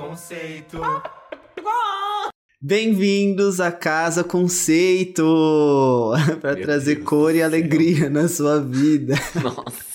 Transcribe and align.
Conceito. 0.00 0.80
Bem-vindos 2.58 3.60
à 3.60 3.70
Casa 3.70 4.24
Conceito! 4.24 5.22
para 6.40 6.56
trazer 6.56 6.94
Deus 6.96 7.06
cor 7.06 7.34
e 7.34 7.42
alegria 7.42 8.08
na 8.08 8.26
sua 8.26 8.62
vida. 8.62 9.14
Nossa. 9.42 9.90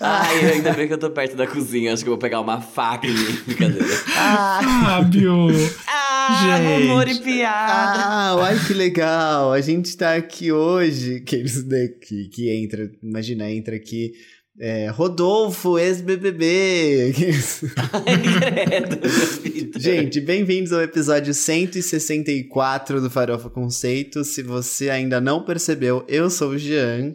Ai, 0.00 0.54
ainda 0.54 0.72
bem 0.72 0.88
que 0.88 0.94
eu 0.94 0.98
tô 0.98 1.10
perto 1.10 1.36
da 1.36 1.46
cozinha. 1.46 1.92
Acho 1.92 2.02
que 2.02 2.08
eu 2.08 2.14
vou 2.14 2.18
pegar 2.18 2.40
uma 2.40 2.60
faca 2.60 3.06
e 3.06 3.12
brincadeira. 3.12 3.86
Fábio! 3.86 5.46
Ah, 5.86 6.58
Gente. 6.58 6.82
humor 6.82 7.08
e 7.08 7.20
piada. 7.20 8.02
Ah, 8.04 8.36
olha 8.36 8.58
que 8.58 8.74
legal! 8.74 9.52
A 9.52 9.60
gente 9.60 9.96
tá 9.96 10.16
aqui 10.16 10.50
hoje, 10.50 11.20
que 11.20 11.36
eles 11.36 11.62
daqui, 11.62 12.28
que 12.30 12.50
entra, 12.50 12.90
imagina, 13.00 13.48
entra 13.48 13.76
aqui 13.76 14.12
é, 14.60 14.88
Rodolfo, 14.88 15.78
ex-BBB. 15.78 17.12
Gente, 19.78 20.20
bem-vindos 20.20 20.72
ao 20.72 20.82
episódio 20.82 21.32
164 21.32 23.00
do 23.00 23.08
Farofa 23.08 23.48
Conceito. 23.48 24.24
Se 24.24 24.42
você 24.42 24.90
ainda 24.90 25.20
não 25.20 25.44
percebeu, 25.44 26.04
eu 26.08 26.28
sou 26.28 26.50
o 26.50 26.58
Jean. 26.58 27.14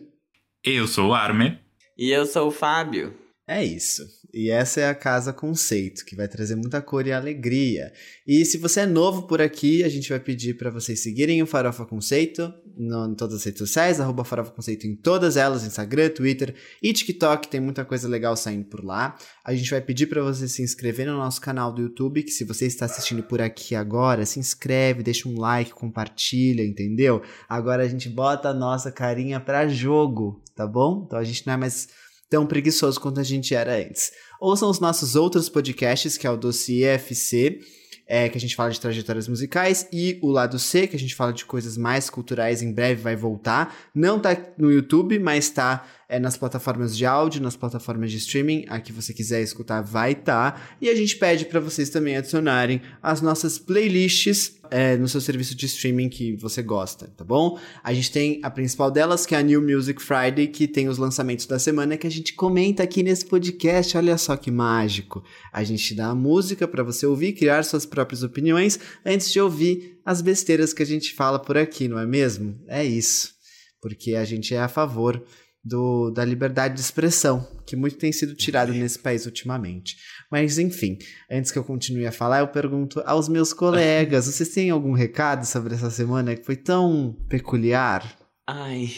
Eu 0.63 0.87
sou 0.87 1.09
o 1.09 1.13
Armer. 1.13 1.59
E 1.97 2.11
eu 2.11 2.25
sou 2.25 2.47
o 2.47 2.51
Fábio. 2.51 3.13
É 3.45 3.61
isso. 3.63 4.03
E 4.33 4.49
essa 4.49 4.81
é 4.81 4.89
a 4.89 4.95
Casa 4.95 5.31
Conceito, 5.31 6.03
que 6.03 6.15
vai 6.15 6.27
trazer 6.27 6.55
muita 6.55 6.81
cor 6.81 7.05
e 7.05 7.11
alegria. 7.11 7.93
E 8.25 8.43
se 8.43 8.57
você 8.57 8.79
é 8.79 8.85
novo 8.87 9.27
por 9.27 9.39
aqui, 9.39 9.83
a 9.83 9.89
gente 9.89 10.09
vai 10.09 10.19
pedir 10.19 10.57
para 10.57 10.71
vocês 10.71 11.03
seguirem 11.03 11.43
o 11.43 11.45
Farofa 11.45 11.85
Conceito 11.85 12.51
no, 12.75 13.11
em 13.11 13.13
todas 13.13 13.35
as 13.35 13.43
redes 13.43 13.59
sociais, 13.59 13.99
arroba 13.99 14.23
Farofa 14.23 14.51
Conceito 14.51 14.87
em 14.87 14.95
todas 14.95 15.37
elas, 15.37 15.63
Instagram, 15.63 16.09
Twitter 16.09 16.55
e 16.81 16.91
TikTok, 16.91 17.47
tem 17.47 17.59
muita 17.59 17.85
coisa 17.85 18.07
legal 18.07 18.35
saindo 18.35 18.65
por 18.65 18.83
lá. 18.83 19.15
A 19.45 19.53
gente 19.53 19.69
vai 19.69 19.81
pedir 19.81 20.07
para 20.07 20.23
você 20.23 20.47
se 20.47 20.63
inscrever 20.63 21.05
no 21.05 21.17
nosso 21.17 21.39
canal 21.39 21.71
do 21.71 21.83
YouTube, 21.83 22.23
que 22.23 22.31
se 22.31 22.43
você 22.43 22.65
está 22.65 22.85
assistindo 22.85 23.21
por 23.21 23.39
aqui 23.39 23.75
agora, 23.75 24.25
se 24.25 24.39
inscreve, 24.39 25.03
deixa 25.03 25.29
um 25.29 25.39
like, 25.39 25.71
compartilha, 25.71 26.65
entendeu? 26.65 27.21
Agora 27.47 27.83
a 27.83 27.87
gente 27.87 28.09
bota 28.09 28.49
a 28.49 28.53
nossa 28.53 28.91
carinha 28.91 29.39
pra 29.39 29.67
jogo, 29.67 30.41
tá 30.55 30.65
bom? 30.65 31.03
Então 31.05 31.19
a 31.19 31.23
gente 31.23 31.45
não 31.45 31.53
é 31.53 31.57
mais 31.57 31.87
tão 32.33 32.47
preguiçoso 32.47 32.99
quanto 32.99 33.19
a 33.19 33.23
gente 33.23 33.53
era 33.53 33.75
antes. 33.75 34.11
Ouçam 34.41 34.67
os 34.67 34.79
nossos 34.79 35.15
outros 35.15 35.49
podcasts, 35.49 36.17
que 36.17 36.25
é 36.25 36.31
o 36.31 36.35
Dossiê 36.35 36.85
FC, 36.85 37.59
é, 38.07 38.27
que 38.27 38.35
a 38.35 38.41
gente 38.41 38.55
fala 38.55 38.71
de 38.71 38.79
trajetórias 38.79 39.27
musicais, 39.27 39.87
e 39.93 40.17
o 40.19 40.31
Lado 40.31 40.57
C, 40.57 40.87
que 40.87 40.95
a 40.95 40.99
gente 40.99 41.13
fala 41.13 41.31
de 41.31 41.45
coisas 41.45 41.77
mais 41.77 42.09
culturais, 42.09 42.63
em 42.63 42.73
breve 42.73 43.03
vai 43.03 43.15
voltar. 43.15 43.75
Não 43.93 44.19
tá 44.19 44.35
no 44.57 44.71
YouTube, 44.71 45.19
mas 45.19 45.51
tá 45.51 45.85
é, 46.13 46.19
nas 46.19 46.37
plataformas 46.37 46.95
de 46.95 47.07
áudio, 47.07 47.41
nas 47.41 47.55
plataformas 47.55 48.11
de 48.11 48.17
streaming, 48.17 48.65
a 48.69 48.79
que 48.79 48.93
você 48.93 49.11
quiser 49.11 49.41
escutar 49.41 49.81
vai 49.81 50.11
estar. 50.11 50.51
Tá. 50.51 50.61
E 50.79 50.87
a 50.87 50.95
gente 50.95 51.17
pede 51.17 51.45
para 51.45 51.59
vocês 51.59 51.89
também 51.89 52.15
adicionarem 52.15 52.83
as 53.01 53.19
nossas 53.19 53.57
playlists 53.57 54.59
é, 54.69 54.95
no 54.95 55.09
seu 55.09 55.19
serviço 55.19 55.55
de 55.55 55.65
streaming 55.65 56.09
que 56.09 56.35
você 56.35 56.61
gosta, 56.61 57.07
tá 57.07 57.23
bom? 57.23 57.59
A 57.83 57.91
gente 57.95 58.11
tem 58.11 58.39
a 58.43 58.51
principal 58.51 58.91
delas, 58.91 59.25
que 59.25 59.33
é 59.33 59.39
a 59.39 59.41
New 59.41 59.59
Music 59.59 59.99
Friday, 60.03 60.47
que 60.47 60.67
tem 60.67 60.87
os 60.87 60.99
lançamentos 60.99 61.47
da 61.47 61.57
semana 61.57 61.97
que 61.97 62.05
a 62.05 62.11
gente 62.11 62.33
comenta 62.33 62.83
aqui 62.83 63.01
nesse 63.01 63.25
podcast. 63.25 63.97
Olha 63.97 64.15
só 64.15 64.37
que 64.37 64.51
mágico. 64.51 65.23
A 65.51 65.63
gente 65.63 65.95
dá 65.95 66.09
a 66.09 66.15
música 66.15 66.67
para 66.67 66.83
você 66.83 67.07
ouvir, 67.07 67.33
criar 67.33 67.63
suas 67.63 67.87
próprias 67.87 68.21
opiniões 68.21 68.79
antes 69.03 69.31
de 69.31 69.41
ouvir 69.41 69.97
as 70.05 70.21
besteiras 70.21 70.73
que 70.73 70.83
a 70.83 70.85
gente 70.85 71.11
fala 71.11 71.39
por 71.39 71.57
aqui, 71.57 71.87
não 71.87 71.97
é 71.97 72.05
mesmo? 72.05 72.55
É 72.67 72.85
isso. 72.85 73.33
Porque 73.81 74.13
a 74.13 74.23
gente 74.23 74.53
é 74.53 74.59
a 74.59 74.67
favor 74.67 75.21
do, 75.63 76.11
da 76.11 76.25
liberdade 76.25 76.75
de 76.75 76.81
expressão, 76.81 77.47
que 77.65 77.75
muito 77.75 77.97
tem 77.97 78.11
sido 78.11 78.35
tirado 78.35 78.73
nesse 78.73 78.99
país 78.99 79.25
ultimamente. 79.25 79.95
Mas 80.29 80.59
enfim, 80.59 80.97
antes 81.31 81.51
que 81.51 81.57
eu 81.57 81.63
continue 81.63 82.05
a 82.05 82.11
falar, 82.11 82.39
eu 82.39 82.47
pergunto 82.47 83.01
aos 83.05 83.29
meus 83.29 83.53
colegas: 83.53 84.25
vocês 84.25 84.49
têm 84.49 84.69
algum 84.69 84.91
recado 84.91 85.45
sobre 85.45 85.73
essa 85.73 85.89
semana 85.89 86.35
que 86.35 86.45
foi 86.45 86.57
tão 86.57 87.15
peculiar? 87.29 88.17
Ai, 88.45 88.89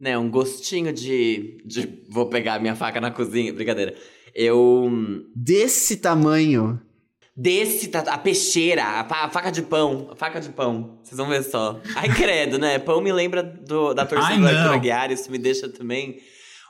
né, 0.00 0.16
um 0.16 0.30
gostinho 0.30 0.92
de, 0.92 1.58
de... 1.66 2.02
Vou 2.08 2.30
pegar 2.30 2.58
minha 2.58 2.74
faca 2.74 3.00
na 3.00 3.10
cozinha, 3.10 3.52
brincadeira. 3.52 3.94
Eu... 4.34 4.90
Desse 5.36 5.98
tamanho. 5.98 6.80
Desse, 7.36 7.90
a 7.94 8.18
peixeira, 8.18 8.82
a, 8.84 9.00
a 9.24 9.30
faca 9.30 9.50
de 9.50 9.62
pão, 9.62 10.08
a 10.12 10.16
faca 10.16 10.40
de 10.40 10.48
pão. 10.50 10.98
Vocês 11.02 11.16
vão 11.16 11.28
ver 11.28 11.42
só. 11.44 11.80
Ai, 11.96 12.08
credo, 12.08 12.58
né? 12.58 12.78
Pão 12.78 13.00
me 13.00 13.12
lembra 13.12 13.42
do, 13.42 13.94
da 13.94 14.04
torcida 14.04 14.34
Ai, 14.34 14.38
do 14.40 14.46
Arthur. 14.48 14.74
Aguiar, 14.74 15.10
isso 15.10 15.30
me 15.30 15.38
deixa 15.38 15.68
também... 15.68 16.18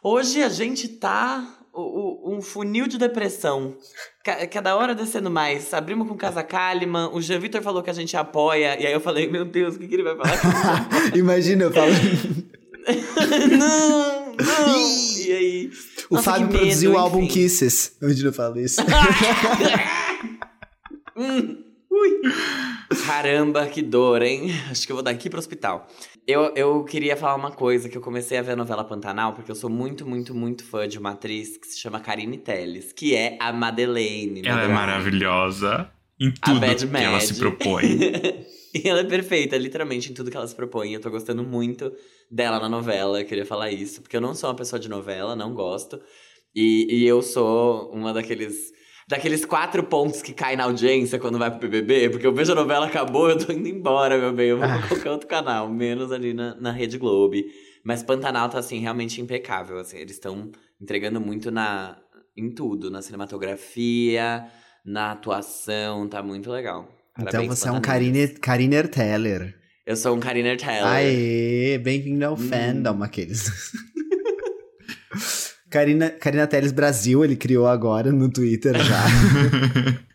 Hoje 0.02 0.42
a 0.42 0.48
gente 0.48 0.88
tá... 0.88 1.44
o- 1.74 2.30
o- 2.32 2.36
um 2.36 2.40
funil 2.40 2.86
de 2.86 2.96
depressão. 2.98 3.76
Ca- 4.24 4.46
Cada 4.46 4.74
hora 4.76 4.94
descendo 4.94 5.30
mais. 5.30 5.74
Abrimos 5.74 6.08
com 6.08 6.16
Casa 6.16 6.42
Kalimann, 6.42 7.10
o 7.12 7.20
Jean 7.20 7.38
Vitor 7.38 7.60
falou 7.62 7.82
que 7.82 7.90
a 7.90 7.94
gente 7.94 8.16
apoia, 8.16 8.80
e 8.80 8.86
aí 8.86 8.92
eu 8.92 9.00
falei, 9.00 9.28
meu 9.28 9.44
Deus, 9.44 9.74
o 9.74 9.78
que, 9.78 9.86
que 9.88 9.94
ele 9.94 10.02
vai 10.04 10.16
falar? 10.16 10.88
Imagina, 11.14 11.64
eu 11.64 11.70
falo. 11.72 11.90
não, 13.58 14.32
não! 14.36 14.78
E 15.18 15.32
aí... 15.32 15.70
o 16.10 16.14
Nossa, 16.14 16.30
Fábio 16.30 16.46
medo, 16.46 16.58
produziu 16.58 16.92
o 16.92 16.98
álbum. 16.98 17.26
Kisses. 17.28 17.92
Imagina 18.00 18.28
eu 18.28 18.32
falo 18.32 18.58
isso. 18.58 18.80
Caramba, 23.22 23.66
que 23.66 23.82
dor, 23.82 24.22
hein? 24.22 24.50
Acho 24.70 24.86
que 24.86 24.92
eu 24.92 24.96
vou 24.96 25.02
daqui 25.02 25.28
pro 25.28 25.38
hospital. 25.38 25.86
Eu, 26.26 26.52
eu 26.54 26.84
queria 26.84 27.16
falar 27.16 27.34
uma 27.34 27.50
coisa, 27.50 27.88
que 27.88 27.96
eu 27.96 28.00
comecei 28.00 28.38
a 28.38 28.42
ver 28.42 28.52
a 28.52 28.56
novela 28.56 28.82
Pantanal, 28.82 29.34
porque 29.34 29.50
eu 29.50 29.54
sou 29.54 29.68
muito, 29.68 30.06
muito, 30.06 30.34
muito 30.34 30.64
fã 30.64 30.88
de 30.88 30.98
uma 30.98 31.10
atriz 31.10 31.56
que 31.56 31.66
se 31.66 31.78
chama 31.78 32.00
Karine 32.00 32.38
Telles, 32.38 32.92
que 32.92 33.14
é 33.14 33.36
a 33.38 33.52
Madeleine. 33.52 34.42
Ela 34.44 34.62
é 34.62 34.68
maravilhosa 34.68 35.90
em 36.18 36.30
tudo 36.30 36.60
que 36.60 36.96
ela 36.96 37.12
Mad. 37.12 37.22
se 37.22 37.34
propõe. 37.34 37.98
e 38.74 38.88
ela 38.88 39.00
é 39.00 39.04
perfeita, 39.04 39.56
literalmente, 39.56 40.10
em 40.10 40.14
tudo 40.14 40.30
que 40.30 40.36
ela 40.36 40.46
se 40.46 40.54
propõe. 40.54 40.92
Eu 40.92 41.00
tô 41.00 41.10
gostando 41.10 41.42
muito 41.42 41.92
dela 42.30 42.58
na 42.58 42.68
novela, 42.68 43.20
eu 43.20 43.26
queria 43.26 43.44
falar 43.44 43.70
isso, 43.70 44.00
porque 44.00 44.16
eu 44.16 44.20
não 44.20 44.34
sou 44.34 44.48
uma 44.50 44.56
pessoa 44.56 44.78
de 44.78 44.88
novela, 44.88 45.34
não 45.34 45.52
gosto. 45.52 46.00
E, 46.54 46.86
e 46.90 47.06
eu 47.06 47.22
sou 47.22 47.90
uma 47.92 48.12
daqueles. 48.12 48.72
Daqueles 49.10 49.44
quatro 49.44 49.82
pontos 49.82 50.22
que 50.22 50.32
cai 50.32 50.54
na 50.54 50.64
audiência 50.64 51.18
quando 51.18 51.36
vai 51.36 51.50
pro 51.50 51.68
BBB, 51.68 52.10
porque 52.10 52.24
eu 52.26 52.32
vejo 52.32 52.52
a 52.52 52.54
novela, 52.54 52.86
acabou, 52.86 53.28
eu 53.28 53.36
tô 53.36 53.52
indo 53.52 53.68
embora, 53.68 54.16
meu 54.16 54.32
bem. 54.32 54.50
Eu 54.50 54.58
vou 54.58 54.64
Ah. 54.66 54.78
pra 54.78 54.88
qualquer 54.88 55.10
outro 55.10 55.26
canal, 55.26 55.68
menos 55.68 56.12
ali 56.12 56.32
na, 56.32 56.54
na 56.54 56.70
Rede 56.70 56.96
Globo. 56.96 57.34
Mas 57.82 58.04
Pantanal 58.04 58.48
tá, 58.48 58.60
assim, 58.60 58.78
realmente 58.78 59.20
impecável, 59.20 59.78
assim. 59.78 59.96
Eles 59.98 60.12
estão 60.12 60.52
entregando 60.80 61.20
muito 61.20 61.50
na, 61.50 61.98
em 62.36 62.50
tudo, 62.54 62.88
na 62.88 63.02
cinematografia, 63.02 64.46
na 64.84 65.10
atuação, 65.12 66.08
tá 66.08 66.22
muito 66.22 66.48
legal. 66.50 66.88
Então 67.18 67.24
Parabéns, 67.32 67.58
você 67.58 67.68
é 67.68 67.72
um. 67.72 67.80
Karine, 67.80 68.28
Kariner 68.28 68.88
Teller. 68.88 69.54
Eu 69.84 69.96
sou 69.96 70.16
um 70.16 70.20
Kariner 70.20 70.56
Teller. 70.56 70.86
Aê, 70.86 71.78
bem-vindo 71.78 72.24
ao 72.24 72.34
Hum. 72.34 72.36
fandom, 72.36 73.02
aqueles. 73.02 73.50
Karina, 75.70 76.10
Karina 76.10 76.46
Teles 76.46 76.72
Brasil, 76.72 77.24
ele 77.24 77.36
criou 77.36 77.66
agora 77.66 78.10
no 78.10 78.28
Twitter 78.30 78.76
já. 78.82 79.04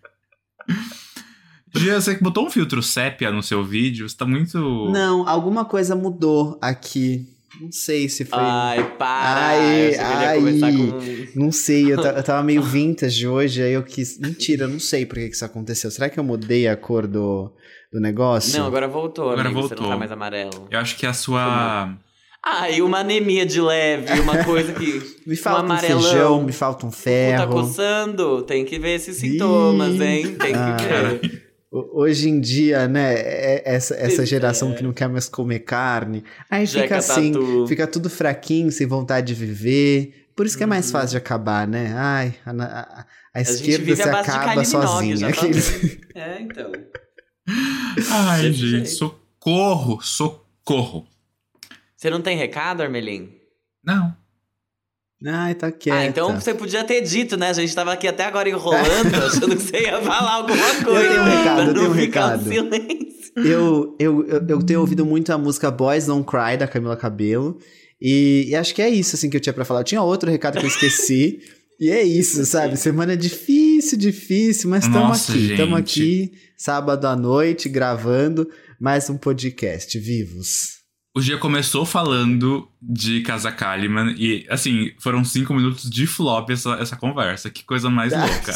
Gia, 1.73 1.99
você 1.99 2.15
que 2.15 2.23
botou 2.23 2.45
um 2.45 2.49
filtro 2.49 2.81
sépia 2.81 3.31
no 3.31 3.43
seu 3.43 3.63
vídeo, 3.63 4.07
você 4.07 4.15
tá 4.15 4.25
muito. 4.25 4.57
Não, 4.91 5.27
alguma 5.27 5.65
coisa 5.65 5.95
mudou 5.95 6.57
aqui. 6.61 7.27
Não 7.59 7.71
sei 7.71 8.09
se 8.09 8.25
foi. 8.25 8.39
Ai, 8.39 8.97
para! 8.97 9.47
Ai, 9.47 9.95
ai. 9.95 10.39
com... 10.39 11.39
Não 11.39 11.51
sei, 11.51 11.85
eu, 11.85 11.99
eu 11.99 12.23
tava 12.23 12.43
meio 12.43 12.61
vintage 12.61 13.27
hoje, 13.27 13.61
aí 13.61 13.73
eu 13.73 13.83
quis. 13.83 14.19
Mentira, 14.19 14.65
eu 14.65 14.69
não 14.69 14.79
sei 14.79 15.05
por 15.05 15.15
que 15.15 15.29
que 15.29 15.35
isso 15.35 15.45
aconteceu. 15.45 15.89
Será 15.89 16.09
que 16.09 16.19
eu 16.19 16.23
mudei 16.23 16.67
a 16.67 16.75
cor 16.75 17.07
do, 17.07 17.51
do 17.91 17.99
negócio? 17.99 18.59
Não, 18.59 18.67
agora 18.67 18.87
voltou, 18.87 19.31
Agora 19.31 19.47
amigo. 19.47 19.61
Você 19.61 19.75
não 19.75 19.77
voltou. 19.77 19.89
tá 19.89 19.97
mais 19.97 20.11
amarelo. 20.11 20.67
Eu 20.69 20.79
acho 20.79 20.97
que 20.97 21.05
a 21.05 21.13
sua. 21.13 21.95
Ah, 22.47 22.69
e 22.69 22.81
uma 22.81 22.99
anemia 22.99 23.43
de 23.45 23.59
leve, 23.59 24.19
uma 24.19 24.43
coisa 24.43 24.71
que... 24.73 25.01
me 25.25 25.35
falta 25.35 25.61
um, 25.61 25.65
amarelão. 25.65 26.01
feijão, 26.01 26.43
me 26.43 26.51
falta 26.51 26.85
um 26.85 26.91
tá 26.91 26.95
ferro. 26.95 27.51
coçando. 27.53 28.43
Tem 28.43 28.63
que 28.63 28.77
ver 28.77 28.95
esses 28.95 29.17
sintomas, 29.17 29.99
hein? 29.99 30.35
Tem 30.35 30.53
que 30.53 30.59
Ah. 30.59 30.77
ver. 31.19 31.43
Hoje 31.71 32.29
em 32.29 32.39
dia, 32.39 32.87
né, 32.87 33.15
é- 33.15 33.55
é- 33.55 33.75
essa, 33.75 33.95
essa 33.95 34.21
É. 34.21 34.25
geração 34.25 34.73
que 34.75 34.83
não 34.83 34.93
quer 34.93 35.09
mais 35.09 35.27
comer 35.27 35.59
carne, 35.59 36.23
aí 36.49 36.65
fica 36.67 36.81
Jeca 36.81 36.97
assim, 36.97 37.31
tatu. 37.33 37.65
fica 37.67 37.85
tudo 37.87 38.09
fraquinho, 38.09 38.71
sem 38.71 38.85
vontade 38.87 39.27
de 39.27 39.33
viver. 39.33 40.27
Por 40.35 40.45
isso 40.45 40.55
que 40.57 40.63
é 40.63 40.67
mais 40.67 40.85
Uhum. 40.85 40.91
fácil 40.93 41.09
de 41.09 41.17
acabar, 41.17 41.67
né? 41.67 41.93
Ai, 41.97 42.35
a, 42.45 42.51
a- 42.51 42.55
a 43.01 43.05
A 43.33 43.41
esquerda 43.41 43.93
se 43.95 44.03
acaba 44.03 44.63
sozinha. 44.63 45.17
tá 45.19 45.27
Aqueles-. 45.29 45.97
É, 46.15 46.39
então. 46.41 46.71
Ai, 48.11 48.51
gente, 48.53 48.89
socorro, 48.89 49.99
socorro. 50.01 51.05
Você 51.97 52.09
não 52.09 52.21
tem 52.21 52.37
recado, 52.37 52.81
Armelin? 52.81 53.29
Não. 53.83 54.15
Ai, 55.25 55.55
tá 55.55 55.71
quieto. 55.71 55.95
Ah, 55.95 56.05
então 56.05 56.39
você 56.39 56.53
podia 56.53 56.83
ter 56.83 57.01
dito, 57.01 57.37
né? 57.37 57.49
A 57.49 57.53
gente 57.53 57.73
tava 57.73 57.93
aqui 57.93 58.07
até 58.07 58.25
agora 58.25 58.49
enrolando, 58.49 59.15
achando 59.15 59.55
que 59.55 59.63
você 59.63 59.83
ia 59.83 60.01
falar 60.01 60.33
alguma 60.33 60.83
coisa. 60.83 61.09
tenho 61.09 61.21
um 61.21 61.25
recado, 61.25 61.69
eu 61.69 61.73
tenho 61.73 61.89
um 61.89 61.93
recado. 61.93 62.43
silêncio. 62.49 63.33
Eu, 63.37 63.95
eu, 63.99 64.27
eu, 64.27 64.47
eu 64.47 64.63
tenho 64.63 64.79
ouvido 64.81 65.05
muito 65.05 65.31
a 65.31 65.37
música 65.37 65.71
Boys 65.71 66.05
Don't 66.05 66.25
Cry, 66.25 66.57
da 66.57 66.67
Camila 66.67 66.95
Cabello. 66.95 67.57
E, 67.99 68.45
e 68.49 68.55
acho 68.55 68.75
que 68.75 68.81
é 68.81 68.89
isso, 68.89 69.15
assim, 69.15 69.29
que 69.29 69.37
eu 69.37 69.41
tinha 69.41 69.53
pra 69.53 69.65
falar. 69.65 69.79
Eu 69.81 69.85
tinha 69.85 70.01
outro 70.01 70.29
recado 70.29 70.59
que 70.59 70.65
eu 70.65 70.69
esqueci. 70.69 71.39
e 71.79 71.89
é 71.89 72.03
isso, 72.03 72.45
sabe? 72.45 72.77
Semana 72.77 73.15
difícil 73.15 73.65
difícil, 73.75 73.97
difícil, 73.97 74.69
mas 74.69 74.85
estamos 74.85 75.29
aqui. 75.29 75.51
Estamos 75.51 75.79
aqui, 75.79 76.31
sábado 76.57 77.05
à 77.05 77.15
noite, 77.15 77.69
gravando 77.69 78.49
mais 78.79 79.09
um 79.09 79.17
podcast, 79.17 79.97
vivos. 79.99 80.74
O 81.15 81.21
dia 81.21 81.37
começou 81.37 81.85
falando 81.85 82.69
de 82.81 83.21
Casa 83.21 83.49
Kalimann 83.49 84.13
e, 84.17 84.45
assim, 84.49 84.91
foram 84.99 85.23
cinco 85.23 85.53
minutos 85.53 85.89
de 85.89 86.05
flop 86.05 86.49
essa, 86.49 86.73
essa 86.73 86.97
conversa. 86.97 87.49
Que 87.49 87.63
coisa 87.63 87.89
mais 87.89 88.11
louca. 88.17 88.53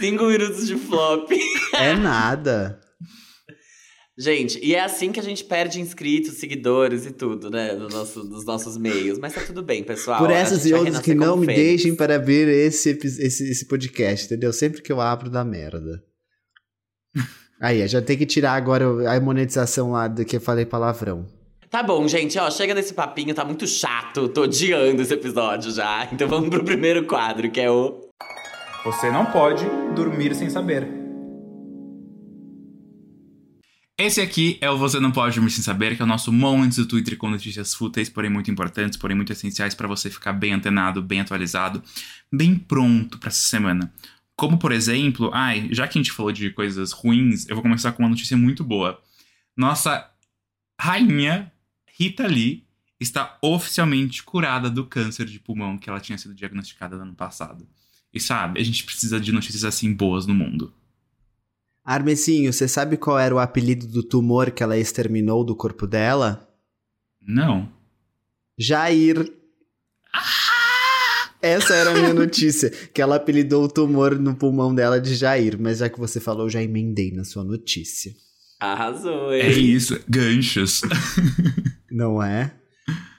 Cinco 0.00 0.24
minutos 0.26 0.66
de 0.66 0.76
flop. 0.76 1.30
É 1.74 1.94
nada. 1.94 2.80
Gente, 4.18 4.58
e 4.64 4.74
é 4.74 4.82
assim 4.82 5.12
que 5.12 5.20
a 5.20 5.22
gente 5.22 5.44
perde 5.44 5.78
inscritos, 5.78 6.34
seguidores 6.38 7.04
e 7.04 7.12
tudo, 7.12 7.50
né? 7.50 7.74
No 7.74 7.86
nosso, 7.88 8.24
nos 8.24 8.46
nossos 8.46 8.78
meios. 8.78 9.18
Mas 9.18 9.34
tá 9.34 9.42
tudo 9.42 9.62
bem, 9.62 9.84
pessoal. 9.84 10.18
Por 10.18 10.30
essas 10.30 10.64
e 10.64 10.72
outras 10.72 11.00
que 11.00 11.14
não 11.14 11.36
me 11.36 11.44
fênix. 11.44 11.62
deixem 11.62 11.94
para 11.94 12.18
ver 12.18 12.48
esse, 12.48 12.90
esse, 12.90 13.50
esse 13.50 13.66
podcast, 13.66 14.24
entendeu? 14.24 14.52
Sempre 14.54 14.80
que 14.80 14.90
eu 14.90 15.02
abro, 15.02 15.28
dá 15.28 15.44
merda. 15.44 16.02
Aí, 17.60 17.86
já 17.88 18.02
tem 18.02 18.18
que 18.18 18.26
tirar 18.26 18.54
agora 18.54 19.10
a 19.10 19.20
monetização 19.20 19.92
lá 19.92 20.08
do 20.08 20.24
que 20.24 20.36
eu 20.36 20.40
falei 20.40 20.66
palavrão. 20.66 21.26
Tá 21.70 21.82
bom, 21.82 22.06
gente, 22.06 22.38
ó, 22.38 22.50
chega 22.50 22.74
desse 22.74 22.94
papinho, 22.94 23.34
tá 23.34 23.44
muito 23.44 23.66
chato. 23.66 24.28
Tô 24.28 24.42
odiando 24.42 25.02
esse 25.02 25.12
episódio 25.12 25.70
já. 25.72 26.08
Então 26.12 26.28
vamos 26.28 26.48
pro 26.48 26.64
primeiro 26.64 27.04
quadro, 27.04 27.50
que 27.50 27.60
é 27.60 27.70
o. 27.70 28.08
Você 28.84 29.10
não 29.10 29.26
pode 29.26 29.64
dormir 29.94 30.34
sem 30.34 30.48
saber. 30.48 31.06
Esse 33.98 34.20
aqui 34.20 34.58
é 34.60 34.70
o 34.70 34.76
Você 34.76 35.00
Não 35.00 35.10
Pode 35.10 35.36
Dormir 35.36 35.50
Sem 35.50 35.64
Saber, 35.64 35.96
que 35.96 36.02
é 36.02 36.04
o 36.04 36.08
nosso 36.08 36.30
momento 36.30 36.76
do 36.76 36.86
Twitter 36.86 37.16
com 37.16 37.30
notícias 37.30 37.72
fúteis, 37.72 38.10
porém 38.10 38.30
muito 38.30 38.50
importantes, 38.50 38.98
porém 38.98 39.16
muito 39.16 39.32
essenciais 39.32 39.74
pra 39.74 39.88
você 39.88 40.10
ficar 40.10 40.34
bem 40.34 40.52
antenado, 40.52 41.02
bem 41.02 41.20
atualizado, 41.20 41.82
bem 42.30 42.54
pronto 42.56 43.18
pra 43.18 43.28
essa 43.28 43.48
semana. 43.48 43.90
Como, 44.36 44.58
por 44.58 44.70
exemplo, 44.70 45.30
ai, 45.32 45.68
já 45.72 45.88
que 45.88 45.98
a 45.98 46.02
gente 46.02 46.12
falou 46.12 46.30
de 46.30 46.50
coisas 46.50 46.92
ruins, 46.92 47.48
eu 47.48 47.56
vou 47.56 47.62
começar 47.62 47.92
com 47.92 48.02
uma 48.02 48.08
notícia 48.08 48.36
muito 48.36 48.62
boa. 48.62 49.00
Nossa 49.56 50.10
rainha 50.78 51.50
Rita 51.98 52.26
Lee 52.26 52.66
está 53.00 53.38
oficialmente 53.40 54.22
curada 54.22 54.68
do 54.68 54.84
câncer 54.84 55.24
de 55.24 55.40
pulmão 55.40 55.78
que 55.78 55.88
ela 55.88 56.00
tinha 56.00 56.18
sido 56.18 56.34
diagnosticada 56.34 56.96
no 56.96 57.02
ano 57.02 57.14
passado. 57.14 57.66
E 58.12 58.20
sabe, 58.20 58.60
a 58.60 58.62
gente 58.62 58.84
precisa 58.84 59.18
de 59.18 59.32
notícias 59.32 59.64
assim 59.64 59.92
boas 59.92 60.26
no 60.26 60.34
mundo. 60.34 60.72
Armecinho, 61.84 62.52
você 62.52 62.66
sabe 62.66 62.96
qual 62.96 63.18
era 63.18 63.34
o 63.34 63.38
apelido 63.38 63.86
do 63.86 64.02
tumor 64.02 64.50
que 64.50 64.62
ela 64.62 64.76
exterminou 64.76 65.44
do 65.44 65.54
corpo 65.54 65.86
dela? 65.86 66.46
Não. 67.20 67.72
Jair. 68.58 69.32
Essa 71.40 71.74
era 71.74 71.90
a 71.90 71.94
minha 71.94 72.14
notícia, 72.14 72.70
que 72.70 73.00
ela 73.00 73.16
apelidou 73.16 73.64
o 73.64 73.68
tumor 73.68 74.18
no 74.18 74.34
pulmão 74.34 74.74
dela 74.74 75.00
de 75.00 75.14
Jair, 75.14 75.56
mas 75.60 75.78
já 75.78 75.88
que 75.88 75.98
você 75.98 76.18
falou, 76.20 76.46
eu 76.46 76.50
já 76.50 76.62
emendei 76.62 77.12
na 77.12 77.24
sua 77.24 77.44
notícia. 77.44 78.12
Arrasou, 78.58 79.32
É 79.32 79.52
hein? 79.52 79.64
isso, 79.66 80.00
ganchos. 80.08 80.80
Não 81.90 82.22
é? 82.22 82.52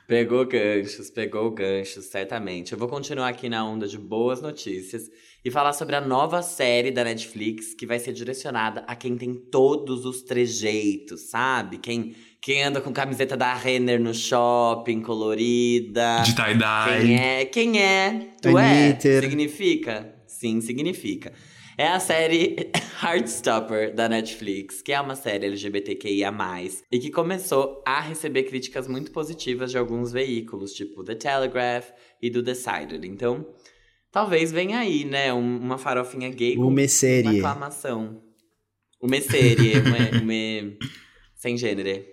Pegou 0.08 0.46
ganchos, 0.48 1.10
pegou 1.10 1.52
ganchos, 1.52 2.06
certamente. 2.06 2.72
Eu 2.72 2.78
vou 2.80 2.88
continuar 2.88 3.28
aqui 3.28 3.50
na 3.50 3.66
onda 3.68 3.88
de 3.88 3.98
boas 3.98 4.42
notícias 4.42 5.04
e 5.44 5.52
falar 5.52 5.74
sobre 5.74 5.96
a 5.98 6.02
nova 6.02 6.42
série 6.42 6.92
da 6.92 7.04
Netflix 7.04 7.74
que 7.74 7.86
vai 7.86 8.00
ser 8.00 8.14
direcionada 8.14 8.86
a 8.88 8.96
quem 8.96 9.18
tem 9.18 9.34
todos 9.34 10.06
os 10.06 10.22
trejeitos, 10.22 11.30
sabe? 11.30 11.78
Quem, 11.78 12.16
quem 12.42 12.64
anda 12.64 12.80
com 12.82 12.92
camiseta 12.94 13.36
da 13.36 13.54
Renner 13.54 14.00
no 14.00 14.14
shopping, 14.14 15.02
colorida. 15.02 16.22
De 16.24 16.36
tie-dye. 16.36 17.02
Quem 17.02 17.16
é? 17.20 17.46
Quem 17.46 17.82
é? 17.82 18.28
Tu 18.42 18.58
Anitter. 18.58 19.18
é? 19.24 19.30
Significa? 19.30 20.16
Sim, 20.26 20.62
significa. 20.62 21.34
É 21.78 21.88
a 21.90 22.00
série 22.00 22.72
Heartstopper 23.04 23.94
da 23.94 24.10
Netflix, 24.10 24.82
que 24.82 24.92
é 24.92 25.00
uma 25.00 25.16
série 25.16 25.46
LGBTQIA+, 25.46 26.32
e 26.92 27.00
que 27.00 27.12
começou 27.12 27.84
a 27.86 28.00
receber 28.02 28.44
críticas 28.44 28.88
muito 28.88 29.12
positivas 29.12 29.70
de 29.72 29.78
alguns 29.78 30.12
veículos, 30.12 30.74
tipo 30.74 31.04
The 31.04 31.16
Telegraph 31.16 31.90
e 32.22 32.30
do 32.32 32.42
Decided. 32.42 33.06
Então, 33.06 33.46
talvez 34.12 34.52
venha 34.52 34.80
aí, 34.80 35.06
né, 35.06 35.32
um- 35.34 35.58
uma 35.60 35.78
farofinha 35.78 36.30
gay 36.30 36.56
com 36.56 36.64
Uma 36.64 36.82
aclamação. 37.52 38.24
Uma 39.00 39.22
série, 39.22 39.74
uma, 39.80 40.22
uma... 40.22 40.78
sem 41.36 41.56
gênero. 41.58 42.04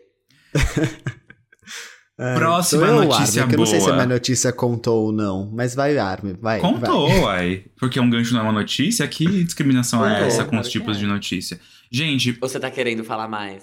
Ah, 2.19 2.35
Próxima 2.39 2.87
eu, 2.87 3.05
notícia 3.05 3.43
Armin, 3.43 3.51
que 3.51 3.55
eu 3.56 3.59
não 3.59 3.67
sei 3.67 3.81
se 3.81 3.87
a 3.87 3.89
boa. 3.89 3.97
minha 3.97 4.15
notícia 4.15 4.53
contou 4.53 5.06
ou 5.06 5.12
não, 5.12 5.51
mas 5.53 5.75
vai, 5.75 5.99
Armin, 5.99 6.35
vai. 6.41 6.61
Contou, 6.61 7.09
vai. 7.09 7.19
uai. 7.23 7.65
Porque 7.77 7.99
um 7.99 8.09
gancho 8.09 8.33
não 8.33 8.41
é 8.41 8.43
uma 8.45 8.53
notícia? 8.53 9.06
Que 9.09 9.45
discriminação 9.45 10.05
é 10.06 10.11
Contou, 10.11 10.27
essa 10.27 10.45
com 10.45 10.59
os 10.59 10.69
tipos 10.69 10.97
é. 10.97 11.01
de 11.01 11.06
notícia? 11.06 11.61
Gente, 11.91 12.33
você 12.33 12.59
tá 12.59 12.71
querendo 12.71 13.05
falar 13.05 13.29
mais? 13.29 13.62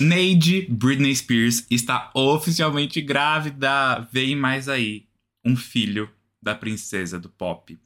Neide 0.00 0.66
Britney 0.70 1.14
Spears 1.14 1.64
está 1.70 2.10
oficialmente 2.14 3.00
grávida. 3.00 4.06
Vem 4.12 4.36
mais 4.36 4.68
aí. 4.68 5.04
Um 5.44 5.56
filho 5.56 6.08
da 6.42 6.54
princesa 6.54 7.18
do 7.18 7.28
pop. 7.28 7.78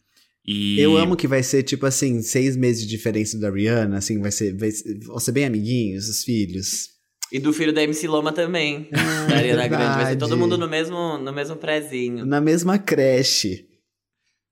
E 0.45 0.81
Eu 0.81 0.97
amo 0.97 1.17
que 1.17 1.29
vai 1.29 1.43
ser, 1.43 1.63
tipo 1.63 1.87
assim, 1.87 2.21
seis 2.21 2.57
meses 2.57 2.83
de 2.83 2.89
diferença 2.89 3.39
da 3.39 3.51
Rihanna, 3.51 3.99
assim, 3.99 4.21
vai 4.21 4.33
ser, 4.33 4.57
vai 4.57 4.71
ser, 4.73 4.99
vão 4.99 5.19
ser 5.19 5.33
bem 5.33 5.45
amiguinhos, 5.45 6.09
os 6.09 6.25
filhos. 6.25 6.91
E 7.33 7.41
do 7.41 7.51
filho 7.51 7.73
da 7.73 7.83
MC 7.83 8.07
Loma 8.07 8.31
também. 8.31 8.91
Ah, 8.93 9.27
da 9.27 9.37
Ariana 9.37 9.67
Grande. 9.67 9.97
Vai 9.97 10.07
ser 10.07 10.17
todo 10.17 10.37
mundo 10.37 10.59
no 10.59 10.69
mesmo, 10.69 11.17
no 11.17 11.33
mesmo 11.33 11.57
prézinho. 11.57 12.27
Na 12.27 12.43
mesma 12.43 12.79
creche. 12.79 13.67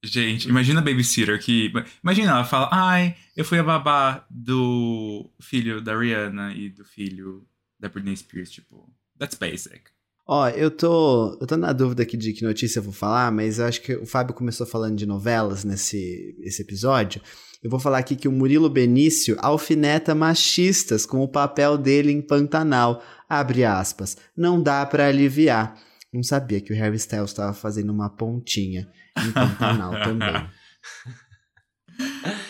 Gente, 0.03 0.49
imagina 0.49 0.81
a 0.81 0.83
babysitter 0.83 1.39
que. 1.39 1.71
Imagina, 2.03 2.31
ela 2.31 2.45
fala: 2.45 2.71
Ai, 2.73 3.15
eu 3.37 3.45
fui 3.45 3.59
a 3.59 3.63
babá 3.63 4.27
do 4.31 5.31
filho 5.43 5.83
da 5.83 5.95
Rihanna 5.99 6.55
e 6.55 6.71
do 6.71 6.83
filho 6.87 7.47
da 7.79 7.91
Britney 7.91 8.17
Spears. 8.17 8.51
Tipo, 8.51 8.91
that's 9.19 9.37
basic. 9.37 9.83
Ó, 10.27 10.49
eu 10.49 10.71
tô, 10.71 11.37
eu 11.39 11.47
tô 11.47 11.57
na 11.57 11.73
dúvida 11.75 12.03
aqui 12.03 12.17
de 12.17 12.33
que 12.33 12.45
notícia 12.45 12.79
eu 12.79 12.85
vou 12.85 12.93
falar, 12.93 13.31
mas 13.31 13.59
eu 13.59 13.67
acho 13.67 13.83
que 13.83 13.95
o 13.97 14.07
Fábio 14.07 14.33
começou 14.33 14.67
falando 14.67 14.97
de 14.97 15.05
novelas 15.05 15.65
nesse 15.65 16.35
esse 16.41 16.63
episódio. 16.63 17.21
Eu 17.63 17.69
vou 17.71 17.79
falar 17.79 17.99
aqui 17.99 18.17
que 18.17 18.27
o 18.27 18.33
Murilo 18.33 18.71
Benício 18.71 19.37
alfineta 19.39 20.15
machistas 20.15 21.05
com 21.05 21.19
o 21.21 21.29
papel 21.29 21.77
dele 21.77 22.11
em 22.11 22.23
Pantanal. 22.23 23.03
Abre 23.29 23.65
aspas. 23.65 24.17
Não 24.37 24.63
dá 24.63 24.85
pra 24.87 25.09
aliviar. 25.09 25.79
Não 26.13 26.23
sabia 26.23 26.61
que 26.61 26.73
o 26.73 26.77
Harry 26.77 26.97
Styles 26.97 27.31
estava 27.31 27.53
fazendo 27.53 27.91
uma 27.93 28.09
pontinha 28.09 28.89
em 29.25 29.31
Pantanal 29.31 29.93
também. 30.03 30.49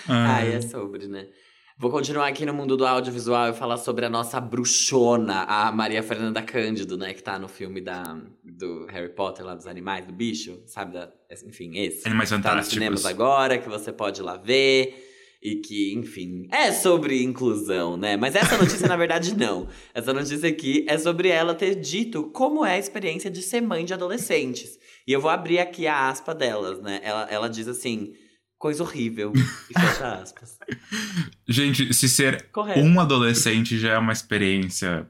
Ah, 0.08 0.42
é 0.44 0.61
sobre, 0.61 1.08
né? 1.08 1.26
Vou 1.76 1.90
continuar 1.90 2.28
aqui 2.28 2.44
no 2.44 2.52
mundo 2.52 2.76
do 2.76 2.87
audiovisual 2.87 3.49
e 3.49 3.52
falar 3.54 3.78
sobre 3.78 4.04
a 4.04 4.11
nossa 4.11 4.38
bruxona, 4.38 5.44
a 5.44 5.73
Maria 5.73 6.02
Fernanda 6.02 6.42
Cândido, 6.42 6.96
né? 6.96 7.14
Que 7.14 7.23
tá 7.23 7.38
no 7.38 7.49
filme 7.49 7.80
da, 7.80 8.20
do 8.44 8.87
Harry 8.87 9.08
Potter, 9.08 9.44
lá 9.44 9.54
dos 9.54 9.66
animais, 9.66 10.06
do 10.06 10.12
bicho, 10.12 10.62
sabe? 10.66 10.92
Da, 10.92 11.11
enfim, 11.46 11.78
esse. 11.78 12.06
Animais 12.06 12.28
Tá 12.28 12.37
nos 12.37 12.44
Fantásticos. 12.46 12.75
cinemas 12.75 13.06
agora, 13.06 13.58
que 13.58 13.68
você 13.68 13.90
pode 13.92 14.20
ir 14.20 14.25
lá 14.25 14.37
ver. 14.37 15.09
E 15.42 15.56
que, 15.56 15.94
enfim, 15.94 16.47
é 16.50 16.70
sobre 16.70 17.23
inclusão, 17.23 17.97
né? 17.97 18.14
Mas 18.14 18.35
essa 18.35 18.59
notícia, 18.59 18.87
na 18.87 18.97
verdade, 18.97 19.35
não. 19.38 19.68
Essa 19.94 20.12
notícia 20.12 20.49
aqui 20.49 20.85
é 20.87 20.99
sobre 20.99 21.28
ela 21.28 21.54
ter 21.54 21.75
dito 21.76 22.25
como 22.25 22.64
é 22.64 22.75
a 22.75 22.78
experiência 22.78 23.30
de 23.30 23.40
ser 23.40 23.62
mãe 23.62 23.85
de 23.85 23.94
adolescentes. 23.94 24.78
E 25.06 25.12
eu 25.12 25.20
vou 25.20 25.30
abrir 25.30 25.59
aqui 25.59 25.87
a 25.87 26.11
aspa 26.11 26.35
delas, 26.35 26.82
né? 26.82 27.00
Ela, 27.02 27.26
ela 27.30 27.49
diz 27.49 27.66
assim: 27.68 28.12
coisa 28.59 28.82
horrível. 28.82 29.32
E 29.35 29.80
fecha 29.80 30.12
aspas. 30.12 30.59
Gente, 31.49 31.94
se 31.94 32.09
ser 32.09 32.50
Correto. 32.50 32.80
um 32.80 33.00
adolescente 33.00 33.78
já 33.78 33.94
é 33.94 33.99
uma 33.99 34.12
experiência. 34.12 35.09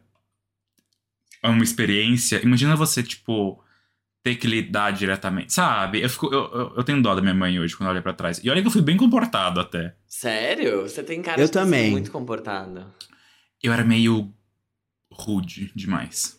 É 1.42 1.48
uma 1.48 1.64
experiência. 1.64 2.40
Imagina 2.42 2.76
você, 2.76 3.02
tipo, 3.02 3.60
ter 4.22 4.36
que 4.36 4.46
lidar 4.46 4.92
diretamente. 4.92 5.52
Sabe? 5.52 6.02
Eu, 6.02 6.08
fico, 6.08 6.26
eu, 6.26 6.50
eu, 6.52 6.72
eu 6.76 6.84
tenho 6.84 7.02
dó 7.02 7.14
da 7.14 7.22
minha 7.22 7.34
mãe 7.34 7.58
hoje 7.58 7.76
quando 7.76 7.88
eu 7.88 7.94
olho 7.94 8.02
pra 8.02 8.12
trás. 8.12 8.40
E 8.42 8.50
olha 8.50 8.60
que 8.60 8.68
eu 8.68 8.72
fui 8.72 8.82
bem 8.82 8.96
comportado 8.96 9.60
até. 9.60 9.94
Sério? 10.06 10.82
Você 10.82 11.02
tem 11.02 11.22
cara 11.22 11.40
Eu 11.40 11.46
de 11.46 11.52
sido 11.52 11.62
também. 11.62 11.90
muito 11.90 12.10
comportado. 12.10 12.86
Eu 13.62 13.72
era 13.72 13.84
meio 13.84 14.32
rude 15.12 15.72
demais. 15.74 16.38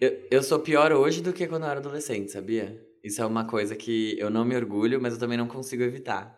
Eu, 0.00 0.26
eu 0.30 0.42
sou 0.42 0.58
pior 0.58 0.92
hoje 0.92 1.22
do 1.22 1.32
que 1.32 1.46
quando 1.46 1.64
eu 1.64 1.70
era 1.70 1.80
adolescente, 1.80 2.30
sabia? 2.30 2.80
Isso 3.02 3.22
é 3.22 3.26
uma 3.26 3.44
coisa 3.44 3.74
que 3.74 4.16
eu 4.18 4.28
não 4.30 4.44
me 4.44 4.56
orgulho, 4.56 5.00
mas 5.00 5.14
eu 5.14 5.18
também 5.18 5.38
não 5.38 5.46
consigo 5.46 5.82
evitar. 5.82 6.36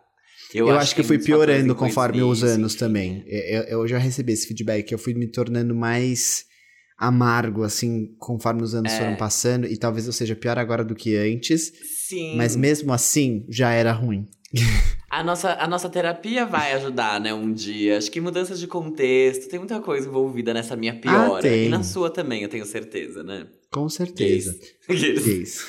Eu, 0.53 0.69
acho 0.71 0.95
que 0.95 1.01
eu 1.01 1.05
fui 1.05 1.19
piorando 1.19 1.75
conforme 1.75 2.23
os 2.23 2.43
anos 2.43 2.73
também. 2.75 3.23
Eu, 3.27 3.63
eu 3.63 3.87
já 3.87 3.97
recebi 3.97 4.33
esse 4.33 4.47
feedback. 4.47 4.91
Eu 4.91 4.97
fui 4.97 5.13
me 5.13 5.27
tornando 5.27 5.75
mais 5.75 6.45
amargo, 6.99 7.63
assim, 7.63 8.13
conforme 8.19 8.61
os 8.61 8.75
anos 8.75 8.91
É. 8.91 8.97
foram 8.97 9.15
passando. 9.15 9.65
E 9.65 9.77
talvez 9.77 10.05
eu 10.05 10.13
seja 10.13 10.35
pior 10.35 10.59
agora 10.59 10.83
do 10.83 10.93
que 10.93 11.15
antes. 11.15 11.71
Sim. 12.07 12.35
Mas 12.35 12.55
mesmo 12.55 12.91
assim, 12.91 13.45
já 13.47 13.71
era 13.71 13.91
ruim. 13.93 14.27
A 15.11 15.23
nossa, 15.23 15.53
a 15.53 15.67
nossa 15.67 15.89
terapia 15.89 16.45
vai 16.45 16.71
ajudar, 16.73 17.19
né, 17.19 17.33
um 17.33 17.51
dia. 17.51 17.97
Acho 17.97 18.11
que 18.11 18.21
mudanças 18.21 18.59
de 18.59 18.67
contexto, 18.67 19.49
tem 19.49 19.57
muita 19.57 19.79
coisa 19.79 20.07
envolvida 20.07 20.53
nessa 20.53 20.75
minha 20.75 20.93
piora. 20.99 21.41
tem. 21.41 21.65
E 21.65 21.69
na 21.69 21.81
sua 21.81 22.11
também, 22.11 22.43
eu 22.43 22.47
tenho 22.49 22.63
certeza, 22.63 23.23
né? 23.23 23.47
Com 23.71 23.89
certeza. 23.89 24.55
Gays. 24.87 25.23
Gays. 25.25 25.65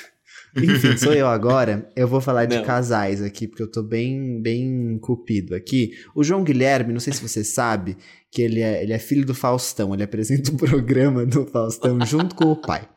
Enfim, 0.57 0.97
sou 0.97 1.13
eu 1.13 1.27
agora. 1.27 1.89
Eu 1.95 2.09
vou 2.09 2.21
falar 2.21 2.47
de 2.47 2.57
Não. 2.57 2.65
casais 2.65 3.23
aqui, 3.23 3.47
porque 3.47 3.63
eu 3.63 3.71
tô 3.71 3.83
bem, 3.83 4.41
bem 4.41 4.99
cupido 5.01 5.55
aqui. 5.55 5.93
O 6.15 6.25
João 6.25 6.43
Guilherme, 6.43 6.93
não 6.93 7.01
sei 7.01 7.13
se 7.13 7.23
você 7.23 7.45
sabe, 7.45 7.97
que 8.31 8.43
ele 8.43 8.61
é, 8.61 8.83
ele 8.83 8.93
é 8.93 8.99
filho 8.99 9.25
do 9.25 9.35
Faustão. 9.35 9.95
Ele 9.95 10.03
apresenta 10.03 10.51
o 10.51 10.57
programa 10.59 11.25
do 11.25 11.47
Faustão 11.47 12.05
junto 12.05 12.35
com 12.35 12.47
o 12.47 12.57
pai. 12.57 12.89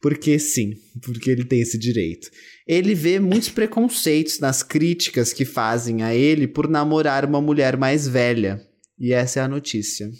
Porque 0.00 0.38
sim, 0.38 0.74
porque 1.00 1.30
ele 1.30 1.44
tem 1.44 1.60
esse 1.60 1.78
direito. 1.78 2.28
Ele 2.66 2.94
vê 2.94 3.20
muitos 3.20 3.48
preconceitos 3.48 4.40
nas 4.40 4.62
críticas 4.62 5.32
que 5.32 5.44
fazem 5.44 6.02
a 6.02 6.14
ele 6.14 6.48
por 6.48 6.68
namorar 6.68 7.24
uma 7.24 7.40
mulher 7.40 7.76
mais 7.76 8.08
velha. 8.08 8.60
E 8.98 9.12
essa 9.12 9.40
é 9.40 9.42
a 9.42 9.48
notícia. 9.48 10.10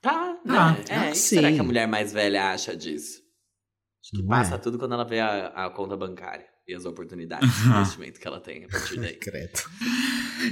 Tá, 0.00 0.38
né? 0.44 0.54
Ah, 0.56 0.76
é, 0.88 0.94
ah, 0.94 1.06
e 1.06 1.08
o 1.08 1.12
que 1.12 1.18
será 1.18 1.52
que 1.52 1.58
a 1.58 1.64
mulher 1.64 1.88
mais 1.88 2.12
velha 2.12 2.50
acha 2.50 2.76
disso? 2.76 3.27
Não 4.12 4.26
Passa 4.26 4.54
é? 4.54 4.58
tudo 4.58 4.78
quando 4.78 4.94
ela 4.94 5.04
vê 5.04 5.20
a, 5.20 5.48
a 5.48 5.70
conta 5.70 5.96
bancária 5.96 6.46
e 6.66 6.74
as 6.74 6.84
oportunidades 6.84 7.50
de 7.62 7.68
investimento 7.68 8.18
que 8.20 8.26
ela 8.26 8.40
tem 8.40 8.64
a 8.64 8.68
partir 8.68 8.98
daí. 9.00 9.14
Credo. 9.20 9.60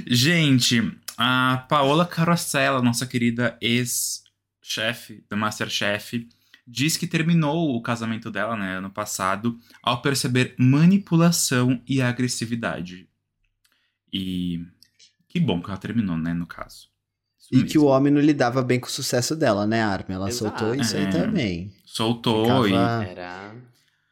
Gente, 0.05 0.81
a 1.17 1.65
Paola 1.69 2.05
Carosella, 2.05 2.81
nossa 2.81 3.05
querida 3.07 3.57
ex-chefe 3.61 5.23
do 5.29 5.37
Masterchef, 5.37 6.27
diz 6.67 6.97
que 6.97 7.07
terminou 7.07 7.75
o 7.75 7.81
casamento 7.81 8.29
dela, 8.29 8.55
né, 8.57 8.77
ano 8.77 8.89
passado, 8.89 9.57
ao 9.81 10.01
perceber 10.01 10.53
manipulação 10.57 11.81
e 11.87 12.01
agressividade. 12.01 13.07
E 14.11 14.61
que 15.27 15.39
bom 15.39 15.61
que 15.61 15.69
ela 15.69 15.77
terminou, 15.79 16.17
né, 16.17 16.33
no 16.33 16.45
caso. 16.45 16.89
Isso 17.39 17.49
E 17.53 17.63
que 17.63 17.77
o 17.77 17.81
mesmo. 17.83 17.95
homem 17.95 18.11
não 18.13 18.21
lidava 18.21 18.61
bem 18.61 18.79
com 18.79 18.87
o 18.87 18.91
sucesso 18.91 19.35
dela, 19.35 19.65
né, 19.65 19.81
Armin? 19.81 20.15
Ela 20.15 20.27
Exato. 20.29 20.59
soltou 20.59 20.75
isso 20.75 20.95
aí 20.97 21.03
É. 21.03 21.09
também. 21.09 21.71
Soltou 21.97 22.67
e 22.67 22.69
Ficava, 22.69 23.03
Era. 23.03 23.55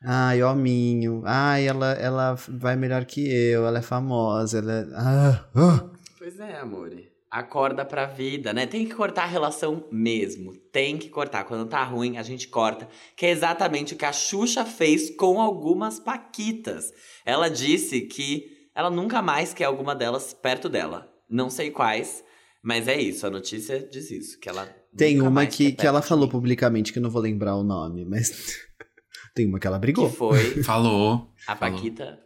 Ai, 0.04 0.44
hominho. 0.44 1.22
Ai, 1.26 1.68
ela, 1.68 1.94
ela 1.94 2.36
vai 2.48 2.76
melhor 2.76 3.06
que 3.06 3.22
eu. 3.28 3.66
Ela 3.66 3.80
é 3.80 3.82
famosa. 3.82 4.60
Ela 4.60 4.74
é... 4.74 4.86
Ah, 4.96 5.46
ah. 5.56 5.90
Pois 6.18 6.40
é, 6.40 6.60
amor. 6.60 6.92
Acorda 7.30 7.84
pra 7.84 8.06
vida, 8.06 8.54
né? 8.54 8.66
Tem 8.66 8.88
que 8.88 8.94
cortar 8.94 9.24
a 9.24 9.28
relação 9.28 9.86
mesmo. 9.92 10.56
Tem 10.72 10.98
que 10.98 11.10
cortar. 11.10 11.44
Quando 11.44 11.68
tá 11.68 11.84
ruim, 11.84 12.18
a 12.18 12.24
gente 12.24 12.48
corta. 12.48 12.88
Que 13.16 13.28
é 13.28 13.32
exatamente 13.32 13.94
o 13.94 13.98
que 13.98 14.06
a 14.06 14.14
Xuxa 14.14 14.64
fez 14.64 15.16
com 15.16 15.42
algumas 15.42 16.00
Paquitas. 16.00 16.92
Ela 17.26 17.50
disse 17.50 18.02
que 18.02 18.70
ela 18.74 18.90
nunca 18.90 19.22
mais 19.22 19.54
quer 19.54 19.66
alguma 19.66 19.96
delas 19.96 20.34
perto 20.34 20.70
dela. 20.70 21.12
Não 21.30 21.50
sei 21.50 21.72
quais, 21.72 22.24
mas 22.64 22.88
é 22.88 23.00
isso. 23.00 23.26
A 23.26 23.30
notícia 23.30 23.80
diz 23.80 24.12
isso. 24.12 24.40
Que 24.40 24.50
ela 24.50 24.70
Tem 24.98 25.16
nunca 25.16 25.30
uma 25.30 25.46
que, 25.46 25.72
que 25.72 25.86
ela 25.86 26.02
falou 26.02 26.28
publicamente, 26.28 26.94
que 26.94 27.00
eu 27.00 27.04
não 27.04 27.10
vou 27.10 27.22
lembrar 27.22 27.56
o 27.56 27.64
nome, 27.64 28.06
mas 28.06 28.32
tem 29.36 29.46
uma 29.46 29.60
que 29.60 29.68
ela 29.68 29.80
brigou. 29.80 30.10
Que 30.10 30.16
foi 30.16 30.64
falou. 30.64 31.32
a 31.48 31.56
Falou. 31.56 31.76
Paquita. 31.76 32.20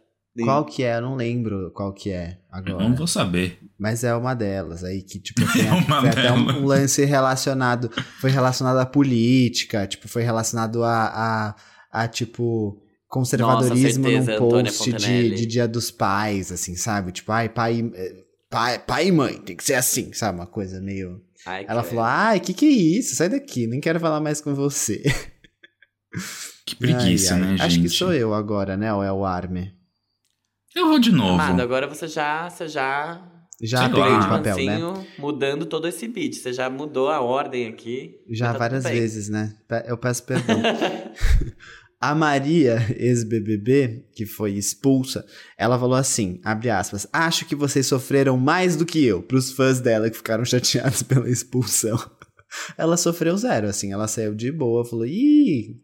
Qual 0.44 0.64
que 0.64 0.84
é? 0.84 0.96
Eu 0.96 1.02
não 1.02 1.16
lembro 1.16 1.72
qual 1.72 1.92
que 1.92 2.10
é 2.10 2.38
Eu 2.52 2.58
agora. 2.58 2.88
não 2.88 2.94
vou 2.94 3.06
saber. 3.06 3.58
Mas 3.78 4.04
é 4.04 4.14
uma 4.14 4.34
delas 4.34 4.84
aí 4.84 5.02
que, 5.02 5.18
tipo, 5.18 5.40
tem, 5.52 5.66
É 5.66 5.72
uma 5.72 6.00
foi 6.00 6.08
até 6.08 6.32
um, 6.32 6.62
um 6.62 6.66
lance 6.66 7.04
relacionado. 7.04 7.90
Foi 8.20 8.30
relacionado 8.30 8.78
à 8.78 8.86
política, 8.86 9.86
tipo, 9.86 10.08
foi 10.08 10.22
relacionado 10.22 10.84
a, 10.84 11.06
a, 11.06 11.56
a 11.90 12.08
tipo, 12.08 12.80
conservadorismo 13.08 14.04
certeza, 14.04 14.32
num 14.32 14.38
post 14.38 14.92
de, 14.92 15.34
de 15.34 15.46
Dia 15.46 15.66
dos 15.66 15.90
Pais, 15.90 16.52
assim, 16.52 16.76
sabe? 16.76 17.10
Tipo, 17.10 17.32
ai, 17.32 17.48
pai, 17.48 17.90
eh, 17.92 18.14
pai, 18.48 18.78
pai 18.78 19.08
e 19.08 19.12
mãe, 19.12 19.38
tem 19.40 19.56
que 19.56 19.64
ser 19.64 19.74
assim, 19.74 20.12
sabe? 20.12 20.38
Uma 20.38 20.46
coisa 20.46 20.80
meio. 20.80 21.20
Ai, 21.46 21.64
Ela 21.68 21.82
falou: 21.82 22.04
ai, 22.04 22.40
que 22.40 22.52
que 22.52 22.66
é 22.66 22.68
isso? 22.68 23.16
Sai 23.16 23.28
daqui, 23.28 23.66
nem 23.66 23.80
quero 23.80 23.98
falar 24.00 24.20
mais 24.20 24.40
com 24.40 24.54
você. 24.54 25.02
Que 26.66 26.76
preguiça, 26.76 27.34
Ai, 27.34 27.40
ai. 27.40 27.46
né, 27.46 27.50
gente? 27.52 27.62
Acho 27.62 27.80
que 27.82 27.88
sou 27.88 28.12
eu 28.12 28.32
agora, 28.34 28.76
né? 28.76 28.92
Ou 28.94 29.02
é 29.02 29.12
o 29.12 29.24
Arme? 29.24 29.72
Eu 30.74 30.86
vou 30.88 30.98
de 31.00 31.10
novo. 31.10 31.34
Amado, 31.34 31.60
agora 31.60 31.86
você 31.88 32.06
já, 32.06 32.48
você 32.48 32.68
já 32.68 33.20
Já 33.60 33.88
peguei 33.88 34.18
de 34.18 34.28
papel, 34.28 34.56
né? 34.56 35.06
Mudando 35.18 35.66
todo 35.66 35.88
esse 35.88 36.06
beat. 36.06 36.34
Você 36.34 36.52
já 36.52 36.70
mudou 36.70 37.08
a 37.08 37.20
ordem 37.20 37.66
aqui. 37.66 38.14
Já 38.30 38.52
tá 38.52 38.58
várias 38.58 38.84
vezes, 38.84 39.28
né? 39.28 39.56
Eu 39.86 39.98
peço 39.98 40.22
perdão. 40.24 40.60
A 42.00 42.14
Maria, 42.14 42.78
ex-BBB, 42.96 44.06
que 44.14 44.24
foi 44.24 44.52
expulsa, 44.52 45.26
ela 45.58 45.78
falou 45.78 45.96
assim, 45.96 46.40
abre 46.42 46.70
aspas, 46.70 47.06
acho 47.12 47.44
que 47.44 47.54
vocês 47.54 47.86
sofreram 47.86 48.38
mais 48.38 48.74
do 48.74 48.86
que 48.86 49.04
eu, 49.04 49.22
pros 49.22 49.52
fãs 49.52 49.80
dela 49.80 50.08
que 50.08 50.16
ficaram 50.16 50.42
chateados 50.46 51.02
pela 51.02 51.28
expulsão. 51.28 51.98
Ela 52.76 52.96
sofreu 52.96 53.36
zero, 53.36 53.68
assim, 53.68 53.92
ela 53.92 54.08
saiu 54.08 54.34
de 54.34 54.50
boa, 54.50 54.84
falou, 54.84 55.06
ih, 55.06 55.76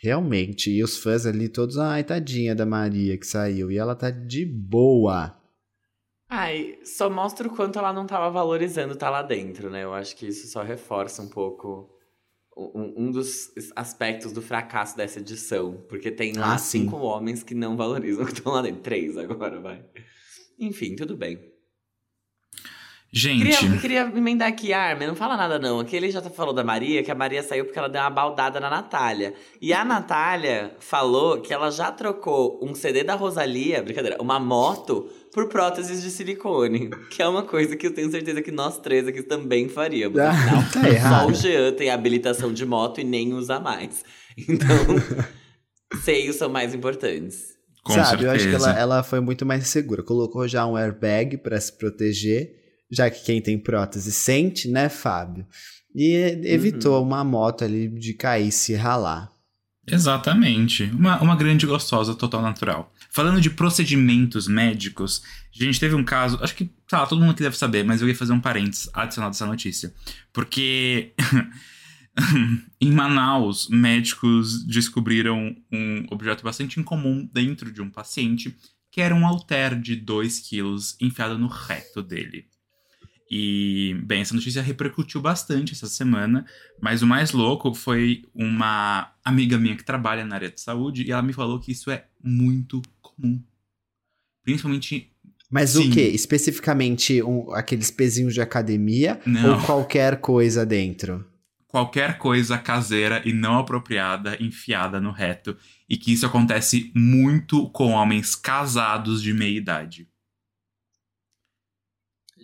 realmente, 0.00 0.70
e 0.70 0.80
os 0.80 0.96
fãs 0.96 1.26
ali 1.26 1.48
todos, 1.48 1.76
ai, 1.76 2.04
tadinha 2.04 2.54
da 2.54 2.64
Maria 2.64 3.18
que 3.18 3.26
saiu, 3.26 3.68
e 3.68 3.78
ela 3.78 3.96
tá 3.96 4.10
de 4.10 4.46
boa. 4.46 5.36
Ai, 6.28 6.78
só 6.84 7.10
mostra 7.10 7.48
o 7.48 7.50
quanto 7.50 7.80
ela 7.80 7.92
não 7.92 8.06
tava 8.06 8.30
valorizando 8.30 8.94
estar 8.94 9.10
lá 9.10 9.22
dentro, 9.22 9.68
né? 9.68 9.82
Eu 9.82 9.92
acho 9.92 10.14
que 10.14 10.28
isso 10.28 10.46
só 10.46 10.62
reforça 10.62 11.20
um 11.20 11.28
pouco 11.28 11.93
um, 12.56 13.10
dos 13.10 13.52
aspectos 13.74 14.32
do 14.32 14.42
fracasso 14.42 14.96
dessa 14.96 15.18
edição. 15.20 15.84
Porque 15.88 16.10
tem 16.10 16.32
lá 16.34 16.54
Ah, 16.54 16.58
cinco 16.58 16.96
homens 16.96 17.42
que 17.42 17.54
não 17.54 17.76
valorizam 17.76 18.24
que 18.26 18.32
estão 18.32 18.52
lá 18.52 18.62
dentro. 18.62 18.82
Três 18.82 19.16
agora, 19.16 19.60
vai. 19.60 19.84
Enfim, 20.58 20.94
tudo 20.94 21.16
bem. 21.16 21.53
Gente, 23.16 23.44
Queria, 23.56 23.78
queria 23.78 24.00
emendar 24.16 24.48
aqui, 24.48 24.72
Armin, 24.72 25.06
não 25.06 25.14
fala 25.14 25.36
nada 25.36 25.56
não. 25.56 25.78
Aqui 25.78 25.94
ele 25.94 26.10
já 26.10 26.20
falou 26.20 26.52
da 26.52 26.64
Maria, 26.64 27.00
que 27.00 27.12
a 27.12 27.14
Maria 27.14 27.44
saiu 27.44 27.64
porque 27.64 27.78
ela 27.78 27.88
deu 27.88 28.00
uma 28.00 28.10
baldada 28.10 28.58
na 28.58 28.68
Natália. 28.68 29.34
E 29.62 29.72
a 29.72 29.84
Natália 29.84 30.74
falou 30.80 31.40
que 31.40 31.54
ela 31.54 31.70
já 31.70 31.92
trocou 31.92 32.58
um 32.60 32.74
CD 32.74 33.04
da 33.04 33.14
Rosalia, 33.14 33.84
brincadeira, 33.84 34.16
uma 34.20 34.40
moto, 34.40 35.08
por 35.32 35.48
próteses 35.48 36.02
de 36.02 36.10
silicone. 36.10 36.90
Que 37.08 37.22
é 37.22 37.28
uma 37.28 37.44
coisa 37.44 37.76
que 37.76 37.86
eu 37.86 37.94
tenho 37.94 38.10
certeza 38.10 38.42
que 38.42 38.50
nós 38.50 38.78
três 38.80 39.06
aqui 39.06 39.22
também 39.22 39.68
faríamos. 39.68 40.18
Ah, 40.18 40.30
Afinal, 40.30 40.62
tá 40.72 40.80
só 40.80 40.86
errado. 40.88 41.30
o 41.30 41.34
Jean 41.34 41.72
tem 41.72 41.90
habilitação 41.90 42.52
de 42.52 42.66
moto 42.66 43.00
e 43.00 43.04
nem 43.04 43.32
usa 43.32 43.60
mais. 43.60 44.02
Então, 44.36 44.66
seios 46.02 46.34
são 46.34 46.48
mais 46.48 46.74
importantes. 46.74 47.54
com 47.84 47.92
Sabe, 47.92 48.08
certeza. 48.08 48.26
eu 48.26 48.32
acho 48.32 48.48
que 48.48 48.54
ela, 48.56 48.76
ela 48.78 49.02
foi 49.04 49.20
muito 49.20 49.46
mais 49.46 49.68
segura. 49.68 50.02
Colocou 50.02 50.48
já 50.48 50.66
um 50.66 50.76
airbag 50.76 51.36
pra 51.38 51.60
se 51.60 51.72
proteger, 51.78 52.63
já 52.90 53.10
que 53.10 53.24
quem 53.24 53.40
tem 53.40 53.58
prótese 53.58 54.12
sente, 54.12 54.68
né, 54.68 54.88
Fábio? 54.88 55.46
E 55.94 56.12
evitou 56.44 57.00
Uhum. 57.00 57.06
uma 57.06 57.22
moto 57.24 57.64
ali 57.64 57.88
de 57.88 58.14
cair 58.14 58.48
e 58.48 58.52
se 58.52 58.74
ralar. 58.74 59.30
Exatamente. 59.86 60.84
Uma, 60.84 61.20
uma 61.20 61.36
grande 61.36 61.66
gostosa 61.66 62.14
total 62.14 62.40
natural. 62.42 62.92
Falando 63.10 63.40
de 63.40 63.50
procedimentos 63.50 64.48
médicos, 64.48 65.22
a 65.54 65.62
gente 65.62 65.78
teve 65.78 65.94
um 65.94 66.02
caso, 66.02 66.38
acho 66.42 66.54
que, 66.54 66.70
lá, 66.90 67.06
todo 67.06 67.20
mundo 67.20 67.32
aqui 67.32 67.42
deve 67.42 67.56
saber, 67.56 67.84
mas 67.84 68.00
eu 68.00 68.08
ia 68.08 68.14
fazer 68.14 68.32
um 68.32 68.40
parênteses 68.40 68.88
adicionado 68.92 69.32
a 69.32 69.36
essa 69.36 69.46
notícia. 69.46 69.94
Porque 70.32 71.12
em 72.80 72.90
Manaus, 72.90 73.68
médicos 73.68 74.64
descobriram 74.64 75.54
um 75.70 76.06
objeto 76.10 76.42
bastante 76.42 76.80
incomum 76.80 77.28
dentro 77.32 77.70
de 77.72 77.82
um 77.82 77.90
paciente, 77.90 78.56
que 78.90 79.00
era 79.00 79.14
um 79.14 79.26
halter 79.26 79.78
de 79.78 79.96
2 79.96 80.38
quilos 80.40 80.96
enfiado 81.00 81.38
no 81.38 81.46
reto 81.48 82.02
dele. 82.02 82.46
E, 83.30 83.94
bem, 84.04 84.20
essa 84.20 84.34
notícia 84.34 84.60
repercutiu 84.62 85.20
bastante 85.20 85.72
essa 85.72 85.86
semana, 85.86 86.44
mas 86.80 87.02
o 87.02 87.06
mais 87.06 87.32
louco 87.32 87.72
foi 87.74 88.22
uma 88.34 89.12
amiga 89.24 89.58
minha 89.58 89.74
que 89.76 89.84
trabalha 89.84 90.24
na 90.24 90.34
área 90.36 90.50
de 90.50 90.60
saúde 90.60 91.02
e 91.04 91.10
ela 91.10 91.22
me 91.22 91.32
falou 91.32 91.58
que 91.58 91.72
isso 91.72 91.90
é 91.90 92.04
muito 92.22 92.82
comum. 93.00 93.42
Principalmente. 94.42 95.10
Mas 95.50 95.70
Sim. 95.70 95.88
o 95.88 95.92
que? 95.92 96.00
Especificamente 96.00 97.22
um- 97.22 97.50
aqueles 97.52 97.90
pezinhos 97.90 98.34
de 98.34 98.40
academia 98.40 99.20
Não. 99.24 99.54
ou 99.56 99.62
qualquer 99.64 100.20
coisa 100.20 100.66
dentro? 100.66 101.24
Qualquer 101.66 102.18
coisa 102.18 102.56
caseira 102.58 103.22
e 103.24 103.32
não 103.32 103.58
apropriada 103.58 104.36
enfiada 104.40 105.00
no 105.00 105.10
reto. 105.10 105.56
E 105.88 105.96
que 105.96 106.12
isso 106.12 106.26
acontece 106.26 106.92
muito 106.94 107.68
com 107.70 107.92
homens 107.92 108.36
casados 108.36 109.22
de 109.22 109.32
meia 109.32 109.56
idade. 109.56 110.08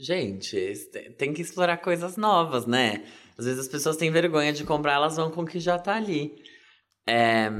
Gente, 0.01 0.73
tem 1.19 1.33
que 1.33 1.43
explorar 1.43 1.77
coisas 1.77 2.17
novas, 2.17 2.65
né? 2.65 3.05
Às 3.37 3.45
vezes 3.45 3.61
as 3.61 3.69
pessoas 3.69 3.97
têm 3.97 4.11
vergonha 4.11 4.53
de 4.53 4.65
comprar, 4.65 4.95
elas 4.95 5.17
vão 5.17 5.31
com 5.31 5.43
o 5.43 5.47
que 5.47 5.61
já 5.61 5.79
tá 5.79 5.95
ali. 5.95 6.37
É, 7.07 7.51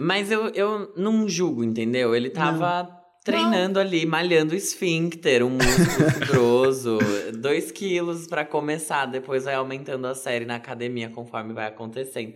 mas 0.00 0.30
eu, 0.30 0.48
eu 0.50 0.92
não 0.96 1.28
julgo, 1.28 1.64
entendeu? 1.64 2.14
Ele 2.14 2.30
tava 2.30 2.88
treinando 3.24 3.80
ali, 3.80 4.06
malhando 4.06 4.52
o 4.52 4.56
esfíncter, 4.56 5.44
um 5.44 5.50
músculo 5.50 6.10
fibroso, 6.18 6.98
dois 7.40 7.72
quilos 7.72 8.26
pra 8.26 8.44
começar, 8.44 9.06
depois 9.06 9.44
vai 9.44 9.54
aumentando 9.54 10.06
a 10.06 10.14
série 10.14 10.44
na 10.44 10.56
academia 10.56 11.10
conforme 11.10 11.52
vai 11.52 11.66
acontecendo. 11.66 12.34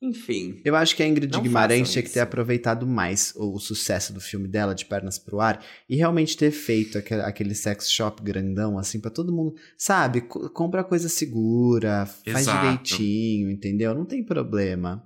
Enfim. 0.00 0.60
Eu 0.64 0.76
acho 0.76 0.94
que 0.94 1.02
a 1.02 1.06
Ingrid 1.08 1.36
Guimarães 1.40 1.90
tinha 1.90 2.02
que 2.02 2.10
ter 2.10 2.20
aproveitado 2.20 2.86
mais 2.86 3.32
o, 3.34 3.56
o 3.56 3.58
sucesso 3.58 4.12
do 4.12 4.20
filme 4.20 4.46
dela, 4.46 4.74
de 4.74 4.84
pernas 4.84 5.18
pro 5.18 5.40
ar, 5.40 5.64
e 5.88 5.96
realmente 5.96 6.36
ter 6.36 6.52
feito 6.52 6.96
aquele, 6.98 7.22
aquele 7.22 7.54
sex 7.54 7.90
shop 7.90 8.22
grandão, 8.22 8.78
assim, 8.78 9.00
pra 9.00 9.10
todo 9.10 9.32
mundo. 9.32 9.54
Sabe? 9.76 10.20
Co- 10.20 10.48
compra 10.50 10.84
coisa 10.84 11.08
segura, 11.08 12.06
faz 12.06 12.46
Exato. 12.46 12.60
direitinho, 12.60 13.50
entendeu? 13.50 13.92
Não 13.94 14.04
tem 14.04 14.24
problema. 14.24 15.04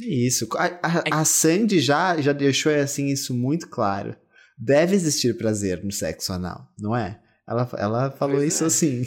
Isso. 0.00 0.48
A, 0.56 0.64
a, 0.82 1.20
a 1.20 1.24
Sandy 1.24 1.78
já, 1.80 2.20
já 2.20 2.32
deixou 2.32 2.74
assim 2.74 3.06
isso 3.06 3.32
muito 3.32 3.68
claro. 3.68 4.16
Deve 4.58 4.94
existir 4.96 5.36
prazer 5.38 5.84
no 5.84 5.92
sexo 5.92 6.32
anal, 6.32 6.68
não 6.78 6.96
é? 6.96 7.20
Ela, 7.48 7.68
ela 7.78 8.10
falou 8.10 8.36
Pois 8.38 8.54
isso 8.54 8.64
é. 8.64 8.66
assim. 8.66 9.04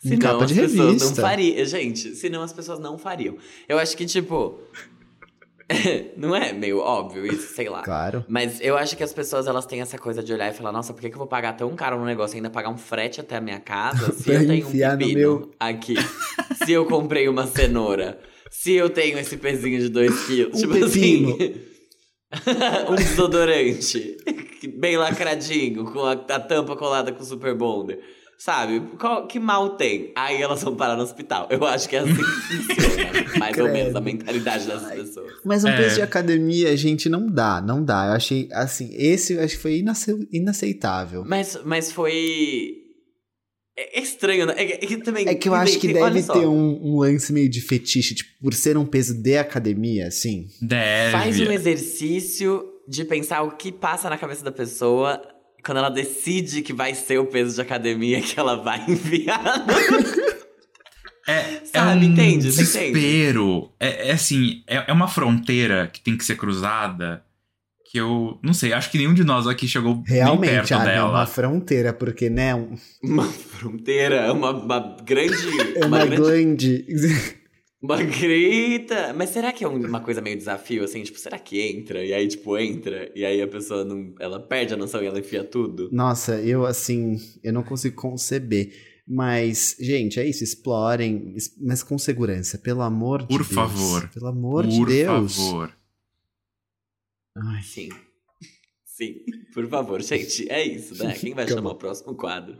Senão 0.00 0.18
capa 0.18 0.44
as 0.44 0.50
de 0.50 0.60
pessoas 0.60 0.78
não 0.78 0.86
revista. 0.92 1.22
fariam. 1.22 1.64
Gente, 1.64 2.14
senão 2.16 2.42
as 2.42 2.52
pessoas 2.52 2.78
não 2.78 2.98
fariam. 2.98 3.36
Eu 3.68 3.78
acho 3.78 3.96
que, 3.96 4.04
tipo. 4.06 4.58
não 6.16 6.36
é 6.36 6.52
meio 6.52 6.78
óbvio 6.78 7.24
isso, 7.26 7.54
sei 7.54 7.68
lá. 7.70 7.82
Claro. 7.82 8.24
Mas 8.28 8.60
eu 8.60 8.76
acho 8.76 8.94
que 8.96 9.02
as 9.02 9.12
pessoas 9.14 9.46
elas 9.46 9.64
têm 9.64 9.80
essa 9.80 9.96
coisa 9.96 10.22
de 10.22 10.32
olhar 10.32 10.50
e 10.50 10.54
falar, 10.54 10.70
nossa, 10.72 10.92
por 10.92 11.00
que, 11.00 11.08
que 11.08 11.14
eu 11.14 11.18
vou 11.18 11.26
pagar 11.26 11.54
tão 11.54 11.74
caro 11.74 11.98
no 11.98 12.04
negócio 12.04 12.34
e 12.34 12.36
ainda 12.36 12.50
pagar 12.50 12.68
um 12.68 12.76
frete 12.76 13.20
até 13.20 13.36
a 13.36 13.40
minha 13.40 13.58
casa 13.60 14.12
se 14.14 14.30
eu 14.30 14.46
tenho 14.46 14.66
um 14.68 14.70
pepino 14.70 15.14
meu- 15.14 15.50
aqui? 15.58 15.94
se 16.64 16.70
eu 16.72 16.84
comprei 16.84 17.28
uma 17.28 17.46
cenoura? 17.46 18.20
Se 18.50 18.72
eu 18.74 18.90
tenho 18.90 19.18
esse 19.18 19.36
pezinho 19.38 19.80
de 19.80 19.88
2 19.88 20.26
quilos? 20.26 20.54
Um 20.58 20.60
tipo 20.68 20.72
pepino. 20.74 21.30
assim. 21.30 21.54
um 22.90 22.94
desodorante 22.94 24.16
bem 24.76 24.96
lacradinho, 24.96 25.84
com 25.92 26.00
a, 26.04 26.12
a 26.12 26.40
tampa 26.40 26.76
colada 26.76 27.10
com 27.12 27.22
super 27.24 27.54
bonder. 27.54 28.00
Sabe? 28.38 28.80
Qual, 28.98 29.26
que 29.26 29.38
mal 29.38 29.70
tem? 29.76 30.12
Aí 30.16 30.42
elas 30.42 30.62
vão 30.62 30.76
parar 30.76 30.96
no 30.96 31.02
hospital. 31.02 31.46
Eu 31.50 31.64
acho 31.64 31.88
que 31.88 31.96
é 31.96 32.00
assim 32.00 32.14
que 32.14 32.22
funciona. 32.74 33.38
Mais 33.38 33.56
ou 33.58 33.70
menos 33.70 33.96
a 33.96 34.00
mentalidade 34.00 34.66
dessas 34.66 34.92
pessoas. 34.92 35.32
Mas 35.44 35.64
um 35.64 35.68
É. 35.68 35.76
peso 35.76 35.94
de 35.96 36.02
academia, 36.02 36.76
gente, 36.76 37.08
não 37.08 37.26
dá, 37.26 37.60
não 37.62 37.82
dá. 37.82 38.06
Eu 38.08 38.12
achei, 38.12 38.48
assim, 38.52 38.90
esse 38.92 39.32
eu 39.34 39.42
acho 39.42 39.56
que 39.56 39.62
foi 39.62 39.78
inace- 39.78 40.28
inaceitável. 40.32 41.24
Mas, 41.26 41.58
mas 41.64 41.90
foi. 41.90 42.80
É 43.76 43.98
é 43.98 44.02
estranho, 44.02 44.46
né? 44.46 44.54
É, 44.56 44.64
que- 44.66 44.72
é 44.72 44.76
que 44.88 44.96
também. 44.98 45.26
É 45.28 45.34
que 45.34 45.48
eu 45.48 45.54
acho 45.54 45.78
que 45.80 45.92
tem- 45.92 46.02
deve 46.02 46.22
ter 46.22 46.46
um, 46.46 46.80
um 46.82 46.98
lance 47.00 47.32
meio 47.32 47.48
de 47.48 47.60
fetiche, 47.60 48.14
tipo, 48.14 48.30
por 48.42 48.54
ser 48.54 48.76
um 48.76 48.84
peso 48.86 49.14
de 49.20 49.36
academia, 49.38 50.06
assim. 50.08 50.46
Deve. 50.62 51.12
Faz 51.12 51.40
um 51.40 51.50
exercício 51.50 52.64
de 52.88 53.04
pensar 53.04 53.42
o 53.42 53.52
que 53.56 53.72
passa 53.72 54.08
na 54.10 54.18
cabeça 54.18 54.44
da 54.44 54.52
pessoa 54.52 55.20
quando 55.64 55.78
ela 55.78 55.88
decide 55.90 56.62
que 56.62 56.72
vai 56.72 56.94
ser 56.94 57.18
o 57.18 57.26
peso 57.26 57.54
de 57.54 57.60
academia 57.60 58.20
que 58.20 58.38
ela 58.38 58.56
vai 58.56 58.84
enviar. 58.88 59.64
É, 61.26 61.60
Sabe, 61.64 62.04
é 62.04 62.08
um 62.08 62.12
entende? 62.12 62.46
Desespero. 62.48 63.70
É, 63.80 64.08
é 64.10 64.12
assim, 64.12 64.62
é, 64.66 64.84
é 64.88 64.92
uma 64.92 65.08
fronteira 65.08 65.88
que 65.92 66.00
tem 66.00 66.16
que 66.16 66.24
ser 66.24 66.36
cruzada 66.36 67.24
que 67.90 67.98
eu 68.00 68.38
não 68.42 68.52
sei, 68.52 68.72
acho 68.72 68.90
que 68.90 68.98
nenhum 68.98 69.14
de 69.14 69.22
nós 69.22 69.46
aqui 69.46 69.68
chegou 69.68 69.94
nem 70.08 70.16
Realmente, 70.18 70.50
perto 70.50 70.70
não, 70.72 70.84
dela. 70.84 71.10
uma 71.10 71.26
fronteira, 71.26 71.92
porque, 71.92 72.28
né, 72.28 72.52
um- 72.52 72.74
uma 73.02 73.22
fronteira, 73.24 74.32
uma, 74.32 74.50
uma 74.50 74.96
grande. 75.04 75.32
é 75.76 75.86
uma 75.86 75.98
uma 75.98 76.04
grande 76.06 76.16
glande. 76.16 76.84
Uma 77.84 78.02
grita! 78.02 79.12
Mas 79.12 79.28
será 79.30 79.52
que 79.52 79.62
é 79.62 79.68
um- 79.68 79.86
uma 79.86 80.00
coisa 80.00 80.20
meio 80.22 80.36
desafio, 80.38 80.82
assim? 80.84 81.02
Tipo, 81.02 81.18
será 81.18 81.38
que 81.38 81.60
entra? 81.60 82.02
E 82.04 82.14
aí, 82.14 82.26
tipo, 82.26 82.56
entra. 82.56 83.12
E 83.14 83.24
aí 83.24 83.42
a 83.42 83.46
pessoa 83.46 83.84
não. 83.84 84.14
Ela 84.18 84.40
perde 84.40 84.72
a 84.72 84.76
noção 84.76 85.02
e 85.02 85.06
ela 85.06 85.18
enfia 85.20 85.44
tudo. 85.44 85.90
Nossa, 85.92 86.40
eu, 86.40 86.64
assim, 86.64 87.16
eu 87.42 87.52
não 87.52 87.62
consigo 87.62 87.94
conceber. 87.96 88.72
Mas, 89.06 89.76
gente, 89.78 90.18
é 90.18 90.26
isso, 90.26 90.42
explorem, 90.42 91.34
mas 91.60 91.82
com 91.82 91.98
segurança, 91.98 92.56
pelo 92.56 92.80
amor 92.80 93.20
de 93.20 93.28
Por 93.28 93.42
Deus. 93.42 93.52
favor. 93.54 94.08
Pelo 94.08 94.26
amor 94.28 94.64
Por 94.64 94.70
de 94.70 94.84
Deus. 94.86 95.36
favor. 95.36 95.76
Ai, 97.36 97.62
Sim. 97.62 97.88
Sim. 98.86 99.16
Por 99.52 99.68
favor, 99.68 100.00
gente. 100.00 100.48
É 100.50 100.64
isso, 100.64 100.94
né? 101.04 101.12
Quem 101.20 101.34
vai 101.34 101.44
Acabou. 101.44 101.62
chamar 101.62 101.70
o 101.72 101.78
próximo 101.78 102.14
quadro? 102.14 102.56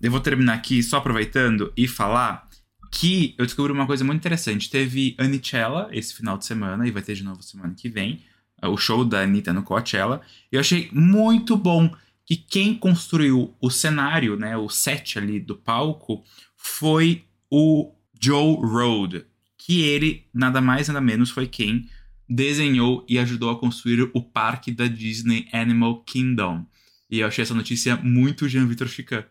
Eu 0.00 0.10
vou 0.10 0.20
terminar 0.20 0.54
aqui 0.54 0.82
só 0.82 0.98
aproveitando 0.98 1.72
e 1.76 1.88
falar 1.88 2.48
que 2.94 3.34
eu 3.36 3.44
descobri 3.44 3.72
uma 3.72 3.86
coisa 3.86 4.04
muito 4.04 4.20
interessante. 4.20 4.70
Teve 4.70 5.16
Anichella 5.18 5.88
esse 5.90 6.14
final 6.14 6.38
de 6.38 6.46
semana 6.46 6.86
e 6.86 6.92
vai 6.92 7.02
ter 7.02 7.14
de 7.14 7.24
novo 7.24 7.42
semana 7.42 7.74
que 7.74 7.88
vem. 7.88 8.22
uh, 8.62 8.68
O 8.68 8.76
show 8.76 9.04
da 9.04 9.22
Anitta 9.22 9.52
no 9.52 9.64
Coachella. 9.64 10.20
Eu 10.50 10.60
achei 10.60 10.88
muito 10.92 11.56
bom 11.56 11.92
que 12.24 12.36
quem 12.36 12.74
construiu 12.74 13.52
o 13.60 13.68
cenário, 13.68 14.36
né, 14.36 14.56
o 14.56 14.68
set 14.68 15.18
ali 15.18 15.40
do 15.40 15.56
palco, 15.56 16.24
foi 16.56 17.24
o 17.50 17.92
Joe 18.18 18.56
Road. 18.62 19.26
Que 19.58 19.82
ele, 19.82 20.26
nada 20.32 20.60
mais 20.60 20.86
nada 20.86 21.00
menos, 21.00 21.30
foi 21.30 21.48
quem 21.48 21.88
desenhou 22.28 23.04
e 23.08 23.18
ajudou 23.18 23.50
a 23.50 23.58
construir 23.58 24.08
o 24.14 24.22
parque 24.22 24.70
da 24.70 24.86
Disney 24.86 25.48
Animal 25.52 26.02
Kingdom. 26.04 26.64
E 27.10 27.18
eu 27.18 27.26
achei 27.26 27.42
essa 27.42 27.54
notícia 27.54 27.96
muito 27.96 28.48
Jean 28.48 28.66
Vitor 28.66 28.86
Chican. 28.86 29.24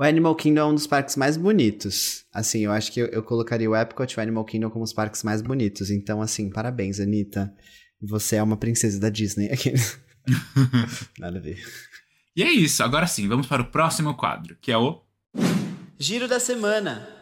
O 0.00 0.02
Animal 0.02 0.34
Kingdom 0.34 0.60
é 0.62 0.64
um 0.64 0.74
dos 0.74 0.86
parques 0.86 1.14
mais 1.14 1.36
bonitos. 1.36 2.24
Assim, 2.32 2.60
eu 2.60 2.72
acho 2.72 2.90
que 2.90 3.00
eu, 3.00 3.06
eu 3.08 3.22
colocaria 3.22 3.68
o 3.68 3.76
Epcot 3.76 4.10
e 4.10 4.16
o 4.16 4.22
Animal 4.22 4.46
Kingdom 4.46 4.70
como 4.70 4.82
os 4.82 4.94
parques 4.94 5.22
mais 5.22 5.42
bonitos. 5.42 5.90
Então, 5.90 6.22
assim, 6.22 6.48
parabéns, 6.48 6.98
Anitta. 6.98 7.54
Você 8.00 8.36
é 8.36 8.42
uma 8.42 8.56
princesa 8.56 8.98
da 8.98 9.10
Disney. 9.10 9.48
Aqui. 9.52 9.74
Nada 11.20 11.36
a 11.36 11.42
ver. 11.42 11.62
E 12.34 12.42
é 12.42 12.50
isso, 12.50 12.82
agora 12.82 13.06
sim, 13.06 13.28
vamos 13.28 13.46
para 13.46 13.60
o 13.60 13.66
próximo 13.66 14.14
quadro, 14.14 14.56
que 14.62 14.72
é 14.72 14.78
o. 14.78 15.02
Giro 15.98 16.26
da 16.26 16.40
semana. 16.40 17.19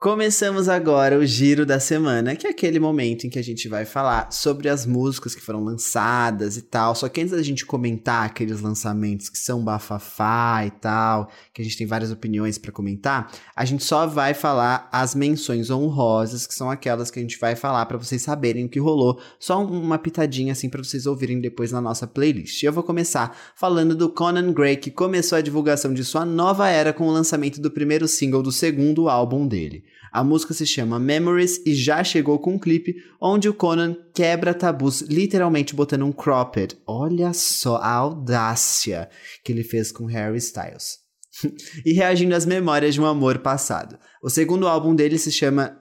Começamos 0.00 0.68
agora 0.68 1.18
o 1.18 1.26
Giro 1.26 1.66
da 1.66 1.80
Semana, 1.80 2.36
que 2.36 2.46
é 2.46 2.50
aquele 2.50 2.78
momento 2.78 3.26
em 3.26 3.30
que 3.30 3.36
a 3.36 3.42
gente 3.42 3.68
vai 3.68 3.84
falar 3.84 4.30
sobre 4.30 4.68
as 4.68 4.86
músicas 4.86 5.34
que 5.34 5.40
foram 5.40 5.64
lançadas 5.64 6.56
e 6.56 6.62
tal. 6.62 6.94
Só 6.94 7.08
que 7.08 7.20
antes 7.20 7.32
da 7.32 7.42
gente 7.42 7.66
comentar 7.66 8.24
aqueles 8.24 8.60
lançamentos 8.60 9.28
que 9.28 9.36
são 9.36 9.60
bafafá 9.64 10.62
e 10.64 10.70
tal, 10.70 11.28
que 11.52 11.60
a 11.60 11.64
gente 11.64 11.76
tem 11.76 11.84
várias 11.84 12.12
opiniões 12.12 12.58
pra 12.58 12.70
comentar, 12.70 13.28
a 13.56 13.64
gente 13.64 13.82
só 13.82 14.06
vai 14.06 14.34
falar 14.34 14.88
as 14.92 15.16
menções 15.16 15.68
honrosas, 15.68 16.46
que 16.46 16.54
são 16.54 16.70
aquelas 16.70 17.10
que 17.10 17.18
a 17.18 17.22
gente 17.22 17.36
vai 17.36 17.56
falar 17.56 17.84
pra 17.86 17.98
vocês 17.98 18.22
saberem 18.22 18.66
o 18.66 18.68
que 18.68 18.78
rolou. 18.78 19.20
Só 19.36 19.60
um- 19.60 19.82
uma 19.82 19.98
pitadinha 19.98 20.52
assim 20.52 20.70
pra 20.70 20.80
vocês 20.80 21.06
ouvirem 21.06 21.40
depois 21.40 21.72
na 21.72 21.80
nossa 21.80 22.06
playlist. 22.06 22.62
Eu 22.62 22.72
vou 22.72 22.84
começar 22.84 23.36
falando 23.56 23.96
do 23.96 24.08
Conan 24.08 24.52
Gray, 24.52 24.76
que 24.76 24.92
começou 24.92 25.36
a 25.38 25.42
divulgação 25.42 25.92
de 25.92 26.04
sua 26.04 26.24
nova 26.24 26.68
era 26.68 26.92
com 26.92 27.08
o 27.08 27.12
lançamento 27.12 27.60
do 27.60 27.68
primeiro 27.68 28.06
single 28.06 28.44
do 28.44 28.52
segundo 28.52 29.08
álbum 29.08 29.44
dele. 29.44 29.87
A 30.12 30.24
música 30.24 30.54
se 30.54 30.66
chama 30.66 30.98
Memories 30.98 31.60
e 31.66 31.74
já 31.74 32.02
chegou 32.02 32.38
com 32.38 32.54
um 32.54 32.58
clipe 32.58 32.96
onde 33.20 33.48
o 33.48 33.54
Conan 33.54 33.96
quebra 34.14 34.54
tabus, 34.54 35.02
literalmente 35.02 35.74
botando 35.74 36.04
um 36.04 36.12
cropped. 36.12 36.76
Olha 36.86 37.32
só 37.32 37.76
a 37.76 37.92
audácia 37.92 39.08
que 39.44 39.52
ele 39.52 39.62
fez 39.62 39.92
com 39.92 40.06
Harry 40.06 40.38
Styles. 40.38 40.98
e 41.84 41.92
reagindo 41.92 42.34
às 42.34 42.46
memórias 42.46 42.94
de 42.94 43.00
um 43.00 43.06
amor 43.06 43.38
passado. 43.38 43.98
O 44.22 44.30
segundo 44.30 44.66
álbum 44.66 44.94
dele 44.94 45.18
se 45.18 45.30
chama 45.30 45.78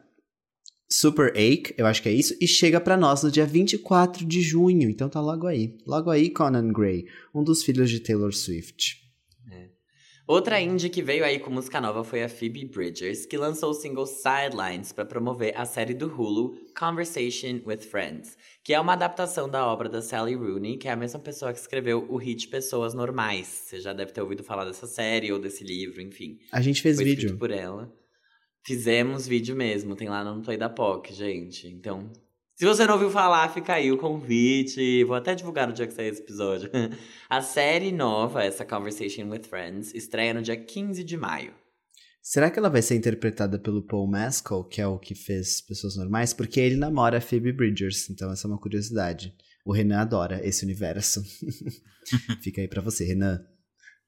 Super 0.89 1.31
Ache, 1.31 1.73
eu 1.77 1.85
acho 1.85 2.01
que 2.01 2.09
é 2.09 2.13
isso, 2.13 2.35
e 2.39 2.47
chega 2.47 2.79
pra 2.79 2.95
nós 2.95 3.23
no 3.23 3.31
dia 3.31 3.45
24 3.45 4.25
de 4.25 4.41
junho, 4.41 4.89
então 4.89 5.09
tá 5.09 5.19
logo 5.19 5.47
aí. 5.47 5.77
Logo 5.85 6.09
aí, 6.09 6.29
Conan 6.29 6.71
Gray, 6.71 7.05
um 7.33 7.43
dos 7.43 7.63
filhos 7.63 7.89
de 7.89 7.99
Taylor 7.99 8.33
Swift. 8.33 9.06
Outra 10.27 10.59
indie 10.59 10.89
que 10.89 11.01
veio 11.01 11.23
aí 11.23 11.39
com 11.39 11.49
música 11.49 11.79
nova 11.79 12.03
foi 12.03 12.21
a 12.21 12.27
Phoebe 12.27 12.65
Bridgers, 12.65 13.25
que 13.25 13.37
lançou 13.37 13.69
o 13.69 13.73
single 13.73 14.05
Sidelines 14.05 14.91
para 14.91 15.05
promover 15.05 15.53
a 15.55 15.63
série 15.63 15.93
do 15.93 16.07
Hulu 16.07 16.53
Conversation 16.77 17.61
with 17.65 17.77
Friends, 17.77 18.37
que 18.61 18.73
é 18.73 18.79
uma 18.79 18.91
adaptação 18.91 19.47
da 19.49 19.65
obra 19.65 19.87
da 19.87 20.01
Sally 20.01 20.35
Rooney, 20.35 20.75
que 20.75 20.89
é 20.89 20.91
a 20.91 20.97
mesma 20.97 21.17
pessoa 21.17 21.53
que 21.53 21.59
escreveu 21.59 22.05
o 22.09 22.17
hit 22.17 22.49
Pessoas 22.49 22.93
Normais. 22.93 23.47
Você 23.47 23.79
já 23.79 23.93
deve 23.93 24.11
ter 24.11 24.21
ouvido 24.21 24.43
falar 24.43 24.65
dessa 24.65 24.85
série 24.85 25.31
ou 25.31 25.39
desse 25.39 25.63
livro, 25.63 26.01
enfim. 26.01 26.37
A 26.51 26.59
gente 26.59 26.81
fez 26.81 26.97
Foi 26.97 27.05
vídeo. 27.05 27.37
por 27.37 27.49
ela. 27.49 27.89
Fizemos 28.65 29.25
vídeo 29.25 29.55
mesmo, 29.55 29.95
tem 29.95 30.09
lá 30.09 30.25
no 30.25 30.43
Play 30.43 30.57
da 30.57 30.67
POC, 30.67 31.13
gente. 31.13 31.69
Então, 31.69 32.11
se 32.57 32.65
você 32.65 32.87
não 32.87 32.95
ouviu 32.95 33.11
falar, 33.11 33.53
fica 33.53 33.75
aí 33.75 33.91
o 33.91 33.99
convite. 33.99 35.03
Vou 35.03 35.15
até 35.15 35.35
divulgar 35.35 35.67
no 35.67 35.73
dia 35.73 35.85
que 35.85 35.93
sair 35.93 36.07
esse 36.07 36.21
episódio. 36.21 36.71
A 37.29 37.39
série 37.39 37.91
nova, 37.91 38.43
essa 38.43 38.65
Conversation 38.65 39.29
with 39.29 39.43
Friends, 39.43 39.93
estreia 39.93 40.33
no 40.33 40.41
dia 40.41 40.57
15 40.57 41.03
de 41.03 41.15
maio. 41.15 41.53
Será 42.19 42.49
que 42.49 42.57
ela 42.57 42.69
vai 42.69 42.81
ser 42.81 42.95
interpretada 42.95 43.59
pelo 43.59 43.85
Paul 43.85 44.09
Mescal, 44.09 44.63
que 44.67 44.81
é 44.81 44.87
o 44.87 44.97
que 44.97 45.13
fez 45.13 45.61
Pessoas 45.61 45.95
Normais? 45.95 46.33
Porque 46.33 46.59
ele 46.59 46.77
namora 46.77 47.19
a 47.19 47.21
Phoebe 47.21 47.53
Bridgers, 47.53 48.09
então 48.09 48.31
essa 48.31 48.47
é 48.47 48.49
uma 48.49 48.59
curiosidade. 48.59 49.35
O 49.63 49.71
Renan 49.71 49.99
adora 49.99 50.43
esse 50.43 50.65
universo. 50.65 51.21
Fica 52.41 52.59
aí 52.59 52.67
pra 52.67 52.81
você, 52.81 53.05
Renan. 53.05 53.39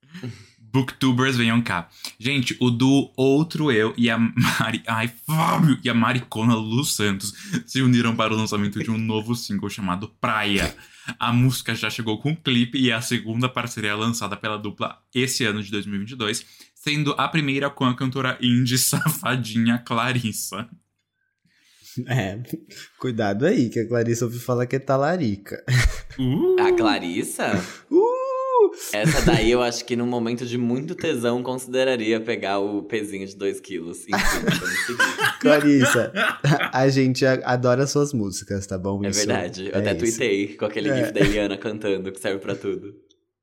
Booktubers 0.72 1.36
venham 1.36 1.60
cá. 1.62 1.88
Gente, 2.18 2.56
o 2.60 2.70
do 2.70 3.12
Outro 3.16 3.70
Eu 3.70 3.92
e 3.96 4.08
a 4.08 4.18
Mari. 4.18 4.82
Ai, 4.86 5.08
Fábio! 5.26 5.78
E 5.82 5.90
a 5.90 5.94
Maricona 5.94 6.54
Lu 6.54 6.84
Santos 6.84 7.32
se 7.66 7.82
uniram 7.82 8.14
para 8.14 8.32
o 8.32 8.36
lançamento 8.36 8.82
de 8.82 8.90
um 8.90 8.98
novo 8.98 9.34
single 9.34 9.68
chamado 9.68 10.08
Praia. 10.20 10.74
A 11.18 11.32
música 11.32 11.74
já 11.74 11.90
chegou 11.90 12.20
com 12.20 12.30
um 12.30 12.36
clipe 12.36 12.78
e 12.78 12.90
é 12.90 12.94
a 12.94 13.00
segunda 13.00 13.48
parceria 13.48 13.94
lançada 13.96 14.36
pela 14.36 14.56
dupla 14.56 14.98
esse 15.14 15.44
ano 15.44 15.62
de 15.62 15.70
2022, 15.70 16.44
sendo 16.74 17.14
a 17.18 17.26
primeira 17.28 17.68
com 17.68 17.84
a 17.84 17.96
cantora 17.96 18.38
indie 18.40 18.78
safadinha 18.78 19.78
Clarissa. 19.78 20.68
É, 22.06 22.40
cuidado 23.00 23.44
aí, 23.44 23.68
que 23.68 23.80
a 23.80 23.88
Clarissa 23.88 24.24
ouviu 24.24 24.40
falar 24.40 24.64
que 24.64 24.76
é 24.76 24.78
talarica. 24.78 25.62
Uh! 26.16 26.56
A 26.60 26.72
Clarissa? 26.72 27.52
Uh! 27.90 28.19
Essa 28.92 29.22
daí 29.22 29.50
eu 29.50 29.62
acho 29.62 29.84
que 29.84 29.94
num 29.96 30.06
momento 30.06 30.46
de 30.46 30.56
muito 30.58 30.94
tesão 30.94 31.42
consideraria 31.42 32.20
pegar 32.20 32.58
o 32.58 32.82
pezinho 32.82 33.26
de 33.26 33.36
2 33.36 33.60
quilos. 33.60 34.00
Enfim. 34.08 34.96
Clarissa, 35.40 36.12
a 36.72 36.88
gente 36.88 37.24
adora 37.26 37.86
suas 37.86 38.12
músicas, 38.12 38.66
tá 38.66 38.78
bom? 38.78 39.04
É 39.04 39.08
Isso 39.10 39.26
verdade. 39.26 39.66
Eu 39.66 39.74
é 39.74 39.78
até 39.78 39.92
isso. 39.92 40.18
tuitei 40.18 40.56
com 40.56 40.64
aquele 40.64 40.88
É. 40.90 40.96
gif 40.96 41.12
da 41.12 41.20
Eliana 41.20 41.56
cantando, 41.56 42.10
que 42.12 42.20
serve 42.20 42.38
pra 42.38 42.54
tudo. 42.54 42.94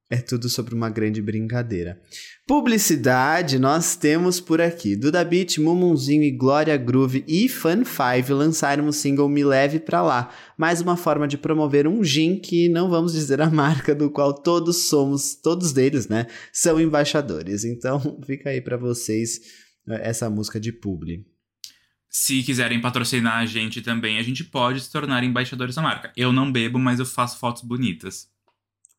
É 0.10 0.18
tudo 0.18 0.48
sobre 0.48 0.74
uma 0.74 0.90
grande 0.90 1.22
brincadeira. 1.22 2.00
Publicidade, 2.48 3.60
nós 3.60 3.98
temos 3.98 4.40
por 4.40 4.62
aqui. 4.62 4.96
Duda 4.96 5.22
Beat, 5.26 5.58
Mumunzinho 5.58 6.24
e 6.24 6.32
Glória 6.32 6.78
Groove 6.78 7.26
e 7.28 7.50
Fun 7.50 7.84
5 7.84 8.34
lançaram 8.34 8.88
o 8.88 8.94
single 8.94 9.28
Me 9.28 9.44
Leve 9.44 9.82
Pra 9.82 10.02
Lá. 10.02 10.34
Mais 10.58 10.80
uma 10.80 10.96
forma 10.96 11.28
de 11.28 11.38
promover 11.38 11.86
um 11.90 12.02
gin 12.02 12.40
que 12.40 12.70
não 12.70 12.90
vamos 12.90 13.12
dizer 13.12 13.42
a 13.42 13.50
marca 13.50 13.94
do 13.94 14.10
qual 14.10 14.34
todos 14.34 14.88
somos, 14.88 15.36
todos 15.36 15.74
deles, 15.74 16.08
né, 16.08 16.26
são 16.54 16.80
embaixadores. 16.80 17.66
Então 17.66 18.00
fica 18.26 18.50
aí 18.50 18.62
pra 18.62 18.78
vocês 18.78 19.42
eh, 19.90 20.10
essa 20.10 20.30
música 20.30 20.58
de 20.58 20.72
publi. 20.72 21.26
Se 22.10 22.42
quiserem 22.44 22.80
patrocinar 22.80 23.40
a 23.40 23.46
gente 23.46 23.82
também, 23.82 24.20
a 24.20 24.24
gente 24.24 24.46
pode 24.46 24.80
se 24.80 24.90
tornar 24.90 25.22
embaixadores 25.22 25.76
da 25.76 25.82
marca. 25.82 26.14
Eu 26.16 26.32
não 26.32 26.50
bebo, 26.50 26.80
mas 26.80 26.98
eu 26.98 27.06
faço 27.06 27.40
fotos 27.40 27.62
bonitas. 27.62 28.30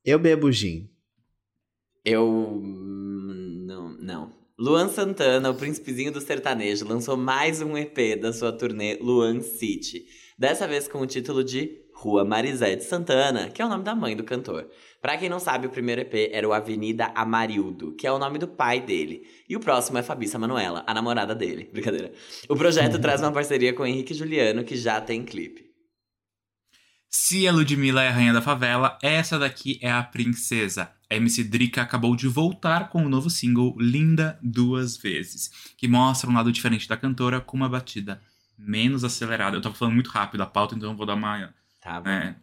Eu 0.05 0.19
bebo 0.19 0.53
gin. 0.53 0.91
Eu. 2.05 2.27
hum, 2.27 3.65
Não, 3.67 3.91
não. 3.99 4.39
Luan 4.59 4.89
Santana, 4.89 5.51
o 5.51 5.55
príncipezinho 5.55 6.11
do 6.11 6.21
sertanejo, 6.21 6.85
lançou 6.87 7.17
mais 7.17 7.63
um 7.63 7.77
EP 7.77 8.19
da 8.21 8.33
sua 8.33 8.51
turnê 8.53 8.99
Luan 9.01 9.41
City. 9.41 10.07
Dessa 10.37 10.67
vez 10.67 10.89
com 10.89 11.01
o 11.01 11.07
título 11.07 11.45
de 11.45 11.79
Rua 11.95 12.25
Marisete 12.25 12.83
Santana, 12.85 13.51
que 13.51 13.63
é 13.63 13.65
o 13.65 13.69
nome 13.69 13.85
da 13.85 13.95
mãe 13.95 14.17
do 14.17 14.25
cantor. 14.25 14.69
Pra 15.01 15.17
quem 15.17 15.29
não 15.29 15.39
sabe, 15.39 15.69
o 15.69 15.71
primeiro 15.71 16.01
EP 16.01 16.31
era 16.33 16.49
o 16.49 16.53
Avenida 16.53 17.13
Amarildo, 17.15 17.95
que 17.95 18.05
é 18.07 18.11
o 18.13 18.19
nome 18.19 18.39
do 18.39 18.49
pai 18.49 18.81
dele. 18.81 19.23
E 19.49 19.55
o 19.57 19.61
próximo 19.61 19.99
é 19.99 20.03
Fabícia 20.03 20.39
Manuela, 20.41 20.83
a 20.89 20.95
namorada 20.95 21.35
dele. 21.37 21.69
Brincadeira. 21.73 22.11
O 22.49 22.57
projeto 22.57 23.01
traz 23.01 23.21
uma 23.21 23.33
parceria 23.33 23.73
com 23.73 23.87
Henrique 23.87 24.13
Juliano, 24.15 24.65
que 24.65 24.77
já 24.77 25.01
tem 25.01 25.25
clipe. 25.25 25.68
Se 27.11 27.49
a 27.49 27.53
Ludmilla 27.53 28.03
é 28.03 28.09
a 28.09 28.13
rainha 28.13 28.33
da 28.35 28.43
favela, 28.43 28.99
essa 29.03 29.39
daqui 29.39 29.79
é 29.81 29.91
a 29.91 30.03
princesa. 30.03 30.91
A 31.11 31.15
MC 31.15 31.43
Drica 31.45 31.81
acabou 31.81 32.15
de 32.15 32.29
voltar 32.29 32.91
com 32.91 33.05
o 33.05 33.09
novo 33.09 33.31
single 33.31 33.75
Linda 33.79 34.39
Duas 34.43 34.99
Vezes, 34.99 35.51
que 35.77 35.89
mostra 35.89 36.29
um 36.29 36.35
lado 36.35 36.53
diferente 36.53 36.87
da 36.87 36.99
cantora 36.99 37.41
com 37.41 37.57
uma 37.57 37.69
batida 37.69 38.21
menos 38.59 39.05
acelerada. 39.05 39.57
Eu 39.57 39.63
tava 39.63 39.75
falando 39.75 39.95
muito 39.95 40.11
rápido 40.11 40.43
a 40.43 40.47
pauta, 40.47 40.75
então 40.75 40.91
eu 40.91 40.97
vou 40.97 41.07
dar 41.07 41.15
uma. 41.15 41.55
Tá 41.81 41.99
bom. 41.99 42.11
né, 42.11 42.37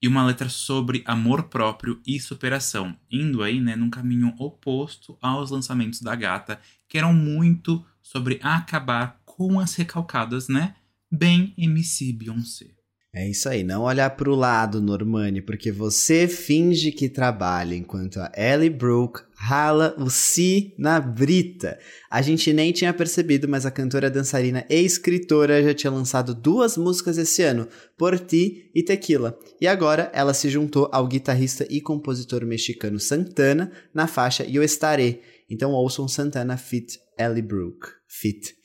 e 0.00 0.06
uma 0.06 0.22
letra 0.22 0.50
sobre 0.50 1.02
amor 1.06 1.44
próprio 1.44 1.98
e 2.06 2.20
superação, 2.20 2.94
indo 3.10 3.42
aí, 3.42 3.58
né, 3.58 3.74
num 3.74 3.88
caminho 3.88 4.34
oposto 4.38 5.16
aos 5.20 5.50
lançamentos 5.50 6.02
da 6.02 6.14
gata, 6.14 6.60
que 6.86 6.98
eram 6.98 7.14
muito 7.14 7.82
sobre 8.02 8.38
acabar 8.42 9.18
com 9.24 9.58
as 9.58 9.74
recalcadas, 9.74 10.46
né? 10.46 10.76
Bem 11.10 11.54
MC 11.56 12.12
Beyoncé. 12.12 12.73
É 13.16 13.28
isso 13.28 13.48
aí, 13.48 13.62
não 13.62 13.82
olhar 13.82 14.10
pro 14.10 14.34
lado, 14.34 14.82
Normani, 14.82 15.40
porque 15.40 15.70
você 15.70 16.26
finge 16.26 16.90
que 16.90 17.08
trabalha, 17.08 17.76
enquanto 17.76 18.18
a 18.18 18.32
Ellie 18.36 18.68
Brooke 18.68 19.22
rala 19.36 19.94
o 19.98 20.10
si 20.10 20.74
na 20.76 20.98
brita. 20.98 21.78
A 22.10 22.20
gente 22.20 22.52
nem 22.52 22.72
tinha 22.72 22.92
percebido, 22.92 23.46
mas 23.46 23.64
a 23.64 23.70
cantora, 23.70 24.10
dançarina 24.10 24.66
e 24.68 24.80
escritora 24.80 25.62
já 25.62 25.72
tinha 25.72 25.92
lançado 25.92 26.34
duas 26.34 26.76
músicas 26.76 27.16
esse 27.16 27.40
ano, 27.42 27.68
Por 27.96 28.18
Ti 28.18 28.68
e 28.74 28.82
Tequila. 28.82 29.38
E 29.60 29.68
agora 29.68 30.10
ela 30.12 30.34
se 30.34 30.48
juntou 30.48 30.88
ao 30.90 31.06
guitarrista 31.06 31.64
e 31.70 31.80
compositor 31.80 32.44
mexicano 32.44 32.98
Santana 32.98 33.70
na 33.94 34.08
faixa 34.08 34.42
Eu 34.42 34.64
Estaré. 34.64 35.20
Então 35.48 35.70
ouçam 35.70 36.08
Santana 36.08 36.56
Fit 36.56 36.98
Ellie 37.16 37.42
Brooke. 37.42 37.86
Fit. 38.08 38.56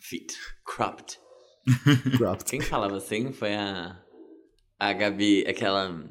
Fit. 0.00 0.32
Cropped. 0.64 1.21
Cropped. 2.16 2.44
Quem 2.50 2.60
falava 2.60 2.96
assim 2.96 3.32
foi 3.32 3.54
a. 3.54 3.98
A 4.78 4.92
Gabi, 4.92 5.44
aquela. 5.46 6.04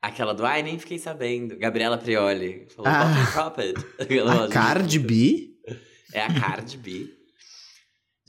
Aquela 0.00 0.32
do 0.32 0.46
Ai, 0.46 0.62
nem 0.62 0.78
fiquei 0.78 0.98
sabendo. 0.98 1.56
Gabriela 1.56 1.98
Prioli. 1.98 2.66
Falou, 2.74 2.90
Ah. 2.90 3.12
cropped. 3.32 3.74
Aquela 3.98 4.44
A 4.44 4.48
Cardi 4.52 4.98
B? 4.98 5.56
É 6.12 6.22
a 6.22 6.40
Cardi 6.40 6.76
B. 6.78 7.14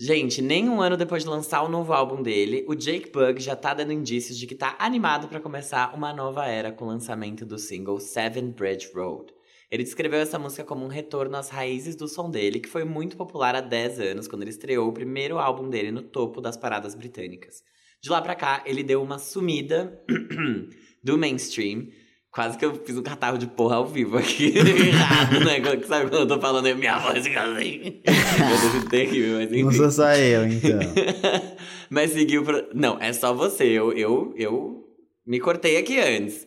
Gente, 0.01 0.41
nem 0.41 0.69
um 0.69 0.81
ano 0.81 0.95
depois 0.95 1.23
de 1.23 1.29
lançar 1.29 1.61
o 1.61 1.67
novo 1.69 1.91
álbum 1.91 2.21
dele, 2.23 2.65
o 2.69 2.73
Jake 2.73 3.11
Bug 3.11 3.39
já 3.41 3.53
tá 3.55 3.73
dando 3.73 3.91
indícios 3.91 4.37
de 4.37 4.47
que 4.47 4.55
tá 4.55 4.75
animado 4.79 5.27
pra 5.27 5.41
começar 5.41 5.93
uma 5.93 6.13
nova 6.13 6.45
era 6.47 6.71
com 6.71 6.85
o 6.85 6.87
lançamento 6.87 7.45
do 7.45 7.59
single 7.59 7.99
Seven 7.99 8.51
Bridge 8.51 8.89
Road. 8.95 9.33
Ele 9.71 9.83
descreveu 9.83 10.19
essa 10.19 10.39
música 10.39 10.63
como 10.63 10.83
um 10.83 10.87
retorno 10.87 11.37
às 11.37 11.49
raízes 11.49 11.95
do 11.95 12.07
som 12.07 12.29
dele, 12.29 12.59
que 12.59 12.67
foi 12.67 12.83
muito 12.83 13.15
popular 13.15 13.55
há 13.55 13.61
10 13.61 13.99
anos, 13.99 14.27
quando 14.27 14.41
ele 14.41 14.49
estreou 14.49 14.89
o 14.89 14.93
primeiro 14.93 15.37
álbum 15.37 15.69
dele 15.69 15.91
no 15.91 16.01
topo 16.01 16.41
das 16.41 16.57
paradas 16.57 16.95
britânicas. 16.95 17.61
De 18.01 18.09
lá 18.09 18.19
pra 18.21 18.33
cá, 18.33 18.63
ele 18.65 18.81
deu 18.81 19.03
uma 19.03 19.19
sumida 19.19 20.01
do 21.03 21.17
mainstream. 21.17 21.87
Quase 22.31 22.57
que 22.57 22.65
eu 22.65 22.73
fiz 22.85 22.95
um 22.97 23.03
catarro 23.03 23.37
de 23.37 23.45
porra 23.45 23.75
ao 23.75 23.85
vivo 23.85 24.17
aqui. 24.17 24.53
Errado, 24.57 25.39
né? 25.39 25.61
Sabe 25.85 26.09
quando 26.09 26.21
eu 26.21 26.27
tô 26.27 26.39
falando, 26.39 26.75
minha 26.75 26.97
voz 26.99 27.25
fica 27.27 27.41
assim. 27.41 28.01
Eu 28.05 28.71
devo 28.71 28.89
ter 28.89 29.07
aqui, 29.07 29.21
mas 29.27 29.51
enfim. 29.51 29.63
Não 29.63 29.71
sou 29.71 29.91
só 29.91 30.13
eu, 30.13 30.47
então. 30.47 30.79
Mas 31.89 32.11
seguiu 32.11 32.43
pro... 32.43 32.69
Não, 32.71 32.99
é 33.01 33.11
só 33.11 33.33
você. 33.33 33.63
Eu, 33.65 33.91
eu, 33.93 34.31
eu 34.37 34.85
me 35.25 35.39
cortei 35.39 35.75
aqui 35.77 35.99
antes. 35.99 36.45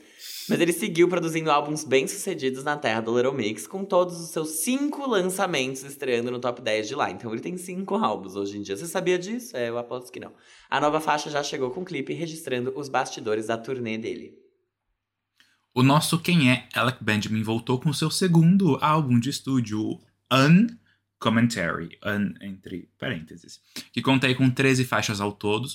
Mas 0.53 0.61
ele 0.61 0.73
seguiu 0.75 1.09
produzindo 1.09 1.51
álbuns 1.51 1.83
bem-sucedidos 1.83 2.63
na 2.63 2.77
terra 2.77 3.01
do 3.01 3.17
Little 3.17 3.33
Mix, 3.33 3.67
com 3.67 3.87
todos 3.87 4.21
os 4.21 4.29
seus 4.29 4.51
cinco 4.51 5.09
lançamentos 5.09 5.83
estreando 5.83 6.31
no 6.31 6.39
top 6.39 6.61
10 6.61 6.89
de 6.89 6.95
lá. 6.95 7.11
Então 7.11 7.33
ele 7.33 7.41
tem 7.41 7.57
cinco 7.57 7.95
álbuns 7.95 8.37
hoje 8.37 8.59
em 8.59 8.63
dia. 8.63 8.77
Você 8.77 8.87
sabia 8.87 9.19
disso? 9.19 9.57
É, 9.57 9.71
eu 9.71 9.79
aposto 9.79 10.13
que 10.13 10.21
não. 10.21 10.33
A 10.69 10.79
nova 10.79 11.01
faixa 11.01 11.31
já 11.31 11.43
chegou 11.43 11.71
com 11.71 11.81
o 11.81 11.85
clipe 11.87 12.13
registrando 12.13 12.71
os 12.77 12.91
bastidores 12.91 13.47
da 13.47 13.57
turnê 13.57 13.97
dele. 13.97 14.35
O 15.75 15.83
nosso 15.83 16.19
Quem 16.19 16.51
é, 16.51 16.69
Alec 16.75 17.03
Benjamin, 17.03 17.43
voltou 17.43 17.81
com 17.81 17.91
seu 17.95 18.11
segundo 18.11 18.77
álbum 18.83 19.19
de 19.19 19.31
estúdio, 19.31 19.99
Un 20.31 20.67
Commentary, 21.23 21.97
Un 22.05 22.35
entre 22.41 22.89
parênteses, 22.99 23.61
que 23.93 24.03
conta 24.03 24.27
aí 24.27 24.35
com 24.35 24.51
13 24.51 24.85
faixas 24.85 25.21
ao 25.21 25.31
todo, 25.33 25.69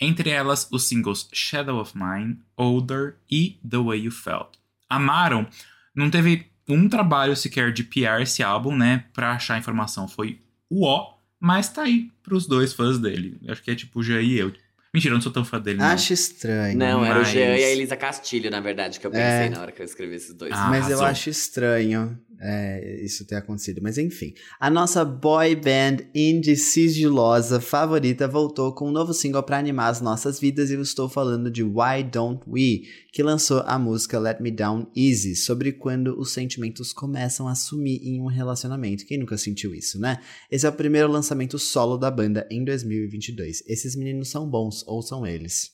entre 0.00 0.30
elas 0.30 0.66
os 0.72 0.88
singles 0.88 1.28
Shadow 1.32 1.78
of 1.80 1.92
Mine, 1.94 2.38
Older 2.56 3.16
e 3.30 3.58
The 3.68 3.76
Way 3.76 4.00
You 4.04 4.10
Felt. 4.10 4.54
Amaram, 4.88 5.46
não 5.94 6.08
teve 6.10 6.46
um 6.68 6.88
trabalho 6.88 7.36
sequer 7.36 7.72
de 7.72 7.84
PR 7.84 8.22
esse 8.22 8.42
álbum, 8.42 8.74
né, 8.76 9.04
pra 9.12 9.32
achar 9.32 9.58
informação, 9.58 10.08
foi 10.08 10.40
o 10.70 10.84
ó, 10.86 11.14
mas 11.38 11.68
tá 11.68 11.82
aí 11.82 12.10
pros 12.22 12.46
dois 12.46 12.72
fãs 12.72 12.98
dele. 12.98 13.38
Acho 13.48 13.62
que 13.62 13.70
é 13.70 13.74
tipo 13.74 14.00
o 14.00 14.02
Jean 14.02 14.22
e 14.22 14.38
eu. 14.38 14.52
Mentira, 14.94 15.12
eu 15.12 15.16
não 15.16 15.22
sou 15.22 15.30
tão 15.30 15.44
fã 15.44 15.60
dele, 15.60 15.78
não. 15.78 15.86
Acho 15.86 16.14
estranho. 16.14 16.76
Não, 16.78 17.04
era 17.04 17.16
o 17.16 17.18
mas- 17.18 17.28
Jean 17.28 17.54
e 17.58 17.62
a 17.64 17.70
Elisa 17.70 17.96
Castilho, 17.98 18.50
na 18.50 18.60
verdade, 18.60 18.98
que 18.98 19.06
eu 19.06 19.10
pensei 19.10 19.26
É. 19.46 19.48
na 19.50 19.60
hora 19.60 19.70
que 19.70 19.82
eu 19.82 19.84
escrevi 19.84 20.14
esses 20.14 20.32
dois. 20.32 20.52
Ah, 20.54 20.70
Mas 20.70 20.88
eu 20.88 21.04
acho 21.04 21.28
estranho 21.28 22.18
é, 22.40 23.02
isso 23.02 23.26
ter 23.26 23.36
acontecido. 23.36 23.80
Mas 23.82 23.98
enfim. 23.98 24.34
A 24.60 24.68
nossa 24.68 25.04
boy 25.04 25.54
band 25.54 26.08
indie 26.14 26.56
sigilosa 26.56 27.60
favorita 27.60 28.28
voltou 28.28 28.74
com 28.74 28.88
um 28.88 28.92
novo 28.92 29.12
single 29.12 29.42
para 29.42 29.58
animar 29.58 29.90
as 29.90 30.00
nossas 30.00 30.38
vidas 30.38 30.70
e 30.70 30.74
eu 30.74 30.82
estou 30.82 31.08
falando 31.08 31.50
de 31.50 31.62
Why 31.62 32.02
Don't 32.10 32.42
We, 32.46 32.82
que 33.12 33.22
lançou 33.22 33.62
a 33.66 33.78
música 33.78 34.18
Let 34.18 34.40
Me 34.40 34.50
Down 34.50 34.90
Easy, 34.94 35.36
sobre 35.36 35.72
quando 35.72 36.18
os 36.18 36.32
sentimentos 36.32 36.92
começam 36.92 37.48
a 37.48 37.54
sumir 37.54 38.00
em 38.02 38.20
um 38.20 38.26
relacionamento. 38.26 39.06
Quem 39.06 39.18
nunca 39.18 39.38
sentiu 39.38 39.74
isso, 39.74 39.98
né? 39.98 40.20
Esse 40.50 40.66
é 40.66 40.68
o 40.68 40.72
primeiro 40.72 41.10
lançamento 41.10 41.58
solo 41.58 41.96
da 41.96 42.10
banda 42.10 42.46
em 42.50 42.64
2022. 42.64 43.62
Esses 43.66 43.96
meninos 43.96 44.30
são 44.30 44.48
bons, 44.48 44.84
ouçam 44.86 45.26
eles. 45.26 45.70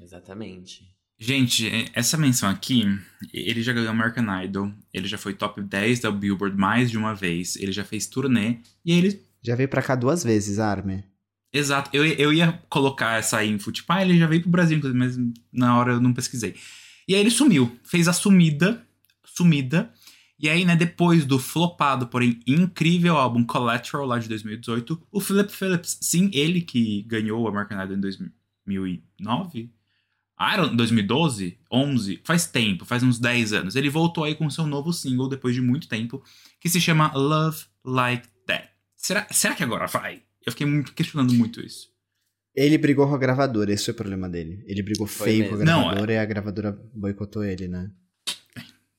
Exatamente. 0.00 0.97
Gente, 1.20 1.68
é, 1.68 1.86
essa 1.94 2.16
menção 2.16 2.48
aqui, 2.48 2.84
ele 3.34 3.60
já 3.60 3.72
ganhou 3.72 3.90
American 3.90 4.42
Idol, 4.42 4.72
ele 4.94 5.08
já 5.08 5.18
foi 5.18 5.34
top 5.34 5.60
10 5.60 6.00
da 6.00 6.12
Billboard 6.12 6.56
mais 6.56 6.90
de 6.90 6.96
uma 6.96 7.12
vez, 7.12 7.56
ele 7.56 7.72
já 7.72 7.84
fez 7.84 8.06
turnê, 8.06 8.58
e 8.84 8.92
ele. 8.92 9.20
Já 9.42 9.56
veio 9.56 9.68
pra 9.68 9.82
cá 9.82 9.96
duas 9.96 10.22
vezes, 10.22 10.60
Armin. 10.60 11.02
Exato, 11.52 11.90
eu, 11.92 12.04
eu 12.04 12.32
ia 12.32 12.62
colocar 12.68 13.18
essa 13.18 13.44
info, 13.44 13.72
tipo, 13.72 13.92
ah, 13.92 14.02
ele 14.02 14.16
já 14.16 14.28
veio 14.28 14.42
pro 14.42 14.50
Brasil, 14.50 14.80
mas 14.94 15.16
na 15.52 15.76
hora 15.76 15.94
eu 15.94 16.00
não 16.00 16.14
pesquisei. 16.14 16.54
E 17.08 17.14
aí 17.14 17.20
ele 17.20 17.30
sumiu, 17.30 17.76
fez 17.82 18.06
a 18.06 18.12
sumida, 18.12 18.80
sumida, 19.24 19.90
e 20.38 20.48
aí, 20.48 20.64
né, 20.64 20.76
depois 20.76 21.24
do 21.24 21.36
flopado, 21.36 22.06
porém 22.06 22.38
incrível 22.46 23.16
álbum 23.16 23.42
Collateral, 23.42 24.06
lá 24.06 24.20
de 24.20 24.28
2018, 24.28 25.02
o 25.10 25.20
Philip 25.20 25.50
Phillips, 25.50 25.98
sim, 26.00 26.30
ele 26.32 26.60
que 26.60 27.02
ganhou 27.02 27.42
o 27.42 27.48
American 27.48 27.82
Idol 27.82 27.96
em 27.96 28.00
2009? 28.00 29.77
Ah, 30.38 30.54
era 30.54 30.66
2012? 30.68 31.58
11? 31.70 32.20
Faz 32.24 32.46
tempo, 32.46 32.84
faz 32.84 33.02
uns 33.02 33.18
10 33.18 33.52
anos. 33.52 33.76
Ele 33.76 33.90
voltou 33.90 34.24
aí 34.24 34.34
com 34.34 34.48
seu 34.48 34.66
novo 34.66 34.92
single 34.92 35.28
depois 35.28 35.54
de 35.54 35.60
muito 35.60 35.88
tempo, 35.88 36.22
que 36.60 36.68
se 36.68 36.80
chama 36.80 37.12
Love 37.14 37.64
Like 37.84 38.28
That. 38.46 38.68
Será, 38.96 39.26
será 39.30 39.54
que 39.54 39.64
agora 39.64 39.86
vai? 39.86 40.22
Eu 40.46 40.52
fiquei 40.52 40.66
muito, 40.66 40.92
questionando 40.94 41.34
muito 41.34 41.60
isso. 41.60 41.88
Ele 42.54 42.78
brigou 42.78 43.06
com 43.06 43.14
a 43.14 43.18
gravadora, 43.18 43.72
esse 43.72 43.84
foi 43.84 43.94
o 43.94 43.96
problema 43.96 44.28
dele. 44.28 44.64
Ele 44.66 44.82
brigou 44.82 45.06
Foi 45.06 45.28
feio 45.28 45.48
com 45.48 45.54
a 45.54 45.58
mesmo. 45.58 45.64
Não, 45.70 45.82
gravadora 45.82 46.12
e 46.12 46.18
a 46.18 46.24
gravadora 46.24 46.72
boicotou 46.94 47.44
ele, 47.44 47.68
né? 47.68 47.90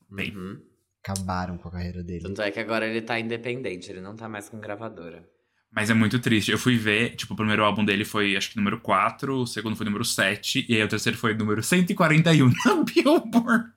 bem. 0.10 0.36
Uhum. 0.36 0.62
Acabaram 1.04 1.58
com 1.58 1.68
a 1.70 1.72
carreira 1.72 2.04
dele. 2.04 2.24
Tanto 2.24 2.42
é 2.42 2.52
que 2.52 2.60
agora 2.60 2.88
ele 2.88 3.02
tá 3.02 3.20
independente, 3.20 3.90
ele 3.90 4.02
não 4.02 4.16
tá 4.16 4.28
mais 4.28 4.50
com 4.50 4.60
gravadora. 4.60 5.28
Mas 5.72 5.90
é 5.90 5.94
muito 5.94 6.20
triste. 6.20 6.52
Eu 6.52 6.58
fui 6.58 6.78
ver, 6.78 7.16
tipo, 7.16 7.34
o 7.34 7.38
primeiro 7.38 7.64
álbum 7.64 7.86
dele 7.86 8.04
foi, 8.04 8.36
acho 8.36 8.52
que 8.52 8.58
número 8.58 8.80
4, 8.80 9.42
o 9.42 9.48
segundo 9.48 9.76
foi 9.76 9.86
número 9.86 10.04
7, 10.04 10.66
e 10.68 10.76
aí 10.76 10.84
o 10.84 10.88
terceiro 10.88 11.18
foi 11.18 11.36
número 11.36 11.62
141 11.62 12.52
na 12.66 12.84
Billboard. 12.84 13.72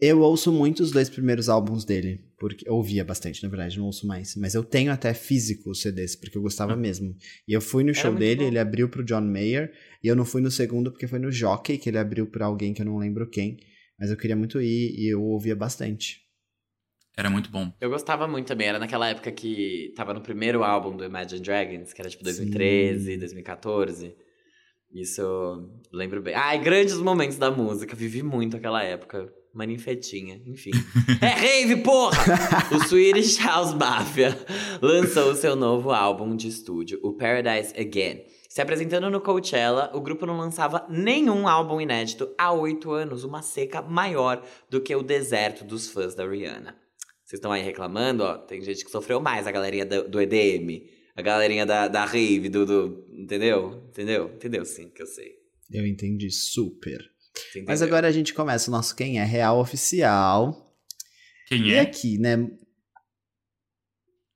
Eu 0.00 0.20
ouço 0.20 0.52
muito 0.52 0.82
os 0.82 0.90
dois 0.90 1.08
primeiros 1.08 1.48
álbuns 1.48 1.84
dele, 1.84 2.20
porque 2.38 2.68
eu 2.68 2.74
ouvia 2.74 3.04
bastante, 3.04 3.42
na 3.42 3.48
verdade, 3.48 3.78
não 3.78 3.86
ouço 3.86 4.06
mais. 4.06 4.34
Mas 4.36 4.54
eu 4.54 4.64
tenho 4.64 4.92
até 4.92 5.14
físico 5.14 5.70
os 5.70 5.80
CDs, 5.80 6.16
porque 6.16 6.36
eu 6.36 6.42
gostava 6.42 6.74
mesmo. 6.76 7.16
E 7.46 7.52
eu 7.52 7.60
fui 7.60 7.84
no 7.84 7.90
Era 7.90 8.00
show 8.00 8.14
dele, 8.14 8.42
bom. 8.42 8.48
ele 8.48 8.58
abriu 8.58 8.88
pro 8.88 9.04
John 9.04 9.22
Mayer, 9.22 9.72
e 10.02 10.08
eu 10.08 10.16
não 10.16 10.24
fui 10.24 10.42
no 10.42 10.50
segundo 10.50 10.90
porque 10.90 11.06
foi 11.06 11.20
no 11.20 11.30
Jockey, 11.30 11.78
que 11.78 11.88
ele 11.88 11.98
abriu 11.98 12.26
pra 12.26 12.46
alguém 12.46 12.74
que 12.74 12.82
eu 12.82 12.86
não 12.86 12.98
lembro 12.98 13.30
quem. 13.30 13.56
Mas 13.98 14.10
eu 14.10 14.16
queria 14.16 14.34
muito 14.36 14.60
ir 14.60 14.94
e 14.98 15.08
eu 15.08 15.22
ouvia 15.22 15.54
bastante. 15.54 16.23
Era 17.16 17.30
muito 17.30 17.50
bom. 17.50 17.72
Eu 17.80 17.90
gostava 17.90 18.26
muito 18.26 18.48
também, 18.48 18.66
era 18.66 18.78
naquela 18.78 19.08
época 19.08 19.30
que 19.30 19.92
tava 19.96 20.12
no 20.12 20.20
primeiro 20.20 20.64
álbum 20.64 20.96
do 20.96 21.04
Imagine 21.04 21.40
Dragons, 21.40 21.92
que 21.92 22.00
era 22.00 22.10
tipo 22.10 22.24
2013, 22.24 23.12
Sim. 23.12 23.18
2014. 23.18 24.16
Isso 24.92 25.20
eu 25.20 25.70
lembro 25.92 26.22
bem. 26.22 26.34
Ai, 26.34 26.58
grandes 26.58 26.94
momentos 26.94 27.36
da 27.36 27.50
música, 27.50 27.94
vivi 27.96 28.22
muito 28.22 28.56
aquela 28.56 28.82
época. 28.82 29.32
Maninfetinha, 29.52 30.40
enfim. 30.46 30.72
é 31.22 31.28
rave, 31.28 31.76
porra! 31.76 32.16
o 32.72 32.88
Swedish 32.88 33.38
House 33.38 33.72
Mafia 33.72 34.36
lançou 34.82 35.30
o 35.30 35.34
seu 35.36 35.54
novo 35.54 35.92
álbum 35.92 36.34
de 36.34 36.48
estúdio, 36.48 36.98
o 37.04 37.12
Paradise 37.12 37.72
Again. 37.78 38.24
Se 38.48 38.60
apresentando 38.60 39.08
no 39.10 39.20
Coachella, 39.20 39.90
o 39.94 40.00
grupo 40.00 40.26
não 40.26 40.36
lançava 40.36 40.84
nenhum 40.88 41.46
álbum 41.46 41.80
inédito 41.80 42.32
há 42.36 42.52
oito 42.52 42.90
anos, 42.90 43.22
uma 43.22 43.42
seca 43.42 43.80
maior 43.80 44.44
do 44.68 44.80
que 44.80 44.94
o 44.94 45.02
deserto 45.02 45.64
dos 45.64 45.88
fãs 45.88 46.16
da 46.16 46.26
Rihanna. 46.26 46.83
Vocês 47.34 47.40
estão 47.40 47.50
aí 47.50 47.62
reclamando, 47.64 48.22
ó. 48.22 48.38
Tem 48.38 48.62
gente 48.62 48.84
que 48.84 48.90
sofreu 48.92 49.20
mais, 49.20 49.44
a 49.46 49.50
galerinha 49.50 49.84
do, 49.84 50.08
do 50.08 50.20
EDM, 50.20 50.86
a 51.16 51.20
galerinha 51.22 51.66
da, 51.66 51.88
da 51.88 52.04
rave, 52.04 52.48
do, 52.48 52.64
do. 52.64 53.08
Entendeu? 53.12 53.82
Entendeu? 53.88 54.30
Entendeu 54.36 54.64
sim, 54.64 54.88
que 54.88 55.02
eu 55.02 55.06
sei. 55.06 55.32
Eu 55.68 55.84
entendi 55.84 56.30
super. 56.30 57.00
Mas 57.66 57.82
agora 57.82 58.06
a 58.06 58.12
gente 58.12 58.32
começa 58.32 58.70
o 58.70 58.72
nosso 58.72 58.94
Quem 58.94 59.18
é 59.18 59.24
Real 59.24 59.58
Oficial. 59.58 60.72
Quem 61.48 61.66
E 61.70 61.74
é? 61.74 61.80
aqui, 61.80 62.18
né? 62.18 62.48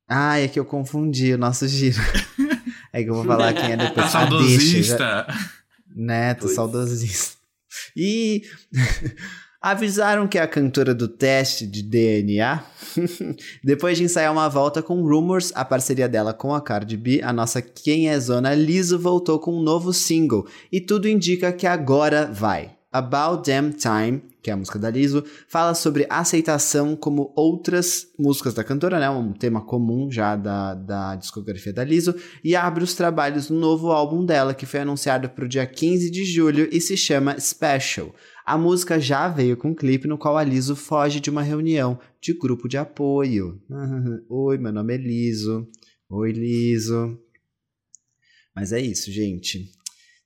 Ah, 0.09 0.41
é 0.41 0.49
que 0.49 0.59
eu 0.59 0.65
confundi 0.65 1.33
o 1.35 1.39
nosso 1.39 1.69
giro. 1.69 1.99
é 2.93 3.05
que 3.05 3.11
eu 3.11 3.15
vou 3.15 3.25
falar 3.25 3.53
quem 3.53 3.73
é 3.73 3.77
depois. 3.79 4.13
A 4.13 4.23
Ah, 4.23 4.25
deixa, 4.25 4.83
já- 4.83 4.97
saudosista. 4.97 5.27
Né, 5.95 6.35
tô 6.35 6.43
Putz. 6.43 6.55
saudosista. 6.57 7.37
E 7.97 8.43
avisaram 9.61 10.29
que 10.29 10.39
é 10.39 10.43
a 10.43 10.49
cantora 10.49 10.95
do 10.95 11.09
teste 11.09 11.67
de 11.67 11.83
DNA, 11.83 12.63
depois 13.63 13.99
de 13.99 14.05
ensaiar 14.05 14.33
uma 14.33 14.49
volta 14.49 14.83
com 14.83 15.03
Rumors, 15.03 15.53
a 15.55 15.65
parceria 15.65 16.09
dela 16.09 16.33
com 16.33 16.55
a 16.55 16.61
Cardi 16.61 16.97
B, 16.97 17.21
a 17.23 17.33
nossa 17.33 17.61
Quem 17.61 18.09
é 18.09 18.19
Zona 18.19 18.55
Liso 18.55 18.99
voltou 18.99 19.39
com 19.39 19.59
um 19.59 19.63
novo 19.63 19.93
single. 19.93 20.47
E 20.71 20.81
tudo 20.81 21.09
indica 21.09 21.53
que 21.53 21.67
agora 21.67 22.27
vai. 22.27 22.79
About 22.91 23.49
Damn 23.51 23.73
Time, 23.73 24.23
que 24.43 24.49
é 24.49 24.55
a 24.55 24.57
música 24.57 24.79
da 24.79 24.89
Liso, 24.89 25.23
fala 25.47 25.75
sobre 25.75 26.07
aceitação 26.09 26.97
como 26.97 27.33
outras 27.37 28.07
músicas 28.19 28.55
da 28.55 28.65
cantora, 28.65 28.99
né? 28.99 29.11
Um 29.11 29.35
tema 29.35 29.61
comum 29.61 30.11
já 30.11 30.35
da, 30.35 30.73
da 30.73 31.15
discografia 31.17 31.73
da 31.73 31.85
Liso, 31.85 32.15
e 32.43 32.57
abre 32.57 32.83
os 32.83 32.95
trabalhos 32.95 33.49
do 33.49 33.55
novo 33.55 33.93
álbum 33.93 34.25
dela, 34.25 34.55
que 34.55 34.65
foi 34.65 34.81
anunciado 34.81 35.29
para 35.29 35.45
o 35.45 35.49
dia 35.49 35.67
15 35.67 36.11
de 36.11 36.25
julho 36.25 36.67
e 36.73 36.81
se 36.81 36.97
chama 36.97 37.39
Special. 37.39 38.15
A 38.49 38.57
música 38.57 38.99
já 38.99 39.29
veio 39.29 39.59
com 39.59 39.69
um 39.69 39.75
clipe 39.75 40.09
no 40.09 40.17
qual 40.17 40.39
a 40.39 40.43
Liso 40.43 40.75
foge 40.75 41.21
de 41.21 41.29
uma 41.29 41.43
reunião 41.43 42.01
de 42.19 42.33
grupo 42.33 42.67
de 42.67 42.79
apoio. 42.79 43.61
Oi, 44.27 44.57
meu 44.57 44.73
nome 44.73 44.95
é 44.95 44.97
Liso. 44.97 45.69
Oi, 46.09 46.33
Liso. 46.33 47.21
Mas 48.57 48.73
é 48.73 48.81
isso, 48.81 49.13
gente. 49.13 49.71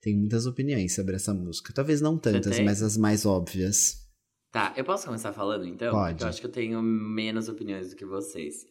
Tem 0.00 0.16
muitas 0.16 0.46
opiniões 0.46 0.94
sobre 0.94 1.16
essa 1.16 1.34
música. 1.34 1.72
Talvez 1.74 2.00
não 2.00 2.16
tantas, 2.16 2.60
mas 2.60 2.80
as 2.80 2.96
mais 2.96 3.26
óbvias. 3.26 4.08
Tá, 4.52 4.72
eu 4.76 4.84
posso 4.84 5.06
começar 5.06 5.32
falando 5.32 5.66
então? 5.66 5.90
Pode. 5.90 6.10
Porque 6.10 6.22
eu 6.22 6.28
acho 6.28 6.40
que 6.40 6.46
eu 6.46 6.52
tenho 6.52 6.80
menos 6.80 7.48
opiniões 7.48 7.90
do 7.90 7.96
que 7.96 8.06
vocês. 8.06 8.64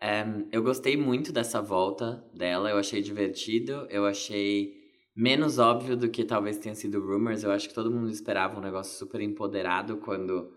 Em, 0.00 0.46
eu 0.52 0.62
gostei 0.62 0.96
muito 0.96 1.32
dessa 1.32 1.60
volta 1.60 2.24
dela, 2.32 2.70
eu 2.70 2.78
achei 2.78 3.02
divertido, 3.02 3.88
eu 3.90 4.06
achei 4.06 4.83
menos 5.14 5.58
óbvio 5.58 5.96
do 5.96 6.10
que 6.10 6.24
talvez 6.24 6.58
tenha 6.58 6.74
sido 6.74 7.00
Rumors. 7.00 7.42
Eu 7.42 7.52
acho 7.52 7.68
que 7.68 7.74
todo 7.74 7.90
mundo 7.90 8.10
esperava 8.10 8.58
um 8.58 8.62
negócio 8.62 8.98
super 8.98 9.20
empoderado 9.20 9.98
quando, 9.98 10.52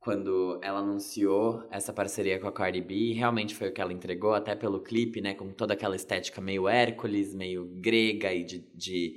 quando 0.00 0.58
ela 0.62 0.80
anunciou 0.80 1.66
essa 1.70 1.92
parceria 1.92 2.38
com 2.38 2.48
a 2.48 2.52
Cardi 2.52 2.80
B. 2.80 2.94
E 2.94 3.12
realmente 3.12 3.54
foi 3.54 3.68
o 3.68 3.72
que 3.72 3.80
ela 3.80 3.92
entregou, 3.92 4.34
até 4.34 4.54
pelo 4.54 4.82
clipe, 4.82 5.20
né? 5.20 5.34
Com 5.34 5.52
toda 5.52 5.74
aquela 5.74 5.96
estética 5.96 6.40
meio 6.40 6.68
Hércules, 6.68 7.34
meio 7.34 7.66
grega 7.80 8.32
e 8.32 8.44
de. 8.44 8.58
de 8.74 9.14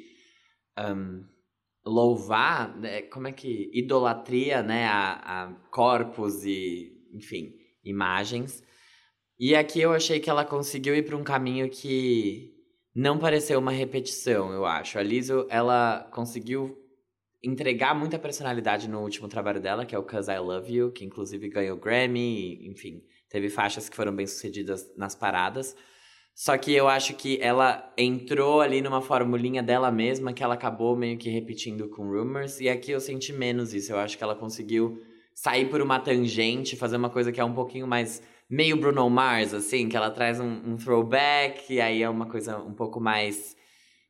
um, 0.79 1.35
louvar, 1.85 2.75
né, 2.77 3.03
como 3.03 3.27
é 3.27 3.31
que 3.31 3.69
idolatria, 3.71 4.63
né, 4.63 4.87
a, 4.87 5.43
a 5.43 5.53
corpos 5.69 6.43
e, 6.43 6.91
enfim, 7.13 7.53
imagens. 7.83 8.63
E 9.37 9.53
aqui 9.55 9.81
eu 9.81 9.93
achei 9.93 10.19
que 10.19 10.29
ela 10.29 10.43
conseguiu 10.43 10.95
ir 10.95 11.05
para 11.05 11.15
um 11.15 11.23
caminho 11.23 11.69
que 11.69 12.54
não 12.95 13.19
pareceu 13.19 13.59
uma 13.59 13.71
repetição, 13.71 14.53
eu 14.53 14.65
acho. 14.65 14.97
A 14.97 15.03
Lizzo, 15.03 15.45
ela 15.49 16.07
conseguiu 16.11 16.77
entregar 17.43 17.93
muita 17.93 18.17
personalidade 18.17 18.89
no 18.89 19.01
último 19.01 19.27
trabalho 19.27 19.59
dela, 19.59 19.85
que 19.85 19.93
é 19.93 19.99
o 19.99 20.03
Cause 20.03 20.31
I 20.31 20.39
Love 20.39 20.73
You, 20.73 20.91
que 20.91 21.03
inclusive 21.03 21.49
ganhou 21.49 21.77
Grammy, 21.77 22.19
e, 22.19 22.69
enfim, 22.69 23.03
teve 23.29 23.49
faixas 23.49 23.89
que 23.89 23.95
foram 23.95 24.15
bem 24.15 24.25
sucedidas 24.25 24.91
nas 24.97 25.13
paradas. 25.13 25.75
Só 26.33 26.57
que 26.57 26.73
eu 26.73 26.87
acho 26.87 27.15
que 27.15 27.39
ela 27.41 27.93
entrou 27.97 28.59
ali 28.59 28.81
numa 28.81 29.01
formulinha 29.01 29.63
dela 29.63 29.89
mesma 29.89 30.33
que 30.33 30.43
ela 30.43 30.55
acabou 30.55 30.95
meio 30.95 31.17
que 31.17 31.29
repetindo 31.29 31.87
com 31.87 32.09
Rumors. 32.09 32.59
E 32.59 32.67
aqui 32.67 32.91
eu 32.91 32.99
senti 32.99 33.31
menos 33.31 33.73
isso. 33.73 33.93
Eu 33.93 33.99
acho 33.99 34.17
que 34.17 34.23
ela 34.23 34.35
conseguiu 34.35 35.01
sair 35.33 35.69
por 35.69 35.81
uma 35.81 35.97
tangente, 35.97 36.75
fazer 36.75 36.97
uma 36.97 37.09
coisa 37.09 37.31
que 37.31 37.39
é 37.39 37.45
um 37.45 37.53
pouquinho 37.53 37.87
mais. 37.87 38.21
Meio 38.49 38.77
Bruno 38.77 39.09
Mars, 39.09 39.53
assim, 39.53 39.89
que 39.89 39.97
ela 39.97 40.09
traz 40.09 40.39
um, 40.39 40.61
um 40.65 40.77
throwback, 40.77 41.73
e 41.73 41.81
aí 41.81 42.01
é 42.01 42.09
uma 42.09 42.27
coisa 42.27 42.57
um 42.57 42.73
pouco 42.73 42.99
mais 42.99 43.55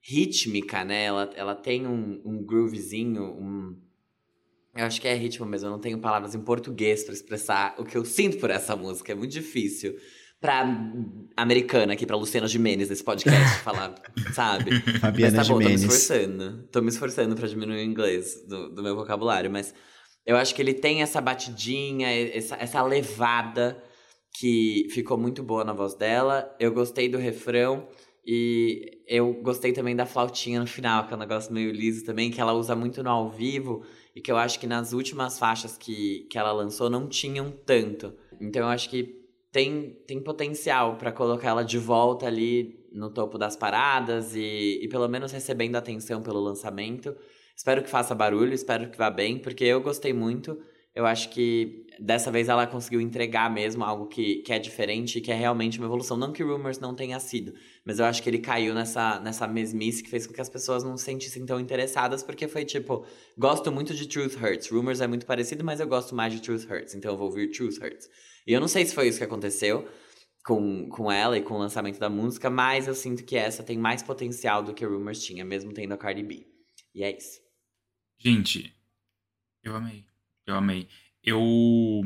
rítmica, 0.01 0.83
né? 0.83 1.05
Ela, 1.05 1.31
ela 1.35 1.55
tem 1.55 1.87
um, 1.87 2.21
um 2.25 2.43
groovezinho, 2.43 3.23
um. 3.23 3.75
Eu 4.75 4.85
acho 4.85 4.99
que 4.99 5.07
é 5.07 5.13
ritmo 5.13 5.45
mesmo, 5.45 5.67
eu 5.67 5.71
não 5.71 5.79
tenho 5.79 5.99
palavras 5.99 6.35
em 6.35 6.41
português 6.41 7.03
pra 7.03 7.13
expressar 7.13 7.75
o 7.77 7.85
que 7.85 7.97
eu 7.97 8.03
sinto 8.03 8.37
por 8.37 8.49
essa 8.49 8.75
música, 8.75 9.13
é 9.13 9.15
muito 9.15 9.31
difícil 9.31 9.95
pra 10.45 10.63
americana 11.35 11.93
aqui, 11.93 12.05
pra 12.05 12.15
Luciana 12.15 12.47
Gimenez 12.47 12.89
desse 12.89 13.03
podcast 13.03 13.59
falar, 13.63 13.95
sabe? 14.33 14.79
Fabiana 14.99 15.37
mas 15.37 15.47
tá 15.47 15.53
bom, 15.53 15.59
tô 15.59 15.67
me 15.67 15.73
esforçando. 15.73 16.67
Tô 16.71 16.81
me 16.81 16.89
esforçando 16.89 17.35
pra 17.35 17.47
diminuir 17.47 17.77
o 17.77 17.83
inglês 17.83 18.45
do, 18.47 18.69
do 18.69 18.83
meu 18.83 18.95
vocabulário, 18.95 19.49
mas 19.49 19.73
eu 20.25 20.35
acho 20.35 20.53
que 20.53 20.61
ele 20.61 20.73
tem 20.73 21.01
essa 21.01 21.19
batidinha, 21.21 22.07
essa, 22.11 22.55
essa 22.57 22.83
levada 22.83 23.81
que 24.37 24.87
ficou 24.89 25.17
muito 25.17 25.41
boa 25.41 25.63
na 25.63 25.73
voz 25.73 25.93
dela. 25.95 26.53
Eu 26.59 26.73
gostei 26.73 27.07
do 27.07 27.17
refrão 27.17 27.87
e 28.25 29.03
eu 29.07 29.33
gostei 29.41 29.71
também 29.71 29.95
da 29.95 30.05
flautinha 30.05 30.59
no 30.59 30.67
final, 30.67 31.07
que 31.07 31.13
é 31.13 31.15
um 31.15 31.19
negócio 31.19 31.53
meio 31.53 31.71
liso 31.71 32.03
também, 32.05 32.31
que 32.31 32.41
ela 32.41 32.53
usa 32.53 32.75
muito 32.75 33.01
no 33.01 33.09
ao 33.09 33.29
vivo 33.29 33.83
e 34.15 34.21
que 34.21 34.31
eu 34.31 34.37
acho 34.37 34.59
que 34.59 34.67
nas 34.67 34.93
últimas 34.93 35.39
faixas 35.39 35.77
que, 35.77 36.27
que 36.29 36.37
ela 36.37 36.51
lançou 36.51 36.89
não 36.89 37.07
tinham 37.07 37.51
tanto. 37.51 38.13
Então 38.41 38.63
eu 38.63 38.67
acho 38.67 38.89
que 38.89 39.25
tem, 39.51 39.91
tem 40.05 40.21
potencial 40.21 40.97
pra 40.97 41.11
colocar 41.11 41.49
ela 41.49 41.63
de 41.63 41.77
volta 41.77 42.25
ali 42.25 42.85
no 42.91 43.09
topo 43.09 43.37
das 43.37 43.55
paradas 43.55 44.35
e, 44.35 44.79
e 44.81 44.87
pelo 44.89 45.07
menos 45.07 45.31
recebendo 45.31 45.75
atenção 45.75 46.21
pelo 46.21 46.39
lançamento. 46.39 47.15
Espero 47.55 47.81
que 47.81 47.89
faça 47.89 48.13
barulho, 48.13 48.53
espero 48.53 48.89
que 48.89 48.97
vá 48.97 49.09
bem, 49.09 49.37
porque 49.37 49.63
eu 49.63 49.81
gostei 49.81 50.11
muito. 50.11 50.59
Eu 50.93 51.05
acho 51.05 51.29
que 51.29 51.84
dessa 51.99 52.31
vez 52.31 52.49
ela 52.49 52.67
conseguiu 52.67 53.01
entregar 53.01 53.49
mesmo 53.49 53.83
algo 53.83 54.07
que, 54.07 54.37
que 54.37 54.51
é 54.51 54.59
diferente 54.59 55.17
e 55.17 55.21
que 55.21 55.31
é 55.31 55.35
realmente 55.35 55.77
uma 55.77 55.87
evolução. 55.87 56.17
Não 56.17 56.31
que 56.31 56.43
Rumors 56.43 56.79
não 56.79 56.95
tenha 56.95 57.19
sido, 57.19 57.53
mas 57.85 57.99
eu 57.99 58.05
acho 58.05 58.21
que 58.21 58.29
ele 58.29 58.39
caiu 58.39 58.73
nessa, 58.73 59.19
nessa 59.19 59.47
mesmice 59.47 60.03
que 60.03 60.09
fez 60.09 60.27
com 60.27 60.33
que 60.33 60.41
as 60.41 60.49
pessoas 60.49 60.83
não 60.83 60.97
se 60.97 61.05
sentissem 61.05 61.45
tão 61.45 61.59
interessadas, 61.59 62.23
porque 62.23 62.47
foi 62.47 62.65
tipo, 62.65 63.05
gosto 63.37 63.71
muito 63.71 63.93
de 63.93 64.07
Truth 64.07 64.35
Hurts. 64.41 64.69
Rumors 64.69 65.01
é 65.01 65.07
muito 65.07 65.25
parecido, 65.25 65.63
mas 65.63 65.79
eu 65.79 65.87
gosto 65.87 66.15
mais 66.15 66.33
de 66.33 66.41
Truth 66.41 66.69
Hurts, 66.69 66.95
então 66.95 67.11
eu 67.11 67.17
vou 67.17 67.27
ouvir 67.27 67.51
Truth 67.51 67.77
Hurts. 67.81 68.09
E 68.47 68.53
eu 68.53 68.59
não 68.59 68.67
sei 68.67 68.85
se 68.85 68.93
foi 68.93 69.07
isso 69.07 69.17
que 69.17 69.23
aconteceu 69.23 69.87
com, 70.45 70.87
com 70.89 71.11
ela 71.11 71.37
e 71.37 71.41
com 71.41 71.55
o 71.55 71.57
lançamento 71.57 71.99
da 71.99 72.09
música, 72.09 72.49
mas 72.49 72.87
eu 72.87 72.93
sinto 72.93 73.23
que 73.23 73.35
essa 73.35 73.63
tem 73.63 73.77
mais 73.77 74.03
potencial 74.03 74.61
do 74.61 74.73
que 74.73 74.85
Rumors 74.85 75.23
tinha, 75.23 75.43
mesmo 75.43 75.73
tendo 75.73 75.93
a 75.93 75.97
Cardi 75.97 76.21
B. 76.21 76.45
E 76.93 77.03
é 77.03 77.17
isso. 77.17 77.41
Gente, 78.17 78.73
eu 79.63 79.75
amei. 79.75 80.05
Eu 80.45 80.55
amei. 80.55 80.87
Eu 81.25 82.03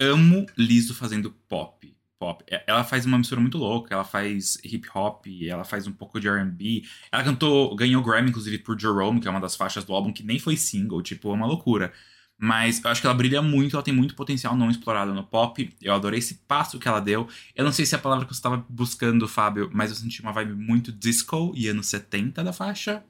amo 0.00 0.46
Liso 0.56 0.94
fazendo 0.94 1.30
pop. 1.48 1.94
Pop. 2.18 2.42
É- 2.48 2.64
Ela 2.66 2.82
faz 2.82 3.04
uma 3.04 3.18
mistura 3.18 3.40
muito 3.40 3.58
louca. 3.58 3.94
Ela 3.94 4.04
faz 4.04 4.56
hip 4.64 4.88
hop, 4.94 5.26
ela 5.46 5.64
faz 5.64 5.86
um 5.86 5.92
pouco 5.92 6.18
de 6.18 6.28
R&B. 6.28 6.82
Ela 7.12 7.22
cantou, 7.22 7.74
ganhou 7.76 8.02
Grammy 8.02 8.30
inclusive 8.30 8.58
por 8.58 8.78
Jerome, 8.80 9.20
que 9.20 9.28
é 9.28 9.30
uma 9.30 9.40
das 9.40 9.54
faixas 9.54 9.84
do 9.84 9.92
álbum 9.92 10.12
que 10.12 10.22
nem 10.22 10.38
foi 10.38 10.56
single, 10.56 11.02
tipo, 11.02 11.30
é 11.30 11.34
uma 11.34 11.46
loucura. 11.46 11.92
Mas 12.38 12.82
eu 12.84 12.90
acho 12.90 13.00
que 13.00 13.06
ela 13.06 13.16
brilha 13.16 13.40
muito, 13.40 13.76
ela 13.76 13.82
tem 13.82 13.94
muito 13.94 14.14
potencial 14.14 14.54
não 14.56 14.70
explorado 14.70 15.14
no 15.14 15.24
pop. 15.24 15.70
Eu 15.80 15.94
adorei 15.94 16.18
esse 16.18 16.34
passo 16.46 16.78
que 16.78 16.86
ela 16.86 17.00
deu. 17.00 17.26
Eu 17.54 17.64
não 17.64 17.72
sei 17.72 17.86
se 17.86 17.94
é 17.94 17.98
a 17.98 18.00
palavra 18.00 18.26
que 18.26 18.34
você 18.34 18.38
estava 18.38 18.64
buscando, 18.68 19.26
Fábio, 19.26 19.70
mas 19.72 19.90
eu 19.90 19.96
senti 19.96 20.20
uma 20.20 20.32
vibe 20.32 20.52
muito 20.54 20.92
disco 20.92 21.52
e 21.56 21.66
anos 21.68 21.86
70 21.86 22.44
da 22.44 22.52
faixa. 22.52 23.02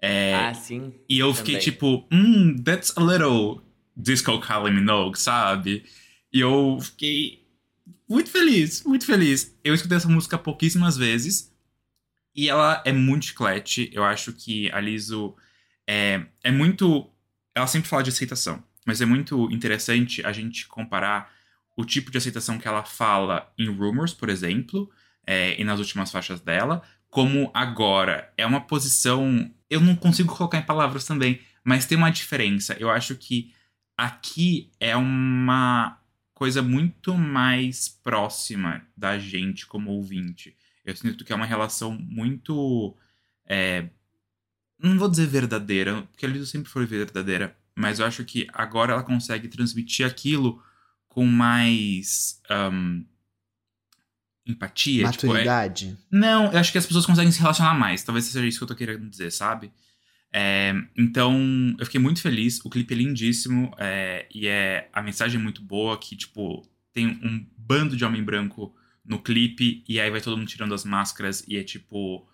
É, 0.00 0.34
Ah, 0.34 0.52
sim. 0.54 0.92
e 1.08 1.18
eu 1.18 1.28
também. 1.28 1.36
fiquei 1.44 1.58
tipo, 1.58 2.06
hum, 2.12 2.54
that's 2.62 2.92
a 2.98 3.00
little 3.00 3.62
disco 3.96 4.40
Kylie 4.40 4.74
Minogue, 4.74 5.18
sabe? 5.18 5.84
E 6.32 6.40
eu 6.40 6.78
fiquei 6.80 7.46
muito 8.08 8.30
feliz, 8.30 8.84
muito 8.84 9.06
feliz. 9.06 9.56
Eu 9.64 9.74
escutei 9.74 9.96
essa 9.96 10.08
música 10.08 10.36
pouquíssimas 10.36 10.96
vezes 10.96 11.52
e 12.34 12.48
ela 12.48 12.82
é 12.84 12.92
muito 12.92 13.26
chiclete. 13.26 13.90
Eu 13.92 14.04
acho 14.04 14.32
que 14.32 14.70
a 14.70 14.80
Lizzo 14.80 15.34
é, 15.86 16.26
é 16.44 16.50
muito. 16.50 17.10
Ela 17.54 17.66
sempre 17.66 17.88
fala 17.88 18.02
de 18.02 18.10
aceitação, 18.10 18.62
mas 18.84 19.00
é 19.00 19.06
muito 19.06 19.50
interessante 19.50 20.24
a 20.24 20.32
gente 20.32 20.68
comparar 20.68 21.34
o 21.76 21.84
tipo 21.84 22.10
de 22.10 22.18
aceitação 22.18 22.58
que 22.58 22.68
ela 22.68 22.84
fala 22.84 23.50
em 23.58 23.68
Rumors, 23.68 24.12
por 24.12 24.28
exemplo, 24.28 24.90
é, 25.26 25.58
e 25.60 25.64
nas 25.64 25.78
últimas 25.78 26.10
faixas 26.10 26.40
dela, 26.40 26.82
como 27.08 27.50
agora. 27.54 28.30
É 28.36 28.44
uma 28.44 28.60
posição. 28.60 29.50
Eu 29.70 29.80
não 29.80 29.96
consigo 29.96 30.34
colocar 30.36 30.58
em 30.58 30.62
palavras 30.62 31.04
também, 31.04 31.40
mas 31.64 31.86
tem 31.86 31.96
uma 31.96 32.10
diferença. 32.10 32.76
Eu 32.78 32.90
acho 32.90 33.16
que 33.16 33.52
aqui 33.96 34.70
é 34.78 34.94
uma 34.96 35.98
coisa 36.34 36.62
muito 36.62 37.14
mais 37.14 37.88
próxima 37.88 38.82
da 38.96 39.18
gente 39.18 39.66
como 39.66 39.90
ouvinte. 39.90 40.54
Eu 40.84 40.94
sinto 40.94 41.24
que 41.24 41.32
é 41.32 41.36
uma 41.36 41.46
relação 41.46 41.92
muito. 41.98 42.96
é, 43.46 43.88
não 44.78 44.98
vou 44.98 45.08
dizer 45.08 45.26
verdadeira, 45.26 46.02
porque 46.12 46.26
a 46.26 46.28
Lizzo 46.28 46.46
sempre 46.46 46.70
foi 46.70 46.84
verdadeira, 46.84 47.56
mas 47.74 47.98
eu 47.98 48.06
acho 48.06 48.24
que 48.24 48.46
agora 48.52 48.92
ela 48.92 49.02
consegue 49.02 49.48
transmitir 49.48 50.06
aquilo 50.06 50.62
com 51.08 51.24
mais. 51.26 52.40
ahn, 52.50 53.02
empatia. 54.46 55.10
tipo, 55.10 55.26
é- 55.26 55.28
Maturidade. 55.28 55.96
não, 56.10 56.52
eu 56.52 56.58
acho 56.58 56.70
que 56.70 56.78
as 56.78 56.86
pessoas 56.86 57.06
conseguem 57.06 57.32
se 57.32 57.40
relacionar 57.40 57.74
mais. 57.74 58.02
Talvez 58.04 58.26
seja 58.26 58.46
isso 58.46 58.58
que 58.58 58.64
eu 58.64 58.68
tô 58.68 58.76
querendo 58.76 59.08
dizer, 59.08 59.32
sabe? 59.32 59.72
É, 60.38 60.74
então, 60.94 61.74
eu 61.78 61.86
fiquei 61.86 61.98
muito 61.98 62.20
feliz. 62.20 62.62
O 62.62 62.68
clipe 62.68 62.92
é 62.92 62.96
lindíssimo. 62.98 63.74
é, 63.78 64.28
e 64.34 64.46
é 64.46 64.90
a 64.92 65.00
mensagem 65.00 65.40
é 65.40 65.42
muito 65.42 65.62
boa. 65.62 65.96
Que, 65.98 66.14
tipo, 66.14 66.62
tem 66.92 67.06
um 67.06 67.46
bando 67.56 67.96
de 67.96 68.04
homem 68.04 68.22
branco 68.22 68.76
no 69.02 69.18
clipe. 69.18 69.82
E 69.88 69.98
aí 69.98 70.10
vai 70.10 70.20
todo 70.20 70.36
mundo 70.36 70.46
tirando 70.48 70.74
as 70.74 70.84
máscaras. 70.84 71.42
E 71.48 71.56
é 71.56 71.64
tipo. 71.64 72.28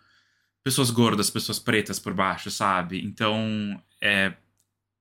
Pessoas 0.64 0.90
gordas, 0.90 1.30
pessoas 1.30 1.60
pretas 1.60 2.00
por 2.00 2.12
baixo, 2.12 2.50
sabe? 2.50 3.04
Então, 3.04 3.80
é, 4.00 4.32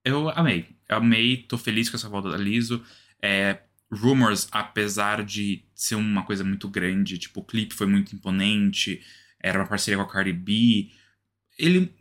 eu 0.06 0.30
amei. 0.30 0.68
Eu 0.88 0.98
amei. 0.98 1.38
Tô 1.38 1.58
feliz 1.58 1.90
com 1.90 1.98
essa 1.98 2.10
volta 2.10 2.30
da 2.30 2.38
Liso. 2.38 2.84
É, 3.22 3.62
Rumors, 3.92 4.48
apesar 4.52 5.24
de 5.24 5.64
ser 5.74 5.96
uma 5.96 6.24
coisa 6.24 6.44
muito 6.44 6.70
grande, 6.70 7.18
tipo, 7.18 7.42
o 7.42 7.44
clipe 7.44 7.74
foi 7.74 7.88
muito 7.88 8.16
imponente, 8.16 9.02
era 9.40 9.60
uma 9.60 9.68
parceria 9.68 9.98
com 9.98 10.10
a 10.10 10.12
Cardi 10.12 10.34
B. 10.34 10.90
Ele 11.60 11.94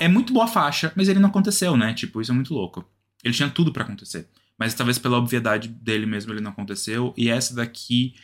é 0.00 0.08
muito 0.08 0.32
boa 0.32 0.46
faixa, 0.46 0.92
mas 0.96 1.08
ele 1.08 1.20
não 1.20 1.28
aconteceu, 1.28 1.76
né? 1.76 1.94
Tipo, 1.94 2.20
isso 2.20 2.32
é 2.32 2.34
muito 2.34 2.52
louco. 2.52 2.84
Ele 3.24 3.34
tinha 3.34 3.48
tudo 3.48 3.72
pra 3.72 3.84
acontecer, 3.84 4.28
mas 4.58 4.74
talvez 4.74 4.98
pela 4.98 5.18
obviedade 5.18 5.68
dele 5.68 6.06
mesmo 6.06 6.32
ele 6.32 6.40
não 6.40 6.50
aconteceu. 6.50 7.14
E 7.16 7.28
essa 7.28 7.54
daqui, 7.54 8.14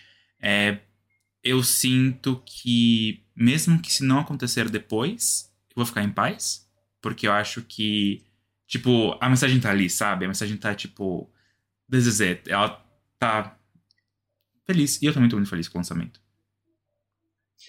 é, 0.41 0.79
eu 1.43 1.63
sinto 1.63 2.43
que, 2.45 3.25
mesmo 3.35 3.81
que 3.81 3.93
se 3.93 4.05
não 4.05 4.21
acontecer 4.21 4.69
depois, 4.69 5.51
eu 5.71 5.77
vou 5.77 5.87
ficar 5.87 6.03
em 6.03 6.11
paz, 6.11 6.69
porque 7.01 7.27
eu 7.27 7.33
acho 7.33 7.63
que, 7.63 8.25
tipo, 8.67 9.17
a 9.21 9.29
mensagem 9.29 9.61
tá 9.61 9.71
ali, 9.71 9.91
sabe? 9.91 10.25
A 10.25 10.29
mensagem 10.29 10.57
tá, 10.57 10.75
tipo, 10.75 11.33
this 11.91 12.07
is 12.07 12.21
it. 12.21 12.51
Ela 12.51 12.85
tá 13.19 13.59
feliz. 14.67 15.01
E 15.03 15.07
eu 15.07 15.13
também 15.13 15.29
tô 15.29 15.37
muito 15.37 15.49
feliz 15.49 15.69
com 15.69 15.79
o 15.79 15.81
lançamento. 15.81 16.21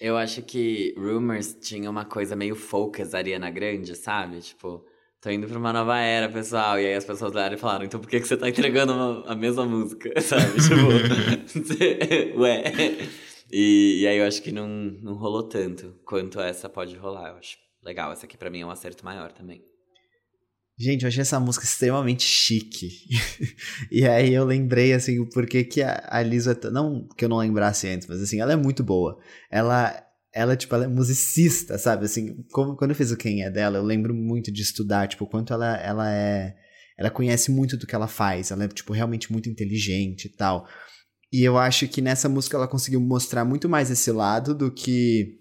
Eu 0.02 0.18
acho 0.18 0.42
que 0.42 0.94
Rumors 0.98 1.54
tinha 1.62 1.90
uma 1.90 2.06
coisa 2.06 2.36
meio 2.36 2.56
focus 2.56 3.14
Ariana 3.14 3.50
Grande, 3.50 3.96
sabe? 3.96 4.40
Tipo, 4.42 4.86
tô 5.22 5.30
indo 5.30 5.48
pra 5.48 5.58
uma 5.58 5.72
nova 5.74 5.98
era, 6.00 6.28
pessoal. 6.30 6.80
E 6.80 6.86
aí 6.86 6.94
as 6.96 7.06
pessoas 7.06 7.34
olharam 7.34 7.56
e 7.56 7.60
falaram, 7.60 7.86
então 7.86 8.00
por 8.00 8.10
que, 8.10 8.20
que 8.20 8.28
você 8.28 8.36
tá 8.38 8.50
entregando 8.50 8.94
uma- 8.94 9.26
a 9.32 9.36
mesma 9.36 9.66
música? 9.66 10.10
Sabe? 10.22 10.54
Tipo, 10.62 12.40
ué. 12.42 12.64
E, 13.52 14.02
e 14.02 14.08
aí 14.08 14.18
eu 14.18 14.26
acho 14.26 14.42
que 14.42 14.52
não, 14.52 14.68
não 14.68 15.14
rolou 15.14 15.44
tanto 15.44 15.96
quanto 16.06 16.40
essa 16.40 16.68
pode 16.68 16.96
rolar. 16.98 17.30
Eu 17.30 17.36
acho 17.38 17.58
legal. 17.84 18.12
Essa 18.12 18.26
aqui 18.26 18.38
pra 18.38 18.50
mim 18.50 18.62
é 18.62 18.66
um 18.66 18.72
acerto 18.72 19.06
maior 19.06 19.32
também. 19.32 19.64
Gente, 20.78 21.04
eu 21.04 21.08
achei 21.08 21.22
essa 21.22 21.40
música 21.40 21.66
extremamente 21.66 22.24
chique. 22.24 22.90
e 23.92 24.06
aí 24.08 24.34
eu 24.34 24.44
lembrei, 24.44 24.94
assim, 24.94 25.20
o 25.20 25.30
porquê 25.30 25.64
que 25.64 25.82
a, 25.82 26.04
a 26.10 26.22
Lizzo 26.24 26.52
é. 26.52 26.72
Não 26.72 27.08
que 27.16 27.26
eu 27.26 27.30
não 27.30 27.38
lembrasse 27.38 27.88
antes, 27.88 28.08
mas 28.08 28.22
assim, 28.22 28.40
ela 28.40 28.54
é 28.54 28.56
muito 28.56 28.84
boa. 28.84 29.18
Ela, 29.52 30.04
ela 30.34 30.56
tipo, 30.56 30.74
ela 30.74 30.86
é 30.86 30.88
musicista, 30.88 31.78
sabe? 31.78 32.06
Assim, 32.06 32.44
como, 32.52 32.76
quando 32.76 32.92
eu 32.92 32.96
fiz 32.96 33.12
o 33.12 33.18
Quem 33.18 33.44
é 33.44 33.52
dela, 33.52 33.78
eu 33.78 33.84
lembro 33.84 34.16
muito 34.16 34.52
de 34.52 34.62
estudar, 34.64 35.08
tipo, 35.08 35.26
o 35.26 35.28
quanto 35.28 35.54
ela, 35.54 35.78
ela 35.78 36.12
é... 36.12 36.56
Ela 36.98 37.10
conhece 37.10 37.52
muito 37.52 37.76
do 37.76 37.88
que 37.88 37.96
ela 37.96 38.08
faz, 38.08 38.52
ela 38.52 38.66
é, 38.66 38.68
tipo, 38.68 38.94
realmente 38.94 39.32
muito 39.32 39.50
inteligente 39.50 40.26
e 40.26 40.30
tal. 40.30 40.68
E 41.32 41.44
eu 41.44 41.58
acho 41.58 41.88
que 41.88 42.02
nessa 42.02 42.30
música 42.30 42.56
ela 42.56 42.68
conseguiu 42.68 43.02
mostrar 43.02 43.44
muito 43.44 43.68
mais 43.68 43.90
esse 43.90 44.12
lado 44.12 44.54
do 44.54 44.72
que, 44.72 45.40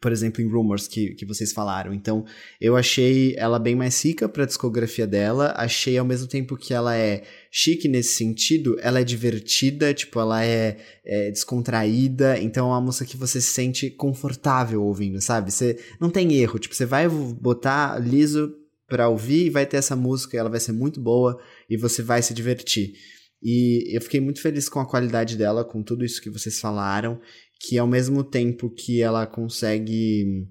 por 0.00 0.12
exemplo, 0.12 0.42
em 0.42 0.48
Rumors 0.48 0.86
que, 0.86 1.14
que 1.14 1.26
vocês 1.26 1.52
falaram. 1.52 1.92
Então, 1.92 2.24
eu 2.60 2.76
achei 2.76 3.34
ela 3.36 3.58
bem 3.58 3.74
mais 3.74 4.04
rica 4.04 4.28
pra 4.28 4.44
discografia 4.44 5.06
dela. 5.06 5.52
Achei 5.56 5.98
ao 5.98 6.04
mesmo 6.04 6.28
tempo 6.28 6.56
que 6.56 6.72
ela 6.72 6.96
é 6.96 7.24
chique 7.50 7.88
nesse 7.88 8.14
sentido, 8.14 8.76
ela 8.80 9.00
é 9.00 9.04
divertida, 9.04 9.92
tipo, 9.92 10.20
ela 10.20 10.44
é, 10.44 10.76
é 11.04 11.30
descontraída. 11.30 12.38
Então 12.38 12.66
é 12.66 12.70
uma 12.70 12.80
música 12.80 13.04
que 13.04 13.16
você 13.16 13.40
se 13.40 13.48
sente 13.48 13.90
confortável 13.90 14.82
ouvindo, 14.82 15.20
sabe? 15.20 15.50
Você 15.50 15.78
não 16.00 16.10
tem 16.10 16.34
erro. 16.34 16.58
Tipo, 16.58 16.74
você 16.74 16.86
vai 16.86 17.08
botar 17.08 17.98
liso 17.98 18.54
pra 18.86 19.08
ouvir 19.08 19.46
e 19.46 19.50
vai 19.50 19.66
ter 19.66 19.76
essa 19.76 19.94
música, 19.94 20.38
ela 20.38 20.48
vai 20.48 20.60
ser 20.60 20.72
muito 20.72 21.00
boa 21.00 21.38
e 21.68 21.76
você 21.76 22.02
vai 22.02 22.22
se 22.22 22.32
divertir. 22.32 22.94
E 23.42 23.94
eu 23.94 24.00
fiquei 24.00 24.20
muito 24.20 24.40
feliz 24.40 24.68
com 24.68 24.80
a 24.80 24.88
qualidade 24.88 25.36
dela, 25.36 25.64
com 25.64 25.82
tudo 25.82 26.04
isso 26.04 26.20
que 26.20 26.30
vocês 26.30 26.58
falaram, 26.58 27.20
que 27.58 27.78
ao 27.78 27.86
mesmo 27.86 28.22
tempo 28.22 28.70
que 28.70 29.02
ela 29.02 29.26
consegue 29.26 30.46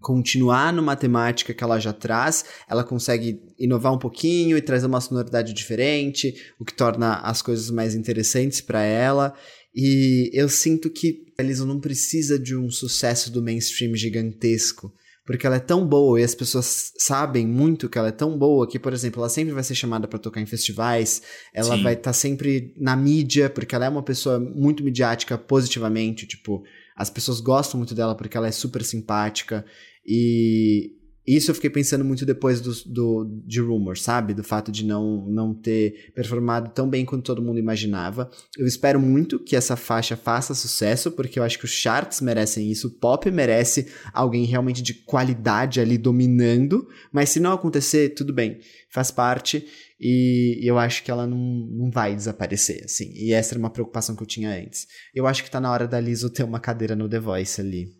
continuar 0.00 0.72
numa 0.72 0.94
temática 0.94 1.52
que 1.52 1.64
ela 1.64 1.78
já 1.78 1.92
traz, 1.92 2.44
ela 2.68 2.84
consegue 2.84 3.40
inovar 3.58 3.92
um 3.92 3.98
pouquinho 3.98 4.56
e 4.56 4.62
trazer 4.62 4.86
uma 4.86 5.00
sonoridade 5.00 5.52
diferente, 5.52 6.52
o 6.58 6.64
que 6.64 6.72
torna 6.72 7.16
as 7.16 7.42
coisas 7.42 7.70
mais 7.70 7.94
interessantes 7.94 8.60
para 8.60 8.82
ela. 8.82 9.34
E 9.74 10.30
eu 10.32 10.48
sinto 10.48 10.88
que 10.90 11.26
a 11.38 11.42
Lizzo 11.42 11.66
não 11.66 11.80
precisa 11.80 12.38
de 12.38 12.56
um 12.56 12.70
sucesso 12.70 13.30
do 13.30 13.42
mainstream 13.42 13.94
gigantesco, 13.94 14.92
porque 15.28 15.46
ela 15.46 15.56
é 15.56 15.60
tão 15.60 15.86
boa 15.86 16.18
e 16.18 16.24
as 16.24 16.34
pessoas 16.34 16.90
sabem 16.96 17.46
muito 17.46 17.86
que 17.86 17.98
ela 17.98 18.08
é 18.08 18.12
tão 18.12 18.38
boa 18.38 18.66
que, 18.66 18.78
por 18.78 18.94
exemplo, 18.94 19.20
ela 19.20 19.28
sempre 19.28 19.52
vai 19.52 19.62
ser 19.62 19.74
chamada 19.74 20.08
para 20.08 20.18
tocar 20.18 20.40
em 20.40 20.46
festivais, 20.46 21.20
ela 21.52 21.76
Sim. 21.76 21.82
vai 21.82 21.92
estar 21.92 22.14
sempre 22.14 22.72
na 22.78 22.96
mídia, 22.96 23.50
porque 23.50 23.74
ela 23.74 23.84
é 23.84 23.90
uma 23.90 24.02
pessoa 24.02 24.40
muito 24.40 24.82
midiática 24.82 25.36
positivamente, 25.36 26.26
tipo, 26.26 26.64
as 26.96 27.10
pessoas 27.10 27.40
gostam 27.40 27.76
muito 27.76 27.94
dela 27.94 28.14
porque 28.14 28.38
ela 28.38 28.48
é 28.48 28.50
super 28.50 28.82
simpática 28.82 29.66
e 30.02 30.92
isso 31.36 31.50
eu 31.50 31.54
fiquei 31.54 31.68
pensando 31.68 32.04
muito 32.04 32.24
depois 32.24 32.60
do, 32.60 32.72
do, 32.86 33.42
de 33.44 33.60
Rumor, 33.60 33.98
sabe? 33.98 34.32
Do 34.32 34.42
fato 34.42 34.72
de 34.72 34.84
não, 34.84 35.26
não 35.26 35.52
ter 35.52 36.12
performado 36.14 36.70
tão 36.70 36.88
bem 36.88 37.04
quanto 37.04 37.24
todo 37.24 37.42
mundo 37.42 37.58
imaginava. 37.58 38.30
Eu 38.56 38.66
espero 38.66 38.98
muito 38.98 39.38
que 39.38 39.54
essa 39.54 39.76
faixa 39.76 40.16
faça 40.16 40.54
sucesso, 40.54 41.10
porque 41.12 41.38
eu 41.38 41.42
acho 41.42 41.58
que 41.58 41.64
os 41.64 41.70
charts 41.70 42.20
merecem 42.20 42.70
isso, 42.70 42.88
o 42.88 42.90
pop 42.90 43.30
merece 43.30 43.88
alguém 44.12 44.44
realmente 44.44 44.82
de 44.82 44.94
qualidade 44.94 45.80
ali 45.80 45.98
dominando, 45.98 46.88
mas 47.12 47.28
se 47.28 47.40
não 47.40 47.52
acontecer, 47.52 48.10
tudo 48.10 48.32
bem, 48.32 48.58
faz 48.90 49.10
parte 49.10 49.66
e 50.00 50.60
eu 50.62 50.78
acho 50.78 51.02
que 51.02 51.10
ela 51.10 51.26
não, 51.26 51.36
não 51.36 51.90
vai 51.90 52.14
desaparecer, 52.14 52.84
assim. 52.84 53.12
E 53.14 53.32
essa 53.32 53.52
era 53.52 53.58
uma 53.58 53.70
preocupação 53.70 54.14
que 54.14 54.22
eu 54.22 54.26
tinha 54.26 54.50
antes. 54.50 54.86
Eu 55.14 55.26
acho 55.26 55.42
que 55.42 55.50
tá 55.50 55.60
na 55.60 55.70
hora 55.70 55.88
da 55.88 56.00
Lizzo 56.00 56.30
ter 56.30 56.44
uma 56.44 56.60
cadeira 56.60 56.94
no 56.94 57.08
The 57.08 57.18
Voice 57.18 57.60
ali. 57.60 57.97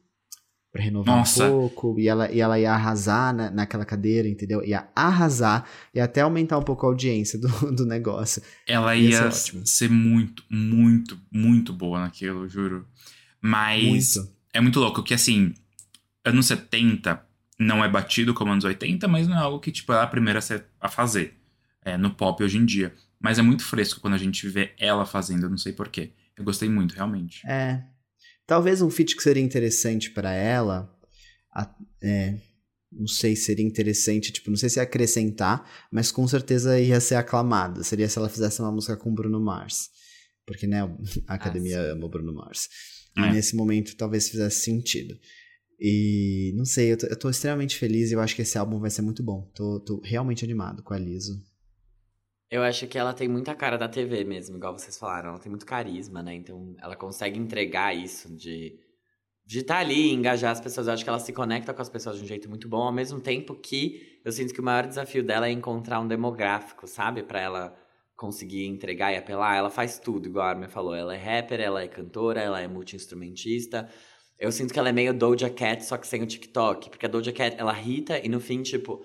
Pra 0.79 0.85
renovar 0.85 1.17
Nossa. 1.17 1.45
um 1.45 1.51
pouco, 1.51 1.99
e 1.99 2.07
ela, 2.07 2.31
e 2.31 2.41
ela 2.41 2.57
ia 2.57 2.73
arrasar 2.73 3.35
na, 3.35 3.51
naquela 3.51 3.85
cadeira, 3.85 4.29
entendeu? 4.29 4.65
Ia 4.65 4.89
arrasar 4.95 5.69
e 5.93 5.99
até 5.99 6.21
aumentar 6.21 6.57
um 6.57 6.63
pouco 6.63 6.87
a 6.87 6.89
audiência 6.89 7.37
do, 7.37 7.49
do 7.75 7.85
negócio. 7.85 8.41
Ela 8.65 8.95
Ia 8.95 9.11
ia 9.11 9.31
ser 9.33 9.67
ser 9.67 9.91
muito, 9.91 10.45
muito, 10.49 11.19
muito 11.33 11.73
boa 11.73 11.99
naquilo, 11.99 12.49
juro. 12.49 12.87
Mas 13.41 14.15
Muito. 14.15 14.33
é 14.55 14.61
muito 14.61 14.79
louco 14.79 15.03
que, 15.03 15.15
assim, 15.15 15.53
anos 16.25 16.47
70 16.47 17.27
não 17.59 17.85
é 17.85 17.89
batido 17.89 18.33
como 18.33 18.53
anos 18.53 18.65
80, 18.65 19.09
mas 19.09 19.27
não 19.27 19.37
é 19.37 19.41
algo 19.41 19.59
que, 19.59 19.73
tipo, 19.73 19.93
é 19.93 20.01
a 20.01 20.07
primeira 20.07 20.39
a 20.81 20.89
fazer 20.89 21.35
é, 21.85 21.97
no 21.97 22.11
pop 22.11 22.43
hoje 22.45 22.57
em 22.57 22.65
dia. 22.65 22.95
Mas 23.21 23.37
é 23.37 23.43
muito 23.43 23.65
fresco 23.65 24.01
quando 24.01 24.15
a 24.15 24.19
gente 24.19 24.47
vê 24.49 24.75
ela 24.79 25.05
fazendo, 25.05 25.47
eu 25.47 25.51
não 25.51 25.59
sei 25.59 25.73
porquê. 25.73 26.13
Eu 26.37 26.45
gostei 26.45 26.69
muito, 26.69 26.95
realmente. 26.95 27.45
É. 27.45 27.83
Talvez 28.49 28.81
um 28.81 28.89
feat 28.89 29.15
que 29.15 29.23
seria 29.23 29.43
interessante 29.43 30.11
pra 30.11 30.33
ela. 30.33 30.91
a- 31.53 31.75
é, 32.03 32.39
não 32.91 33.07
sei 33.07 33.37
se 33.37 33.45
seria 33.47 33.65
interessante, 33.65 34.33
tipo, 34.33 34.49
não 34.51 34.57
sei 34.57 34.71
se 34.71 34.81
acrescentar, 34.81 35.69
mas 35.93 36.11
com 36.11 36.27
certeza 36.27 36.81
ia 36.81 37.01
ser 37.01 37.17
aclamada. 37.17 37.83
Seria 37.83 38.09
se 38.09 38.17
ela 38.19 38.29
fizesse 38.29 38.61
uma 38.61 38.73
música 38.73 38.97
com 38.97 39.15
Bruno 39.15 39.39
Mars. 39.41 39.91
Porque, 40.47 40.67
né, 40.67 40.83
a 41.27 41.35
academia 41.35 41.79
ah, 41.79 41.93
ama 41.93 42.07
o 42.07 42.09
Bruno 42.09 42.33
Mars. 42.33 42.69
E 43.17 43.21
é. 43.21 43.33
nesse 43.33 43.55
momento 43.55 43.97
talvez 43.97 44.31
fizesse 44.31 44.61
sentido. 44.61 45.19
E 45.79 46.53
não 46.57 46.65
sei, 46.65 46.93
eu 46.93 46.97
tô, 46.97 47.07
eu 47.07 47.19
tô, 47.19 47.29
extremamente 47.29 47.77
feliz 47.77 48.11
e 48.11 48.15
eu 48.15 48.21
acho 48.21 48.35
que 48.35 48.43
esse 48.43 48.57
álbum 48.57 48.79
vai 48.81 48.91
ser 48.91 49.03
muito 49.03 49.23
bom. 49.23 49.43
Tô, 49.55 49.79
tô 49.81 50.01
realmente 50.03 50.45
animado 50.45 50.83
com 50.83 50.95
a 50.95 50.99
Liso. 50.99 51.39
Eu 52.51 52.63
acho 52.63 52.87
que 52.87 52.97
ela 52.99 53.13
tem 53.13 53.29
muita 53.29 53.55
cara 53.55 53.77
da 53.77 53.89
TV 53.89 54.25
mesmo, 54.25 54.57
igual 54.57 54.77
vocês 54.77 54.97
falaram. 54.99 55.31
Ela 55.31 55.39
tem 55.39 55.51
muito 55.51 55.67
carisma, 55.67 56.23
né? 56.23 56.35
Então 56.35 56.75
ela 56.81 56.97
consegue 56.97 57.39
entregar 57.39 57.95
isso 57.95 58.35
de 58.35 58.79
de 59.49 59.61
estar 59.61 59.77
tá 59.77 59.81
ali, 59.81 60.13
engajar 60.13 60.53
as 60.53 60.61
pessoas. 60.61 60.87
Eu 60.87 60.93
acho 60.93 61.03
que 61.03 61.09
ela 61.09 61.19
se 61.19 61.33
conecta 61.33 61.73
com 61.73 61.81
as 61.81 61.89
pessoas 61.89 62.19
de 62.19 62.25
um 62.25 62.27
jeito 62.27 62.51
muito 62.51 62.69
bom, 62.69 62.83
ao 62.83 62.93
mesmo 62.93 63.19
tempo 63.19 63.55
que 63.55 64.21
eu 64.23 64.31
sinto 64.31 64.53
que 64.53 64.61
o 64.61 64.63
maior 64.63 64.87
desafio 64.87 65.23
dela 65.25 65.49
é 65.49 65.51
encontrar 65.51 66.01
um 66.01 66.07
demográfico, 66.07 66.87
sabe? 66.87 67.23
para 67.23 67.41
ela 67.41 67.77
conseguir 68.15 68.67
entregar 68.67 69.11
e 69.11 69.17
apelar. 69.17 69.57
Ela 69.57 69.71
faz 69.71 69.99
tudo, 69.99 70.29
igual 70.29 70.47
a 70.47 70.51
Armin 70.51 70.69
falou. 70.69 70.95
Ela 70.95 71.15
é 71.15 71.19
rapper, 71.19 71.61
ela 71.61 71.83
é 71.83 71.89
cantora, 71.89 72.43
ela 72.43 72.61
é 72.61 72.69
multi-instrumentista. 72.69 73.89
Eu 74.39 74.53
sinto 74.53 74.73
que 74.73 74.79
ela 74.79 74.91
é 74.91 74.93
meio 74.93 75.15
Doja 75.15 75.49
Cat, 75.49 75.83
só 75.83 75.97
que 75.97 76.07
sem 76.07 76.23
o 76.23 76.27
TikTok. 76.27 76.91
Porque 76.91 77.07
a 77.07 77.09
Doja 77.09 77.33
Cat, 77.33 77.57
ela 77.59 77.79
irrita 77.79 78.19
e 78.23 78.29
no 78.29 78.41
fim, 78.41 78.63
tipo... 78.63 79.03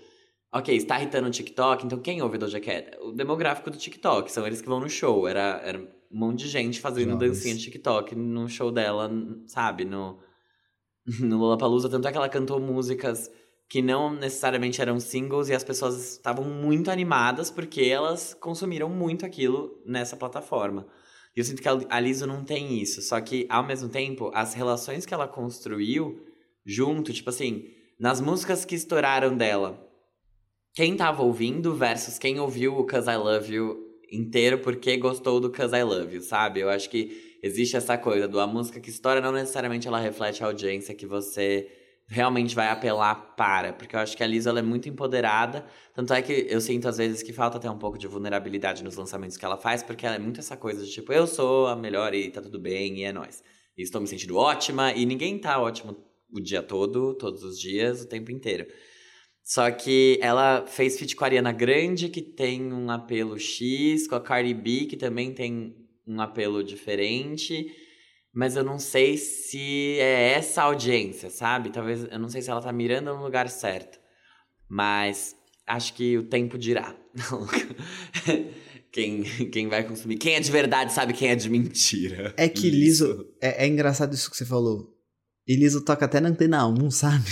Ok, 0.56 0.76
está 0.76 1.00
irritando 1.00 1.28
o 1.28 1.32
TikTok, 1.32 1.86
então 1.86 2.00
quem 2.00 2.22
ouve 2.22 2.38
Doja 2.38 2.60
Cat? 2.60 2.96
O 3.02 3.12
demográfico 3.12 3.72
do 3.72 3.78
TikTok, 3.78 4.32
são 4.32 4.46
eles 4.46 4.62
que 4.62 4.70
vão 4.70 4.80
no 4.80 4.88
show. 4.88 5.28
Era, 5.28 5.60
era 5.64 5.80
um 5.80 5.88
monte 6.12 6.44
de 6.44 6.50
gente 6.50 6.80
fazendo 6.80 7.14
Nossa. 7.14 7.26
dancinha 7.28 7.56
de 7.56 7.64
TikTok 7.64 8.16
no 8.16 8.48
show 8.48 8.72
dela, 8.72 9.10
sabe? 9.48 9.84
No 9.84 10.20
no 11.20 11.38
Lollapalooza, 11.38 11.90
tanto 11.90 12.08
é 12.08 12.12
que 12.12 12.18
ela 12.18 12.30
cantou 12.30 12.60
músicas 12.60 13.30
que 13.68 13.82
não 13.82 14.14
necessariamente 14.14 14.82
eram 14.82 15.00
singles 15.00 15.50
e 15.50 15.54
as 15.54 15.64
pessoas 15.64 16.14
estavam 16.14 16.46
muito 16.46 16.92
animadas 16.92 17.50
porque 17.50 17.82
elas 17.82 18.34
consumiram 18.34 18.90
muito 18.90 19.26
aquilo 19.26 19.82
nessa 19.86 20.16
plataforma. 20.16 20.88
E 21.36 21.40
eu 21.40 21.44
sinto 21.44 21.62
que 21.62 21.68
a 21.68 22.00
Liso 22.00 22.28
não 22.28 22.44
tem 22.44 22.80
isso, 22.80 23.02
só 23.02 23.20
que 23.20 23.48
ao 23.50 23.66
mesmo 23.66 23.90
tempo, 23.90 24.30
as 24.34 24.54
relações 24.54 25.06
que 25.06 25.14
ela 25.14 25.28
construiu 25.28 26.24
junto, 26.64 27.12
tipo 27.12 27.30
assim, 27.30 27.66
nas 28.00 28.22
músicas 28.22 28.64
que 28.64 28.76
estouraram 28.76 29.36
dela, 29.36 29.84
quem 30.74 30.96
tava 30.96 31.22
ouvindo 31.22 31.76
versus 31.76 32.18
quem 32.18 32.40
ouviu 32.40 32.78
o 32.78 32.86
Cause 32.86 33.10
I 33.10 33.16
Love 33.16 33.54
You 33.54 33.78
inteiro 34.12 34.60
porque 34.60 34.98
gostou 34.98 35.40
do 35.40 35.52
Cause 35.52 35.76
I 35.76 35.84
Love 35.84 36.16
You, 36.16 36.22
sabe? 36.22 36.62
Eu 36.62 36.70
acho 36.70 36.90
que 36.90 37.38
existe 37.44 37.76
essa 37.76 37.98
coisa 37.98 38.28
do 38.28 38.40
a 38.40 38.48
música 38.48 38.80
que 38.80 38.90
estoura 38.90 39.22
não 39.22 39.32
necessariamente 39.32 39.88
ela 39.88 40.00
reflete 40.00 40.44
a 40.44 40.48
audiência 40.48 40.96
que 40.96 41.06
você 41.06 41.70
realmente 42.08 42.54
vai 42.54 42.68
apelar 42.68 43.36
para, 43.36 43.72
porque 43.74 43.96
eu 43.96 44.00
acho 44.00 44.18
que 44.18 44.24
a 44.24 44.28
Lisa 44.28 44.50
ela 44.50 44.60
é 44.60 44.64
muito 44.64 44.90
empoderada, 44.90 45.66
tanto 45.94 46.14
é 46.14 46.22
que 46.22 46.48
eu 46.50 46.60
sinto 46.60 46.88
às 46.88 46.98
vezes 46.98 47.24
que 47.24 47.32
falta 47.32 47.58
até 47.58 47.70
um 47.70 47.78
pouco 47.78 47.98
de 47.98 48.08
vulnerabilidade 48.08 48.84
nos 48.84 48.98
lançamentos 48.98 49.38
que 49.38 49.46
ela 49.46 49.58
faz, 49.58 49.82
porque 49.82 50.06
ela 50.06 50.16
é 50.16 50.20
muito 50.20 50.40
essa 50.40 50.58
coisa 50.58 50.84
de 50.84 50.92
tipo, 50.92 51.14
eu 51.14 51.26
sou 51.26 51.68
a 51.68 51.76
melhor 51.76 52.14
e 52.14 52.30
tá 52.30 52.42
tudo 52.42 52.60
bem 52.60 53.00
e 53.00 53.04
é 53.04 53.14
nós. 53.14 53.44
Estou 53.78 54.02
me 54.02 54.08
sentindo 54.08 54.36
ótima 54.36 54.92
e 54.92 55.06
ninguém 55.06 55.40
tá 55.40 55.60
ótimo 55.60 55.96
o 56.32 56.42
dia 56.42 56.62
todo, 56.62 57.14
todos 57.14 57.44
os 57.44 57.60
dias, 57.60 58.02
o 58.02 58.08
tempo 58.08 58.32
inteiro. 58.32 58.68
Só 59.44 59.70
que 59.70 60.18
ela 60.22 60.66
fez 60.66 60.98
feat 60.98 61.16
com 61.16 61.26
a 61.26 61.28
Ariana 61.28 61.52
Grande, 61.52 62.08
que 62.08 62.22
tem 62.22 62.72
um 62.72 62.90
apelo 62.90 63.38
X, 63.38 64.08
com 64.08 64.16
a 64.16 64.22
Cardi 64.22 64.54
B, 64.54 64.86
que 64.86 64.96
também 64.96 65.34
tem 65.34 65.76
um 66.08 66.22
apelo 66.22 66.64
diferente, 66.64 67.68
mas 68.34 68.56
eu 68.56 68.64
não 68.64 68.80
sei 68.80 69.18
se 69.18 69.98
é 70.00 70.32
essa 70.32 70.64
audiência, 70.64 71.30
sabe? 71.30 71.72
Talvez 71.72 72.06
eu 72.10 72.20
não 72.20 72.30
sei 72.30 72.42
se 72.42 72.50
ela 72.50 72.62
tá 72.62 72.72
mirando 72.72 73.14
no 73.14 73.24
lugar 73.24 73.50
certo. 73.50 74.00
Mas 74.68 75.36
acho 75.68 75.94
que 75.94 76.18
o 76.18 76.24
tempo 76.24 76.58
dirá. 76.58 76.96
quem, 78.92 79.24
quem 79.52 79.68
vai 79.68 79.84
consumir. 79.84 80.18
Quem 80.18 80.36
é 80.36 80.40
de 80.40 80.52
verdade 80.52 80.94
sabe 80.94 81.14
quem 81.14 81.30
é 81.30 81.36
de 81.36 81.50
mentira. 81.50 82.34
É 82.38 82.50
que 82.50 82.70
Liso. 82.70 83.26
É, 83.42 83.66
é 83.66 83.68
engraçado 83.68 84.14
isso 84.14 84.32
que 84.32 84.38
você 84.38 84.46
falou. 84.46 84.98
E 85.46 85.56
Liso 85.56 85.84
toca 85.84 86.06
até 86.06 86.20
na 86.20 86.30
antena 86.30 86.66
1, 86.66 86.90
sabe? 86.90 87.30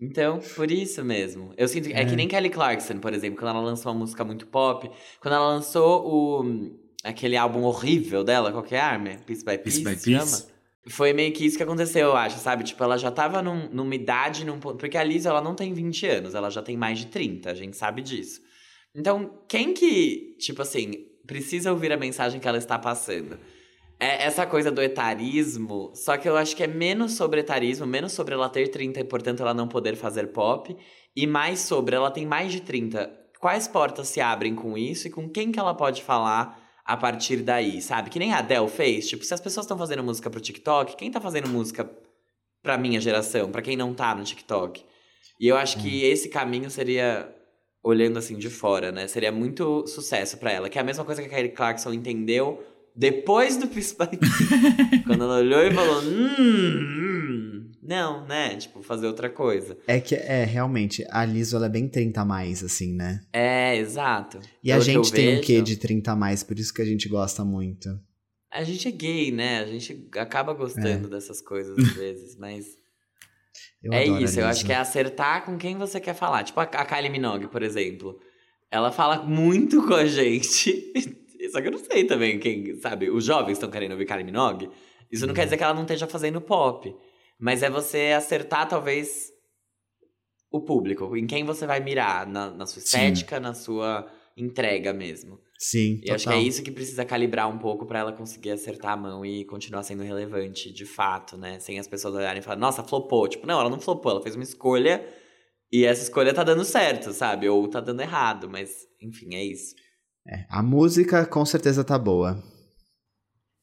Então, 0.00 0.38
por 0.54 0.70
isso 0.70 1.04
mesmo. 1.04 1.52
Eu 1.56 1.68
sinto. 1.68 1.88
É. 1.88 2.02
é 2.02 2.04
que 2.04 2.14
nem 2.14 2.28
Kelly 2.28 2.50
Clarkson, 2.50 2.98
por 2.98 3.14
exemplo, 3.14 3.38
quando 3.38 3.50
ela 3.50 3.60
lançou 3.60 3.92
uma 3.92 3.98
música 4.00 4.24
muito 4.24 4.46
pop. 4.46 4.90
Quando 5.20 5.34
ela 5.34 5.48
lançou 5.48 6.06
o 6.06 6.76
aquele 7.06 7.36
álbum 7.36 7.62
horrível 7.62 8.24
dela, 8.24 8.50
qual 8.50 8.64
que 8.64 8.74
é 8.74 8.80
arma? 8.80 9.10
Piece 9.24 9.44
by 9.44 9.58
Piece, 9.58 9.82
Piece, 9.82 10.10
by 10.10 10.18
Piece. 10.18 10.46
Foi 10.88 11.12
meio 11.12 11.32
que 11.32 11.44
isso 11.44 11.56
que 11.56 11.62
aconteceu, 11.62 12.08
eu 12.08 12.16
acho, 12.16 12.38
sabe? 12.38 12.64
Tipo, 12.64 12.82
ela 12.82 12.96
já 12.96 13.10
tava 13.10 13.42
num, 13.42 13.68
numa 13.70 13.94
idade, 13.94 14.44
num 14.44 14.58
ponto... 14.58 14.76
Porque 14.76 14.96
a 14.96 15.02
Liz, 15.02 15.26
ela 15.26 15.40
não 15.40 15.54
tem 15.54 15.72
20 15.72 16.06
anos, 16.06 16.34
ela 16.34 16.48
já 16.50 16.62
tem 16.62 16.76
mais 16.76 16.98
de 16.98 17.06
30, 17.06 17.50
a 17.50 17.54
gente 17.54 17.76
sabe 17.76 18.02
disso. 18.02 18.40
Então, 18.94 19.42
quem 19.48 19.72
que, 19.72 20.36
tipo 20.38 20.62
assim, 20.62 21.06
precisa 21.26 21.72
ouvir 21.72 21.92
a 21.92 21.96
mensagem 21.96 22.40
que 22.40 22.46
ela 22.46 22.58
está 22.58 22.78
passando? 22.78 23.38
É 23.98 24.24
essa 24.24 24.46
coisa 24.46 24.70
do 24.70 24.82
etarismo, 24.82 25.90
só 25.94 26.18
que 26.18 26.28
eu 26.28 26.36
acho 26.36 26.54
que 26.54 26.62
é 26.62 26.66
menos 26.66 27.14
sobre 27.14 27.40
etarismo, 27.40 27.86
menos 27.86 28.12
sobre 28.12 28.34
ela 28.34 28.48
ter 28.48 28.68
30 28.68 29.00
e, 29.00 29.04
portanto, 29.04 29.40
ela 29.40 29.54
não 29.54 29.66
poder 29.66 29.96
fazer 29.96 30.26
pop, 30.28 30.76
e 31.14 31.26
mais 31.26 31.60
sobre 31.60 31.96
ela 31.96 32.10
tem 32.10 32.26
mais 32.26 32.52
de 32.52 32.60
30. 32.60 33.10
Quais 33.40 33.66
portas 33.66 34.08
se 34.08 34.20
abrem 34.20 34.54
com 34.54 34.76
isso 34.76 35.08
e 35.08 35.10
com 35.10 35.28
quem 35.28 35.50
que 35.50 35.58
ela 35.58 35.74
pode 35.74 36.02
falar 36.02 36.62
a 36.84 36.96
partir 36.96 37.38
daí, 37.38 37.80
sabe? 37.80 38.10
Que 38.10 38.18
nem 38.18 38.32
a 38.32 38.38
Adele 38.38 38.68
fez. 38.68 39.08
Tipo, 39.08 39.24
se 39.24 39.32
as 39.32 39.40
pessoas 39.40 39.64
estão 39.64 39.78
fazendo 39.78 40.02
música 40.02 40.28
pro 40.28 40.40
TikTok, 40.40 40.94
quem 40.96 41.10
tá 41.10 41.20
fazendo 41.20 41.48
música 41.48 41.90
pra 42.62 42.76
minha 42.76 43.00
geração? 43.00 43.50
Pra 43.50 43.62
quem 43.62 43.76
não 43.76 43.94
tá 43.94 44.14
no 44.14 44.24
TikTok? 44.24 44.84
E 45.40 45.48
eu 45.48 45.56
acho 45.56 45.78
que 45.78 46.04
esse 46.04 46.28
caminho 46.28 46.70
seria, 46.70 47.34
olhando 47.82 48.18
assim 48.18 48.36
de 48.36 48.50
fora, 48.50 48.92
né? 48.92 49.08
Seria 49.08 49.32
muito 49.32 49.86
sucesso 49.86 50.36
para 50.38 50.52
ela. 50.52 50.68
Que 50.68 50.78
é 50.78 50.80
a 50.80 50.84
mesma 50.84 51.04
coisa 51.04 51.22
que 51.22 51.28
a 51.28 51.30
Kelly 51.30 51.50
Clarkson 51.50 51.92
entendeu 51.92 52.62
depois 52.96 53.58
do 53.58 53.68
Peace 53.68 53.94
Quando 55.06 55.24
ela 55.24 55.38
olhou 55.38 55.62
e 55.62 55.70
falou, 55.70 56.02
hum, 56.02 56.28
hum, 56.38 57.72
não, 57.82 58.26
né? 58.26 58.56
Tipo, 58.56 58.82
fazer 58.82 59.06
outra 59.06 59.28
coisa. 59.28 59.76
É 59.86 60.00
que, 60.00 60.14
é, 60.14 60.44
realmente, 60.44 61.06
a 61.10 61.24
Liso, 61.24 61.56
ela 61.56 61.66
é 61.66 61.68
bem 61.68 61.86
30 61.86 62.20
a 62.20 62.24
mais, 62.24 62.64
assim, 62.64 62.94
né? 62.94 63.20
É, 63.32 63.76
exato. 63.76 64.40
E 64.64 64.68
Pelo 64.68 64.80
a 64.80 64.84
gente 64.84 65.12
tem 65.12 65.26
vejo, 65.26 65.38
um 65.38 65.42
quê 65.42 65.60
de 65.60 65.76
30 65.76 66.10
a 66.10 66.16
mais, 66.16 66.42
por 66.42 66.58
isso 66.58 66.72
que 66.72 66.80
a 66.80 66.86
gente 66.86 67.08
gosta 67.08 67.44
muito. 67.44 67.88
A 68.50 68.64
gente 68.64 68.88
é 68.88 68.90
gay, 68.90 69.30
né? 69.30 69.60
A 69.60 69.66
gente 69.66 70.08
acaba 70.16 70.54
gostando 70.54 71.06
é. 71.06 71.10
dessas 71.10 71.42
coisas 71.42 71.78
às 71.78 71.92
vezes, 71.94 72.36
mas... 72.36 72.66
Eu 73.82 73.92
é 73.92 74.04
isso, 74.04 74.40
eu 74.40 74.46
acho 74.46 74.64
que 74.64 74.72
é 74.72 74.76
acertar 74.76 75.44
com 75.44 75.56
quem 75.56 75.76
você 75.76 76.00
quer 76.00 76.14
falar. 76.14 76.42
Tipo 76.42 76.58
a, 76.60 76.64
a 76.64 76.84
Kylie 76.84 77.10
Minogue, 77.10 77.46
por 77.46 77.62
exemplo. 77.62 78.18
Ela 78.70 78.90
fala 78.90 79.22
muito 79.22 79.86
com 79.86 79.94
a 79.94 80.06
gente 80.06 80.92
Só 81.50 81.60
que 81.60 81.68
eu 81.68 81.72
não 81.72 81.78
sei 81.78 82.04
também 82.04 82.38
quem, 82.38 82.74
sabe? 82.76 83.10
Os 83.10 83.24
jovens 83.24 83.52
estão 83.52 83.70
querendo 83.70 83.92
ouvir 83.92 84.06
Kylie 84.06 84.24
Minogue. 84.24 84.70
Isso 85.10 85.26
não 85.26 85.34
quer 85.34 85.42
uhum. 85.42 85.46
dizer 85.46 85.56
que 85.56 85.64
ela 85.64 85.74
não 85.74 85.82
esteja 85.82 86.06
fazendo 86.06 86.40
pop. 86.40 86.94
Mas 87.38 87.62
é 87.62 87.70
você 87.70 88.12
acertar, 88.16 88.68
talvez, 88.68 89.30
o 90.50 90.60
público. 90.60 91.16
Em 91.16 91.26
quem 91.26 91.44
você 91.44 91.66
vai 91.66 91.80
mirar. 91.80 92.26
Na, 92.26 92.50
na 92.50 92.66
sua 92.66 92.80
estética, 92.80 93.36
Sim. 93.36 93.42
na 93.42 93.54
sua 93.54 94.06
entrega 94.36 94.92
mesmo. 94.92 95.38
Sim, 95.58 96.00
E 96.04 96.10
acho 96.10 96.28
que 96.28 96.34
é 96.34 96.38
isso 96.38 96.62
que 96.62 96.70
precisa 96.70 97.02
calibrar 97.04 97.48
um 97.48 97.56
pouco 97.56 97.86
para 97.86 98.00
ela 98.00 98.12
conseguir 98.12 98.50
acertar 98.50 98.92
a 98.92 98.96
mão 98.96 99.24
e 99.24 99.42
continuar 99.46 99.82
sendo 99.82 100.02
relevante, 100.02 100.70
de 100.70 100.84
fato, 100.84 101.36
né? 101.38 101.58
Sem 101.58 101.78
as 101.78 101.88
pessoas 101.88 102.14
olharem 102.14 102.40
e 102.40 102.42
falar, 102.42 102.58
nossa, 102.58 102.82
flopou. 102.82 103.26
Tipo, 103.26 103.46
não, 103.46 103.58
ela 103.58 103.70
não 103.70 103.80
flopou, 103.80 104.12
ela 104.12 104.22
fez 104.22 104.34
uma 104.34 104.44
escolha 104.44 105.06
e 105.72 105.84
essa 105.84 106.02
escolha 106.02 106.34
tá 106.34 106.44
dando 106.44 106.64
certo, 106.64 107.12
sabe? 107.12 107.48
Ou 107.48 107.66
tá 107.68 107.80
dando 107.80 108.02
errado, 108.02 108.50
mas 108.50 108.86
enfim, 109.00 109.34
é 109.34 109.42
isso. 109.42 109.74
É, 110.26 110.44
a 110.48 110.62
música 110.62 111.24
com 111.24 111.44
certeza 111.44 111.84
tá 111.84 111.98
boa. 111.98 112.42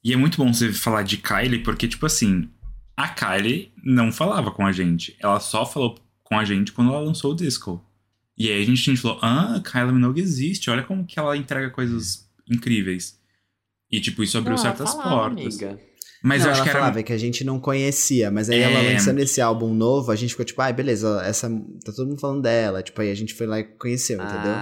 E 0.04 0.14
é 0.14 0.16
muito 0.16 0.38
bom 0.38 0.54
você 0.54 0.72
falar 0.72 1.04
de 1.04 1.18
Kylie, 1.18 1.64
porque, 1.64 1.88
tipo 1.88 2.06
assim, 2.06 2.50
a 2.96 3.08
Kylie 3.08 3.74
não 3.84 4.12
falava 4.12 4.52
com 4.52 4.66
a 4.66 4.72
gente. 4.72 5.16
Ela 5.20 5.40
só 5.40 5.66
falou 5.66 5.98
com 6.24 6.38
a 6.38 6.46
gente 6.46 6.72
quando 6.72 6.92
ela 6.92 7.00
lançou 7.00 7.32
o 7.32 7.36
disco. 7.36 7.84
E 8.38 8.50
aí 8.50 8.62
a 8.62 8.66
gente, 8.66 8.82
a 8.82 8.94
gente 8.94 9.02
falou, 9.02 9.20
ah, 9.22 9.62
Kylie 9.64 9.94
Minogue 9.94 10.22
existe, 10.22 10.70
olha 10.70 10.84
como 10.84 11.06
que 11.06 11.20
ela 11.20 11.38
entrega 11.38 11.70
coisas 11.70 12.30
incríveis. 12.50 13.20
E, 13.92 14.02
tipo, 14.02 14.24
isso 14.24 14.38
abriu 14.38 14.56
não, 14.56 14.62
certas 14.62 14.92
falava, 14.92 15.10
portas. 15.10 15.62
Amiga. 15.62 15.80
Mas 16.24 16.40
não, 16.40 16.48
eu 16.48 16.52
acho 16.54 16.64
que 16.64 16.70
era... 16.70 16.80
falava 16.80 17.04
que 17.04 17.12
a 17.12 17.18
gente 17.18 17.44
não 17.44 17.60
conhecia, 17.60 18.32
mas 18.32 18.50
aí 18.50 18.60
é... 18.60 18.64
ela 18.64 18.82
lançando 18.82 19.20
esse 19.20 19.42
álbum 19.42 19.74
novo, 19.74 20.10
a 20.10 20.16
gente 20.16 20.30
ficou 20.30 20.46
tipo, 20.46 20.62
ai, 20.62 20.72
ah, 20.72 20.74
beleza, 20.74 21.22
essa 21.26 21.50
tá 21.84 21.92
todo 21.94 22.08
mundo 22.08 22.22
falando 22.22 22.42
dela, 22.42 22.82
tipo, 22.82 23.02
aí 23.02 23.12
a 23.12 23.16
gente 23.16 23.34
foi 23.34 23.46
lá 23.46 23.60
e 23.60 23.66
conheceu, 23.66 24.22
ah, 24.22 24.24
entendeu? 24.24 24.54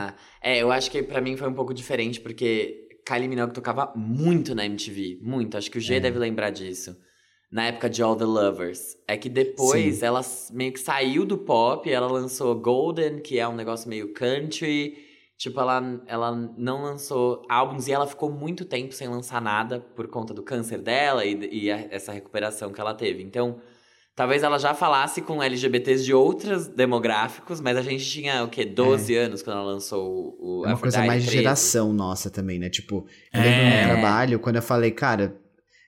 É, 0.41 0.57
eu 0.59 0.72
acho 0.72 0.89
que 0.89 1.03
para 1.03 1.22
mim 1.22 1.38
foi 1.38 1.47
um 1.47 1.53
pouco 1.53 1.72
diferente, 1.72 2.20
porque 2.20 2.88
Kylie 3.05 3.28
Minogue 3.28 3.53
tocava 3.53 3.93
muito 3.95 4.55
na 4.55 4.66
MTV, 4.66 5.20
muito, 5.22 5.55
acho 5.55 5.70
que 5.70 5.78
o 5.78 5.82
G 5.82 5.95
é. 5.95 5.99
deve 5.99 6.18
lembrar 6.18 6.49
disso. 6.49 6.97
Na 7.51 7.66
época 7.66 7.89
de 7.89 8.01
All 8.01 8.16
the 8.16 8.24
Lovers. 8.24 8.95
É 9.05 9.18
que 9.18 9.28
depois 9.28 9.97
Sim. 9.97 10.05
ela 10.05 10.22
meio 10.53 10.72
que 10.72 10.80
saiu 10.80 11.26
do 11.26 11.38
pop, 11.38 11.91
ela 11.91 12.07
lançou 12.07 12.55
Golden, 12.55 13.20
que 13.20 13.38
é 13.38 13.47
um 13.47 13.55
negócio 13.55 13.89
meio 13.89 14.14
country, 14.14 14.95
Tipo, 15.42 15.60
ela, 15.60 16.00
ela 16.06 16.32
não 16.56 16.84
lançou 16.84 17.42
álbuns 17.50 17.88
e 17.88 17.92
ela 17.92 18.06
ficou 18.06 18.32
muito 18.32 18.64
tempo 18.64 18.94
sem 18.94 19.08
lançar 19.08 19.42
nada 19.42 19.80
por 19.96 20.08
conta 20.08 20.36
do 20.36 20.44
câncer 20.44 20.78
dela 20.78 21.26
e, 21.26 21.50
e 21.64 21.72
a, 21.72 21.88
essa 21.89 22.12
recuperação 22.12 22.72
que 22.72 22.80
ela 22.80 22.94
teve. 22.94 23.24
Então, 23.24 23.60
Talvez 24.14 24.44
ela 24.44 24.60
já 24.60 24.74
falasse 24.76 25.22
com 25.22 25.42
LGBTs 25.42 26.04
de 26.04 26.14
outros 26.14 26.68
demográficos, 26.68 27.62
mas 27.62 27.78
a 27.78 27.82
gente 27.82 28.06
tinha, 28.06 28.44
o 28.44 28.50
quê? 28.50 28.66
12 28.66 29.16
anos 29.16 29.42
quando 29.42 29.56
ela 29.56 29.66
lançou 29.66 30.36
o, 30.38 30.60
o 30.60 30.66
É 30.66 30.68
uma 30.68 30.78
coisa 30.78 31.00
mais 31.06 31.24
de 31.24 31.30
13. 31.30 31.44
geração 31.44 31.94
nossa 31.94 32.30
também, 32.30 32.60
né? 32.60 32.70
Tipo, 32.70 33.06
eu 33.34 33.39
É. 33.42 33.44
lembro 33.44 33.64
no 33.64 33.70
meu 33.78 33.88
trabalho, 34.02 34.39
quando 34.39 34.58
eu 34.58 34.62
falei, 34.62 34.92
cara, 34.92 35.39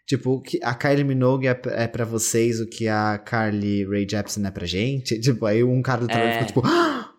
tipo, 0.08 0.42
a 0.64 0.74
Kylie 0.74 1.04
Minogue 1.04 1.48
é, 1.48 1.62
é 1.66 1.86
pra 1.86 2.06
vocês 2.06 2.62
o 2.62 2.66
que 2.68 2.88
a 2.88 3.18
Carly 3.20 3.84
Rae 3.86 4.08
Jepsen 4.10 4.44
é 4.48 4.52
pra 4.52 4.66
gente. 4.66 5.20
Tipo, 5.22 5.46
aí 5.46 5.62
um 5.62 5.82
cara 5.82 6.00
do 6.02 6.08
trabalho 6.08 6.30
É. 6.32 6.46
ficou 6.48 6.64
tipo! 6.64 6.74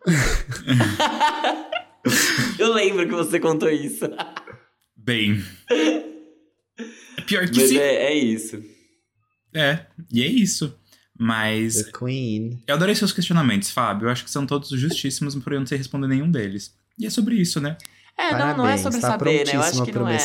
Eu 2.58 2.72
lembro 2.72 3.06
que 3.06 3.14
você 3.14 3.40
contou 3.40 3.70
isso. 3.70 4.04
Bem. 4.96 5.42
É 7.16 7.20
pior 7.22 7.48
que 7.48 7.60
Mas 7.60 7.68
sim. 7.68 7.78
é, 7.78 8.06
é 8.06 8.14
isso. 8.14 8.62
É, 9.54 9.86
e 10.12 10.22
é 10.22 10.26
isso. 10.26 10.76
Mas 11.16 11.76
The 11.76 11.92
Queen. 11.96 12.62
eu 12.66 12.74
adorei 12.74 12.94
seus 12.94 13.12
questionamentos, 13.12 13.70
Fábio. 13.70 14.06
Eu 14.06 14.10
acho 14.10 14.24
que 14.24 14.30
são 14.30 14.44
todos 14.46 14.68
justíssimos, 14.70 15.34
porém 15.36 15.56
eu 15.56 15.60
não 15.60 15.66
sei 15.66 15.78
responder 15.78 16.08
nenhum 16.08 16.30
deles. 16.30 16.74
E 16.98 17.06
é 17.06 17.10
sobre 17.10 17.36
isso, 17.36 17.60
né? 17.60 17.76
É, 18.18 18.30
Parabéns, 18.30 18.56
não, 18.56 18.64
não 18.64 18.70
é 18.70 18.76
sobre 18.76 19.00
tá 19.00 19.10
saber, 19.10 19.46
né? 19.46 19.56
Eu 19.56 19.62
acho 19.62 19.84
que 19.84 19.92
pro 19.92 20.02
não 20.02 20.08
é. 20.08 20.18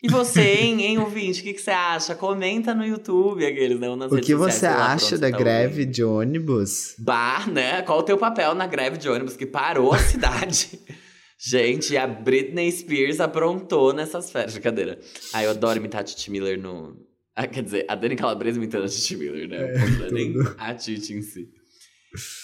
E 0.00 0.08
você, 0.08 0.42
hein, 0.42 0.80
hein 0.82 0.98
ouvinte, 0.98 1.40
o 1.40 1.42
que, 1.42 1.54
que 1.54 1.60
você 1.60 1.72
acha? 1.72 2.14
Comenta 2.14 2.72
no 2.72 2.86
YouTube, 2.86 3.44
aqueles, 3.44 3.80
né? 3.80 3.88
ou 3.88 3.96
nas 3.96 4.12
O 4.12 4.20
que 4.20 4.32
você 4.34 4.66
acha 4.66 5.18
da 5.18 5.28
tá 5.28 5.36
greve 5.36 5.80
ouvindo. 5.80 5.92
de 5.92 6.04
ônibus? 6.04 6.94
Bah, 7.00 7.46
né? 7.48 7.82
Qual 7.82 7.98
o 7.98 8.02
teu 8.04 8.16
papel 8.16 8.54
na 8.54 8.66
greve 8.66 8.96
de 8.96 9.08
ônibus 9.08 9.36
que 9.36 9.44
parou 9.44 9.92
a 9.92 9.98
cidade? 9.98 10.78
Gente, 11.36 11.96
a 11.96 12.06
Britney 12.06 12.70
Spears 12.70 13.18
aprontou 13.20 13.92
nessas 13.92 14.30
férias. 14.30 14.52
Brincadeira. 14.54 15.00
Ah, 15.32 15.42
eu 15.42 15.50
adoro 15.50 15.78
imitar 15.78 16.02
a 16.02 16.04
Titi 16.04 16.30
Miller 16.30 16.60
no... 16.60 16.96
Ah, 17.34 17.46
quer 17.46 17.62
dizer, 17.62 17.84
a 17.88 17.94
Dani 17.96 18.14
Calabresa 18.16 18.56
imitando 18.58 18.84
a 18.84 18.88
Titi 18.88 19.16
Miller, 19.16 19.48
né? 19.48 19.72
Não 19.98 20.06
é 20.06 20.10
nem 20.12 20.34
a 20.58 20.74
Titi 20.74 21.12
em 21.12 21.22
si. 21.22 21.48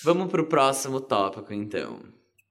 Vamos 0.05 0.29
pro 0.31 0.47
próximo 0.47 1.01
tópico, 1.01 1.53
então. 1.53 2.01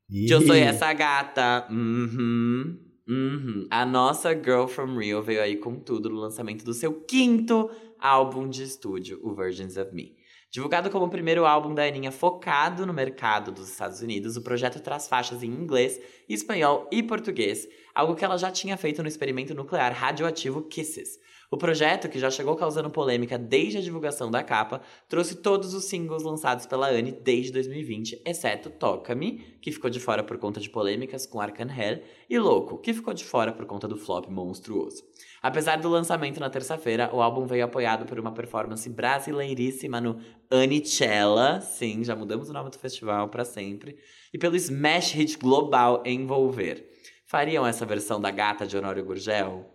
Ih, 0.10 0.28
Que 0.28 0.34
eu 0.34 0.42
sou 0.42 0.56
essa 0.56 0.92
gata. 0.94 1.66
Uhum. 1.70 2.78
Uhum. 3.08 3.68
A 3.70 3.86
nossa 3.86 4.34
Girl 4.34 4.66
from 4.66 4.98
Rio 4.98 5.22
veio 5.22 5.42
aí 5.42 5.58
com 5.58 5.76
tudo 5.76 6.10
no 6.10 6.16
lançamento 6.16 6.64
do 6.64 6.74
seu 6.74 7.02
quinto 7.02 7.70
álbum 8.00 8.48
de 8.48 8.64
estúdio, 8.64 9.20
o 9.22 9.36
Virgins 9.36 9.78
of 9.78 9.94
Me. 9.94 10.16
Divulgado 10.50 10.92
como 10.92 11.06
o 11.06 11.10
primeiro 11.10 11.46
álbum 11.46 11.74
da 11.74 11.84
Aninha 11.84 12.12
focado 12.12 12.86
no 12.86 12.94
mercado 12.94 13.52
dos 13.52 13.70
Estados 13.70 14.02
Unidos, 14.02 14.38
o 14.38 14.44
projeto 14.44 14.80
traz 14.80 15.08
faixas 15.08 15.42
em 15.42 15.48
inglês, 15.48 16.00
espanhol 16.28 16.88
e 16.92 17.04
português, 17.04 17.68
algo 17.94 18.16
que 18.16 18.24
ela 18.24 18.38
já 18.38 18.52
tinha 18.52 18.78
feito 18.78 19.02
no 19.02 19.08
experimento 19.08 19.54
nuclear 19.54 19.94
radioativo 19.94 20.62
Kisses. 20.64 21.20
O 21.54 21.58
projeto, 21.58 22.10
que 22.10 22.18
já 22.18 22.32
chegou 22.32 22.56
causando 22.56 22.90
polêmica 22.90 23.38
desde 23.38 23.78
a 23.78 23.82
divulgação 23.82 24.32
da 24.32 24.42
capa, 24.42 24.82
trouxe 25.08 25.36
todos 25.36 25.76
os 25.76 25.86
singles 25.86 26.24
lançados 26.24 26.66
pela 26.66 26.90
Anne 26.90 27.12
desde 27.12 27.52
2020, 27.52 28.24
exceto 28.26 28.72
Toca-me, 28.72 29.38
que 29.62 29.72
ficou 29.72 29.88
de 29.88 30.00
fora 30.00 30.24
por 30.24 30.40
conta 30.40 30.60
de 30.60 30.68
polêmicas 30.68 31.28
com 31.28 31.40
Arcangel, 31.40 32.02
e 32.28 32.40
Louco, 32.40 32.80
que 32.80 32.92
ficou 32.92 33.14
de 33.14 33.24
fora 33.24 33.52
por 33.52 33.68
conta 33.68 33.88
do 33.88 33.96
flop 33.96 34.30
monstruoso. 34.30 35.04
Apesar 35.44 35.78
do 35.78 35.90
lançamento 35.90 36.40
na 36.40 36.50
terça-feira, 36.50 37.14
o 37.14 37.22
álbum 37.22 37.46
veio 37.46 37.66
apoiado 37.66 38.06
por 38.08 38.18
uma 38.18 38.34
performance 38.34 38.90
brasileiríssima 38.90 40.02
no 40.02 40.20
Anicella, 40.56 41.62
sim, 41.62 42.04
já 42.04 42.16
mudamos 42.16 42.50
o 42.50 42.54
nome 42.54 42.70
do 42.70 42.78
festival 42.78 43.30
para 43.30 43.46
sempre, 43.46 43.98
e 44.34 44.38
pelo 44.38 44.56
smash 44.56 45.12
hit 45.12 45.38
global 45.38 46.04
Envolver. 46.06 46.86
Fariam 47.28 47.66
essa 47.66 47.86
versão 47.86 48.22
da 48.22 48.30
gata 48.30 48.68
de 48.68 48.78
Honório 48.78 49.04
Gurgel? 49.04 49.70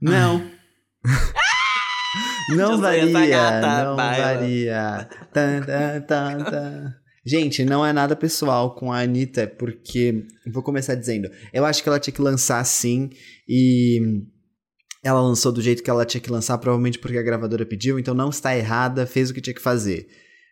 Não. 0.00 0.50
não 2.56 2.78
sou 2.78 2.86
essa 2.86 3.12
varia, 3.12 3.36
gata, 3.36 3.84
não 3.84 3.96
baila. 3.96 4.34
varia. 4.34 5.08
Tan, 5.32 5.62
tan, 5.62 6.00
tan, 6.02 6.44
tan. 6.44 7.02
Gente, 7.24 7.64
não 7.64 7.86
é 7.86 7.92
nada 7.92 8.16
pessoal 8.16 8.74
com 8.74 8.90
a 8.90 9.00
Anitta, 9.00 9.46
porque. 9.46 10.26
Vou 10.52 10.62
começar 10.62 10.96
dizendo. 10.96 11.30
Eu 11.52 11.64
acho 11.64 11.80
que 11.80 11.88
ela 11.88 12.00
tinha 12.00 12.12
que 12.12 12.20
lançar 12.20 12.64
sim, 12.64 13.10
e. 13.48 14.24
Ela 15.02 15.20
lançou 15.20 15.50
do 15.50 15.60
jeito 15.60 15.82
que 15.82 15.90
ela 15.90 16.06
tinha 16.06 16.20
que 16.20 16.30
lançar, 16.30 16.56
provavelmente 16.58 16.98
porque 16.98 17.18
a 17.18 17.22
gravadora 17.22 17.66
pediu, 17.66 17.98
então 17.98 18.14
não 18.14 18.30
está 18.30 18.56
errada, 18.56 19.06
fez 19.06 19.30
o 19.30 19.34
que 19.34 19.40
tinha 19.40 19.54
que 19.54 19.60
fazer. 19.60 20.06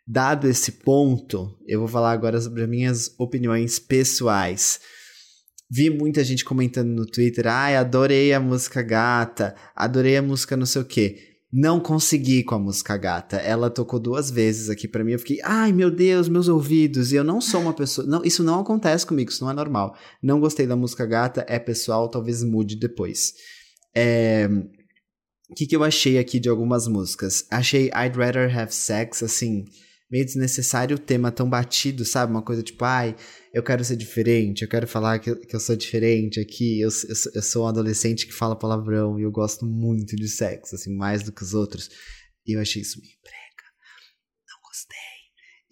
Dado 0.06 0.48
esse 0.48 0.72
ponto, 0.72 1.56
eu 1.68 1.78
vou 1.78 1.88
falar 1.88 2.10
agora 2.10 2.40
sobre 2.40 2.62
as 2.64 2.68
minhas 2.68 3.14
opiniões 3.16 3.78
pessoais. 3.78 4.80
Vi 5.70 5.88
muita 5.88 6.24
gente 6.24 6.44
comentando 6.44 6.88
no 6.88 7.06
Twitter, 7.06 7.46
ai, 7.46 7.76
adorei 7.76 8.32
a 8.32 8.40
música 8.40 8.82
gata, 8.82 9.54
adorei 9.74 10.16
a 10.16 10.22
música 10.22 10.56
não 10.56 10.66
sei 10.66 10.82
o 10.82 10.84
quê. 10.84 11.28
Não 11.52 11.78
consegui 11.78 12.44
com 12.44 12.54
a 12.54 12.58
música 12.60 12.96
gata. 12.96 13.36
Ela 13.36 13.70
tocou 13.70 13.98
duas 13.98 14.30
vezes 14.30 14.70
aqui 14.70 14.86
pra 14.86 15.02
mim. 15.02 15.12
Eu 15.12 15.18
fiquei, 15.18 15.40
ai 15.42 15.72
meu 15.72 15.90
Deus, 15.90 16.28
meus 16.28 16.46
ouvidos. 16.46 17.10
E 17.10 17.16
eu 17.16 17.24
não 17.24 17.40
sou 17.40 17.60
uma 17.60 17.72
pessoa. 17.72 18.06
Não, 18.06 18.24
isso 18.24 18.44
não 18.44 18.60
acontece 18.60 19.04
comigo, 19.04 19.30
isso 19.30 19.42
não 19.42 19.50
é 19.50 19.54
normal. 19.54 19.96
Não 20.22 20.38
gostei 20.38 20.64
da 20.64 20.76
música 20.76 21.04
gata, 21.04 21.44
é 21.48 21.58
pessoal, 21.58 22.08
talvez 22.08 22.44
mude 22.44 22.76
depois. 22.76 23.34
É, 23.94 24.46
O 25.50 25.54
que, 25.54 25.66
que 25.66 25.74
eu 25.76 25.82
achei 25.84 26.18
aqui 26.18 26.38
de 26.38 26.48
algumas 26.48 26.86
músicas? 26.86 27.44
Achei 27.50 27.86
I'd 27.88 28.16
Rather 28.16 28.56
Have 28.56 28.72
Sex, 28.72 29.22
assim, 29.22 29.64
meio 30.10 30.24
desnecessário 30.24 30.96
o 30.96 30.98
tema 30.98 31.32
tão 31.32 31.48
batido, 31.50 32.04
sabe? 32.04 32.30
Uma 32.32 32.42
coisa 32.42 32.62
tipo, 32.62 32.84
ai, 32.84 33.16
eu 33.52 33.62
quero 33.62 33.84
ser 33.84 33.96
diferente, 33.96 34.62
eu 34.62 34.68
quero 34.68 34.86
falar 34.86 35.18
que, 35.18 35.34
que 35.34 35.54
eu 35.56 35.60
sou 35.60 35.74
diferente 35.76 36.38
aqui, 36.40 36.80
eu, 36.80 36.88
eu, 36.88 37.14
sou- 37.16 37.32
eu 37.34 37.42
sou 37.42 37.64
um 37.64 37.68
adolescente 37.68 38.26
que 38.26 38.32
fala 38.32 38.56
palavrão 38.56 39.18
e 39.18 39.22
eu 39.22 39.30
gosto 39.32 39.66
muito 39.66 40.14
de 40.16 40.28
sexo, 40.28 40.74
assim, 40.76 40.94
mais 40.96 41.22
do 41.24 41.32
que 41.32 41.42
os 41.42 41.52
outros. 41.54 41.88
E 42.46 42.56
eu 42.56 42.60
achei 42.60 42.82
isso 42.82 43.00
meio. 43.00 43.12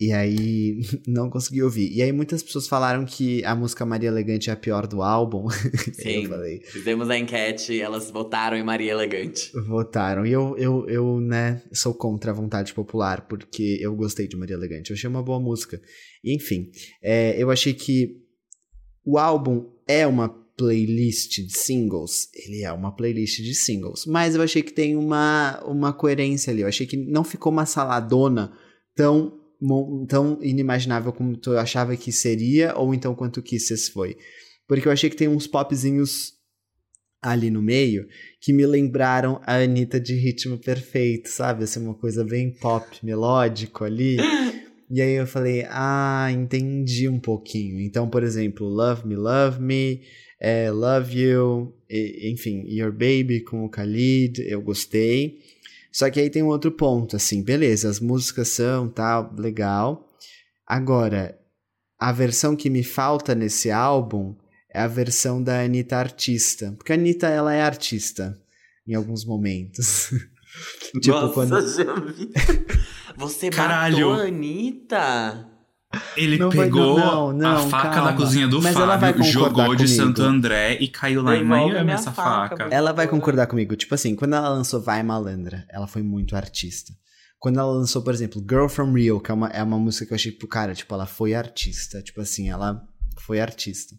E 0.01 0.13
aí, 0.13 0.81
não 1.07 1.29
consegui 1.29 1.63
ouvir. 1.63 1.93
E 1.93 2.03
aí 2.03 2.13
muitas 2.13 2.43
pessoas 2.43 2.69
falaram 2.69 3.05
que 3.05 3.45
a 3.45 3.55
música 3.55 3.85
Maria 3.85 4.09
Elegante 4.09 4.49
é 4.49 4.53
a 4.53 4.57
pior 4.57 4.87
do 4.87 5.03
álbum. 5.03 5.49
Sim. 5.93 6.25
eu 6.25 6.29
falei, 6.29 6.61
Fizemos 6.61 7.11
a 7.11 7.19
enquete, 7.19 7.81
elas 7.81 8.11
votaram 8.11 8.57
em 8.57 8.63
Maria 8.63 8.93
Elegante. 8.93 9.51
Votaram. 9.67 10.25
E 10.25 10.33
eu, 10.33 10.57
eu, 10.57 10.89
eu, 10.89 11.21
né, 11.21 11.63
sou 11.73 11.93
contra 11.93 12.31
a 12.31 12.35
vontade 12.35 12.73
popular, 12.73 13.27
porque 13.27 13.79
eu 13.81 13.95
gostei 13.97 14.29
de 14.29 14.37
Maria 14.37 14.55
Elegante. 14.55 14.91
Eu 14.91 14.95
achei 14.95 15.11
uma 15.11 15.23
boa 15.23 15.41
música. 15.41 15.81
E, 16.23 16.35
enfim, 16.35 16.71
é, 17.03 17.41
eu 17.43 17.51
achei 17.51 17.75
que 17.75 18.17
o 19.05 19.19
álbum 19.19 19.69
é 19.87 20.07
uma 20.07 20.29
playlist 20.59 21.37
de 21.37 21.57
singles. 21.57 22.29
Ele 22.35 22.63
é 22.63 22.73
uma 22.73 22.95
playlist 22.95 23.41
de 23.41 23.55
singles. 23.55 24.05
Mas 24.07 24.35
eu 24.35 24.43
achei 24.43 24.63
que 24.63 24.73
tem 24.73 24.97
uma, 24.97 25.61
uma 25.65 25.93
coerência 25.93 26.53
ali. 26.53 26.63
Eu 26.63 26.69
achei 26.69 26.87
que 26.87 26.97
não 26.97 27.25
ficou 27.25 27.51
uma 27.51 27.65
saladona 27.65 28.53
tão, 28.95 29.38
tão 30.09 30.39
inimaginável 30.43 31.13
como 31.13 31.37
tu 31.37 31.57
achava 31.57 31.97
que 31.97 32.13
seria, 32.13 32.77
ou 32.77 32.95
então 32.95 33.15
quanto 33.15 33.43
Kisses 33.43 33.89
foi. 33.89 34.17
Porque 34.67 34.87
eu 34.87 34.93
achei 34.93 35.09
que 35.11 35.17
tem 35.17 35.29
uns 35.29 35.47
popzinhos 35.47 36.35
ali 37.21 37.51
no 37.51 37.61
meio 37.61 38.07
que 38.41 38.53
me 38.53 38.65
lembraram 38.65 39.41
a 39.45 39.57
Anitta 39.57 39.99
de 39.99 40.15
ritmo 40.15 40.57
perfeito, 40.59 41.29
sabe? 41.29 41.65
Assim, 41.65 41.81
uma 41.81 41.95
coisa 41.95 42.25
bem 42.25 42.51
pop, 42.51 42.87
melódico 43.03 43.85
ali. 43.85 44.17
E 44.91 45.03
aí 45.03 45.13
eu 45.13 45.27
falei, 45.27 45.67
ah, 45.69 46.29
entendi 46.33 47.11
um 47.11 47.21
pouquinho. 47.21 47.79
Então, 47.79 48.09
por 48.09 48.23
exemplo, 48.23 48.67
Love 48.67 49.07
Me, 49.07 49.17
Love 49.17 49.61
Me, 49.61 50.01
é, 50.41 50.71
Love 50.71 51.21
You, 51.21 51.75
e- 51.91 52.31
enfim, 52.33 52.65
Your 52.67 52.91
Baby 52.91 53.43
com 53.45 53.67
o 53.67 53.69
Khalid, 53.69 54.41
eu 54.49 54.63
gostei. 54.63 55.41
Só 55.99 56.09
que 56.09 56.21
aí 56.21 56.31
tem 56.31 56.45
um 56.45 56.47
outro 56.47 56.71
ponto, 56.71 57.17
assim, 57.17 57.43
beleza, 57.43 57.89
as 57.89 57.99
músicas 57.99 58.51
são 58.51 58.89
tal, 58.89 59.35
legal. 59.37 60.09
Agora, 60.65 61.37
a 61.99 62.13
versão 62.13 62.55
que 62.55 62.71
me 62.71 62.85
falta 62.85 63.35
nesse 63.35 63.69
álbum 63.69 64.37
é 64.73 64.79
a 64.79 64.87
versão 64.87 65.43
da 65.43 65.61
Anitta 65.61 65.97
artista. 65.97 66.73
Porque 66.77 66.93
a 66.93 66.95
Anitta, 66.95 67.27
ela 67.27 67.53
é 67.53 67.63
artista 67.63 68.41
em 68.87 68.95
alguns 68.95 69.25
momentos. 69.25 70.11
tipo, 71.03 71.19
Nossa, 71.19 71.35
quando. 71.35 71.69
já 71.69 71.95
vi. 71.99 72.31
Você 73.17 73.51
Caralho. 73.51 74.11
matou 74.11 74.23
a 74.23 74.27
Anitta? 74.29 75.49
Ele 76.17 76.37
Não 76.37 76.51
vai- 76.51 76.67
pegou 76.67 76.99
não, 76.99 77.33
não, 77.33 77.57
a 77.57 77.59
faca 77.61 77.89
calma. 77.91 78.11
da 78.11 78.17
cozinha 78.17 78.47
do 78.47 78.61
Mas 78.61 78.75
vai 78.75 78.99
Fábio, 78.99 79.25
jogou 79.25 79.75
de 79.75 79.85
comigo. 79.85 79.89
Santo 80.03 80.23
André 80.23 80.77
e 80.81 80.89
caiu 80.89 81.23
lá 81.23 81.35
em 81.35 81.39
Devolve 81.41 81.63
a 81.63 81.67
Miami 81.67 81.85
minha 81.85 81.95
essa 81.95 82.13
faca, 82.13 82.57
faca. 82.57 82.75
Ela 82.75 82.93
vai 82.93 83.09
concordar 83.09 83.47
comigo. 83.47 83.75
Tipo 83.75 83.95
assim, 83.95 84.15
quando 84.15 84.35
ela 84.35 84.51
lançou 84.51 84.81
Vai 84.83 85.03
Malandra, 85.03 85.65
ela 85.71 85.87
foi 85.87 86.03
muito 86.03 86.37
artista. 86.37 86.93
Quando 87.39 87.59
ela 87.59 87.73
lançou, 87.73 88.03
por 88.03 88.13
exemplo, 88.13 88.45
Girl 88.47 88.67
From 88.69 88.93
Rio, 88.93 89.19
que 89.21 89.31
é 89.31 89.35
uma, 89.35 89.49
é 89.49 89.63
uma 89.63 89.79
música 89.79 90.05
que 90.05 90.13
eu 90.13 90.17
achei, 90.17 90.33
tipo, 90.33 90.47
cara, 90.47 90.75
tipo, 90.75 90.93
ela 90.93 91.07
foi 91.07 91.35
artista. 91.35 92.03
Tipo 92.03 92.21
assim, 92.21 92.51
ela 92.51 92.83
foi 93.21 93.41
artista. 93.41 93.95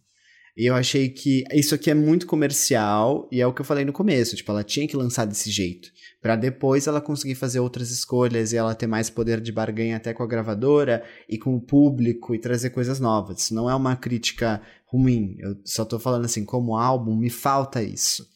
E 0.57 0.65
eu 0.65 0.75
achei 0.75 1.09
que 1.09 1.43
isso 1.53 1.73
aqui 1.73 1.89
é 1.89 1.93
muito 1.93 2.27
comercial 2.27 3.27
e 3.31 3.41
é 3.41 3.47
o 3.47 3.53
que 3.53 3.61
eu 3.61 3.65
falei 3.65 3.85
no 3.85 3.93
começo. 3.93 4.35
Tipo, 4.35 4.51
ela 4.51 4.63
tinha 4.63 4.87
que 4.87 4.97
lançar 4.97 5.25
desse 5.25 5.49
jeito. 5.49 5.89
Pra 6.21 6.35
depois 6.35 6.85
ela 6.85 6.99
conseguir 6.99 7.35
fazer 7.35 7.59
outras 7.59 7.91
escolhas 7.91 8.51
e 8.51 8.57
ela 8.57 8.75
ter 8.75 8.87
mais 8.87 9.09
poder 9.09 9.39
de 9.39 9.51
barganha 9.51 9.95
até 9.95 10.13
com 10.13 10.21
a 10.21 10.27
gravadora 10.27 11.03
e 11.29 11.37
com 11.37 11.55
o 11.55 11.61
público 11.61 12.35
e 12.35 12.39
trazer 12.39 12.71
coisas 12.71 12.99
novas. 12.99 13.43
Isso 13.43 13.55
não 13.55 13.69
é 13.69 13.75
uma 13.75 13.95
crítica 13.95 14.61
ruim. 14.85 15.37
Eu 15.39 15.55
só 15.63 15.85
tô 15.85 15.97
falando 15.97 16.25
assim, 16.25 16.43
como 16.43 16.75
álbum, 16.75 17.15
me 17.15 17.29
falta 17.29 17.81
isso. 17.81 18.27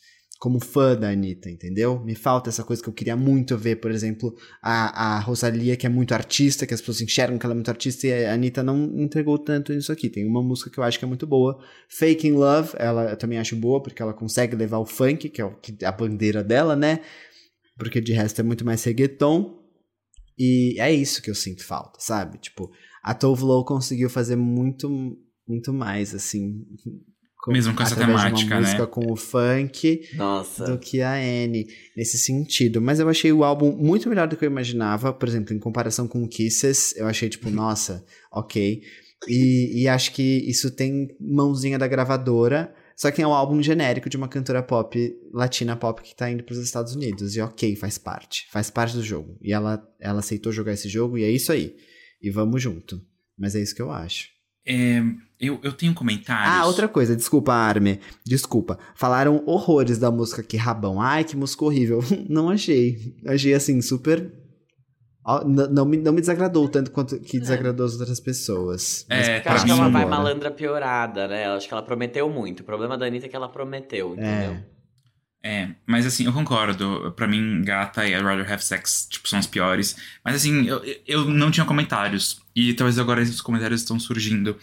Como 0.43 0.59
fã 0.59 0.93
da 0.93 1.09
Anitta, 1.09 1.49
entendeu? 1.49 2.03
Me 2.03 2.15
falta 2.15 2.49
essa 2.49 2.65
coisa 2.65 2.83
que 2.83 2.89
eu 2.89 2.93
queria 2.93 3.15
muito 3.15 3.57
ver, 3.57 3.77
por 3.77 3.89
exemplo, 3.89 4.35
a, 4.61 5.15
a 5.15 5.19
Rosalia, 5.21 5.77
que 5.77 5.85
é 5.85 5.89
muito 5.89 6.13
artista, 6.13 6.67
que 6.67 6.73
as 6.73 6.81
pessoas 6.81 6.99
enxergam 6.99 7.39
que 7.39 7.45
ela 7.45 7.53
é 7.53 7.55
muito 7.55 7.69
artista, 7.69 8.07
e 8.07 8.25
a 8.25 8.33
Anitta 8.33 8.61
não 8.61 8.99
entregou 8.99 9.39
tanto 9.39 9.71
nisso 9.71 9.89
aqui. 9.89 10.09
Tem 10.09 10.27
uma 10.27 10.43
música 10.43 10.69
que 10.69 10.77
eu 10.77 10.83
acho 10.83 10.99
que 10.99 11.05
é 11.05 11.07
muito 11.07 11.25
boa, 11.25 11.63
Fake 11.87 12.27
in 12.27 12.33
Love, 12.33 12.73
ela 12.75 13.11
eu 13.11 13.15
também 13.15 13.39
acho 13.39 13.55
boa, 13.55 13.81
porque 13.81 14.01
ela 14.01 14.13
consegue 14.13 14.53
levar 14.53 14.79
o 14.79 14.85
funk, 14.85 15.29
que 15.29 15.39
é 15.39 15.45
o, 15.45 15.55
que, 15.55 15.77
a 15.85 15.93
bandeira 15.93 16.43
dela, 16.43 16.75
né? 16.75 16.99
Porque 17.77 18.01
de 18.01 18.11
resto 18.11 18.41
é 18.41 18.43
muito 18.43 18.65
mais 18.65 18.83
reggaeton. 18.83 19.63
E 20.37 20.75
é 20.77 20.91
isso 20.91 21.21
que 21.21 21.29
eu 21.29 21.35
sinto 21.35 21.63
falta, 21.63 22.01
sabe? 22.01 22.37
Tipo, 22.37 22.69
a 23.01 23.13
Tove 23.13 23.45
Lo 23.45 23.63
conseguiu 23.63 24.09
fazer 24.09 24.35
muito, 24.35 24.89
muito 25.47 25.71
mais, 25.71 26.13
assim, 26.13 26.65
Mesmo 27.47 27.75
com 27.75 27.83
essa 27.83 27.95
temática, 27.95 28.55
uma 28.55 28.61
música 28.61 28.83
né? 28.83 28.85
com 28.85 29.11
o 29.11 29.15
funk 29.15 30.07
Nossa. 30.15 30.65
do 30.65 30.77
que 30.77 31.01
a 31.01 31.13
Anne 31.15 31.67
nesse 31.95 32.17
sentido. 32.17 32.81
Mas 32.81 32.99
eu 32.99 33.09
achei 33.09 33.33
o 33.33 33.43
álbum 33.43 33.75
muito 33.75 34.07
melhor 34.07 34.27
do 34.27 34.37
que 34.37 34.45
eu 34.45 34.49
imaginava. 34.49 35.11
Por 35.11 35.27
exemplo, 35.27 35.53
em 35.53 35.59
comparação 35.59 36.07
com 36.07 36.23
o 36.23 36.27
Kisses, 36.27 36.95
eu 36.95 37.07
achei 37.07 37.27
tipo, 37.27 37.49
nossa, 37.49 38.05
ok. 38.31 38.81
E, 39.27 39.81
e 39.81 39.87
acho 39.87 40.13
que 40.13 40.43
isso 40.47 40.71
tem 40.71 41.09
mãozinha 41.19 41.77
da 41.77 41.87
gravadora. 41.87 42.73
Só 42.95 43.11
que 43.11 43.21
é 43.21 43.27
um 43.27 43.33
álbum 43.33 43.61
genérico 43.61 44.07
de 44.07 44.15
uma 44.15 44.27
cantora 44.27 44.61
pop, 44.61 45.13
latina 45.33 45.75
pop, 45.75 46.01
que 46.01 46.15
tá 46.15 46.29
indo 46.29 46.43
pros 46.43 46.59
Estados 46.59 46.95
Unidos. 46.95 47.35
E 47.35 47.41
ok, 47.41 47.75
faz 47.75 47.97
parte. 47.97 48.47
Faz 48.51 48.69
parte 48.69 48.95
do 48.95 49.03
jogo. 49.03 49.37
E 49.41 49.51
ela, 49.51 49.85
ela 49.99 50.19
aceitou 50.19 50.51
jogar 50.51 50.73
esse 50.73 50.87
jogo 50.87 51.17
e 51.17 51.23
é 51.23 51.29
isso 51.29 51.51
aí. 51.51 51.75
E 52.21 52.29
vamos 52.29 52.61
junto. 52.61 53.01
Mas 53.37 53.55
é 53.55 53.61
isso 53.61 53.75
que 53.75 53.81
eu 53.81 53.91
acho. 53.91 54.27
É, 54.65 55.01
eu, 55.47 55.59
eu 55.63 55.71
tenho 55.73 55.93
comentários. 55.93 56.53
Ah, 56.55 56.65
outra 56.65 56.87
coisa, 56.87 57.15
desculpa, 57.15 57.53
Arme. 57.53 57.99
Desculpa. 58.25 58.77
Falaram 58.95 59.43
horrores 59.45 59.97
da 59.97 60.09
música 60.11 60.41
aqui, 60.41 60.57
Rabão. 60.57 61.01
Ai, 61.01 61.23
que 61.23 61.35
música 61.35 61.65
horrível. 61.65 61.99
Não 62.29 62.49
achei. 62.49 63.15
Achei 63.27 63.53
assim, 63.53 63.81
super. 63.81 64.31
Ó, 65.25 65.41
n- 65.43 65.67
Não 65.67 65.85
me, 65.85 65.95
não 65.97 66.11
me 66.11 66.19
desagradou 66.19 66.67
tanto 66.67 66.91
quanto 66.91 67.17
que 67.19 67.39
desagradou 67.39 67.85
as 67.85 67.93
outras 67.97 68.19
pessoas. 68.19 69.05
Mas 69.09 69.27
É, 69.27 69.35
Porque 69.35 69.47
eu 69.47 69.53
acho 69.53 69.65
que 69.65 69.71
é 69.71 69.75
mim- 69.75 69.91
vai 69.91 70.05
malandra 70.05 70.51
piorada, 70.51 71.27
né? 71.27 71.47
Eu 71.47 71.51
acho 71.53 71.67
que 71.67 71.73
ela 71.73 71.83
prometeu 71.83 72.29
muito. 72.29 72.59
O 72.59 72.63
problema 72.63 72.97
da 72.97 73.05
Anitta 73.05 73.27
é 73.27 73.29
que 73.29 73.35
ela 73.35 73.47
prometeu, 73.47 74.13
entendeu? 74.13 74.57
É, 75.45 75.69
mas 75.85 76.05
assim, 76.05 76.25
eu 76.25 76.31
concordo. 76.33 77.11
Pra 77.17 77.27
mim, 77.27 77.61
Gata 77.63 78.05
e 78.07 78.13
I'd 78.13 78.21
Rather 78.23 78.49
Have 78.51 78.63
Sex, 78.63 79.07
tipo, 79.09 79.27
são 79.27 79.39
as 79.39 79.47
piores. 79.47 79.95
Mas 80.23 80.35
assim, 80.35 80.65
eu, 80.67 80.81
eu 81.07 81.25
não 81.25 81.51
tinha 81.51 81.65
comentários. 81.65 82.39
E 82.55 82.73
talvez 82.73 82.97
agora 82.99 83.21
esses 83.21 83.41
comentários 83.41 83.81
estão 83.81 83.99
surgindo. 83.99 84.55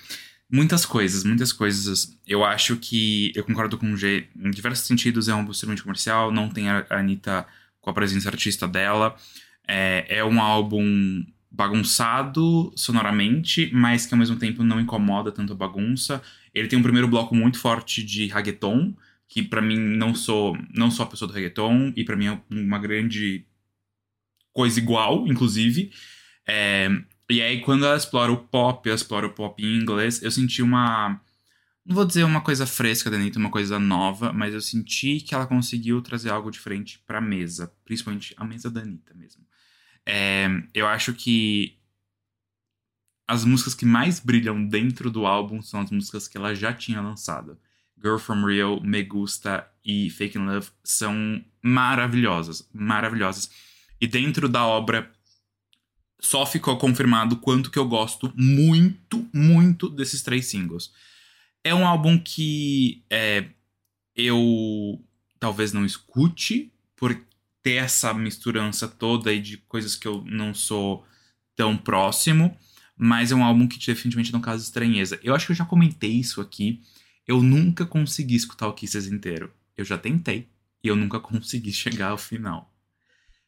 Muitas 0.53 0.85
coisas, 0.85 1.23
muitas 1.23 1.53
coisas. 1.53 2.19
Eu 2.27 2.45
acho 2.45 2.77
que 2.77 3.33
eu 3.37 3.45
concordo 3.45 3.79
com 3.79 3.93
o 3.93 3.97
G. 3.97 4.27
Em 4.37 4.51
diversos 4.51 4.87
sentidos, 4.87 5.29
é 5.29 5.35
um 5.35 5.49
extremamente 5.49 5.83
comercial. 5.83 6.33
Não 6.33 6.49
tem 6.49 6.69
a 6.69 6.85
Anitta 6.91 7.47
com 7.81 7.91
a 7.91 7.95
presença 7.95 8.29
artista 8.29 8.67
dela. 8.67 9.17
É, 9.67 10.19
é 10.19 10.25
um 10.25 10.41
álbum 10.41 11.25
bagunçado 11.51 12.73
sonoramente, 12.77 13.71
mas 13.73 14.07
que 14.07 14.15
ao 14.15 14.19
mesmo 14.19 14.37
tempo 14.37 14.65
não 14.65 14.81
incomoda 14.81 15.31
tanto 15.31 15.53
a 15.53 15.57
bagunça. 15.57 16.21
Ele 16.53 16.67
tem 16.67 16.79
um 16.79 16.83
primeiro 16.83 17.07
bloco 17.07 17.35
muito 17.35 17.59
forte 17.59 18.03
de 18.03 18.27
reggaeton, 18.27 18.93
que 19.29 19.43
pra 19.43 19.63
mim 19.63 19.79
não 19.79 20.15
sou 20.15 20.57
não 20.75 20.91
sou 20.91 21.05
a 21.05 21.09
pessoa 21.09 21.29
do 21.29 21.35
reggaeton 21.35 21.93
e 21.97 22.05
pra 22.05 22.17
mim 22.17 22.27
é 22.27 22.41
uma 22.51 22.79
grande 22.79 23.45
coisa 24.53 24.81
igual, 24.81 25.27
inclusive. 25.29 25.93
É, 26.47 26.89
e 27.31 27.43
aí 27.43 27.61
quando 27.61 27.85
ela 27.85 27.97
explora 27.97 28.33
o 28.33 28.39
pop, 28.39 28.89
ela 28.89 28.97
explora 28.97 29.27
o 29.27 29.33
pop 29.33 29.63
em 29.63 29.77
inglês, 29.77 30.23
eu 30.23 30.31
senti 30.31 30.63
uma 30.63 31.21
não 31.85 31.97
vou 31.97 32.05
dizer 32.05 32.25
uma 32.25 32.41
coisa 32.41 32.67
fresca 32.67 33.11
da 33.11 33.17
Anitta, 33.17 33.39
uma 33.39 33.51
coisa 33.51 33.79
nova, 33.79 34.33
mas 34.33 34.55
eu 34.55 34.61
senti 34.61 35.21
que 35.21 35.35
ela 35.35 35.47
conseguiu 35.47 36.01
trazer 36.03 36.31
algo 36.31 36.51
diferente 36.51 36.99
pra 37.07 37.21
mesa, 37.21 37.73
principalmente 37.85 38.35
a 38.37 38.45
mesa 38.45 38.71
da 38.71 38.83
Anitta 38.83 39.15
mesmo. 39.15 39.45
É, 40.07 40.47
eu 40.75 40.87
acho 40.87 41.13
que 41.15 41.79
as 43.27 43.45
músicas 43.45 43.75
que 43.75 43.87
mais 43.87 44.21
brilham 44.21 44.67
dentro 44.67 45.11
do 45.11 45.25
álbum 45.27 45.63
são 45.63 45.81
as 45.81 45.91
músicas 45.91 46.29
que 46.29 46.37
ela 46.37 46.55
já 46.55 46.73
tinha 46.73 47.01
lançado. 47.01 47.59
Girl 48.01 48.19
From 48.19 48.45
Real, 48.45 48.81
Me 48.83 49.03
Gusta 49.03 49.69
e 49.85 50.11
Fake 50.11 50.39
Love 50.39 50.69
são 50.83 51.45
maravilhosas, 51.63 52.69
maravilhosas. 52.73 53.51
E 54.01 54.07
dentro 54.07 54.49
da 54.49 54.67
obra 54.67 55.11
só 56.21 56.45
ficou 56.45 56.77
confirmado 56.77 57.37
quanto 57.37 57.71
que 57.71 57.79
eu 57.79 57.89
gosto 57.89 58.33
muito, 58.37 59.29
muito 59.33 59.89
desses 59.89 60.23
três 60.23 60.47
singles. 60.47 60.93
É 61.65 61.75
um 61.75 61.87
álbum 61.87 62.19
que 62.19 63.05
é, 63.11 63.47
eu 64.15 65.03
talvez 65.39 65.73
não 65.73 65.85
escute 65.85 66.73
por 66.95 67.19
ter 67.63 67.75
essa 67.75 68.13
misturança 68.15 68.87
toda 68.87 69.31
aí 69.31 69.41
de 69.41 69.57
coisas 69.57 69.97
que 69.97 70.07
eu 70.07 70.23
não 70.27 70.55
sou 70.55 71.07
tão 71.57 71.77
próximo, 71.77 72.57
mas 72.97 73.33
é 73.33 73.35
um 73.35 73.45
álbum 73.45 73.67
que 73.67 73.79
definitivamente 73.79 74.33
não 74.33 74.41
causa 74.41 74.63
estranheza. 74.63 75.19
Eu 75.23 75.35
acho 75.35 75.47
que 75.47 75.53
eu 75.53 75.57
já 75.57 75.65
comentei 75.65 76.13
isso 76.13 76.41
aqui. 76.41 76.83
Eu 77.27 77.43
nunca 77.43 77.87
consegui 77.87 78.35
escutar 78.35 78.69
o 78.69 78.75
Kisses 78.75 79.07
inteiro. 79.07 79.53
Eu 79.77 79.85
já 79.85 79.97
tentei 79.97 80.49
e 80.83 80.89
eu 80.89 80.97
nunca 80.97 81.19
consegui 81.21 81.73
chegar 81.73 82.11
ao 82.11 82.19
final. 82.19 82.70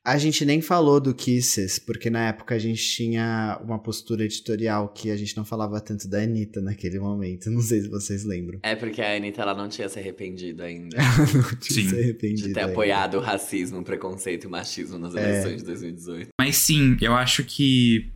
A 0.05 0.19
gente 0.19 0.45
nem 0.45 0.61
falou 0.61 1.01
do 1.01 1.15
Kisses, 1.15 1.79
porque 1.79 2.11
na 2.11 2.27
época 2.27 2.57
a 2.57 2.59
gente 2.59 2.83
tinha 2.83 3.61
uma 3.63 3.79
postura 3.79 4.25
editorial 4.25 4.89
que 4.89 5.13
a 5.13 5.17
gente 5.17 5.37
não 5.37 5.45
falava 5.45 5.81
tanto 5.81 6.09
da 6.09 6.19
Anitta 6.21 6.61
naquele 6.61 6.99
momento. 6.99 7.49
Não 7.53 7.61
sei 7.61 7.83
se 7.83 7.89
vocês 7.89 8.25
lembram. 8.25 8.59
É 8.65 8.75
porque 8.75 9.01
a 9.01 9.15
Anitta 9.15 9.43
ela 9.43 9.55
não 9.55 9.69
tinha 9.69 9.89
se 9.89 10.01
arrependido 10.01 10.63
ainda 10.65 10.97
não 10.99 11.57
tinha 11.57 11.83
Sim. 11.83 11.89
se 11.89 11.95
de 11.95 12.03
arrependido 12.03 12.53
ter 12.53 12.61
ainda. 12.61 12.73
apoiado 12.73 13.17
o 13.17 13.21
racismo, 13.21 13.79
o 13.79 13.85
preconceito 13.85 14.45
e 14.45 14.47
o 14.49 14.51
machismo 14.51 14.99
nas 14.99 15.15
É. 15.15 15.21
eleições 15.23 15.59
de 15.59 15.67
2018. 15.67 16.29
Mas 16.41 16.57
sim, 16.57 16.97
eu 17.01 17.15
acho 17.15 17.45
que. 17.45 18.11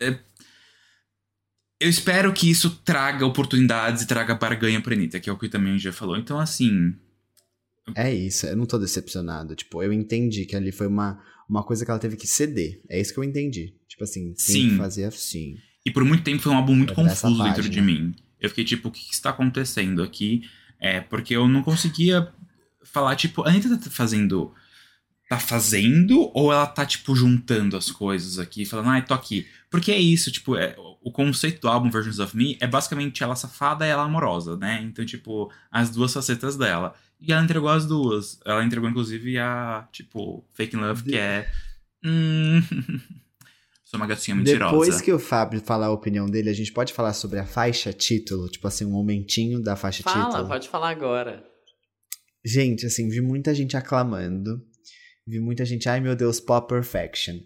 é, 0.00 0.18
Eu 1.80 1.88
espero 1.88 2.32
que 2.32 2.50
isso 2.50 2.80
traga 2.84 3.24
oportunidades 3.24 4.02
e 4.02 4.08
traga 4.08 4.34
barganha 4.34 4.80
pra 4.80 4.92
Anitta, 4.94 5.20
que 5.20 5.30
é 5.30 5.32
o 5.32 5.38
que 5.38 5.48
também 5.48 5.78
já 5.78 5.92
falou. 5.92 6.16
Então, 6.16 6.40
assim. 6.40 6.96
É 7.96 8.12
isso, 8.12 8.46
eu 8.46 8.56
não 8.56 8.66
tô 8.66 8.78
decepcionado. 8.78 9.54
Tipo, 9.54 9.82
eu 9.82 9.92
entendi 9.92 10.44
que 10.44 10.54
ali 10.54 10.70
foi 10.70 10.86
uma, 10.86 11.20
uma 11.48 11.62
coisa 11.62 11.84
que 11.84 11.90
ela 11.90 12.00
teve 12.00 12.16
que 12.16 12.26
ceder. 12.26 12.80
É 12.88 13.00
isso 13.00 13.12
que 13.12 13.18
eu 13.18 13.24
entendi. 13.24 13.74
Tipo 13.88 14.04
assim, 14.04 14.32
tem 14.34 14.34
Sim. 14.36 14.68
que 14.70 14.76
fazer 14.76 15.04
assim. 15.04 15.56
E 15.84 15.90
por 15.90 16.04
muito 16.04 16.22
tempo 16.22 16.42
foi 16.42 16.52
um 16.52 16.56
álbum 16.56 16.74
muito 16.74 16.94
confuso 16.94 17.42
dentro 17.42 17.68
de 17.68 17.80
mim. 17.80 18.14
Eu 18.40 18.48
fiquei 18.48 18.64
tipo, 18.64 18.88
o 18.88 18.90
que 18.90 19.04
que 19.04 19.14
está 19.14 19.30
acontecendo 19.30 20.02
aqui? 20.02 20.42
É, 20.78 21.00
porque 21.00 21.34
eu 21.34 21.46
não 21.46 21.62
conseguia 21.62 22.32
falar, 22.84 23.14
tipo, 23.16 23.42
a 23.42 23.48
Anitta 23.48 23.76
tá 23.76 23.90
fazendo. 23.90 24.52
Tá 25.28 25.38
fazendo 25.38 26.30
ou 26.34 26.52
ela 26.52 26.66
tá, 26.66 26.84
tipo, 26.84 27.14
juntando 27.14 27.76
as 27.76 27.90
coisas 27.90 28.38
aqui, 28.38 28.66
falando, 28.66 28.90
ai, 28.90 29.04
tô 29.04 29.14
aqui. 29.14 29.46
Porque 29.70 29.90
é 29.90 29.98
isso, 29.98 30.30
tipo, 30.30 30.56
é, 30.56 30.76
o 31.00 31.10
conceito 31.10 31.62
do 31.62 31.68
álbum 31.68 31.90
Versions 31.90 32.18
of 32.18 32.36
Me 32.36 32.58
é 32.60 32.66
basicamente 32.66 33.22
ela 33.22 33.34
safada 33.34 33.86
e 33.86 33.88
ela 33.88 34.02
amorosa, 34.02 34.56
né? 34.56 34.82
Então, 34.82 35.06
tipo, 35.06 35.50
as 35.70 35.88
duas 35.88 36.12
facetas 36.12 36.56
dela. 36.56 36.94
E 37.22 37.32
ela 37.32 37.42
entregou 37.42 37.68
as 37.68 37.86
duas. 37.86 38.40
Ela 38.44 38.64
entregou, 38.64 38.90
inclusive, 38.90 39.38
a, 39.38 39.88
tipo, 39.92 40.44
Fake 40.54 40.74
Love, 40.74 41.04
que 41.04 41.16
é. 41.16 41.48
Hum. 42.04 42.60
Sou 43.84 44.00
uma 44.00 44.06
gatinha 44.06 44.34
mentirosa. 44.34 44.70
Depois 44.70 45.00
que 45.00 45.12
o 45.12 45.18
Fábio 45.18 45.60
falar 45.60 45.86
a 45.86 45.92
opinião 45.92 46.26
dele, 46.26 46.48
a 46.48 46.54
gente 46.54 46.72
pode 46.72 46.92
falar 46.92 47.12
sobre 47.12 47.38
a 47.38 47.46
faixa 47.46 47.92
título, 47.92 48.48
tipo 48.48 48.66
assim, 48.66 48.86
um 48.86 48.90
momentinho 48.90 49.62
da 49.62 49.76
faixa 49.76 50.02
Fala, 50.02 50.30
título. 50.30 50.48
pode 50.48 50.68
falar 50.68 50.88
agora. 50.88 51.44
Gente, 52.44 52.86
assim, 52.86 53.08
vi 53.08 53.20
muita 53.20 53.54
gente 53.54 53.76
aclamando. 53.76 54.60
Vi 55.26 55.38
muita 55.38 55.64
gente, 55.64 55.88
ai 55.88 56.00
meu 56.00 56.16
Deus, 56.16 56.40
pop 56.40 56.66
perfection. 56.66 57.38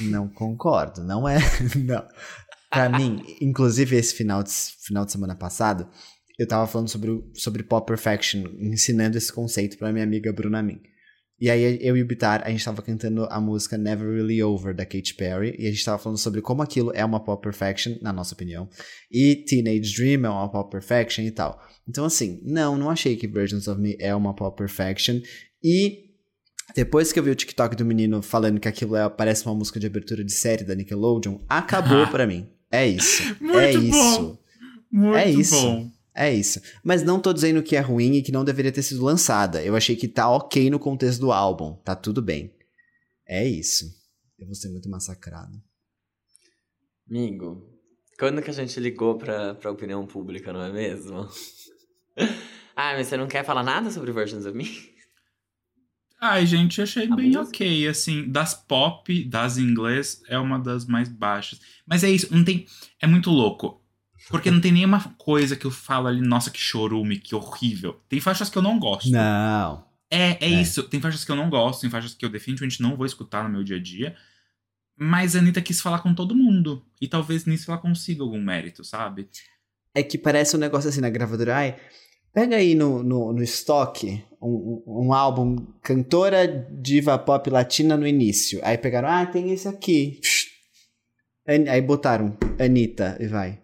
Não 0.00 0.28
concordo, 0.28 1.02
não 1.04 1.26
é. 1.28 1.38
Não. 1.76 2.06
Pra 2.70 2.88
mim, 2.90 3.24
inclusive 3.40 3.96
esse 3.96 4.14
final 4.14 4.42
de, 4.42 4.50
final 4.50 5.04
de 5.06 5.12
semana 5.12 5.34
passado, 5.34 5.88
eu 6.38 6.46
tava 6.46 6.66
falando 6.66 6.88
sobre, 6.88 7.22
sobre 7.34 7.62
pop 7.62 7.86
perfection, 7.86 8.44
ensinando 8.60 9.18
esse 9.18 9.32
conceito 9.32 9.76
pra 9.76 9.92
minha 9.92 10.04
amiga 10.04 10.32
Bruna 10.32 10.62
Min. 10.62 10.80
E 11.40 11.48
aí 11.48 11.78
eu 11.80 11.96
e 11.96 12.02
o 12.02 12.06
Bitar, 12.06 12.42
a 12.44 12.50
gente 12.50 12.64
tava 12.64 12.82
cantando 12.82 13.24
a 13.30 13.40
música 13.40 13.78
Never 13.78 14.08
Really 14.08 14.42
Over, 14.42 14.74
da 14.74 14.84
Katy 14.84 15.14
Perry, 15.14 15.54
e 15.56 15.68
a 15.68 15.70
gente 15.70 15.84
tava 15.84 15.98
falando 15.98 16.18
sobre 16.18 16.40
como 16.42 16.62
aquilo 16.62 16.90
é 16.94 17.04
uma 17.04 17.20
pop 17.22 17.40
perfection, 17.40 17.96
na 18.02 18.12
nossa 18.12 18.34
opinião, 18.34 18.68
e 19.10 19.36
Teenage 19.36 19.94
Dream 19.94 20.26
é 20.26 20.30
uma 20.30 20.50
pop 20.50 20.68
perfection 20.70 21.24
e 21.24 21.30
tal. 21.30 21.60
Então, 21.88 22.04
assim, 22.04 22.40
não, 22.44 22.76
não 22.76 22.90
achei 22.90 23.16
que 23.16 23.28
Versions 23.28 23.68
of 23.68 23.80
Me 23.80 23.96
é 24.00 24.12
uma 24.14 24.34
pop 24.34 24.56
perfection. 24.56 25.20
E 25.62 26.08
depois 26.74 27.12
que 27.12 27.18
eu 27.18 27.22
vi 27.22 27.30
o 27.30 27.36
TikTok 27.36 27.76
do 27.76 27.84
menino 27.84 28.20
falando 28.20 28.58
que 28.60 28.68
aquilo 28.68 28.96
é, 28.96 29.08
parece 29.08 29.46
uma 29.46 29.54
música 29.54 29.78
de 29.78 29.86
abertura 29.86 30.24
de 30.24 30.32
série 30.32 30.64
da 30.64 30.74
Nickelodeon, 30.74 31.38
acabou 31.48 32.06
pra 32.10 32.26
mim. 32.26 32.48
É 32.70 32.86
isso. 32.86 33.22
Muito 33.40 33.58
é 33.58 33.72
bom. 33.74 33.80
isso. 33.80 34.38
Muito 34.90 35.16
É 35.16 35.30
isso. 35.30 35.54
bom. 35.54 35.90
É 36.20 36.34
isso. 36.34 36.60
Mas 36.82 37.04
não 37.04 37.20
tô 37.20 37.32
dizendo 37.32 37.62
que 37.62 37.76
é 37.76 37.80
ruim 37.80 38.14
e 38.14 38.22
que 38.22 38.32
não 38.32 38.44
deveria 38.44 38.72
ter 38.72 38.82
sido 38.82 39.04
lançada. 39.04 39.62
Eu 39.62 39.76
achei 39.76 39.94
que 39.94 40.08
tá 40.08 40.28
ok 40.28 40.68
no 40.68 40.78
contexto 40.80 41.20
do 41.20 41.30
álbum. 41.30 41.76
Tá 41.84 41.94
tudo 41.94 42.20
bem. 42.20 42.52
É 43.24 43.46
isso. 43.46 43.86
Eu 44.36 44.46
vou 44.46 44.54
ser 44.56 44.68
muito 44.70 44.88
massacrado. 44.90 45.62
Amigo, 47.08 47.62
quando 48.18 48.42
que 48.42 48.50
a 48.50 48.52
gente 48.52 48.80
ligou 48.80 49.16
pra, 49.16 49.54
pra 49.54 49.70
opinião 49.70 50.04
pública, 50.06 50.52
não 50.52 50.62
é 50.62 50.72
mesmo? 50.72 51.28
Ah, 52.80 52.94
mas 52.96 53.08
você 53.08 53.16
não 53.16 53.26
quer 53.26 53.44
falar 53.44 53.64
nada 53.64 53.90
sobre 53.90 54.12
Versions 54.12 54.46
of 54.46 54.56
Me? 54.56 54.64
Ai, 56.20 56.46
gente, 56.46 56.78
eu 56.78 56.84
achei 56.84 57.10
A 57.10 57.16
bem 57.16 57.30
música? 57.32 57.48
ok, 57.48 57.88
assim, 57.88 58.30
das 58.30 58.54
pop, 58.54 59.24
das 59.24 59.58
em 59.58 59.62
inglês, 59.62 60.22
é 60.28 60.38
uma 60.38 60.60
das 60.60 60.86
mais 60.86 61.08
baixas. 61.08 61.60
Mas 61.84 62.04
é 62.04 62.10
isso, 62.10 62.32
não 62.32 62.44
tem, 62.44 62.66
é 63.02 63.06
muito 63.08 63.30
louco. 63.30 63.77
Porque 64.30 64.50
não 64.50 64.60
tem 64.60 64.72
nenhuma 64.72 65.02
coisa 65.16 65.56
que 65.56 65.64
eu 65.64 65.70
falo 65.70 66.06
ali, 66.08 66.20
nossa, 66.20 66.50
que 66.50 66.58
chorume, 66.58 67.18
que 67.18 67.34
horrível. 67.34 68.00
Tem 68.08 68.20
faixas 68.20 68.50
que 68.50 68.58
eu 68.58 68.62
não 68.62 68.78
gosto. 68.78 69.10
Não. 69.10 69.84
É, 70.10 70.32
é, 70.32 70.38
É. 70.40 70.48
isso. 70.48 70.82
Tem 70.84 71.00
faixas 71.00 71.24
que 71.24 71.30
eu 71.32 71.36
não 71.36 71.48
gosto, 71.50 71.80
tem 71.82 71.90
faixas 71.90 72.14
que 72.14 72.24
eu 72.24 72.28
definitivamente 72.30 72.82
não 72.82 72.96
vou 72.96 73.06
escutar 73.06 73.42
no 73.44 73.50
meu 73.50 73.64
dia 73.64 73.76
a 73.76 73.82
dia. 73.82 74.14
Mas 75.00 75.34
a 75.36 75.38
Anitta 75.38 75.62
quis 75.62 75.80
falar 75.80 76.00
com 76.00 76.14
todo 76.14 76.34
mundo. 76.34 76.84
E 77.00 77.06
talvez 77.08 77.44
nisso 77.46 77.70
ela 77.70 77.80
consiga 77.80 78.22
algum 78.22 78.40
mérito, 78.40 78.84
sabe? 78.84 79.28
É 79.94 80.02
que 80.02 80.18
parece 80.18 80.56
um 80.56 80.58
negócio 80.58 80.88
assim 80.90 81.00
na 81.00 81.08
gravadora. 81.10 81.56
Ai, 81.56 81.76
pega 82.32 82.56
aí 82.56 82.74
no, 82.74 83.02
no, 83.02 83.32
no 83.32 83.42
estoque 83.42 84.22
um, 84.42 84.82
um- 84.86 85.06
um 85.06 85.12
álbum 85.12 85.56
cantora 85.82 86.46
diva 86.70 87.18
pop 87.18 87.48
latina 87.48 87.96
no 87.96 88.06
início. 88.06 88.60
Aí 88.62 88.76
pegaram, 88.76 89.08
ah, 89.08 89.24
tem 89.26 89.52
esse 89.52 89.66
aqui. 89.68 90.20
Aí 91.46 91.80
botaram 91.80 92.36
Anitta 92.58 93.16
e 93.20 93.26
vai. 93.26 93.62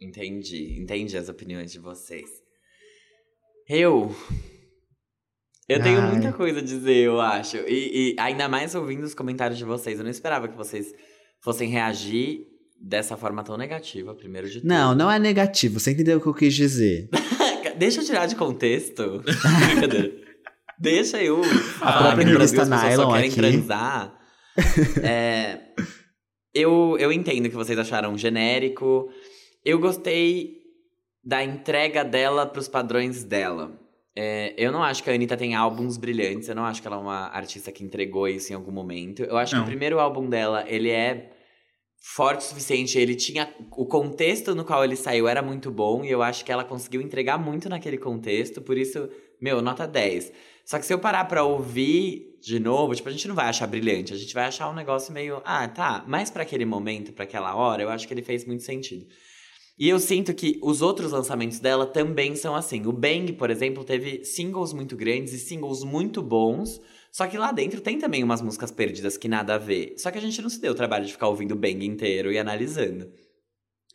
Entendi, 0.00 0.78
entendi 0.80 1.16
as 1.16 1.28
opiniões 1.28 1.70
de 1.70 1.78
vocês. 1.78 2.28
Eu. 3.68 4.14
Eu 5.68 5.80
tenho 5.82 6.00
Ai. 6.00 6.10
muita 6.12 6.32
coisa 6.32 6.58
a 6.58 6.62
dizer, 6.62 6.96
eu 6.96 7.20
acho. 7.20 7.56
E, 7.58 8.14
e 8.14 8.16
ainda 8.18 8.48
mais 8.48 8.74
ouvindo 8.74 9.04
os 9.04 9.14
comentários 9.14 9.58
de 9.58 9.64
vocês. 9.64 9.98
Eu 9.98 10.04
não 10.04 10.10
esperava 10.10 10.48
que 10.48 10.56
vocês 10.56 10.92
fossem 11.40 11.68
reagir 11.68 12.40
dessa 12.80 13.16
forma 13.16 13.44
tão 13.44 13.56
negativa, 13.56 14.14
primeiro 14.14 14.48
de 14.48 14.60
tudo. 14.60 14.66
Não, 14.68 14.94
não 14.94 15.10
é 15.10 15.18
negativo. 15.18 15.78
Você 15.78 15.92
entendeu 15.92 16.18
o 16.18 16.20
que 16.20 16.26
eu 16.26 16.34
quis 16.34 16.54
dizer. 16.54 17.08
Deixa 17.76 18.00
eu 18.00 18.04
tirar 18.04 18.26
de 18.26 18.36
contexto. 18.36 19.22
Deixa 20.80 21.22
eu. 21.22 21.40
A 21.42 21.44
falar 21.44 22.02
própria 22.02 22.24
que 22.24 22.30
no 22.32 22.36
Brasil 22.38 22.58
revista 22.58 22.62
as 22.62 22.68
pessoas 22.68 22.94
só 22.94 23.02
Nylon 23.02 23.12
querem 23.12 23.30
aqui. 23.30 23.36
transar. 23.36 24.20
É, 25.02 25.60
eu, 26.52 26.96
eu 26.98 27.12
entendo 27.12 27.48
que 27.48 27.54
vocês 27.54 27.78
acharam 27.78 28.18
genérico. 28.18 29.08
Eu 29.64 29.78
gostei 29.78 30.58
da 31.22 31.42
entrega 31.44 32.02
dela 32.04 32.46
pros 32.46 32.68
padrões 32.68 33.24
dela. 33.24 33.78
É, 34.16 34.54
eu 34.56 34.72
não 34.72 34.82
acho 34.82 35.02
que 35.02 35.10
a 35.10 35.14
Anitta 35.14 35.36
tem 35.36 35.54
álbuns 35.54 35.96
brilhantes. 35.96 36.48
Eu 36.48 36.54
não 36.54 36.64
acho 36.64 36.80
que 36.80 36.86
ela 36.88 36.96
é 36.96 37.00
uma 37.00 37.28
artista 37.28 37.70
que 37.70 37.84
entregou 37.84 38.26
isso 38.26 38.52
em 38.52 38.56
algum 38.56 38.72
momento. 38.72 39.22
Eu 39.22 39.36
acho 39.36 39.52
que 39.52 39.56
Não. 39.56 39.64
o 39.64 39.66
primeiro 39.68 40.00
álbum 40.00 40.28
dela, 40.28 40.64
ele 40.66 40.90
é 40.90 41.30
forte 42.14 42.40
o 42.40 42.44
suficiente. 42.44 42.98
Ele 42.98 43.14
tinha. 43.14 43.52
O 43.72 43.86
contexto 43.86 44.54
no 44.54 44.64
qual 44.64 44.82
ele 44.84 44.96
saiu 44.96 45.28
era 45.28 45.42
muito 45.42 45.70
bom. 45.70 46.04
E 46.04 46.10
eu 46.10 46.22
acho 46.22 46.44
que 46.44 46.50
ela 46.50 46.64
conseguiu 46.64 47.00
entregar 47.00 47.38
muito 47.38 47.68
naquele 47.68 47.98
contexto. 47.98 48.60
Por 48.60 48.76
isso, 48.76 49.08
meu, 49.40 49.62
nota 49.62 49.86
10. 49.86 50.32
Só 50.64 50.78
que 50.78 50.86
se 50.86 50.92
eu 50.92 50.98
parar 50.98 51.24
pra 51.26 51.44
ouvir 51.44 52.38
de 52.42 52.58
novo, 52.58 52.94
tipo, 52.94 53.08
a 53.08 53.12
gente 53.12 53.28
não 53.28 53.34
vai 53.34 53.46
achar 53.46 53.66
brilhante. 53.66 54.12
A 54.12 54.16
gente 54.16 54.32
vai 54.34 54.44
achar 54.46 54.68
um 54.70 54.74
negócio 54.74 55.12
meio. 55.12 55.40
Ah, 55.44 55.68
tá. 55.68 56.04
Mas 56.08 56.30
pra 56.30 56.42
aquele 56.42 56.64
momento, 56.64 57.12
pra 57.12 57.24
aquela 57.24 57.54
hora, 57.54 57.82
eu 57.82 57.90
acho 57.90 58.08
que 58.08 58.14
ele 58.14 58.22
fez 58.22 58.44
muito 58.44 58.62
sentido. 58.62 59.06
E 59.80 59.88
eu 59.88 59.98
sinto 59.98 60.34
que 60.34 60.58
os 60.62 60.82
outros 60.82 61.10
lançamentos 61.10 61.58
dela 61.58 61.86
também 61.86 62.36
são 62.36 62.54
assim. 62.54 62.84
O 62.84 62.92
Bang, 62.92 63.32
por 63.32 63.48
exemplo, 63.48 63.82
teve 63.82 64.26
singles 64.26 64.74
muito 64.74 64.94
grandes 64.94 65.32
e 65.32 65.38
singles 65.38 65.82
muito 65.82 66.22
bons. 66.22 66.78
Só 67.10 67.26
que 67.26 67.38
lá 67.38 67.50
dentro 67.50 67.80
tem 67.80 67.98
também 67.98 68.22
umas 68.22 68.42
músicas 68.42 68.70
perdidas 68.70 69.16
que 69.16 69.26
nada 69.26 69.54
a 69.54 69.58
ver. 69.58 69.94
Só 69.96 70.10
que 70.10 70.18
a 70.18 70.20
gente 70.20 70.42
não 70.42 70.50
se 70.50 70.60
deu 70.60 70.72
o 70.72 70.74
trabalho 70.74 71.06
de 71.06 71.12
ficar 71.12 71.28
ouvindo 71.28 71.52
o 71.52 71.56
Bang 71.56 71.82
inteiro 71.86 72.30
e 72.30 72.38
analisando. 72.38 73.10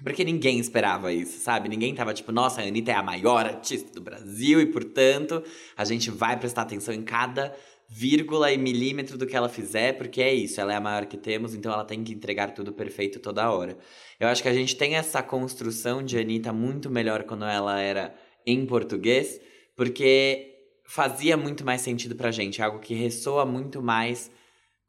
Porque 0.04 0.24
ninguém 0.24 0.58
esperava 0.60 1.14
isso, 1.14 1.40
sabe? 1.40 1.70
Ninguém 1.70 1.94
tava 1.94 2.16
tipo, 2.16 2.32
nossa, 2.32 2.62
a 2.62 2.66
Anitta 2.66 2.92
é 2.92 2.96
a 2.96 3.04
maior 3.04 3.46
artista 3.46 3.94
do 3.94 4.02
Brasil 4.02 4.60
e, 4.60 4.66
portanto, 4.66 5.44
a 5.78 5.86
gente 5.86 6.10
vai 6.10 6.36
prestar 6.38 6.64
atenção 6.64 6.96
em 6.96 7.04
cada 7.04 7.56
vírgula 7.88 8.52
e 8.52 8.58
milímetro 8.58 9.18
do 9.18 9.28
que 9.28 9.36
ela 9.36 9.48
fizer, 9.48 9.94
porque 9.94 10.22
é 10.22 10.34
isso, 10.34 10.60
ela 10.60 10.74
é 10.74 10.76
a 10.76 10.82
maior 10.82 11.06
que 11.06 11.18
temos, 11.18 11.54
então 11.54 11.72
ela 11.72 11.86
tem 11.86 12.04
que 12.04 12.14
entregar 12.14 12.52
tudo 12.52 12.74
perfeito 12.74 13.20
toda 13.20 13.50
hora. 13.52 13.78
Eu 14.20 14.28
acho 14.28 14.42
que 14.42 14.50
a 14.50 14.54
gente 14.54 14.76
tem 14.76 14.96
essa 14.96 15.22
construção 15.22 16.04
de 16.04 16.18
Anitta 16.18 16.52
muito 16.52 16.90
melhor 16.90 17.24
quando 17.24 17.46
ela 17.46 17.80
era 17.80 18.16
em 18.46 18.66
português, 18.66 19.40
porque 19.76 20.54
fazia 20.84 21.36
muito 21.36 21.66
mais 21.66 21.82
sentido 21.82 22.16
pra 22.16 22.32
gente, 22.32 22.62
algo 22.62 22.80
que 22.80 22.94
ressoa 22.94 23.46
muito 23.46 23.82
mais 23.82 24.32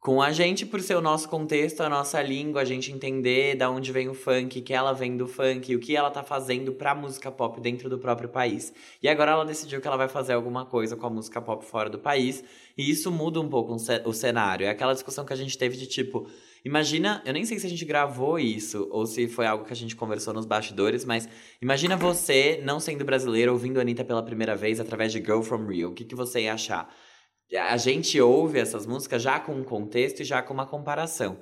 com 0.07 0.21
a 0.21 0.31
gente 0.31 0.65
por 0.65 0.79
ser 0.79 0.95
o 0.95 1.01
nosso 1.01 1.27
contexto, 1.27 1.81
a 1.81 1.89
nossa 1.89 2.21
língua, 2.21 2.61
a 2.61 2.63
gente 2.63 2.93
entender 2.93 3.55
da 3.57 3.69
onde 3.69 3.91
vem 3.91 4.07
o 4.07 4.13
funk, 4.13 4.61
que 4.61 4.73
ela 4.73 4.93
vem 4.93 5.17
do 5.17 5.27
funk, 5.27 5.75
o 5.75 5.79
que 5.81 5.97
ela 5.97 6.09
tá 6.09 6.23
fazendo 6.23 6.71
pra 6.71 6.95
música 6.95 7.29
pop 7.29 7.59
dentro 7.59 7.89
do 7.89 7.99
próprio 7.99 8.29
país. 8.29 8.71
E 9.03 9.09
agora 9.09 9.33
ela 9.33 9.43
decidiu 9.43 9.81
que 9.81 9.87
ela 9.87 9.97
vai 9.97 10.07
fazer 10.07 10.31
alguma 10.31 10.65
coisa 10.65 10.95
com 10.95 11.05
a 11.05 11.09
música 11.09 11.41
pop 11.41 11.65
fora 11.65 11.89
do 11.89 11.99
país, 11.99 12.41
e 12.77 12.89
isso 12.89 13.11
muda 13.11 13.41
um 13.41 13.49
pouco 13.49 13.73
o 13.73 13.77
ce- 13.77 14.01
o 14.05 14.13
cenário. 14.13 14.65
É 14.65 14.69
aquela 14.69 14.93
discussão 14.93 15.25
que 15.25 15.33
a 15.33 15.35
gente 15.35 15.57
teve 15.57 15.75
de 15.75 15.85
tipo, 15.87 16.25
imagina, 16.63 17.21
eu 17.25 17.33
nem 17.33 17.43
sei 17.43 17.59
se 17.59 17.67
a 17.67 17.69
gente 17.69 17.83
gravou 17.83 18.39
isso 18.39 18.87
ou 18.89 19.05
se 19.05 19.27
foi 19.27 19.45
algo 19.45 19.65
que 19.65 19.73
a 19.73 19.75
gente 19.75 19.93
conversou 19.93 20.33
nos 20.33 20.45
bastidores, 20.45 21.03
mas 21.03 21.27
imagina 21.61 21.97
você, 21.97 22.61
não 22.63 22.79
sendo 22.79 23.03
brasileiro, 23.03 23.51
ouvindo 23.51 23.77
a 23.77 23.81
Anitta 23.81 24.05
pela 24.05 24.23
primeira 24.23 24.55
vez 24.55 24.79
através 24.79 25.11
de 25.11 25.19
Girl 25.19 25.41
From 25.41 25.65
Rio. 25.67 25.89
O 25.89 25.93
que, 25.93 26.05
que 26.05 26.15
você 26.15 26.43
ia 26.43 26.53
achar? 26.53 26.89
A 27.55 27.77
gente 27.77 28.19
ouve 28.19 28.59
essas 28.59 28.85
músicas 28.85 29.21
já 29.21 29.39
com 29.39 29.53
um 29.53 29.63
contexto 29.63 30.21
e 30.21 30.25
já 30.25 30.41
com 30.41 30.53
uma 30.53 30.65
comparação. 30.65 31.39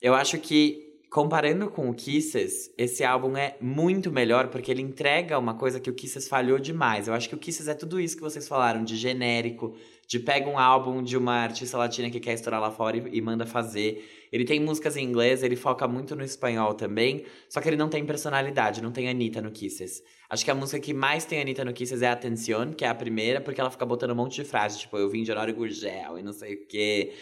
Eu 0.00 0.14
acho 0.14 0.38
que, 0.38 1.00
comparando 1.10 1.68
com 1.68 1.90
o 1.90 1.94
Kisses, 1.94 2.72
esse 2.78 3.02
álbum 3.02 3.36
é 3.36 3.56
muito 3.60 4.12
melhor 4.12 4.48
porque 4.48 4.70
ele 4.70 4.82
entrega 4.82 5.38
uma 5.38 5.54
coisa 5.54 5.80
que 5.80 5.90
o 5.90 5.94
Kisses 5.94 6.28
falhou 6.28 6.60
demais. 6.60 7.08
Eu 7.08 7.14
acho 7.14 7.28
que 7.28 7.34
o 7.34 7.38
Kisses 7.38 7.66
é 7.66 7.74
tudo 7.74 7.98
isso 7.98 8.14
que 8.14 8.22
vocês 8.22 8.46
falaram, 8.46 8.84
de 8.84 8.96
genérico, 8.96 9.74
de 10.08 10.18
pega 10.18 10.48
um 10.48 10.58
álbum 10.58 11.02
de 11.02 11.18
uma 11.18 11.34
artista 11.34 11.76
latina 11.76 12.08
que 12.08 12.18
quer 12.18 12.32
estourar 12.32 12.58
lá 12.58 12.70
fora 12.70 12.96
e, 12.96 13.18
e 13.18 13.20
manda 13.20 13.44
fazer. 13.44 14.26
Ele 14.32 14.44
tem 14.46 14.58
músicas 14.58 14.96
em 14.96 15.04
inglês, 15.04 15.42
ele 15.42 15.54
foca 15.54 15.86
muito 15.86 16.16
no 16.16 16.24
espanhol 16.24 16.72
também, 16.72 17.26
só 17.48 17.60
que 17.60 17.68
ele 17.68 17.76
não 17.76 17.90
tem 17.90 18.04
personalidade, 18.06 18.82
não 18.82 18.90
tem 18.90 19.06
Anitta 19.08 19.42
no 19.42 19.50
Kisses. 19.50 20.02
Acho 20.30 20.44
que 20.46 20.50
a 20.50 20.54
música 20.54 20.80
que 20.80 20.94
mais 20.94 21.26
tem 21.26 21.42
Anitta 21.42 21.62
no 21.62 21.74
Kisses 21.74 22.00
é 22.00 22.08
Atención, 22.08 22.72
que 22.72 22.86
é 22.86 22.88
a 22.88 22.94
primeira, 22.94 23.38
porque 23.38 23.60
ela 23.60 23.70
fica 23.70 23.84
botando 23.84 24.12
um 24.12 24.14
monte 24.14 24.36
de 24.36 24.44
frases, 24.44 24.80
tipo, 24.80 24.96
eu 24.96 25.10
vim 25.10 25.22
de 25.22 25.30
Honório 25.30 25.54
Gurgel 25.54 26.18
e 26.18 26.22
não 26.22 26.32
sei 26.32 26.54
o 26.54 26.66
quê. 26.66 27.12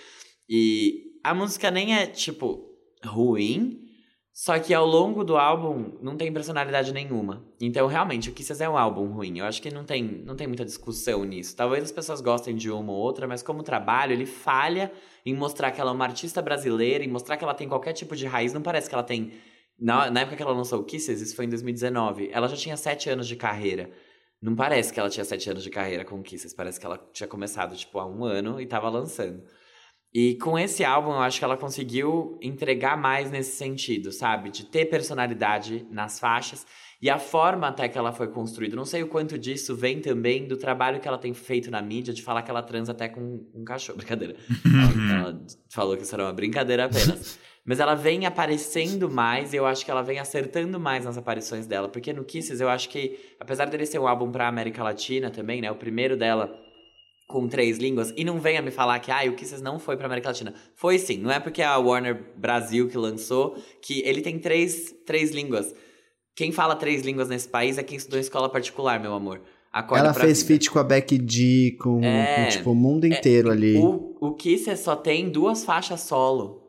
E 0.49 1.19
a 1.25 1.35
música 1.35 1.73
nem 1.73 1.97
é, 1.97 2.07
tipo, 2.07 2.71
ruim, 3.05 3.86
só 4.39 4.59
que 4.59 4.75
ao 4.75 4.85
longo 4.85 5.25
do 5.25 5.39
álbum 5.39 5.97
não 6.03 6.15
tem 6.15 6.31
personalidade 6.31 6.93
nenhuma. 6.93 7.43
Então, 7.59 7.87
realmente, 7.87 8.29
o 8.29 8.35
Kisses 8.35 8.61
é 8.61 8.69
um 8.69 8.77
álbum 8.77 9.11
ruim. 9.11 9.39
Eu 9.39 9.47
acho 9.47 9.63
que 9.63 9.71
não 9.71 9.83
tem, 9.83 10.03
não 10.03 10.37
tem 10.37 10.47
muita 10.47 10.63
discussão 10.63 11.25
nisso. 11.25 11.57
Talvez 11.57 11.85
as 11.85 11.91
pessoas 11.91 12.21
gostem 12.21 12.55
de 12.55 12.71
uma 12.71 12.93
ou 12.93 12.99
outra, 12.99 13.27
mas 13.27 13.43
como 13.43 13.63
trabalho, 13.63 14.13
ele 14.13 14.27
falha 14.27 14.93
em 15.25 15.35
mostrar 15.35 15.71
que 15.71 15.81
ela 15.81 15.91
é 15.91 15.95
uma 15.95 16.05
artista 16.05 16.43
brasileira, 16.43 17.03
em 17.03 17.09
mostrar 17.09 17.39
que 17.39 17.45
ela 17.45 17.55
tem 17.55 17.67
qualquer 17.67 17.95
tipo 17.95 18.15
de 18.15 18.27
raiz. 18.27 18.53
Não 18.53 18.61
parece 18.61 18.91
que 18.91 18.95
ela 18.95 19.03
tem. 19.03 19.33
Na, 19.81 20.11
na 20.11 20.21
época 20.21 20.37
que 20.37 20.43
ela 20.43 20.53
lançou 20.53 20.81
o 20.81 20.85
Kisses, 20.85 21.23
isso 21.23 21.35
foi 21.35 21.47
em 21.47 21.49
2019, 21.49 22.29
ela 22.31 22.47
já 22.47 22.57
tinha 22.57 22.77
sete 22.77 23.09
anos 23.09 23.27
de 23.27 23.37
carreira. 23.37 23.91
Não 24.43 24.55
parece 24.55 24.93
que 24.93 25.01
ela 25.01 25.09
tinha 25.09 25.25
sete 25.25 25.49
anos 25.49 25.63
de 25.63 25.71
carreira 25.71 26.05
com 26.05 26.21
o 26.21 26.23
Kisses, 26.23 26.53
parece 26.53 26.79
que 26.79 26.85
ela 26.85 26.99
tinha 27.11 27.27
começado, 27.27 27.75
tipo, 27.75 27.99
há 27.99 28.07
um 28.07 28.23
ano 28.23 28.61
e 28.61 28.67
tava 28.67 28.91
lançando. 28.91 29.43
E 30.19 30.35
com 30.37 30.59
esse 30.59 30.83
álbum, 30.83 31.11
eu 31.11 31.21
acho 31.21 31.39
que 31.39 31.45
ela 31.45 31.59
conseguiu 31.59 32.39
entregar 32.41 32.97
mais 32.97 33.31
nesse 33.31 33.55
sentido, 33.55 34.11
sabe? 34.11 34.49
De 34.49 34.65
ter 34.65 34.87
personalidade 34.87 35.87
nas 35.91 36.19
faixas 36.19 36.67
e 37.03 37.11
a 37.11 37.19
forma 37.19 37.69
até 37.69 37.87
que 37.87 37.99
ela 37.99 38.11
foi 38.11 38.29
construída. 38.29 38.75
Não 38.75 38.87
sei 38.87 39.03
o 39.03 39.09
quanto 39.09 39.37
disso 39.37 39.77
vem 39.77 40.01
também 40.01 40.49
do 40.49 40.57
trabalho 40.57 41.01
que 41.01 41.07
ela 41.07 41.19
tem 41.19 41.35
feito 41.35 41.71
na 41.71 41.83
mídia 41.83 42.15
de 42.15 42.23
falar 42.23 42.41
que 42.41 42.51
ela 42.51 42.63
transa 42.63 42.93
até 42.93 43.11
com 43.11 43.47
um 43.55 43.63
cachorro. 43.63 43.99
Brincadeira. 44.01 44.37
Ela, 44.65 45.19
ela 45.19 45.47
falou 45.69 45.95
que 45.99 46.03
isso 46.05 46.15
era 46.15 46.25
uma 46.25 46.33
brincadeira 46.33 46.87
apenas. 46.87 47.39
Mas 47.63 47.79
ela 47.79 47.95
vem 47.95 48.25
aparecendo 48.25 49.11
mais 49.11 49.53
e 49.53 49.57
eu 49.57 49.67
acho 49.67 49.85
que 49.85 49.91
ela 49.91 50.01
vem 50.01 50.19
acertando 50.19 50.81
mais 50.81 51.05
nas 51.05 51.19
aparições 51.19 51.67
dela. 51.67 51.91
Porque 51.91 52.15
no 52.15 52.25
Kisses 52.25 52.59
eu 52.63 52.71
acho 52.71 52.89
que, 52.89 53.19
apesar 53.39 53.67
dele 53.67 53.85
ser 53.85 53.99
um 53.99 54.09
álbum 54.09 54.33
pra 54.33 54.49
América 54.49 54.83
Latina 54.83 55.31
também, 55.31 55.61
né? 55.61 55.71
O 55.71 55.77
primeiro 55.77 56.17
dela 56.17 56.59
com 57.27 57.49
três 57.49 57.79
línguas. 57.79 58.13
E 58.17 58.25
não 58.25 58.39
venha 58.41 58.63
me 58.63 58.71
falar 58.71 58.99
que 59.01 59.11
ah, 59.11 59.25
o 59.29 59.35
Kisses 59.35 59.61
não 59.61 59.79
foi 59.79 59.97
pra 59.97 60.07
América 60.07 60.29
Latina. 60.29 60.55
Foi 60.75 60.99
sim. 60.99 61.19
Não 61.19 61.31
é 61.31 61.41
porque 61.41 61.61
é 61.61 61.65
a 61.65 61.77
Warner 61.79 62.33
Brasil 62.37 62.89
que 62.89 62.97
lançou 62.97 63.57
que 63.83 64.01
ele 64.03 64.21
tem 64.21 64.39
três, 64.39 64.95
três 65.05 65.31
línguas. 65.33 65.75
Quem 66.35 66.53
fala 66.53 66.77
três 66.77 67.03
línguas 67.03 67.29
nesse 67.29 67.49
país 67.49 67.79
é 67.79 67.83
quem 67.83 67.97
estudou 67.97 68.19
em 68.19 68.23
escola 68.23 68.49
particular, 68.49 69.01
meu 69.01 69.15
amor. 69.15 69.41
Acorda 69.73 70.05
Ela 70.05 70.15
fez 70.15 70.43
vida. 70.43 70.49
feat 70.49 70.71
com 70.71 70.79
a 70.79 70.85
Becky 70.85 71.23
G, 71.27 71.77
com, 71.81 72.03
É, 72.03 72.45
com, 72.45 72.51
tipo, 72.51 72.71
o 72.71 72.75
mundo 72.75 73.07
inteiro 73.07 73.51
ali. 73.51 73.77
O, 73.77 74.17
o 74.21 74.35
Kisses 74.35 74.81
só 74.81 74.95
tem 74.95 75.29
duas 75.29 75.65
faixas 75.65 76.01
solo 76.01 76.63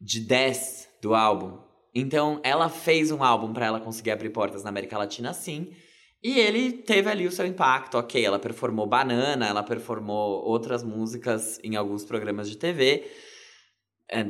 de 0.00 0.20
10 0.20 0.88
do 1.00 1.14
álbum. 1.14 1.58
Então, 1.94 2.40
ela 2.42 2.68
fez 2.68 3.10
um 3.10 3.22
álbum 3.22 3.52
pra 3.52 3.66
ela 3.66 3.80
conseguir 3.80 4.10
abrir 4.10 4.30
portas 4.30 4.62
na 4.62 4.68
América 4.68 4.98
Latina, 4.98 5.32
sim. 5.32 5.68
E 6.22 6.38
ele 6.38 6.72
teve 6.72 7.08
ali 7.08 7.26
o 7.26 7.32
seu 7.32 7.46
impacto, 7.46 7.96
ok. 7.96 8.24
Ela 8.24 8.38
performou 8.38 8.86
Banana, 8.86 9.46
ela 9.46 9.62
performou 9.62 10.44
outras 10.44 10.82
músicas 10.82 11.60
em 11.62 11.76
alguns 11.76 12.04
programas 12.04 12.50
de 12.50 12.56
TV, 12.56 13.08
é, 14.10 14.26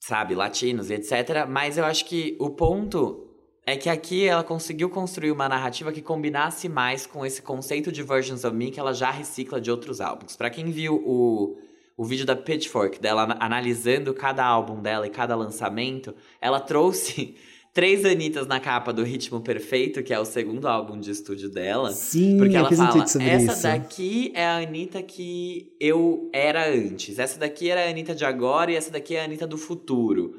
sabe, 0.00 0.34
latinos 0.34 0.88
e 0.90 0.94
etc. 0.94 1.46
Mas 1.48 1.76
eu 1.76 1.84
acho 1.84 2.04
que 2.04 2.36
o 2.38 2.50
ponto 2.50 3.26
é 3.66 3.76
que 3.76 3.88
aqui 3.88 4.24
ela 4.24 4.44
conseguiu 4.44 4.88
construir 4.88 5.32
uma 5.32 5.48
narrativa 5.48 5.92
que 5.92 6.00
combinasse 6.00 6.68
mais 6.68 7.06
com 7.06 7.26
esse 7.26 7.42
conceito 7.42 7.90
de 7.90 8.02
Versions 8.02 8.44
of 8.44 8.56
Me 8.56 8.70
que 8.70 8.80
ela 8.80 8.94
já 8.94 9.10
recicla 9.10 9.60
de 9.60 9.70
outros 9.70 10.00
álbuns. 10.00 10.36
Para 10.36 10.50
quem 10.50 10.70
viu 10.70 10.94
o, 10.94 11.56
o 11.96 12.04
vídeo 12.04 12.24
da 12.24 12.36
Pitchfork, 12.36 13.00
dela 13.00 13.36
analisando 13.40 14.14
cada 14.14 14.44
álbum 14.44 14.80
dela 14.80 15.06
e 15.06 15.10
cada 15.10 15.36
lançamento, 15.36 16.14
ela 16.40 16.60
trouxe 16.60 17.36
três 17.72 18.04
Anitas 18.04 18.46
na 18.46 18.58
capa 18.60 18.92
do 18.92 19.02
Ritmo 19.02 19.40
Perfeito, 19.40 20.02
que 20.02 20.12
é 20.12 20.18
o 20.18 20.24
segundo 20.24 20.66
álbum 20.66 20.98
de 20.98 21.10
estúdio 21.10 21.48
dela. 21.48 21.92
Sim, 21.92 22.38
Porque 22.38 22.56
ela 22.56 22.70
um 22.70 22.76
fala, 22.76 23.06
sobre 23.06 23.28
essa 23.28 23.52
isso. 23.52 23.62
daqui 23.62 24.32
é 24.34 24.44
a 24.44 24.58
Anitta 24.58 25.02
que 25.02 25.72
eu 25.80 26.28
era 26.32 26.68
antes. 26.68 27.18
Essa 27.18 27.38
daqui 27.38 27.70
era 27.70 27.84
a 27.84 27.88
Anitta 27.90 28.14
de 28.14 28.24
agora 28.24 28.72
e 28.72 28.76
essa 28.76 28.90
daqui 28.90 29.14
é 29.16 29.20
a 29.20 29.24
Anitta 29.24 29.46
do 29.46 29.56
futuro. 29.58 30.34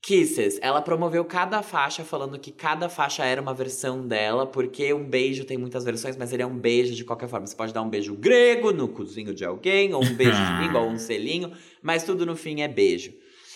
Kisses, 0.00 0.60
ela 0.62 0.80
promoveu 0.80 1.24
cada 1.24 1.60
faixa 1.60 2.04
falando 2.04 2.38
que 2.38 2.52
cada 2.52 2.88
faixa 2.88 3.24
era 3.24 3.42
uma 3.42 3.52
versão 3.52 4.06
dela, 4.06 4.46
porque 4.46 4.94
um 4.94 5.04
beijo 5.04 5.44
tem 5.44 5.58
muitas 5.58 5.84
versões, 5.84 6.16
mas 6.16 6.32
ele 6.32 6.42
é 6.42 6.46
um 6.46 6.56
beijo 6.56 6.94
de 6.94 7.04
qualquer 7.04 7.28
forma. 7.28 7.44
Você 7.44 7.56
pode 7.56 7.74
dar 7.74 7.82
um 7.82 7.90
beijo 7.90 8.14
grego 8.14 8.72
no 8.72 8.86
cozinho 8.86 9.34
de 9.34 9.44
alguém, 9.44 9.92
ou 9.92 10.02
um 10.02 10.14
beijo 10.14 10.38
de 10.40 10.62
língua, 10.62 10.80
ou 10.82 10.90
um 10.90 10.98
selinho, 10.98 11.50
mas 11.82 12.04
tudo 12.04 12.24
no 12.24 12.36
fim 12.36 12.60
é 12.60 12.68
beijo. 12.68 13.12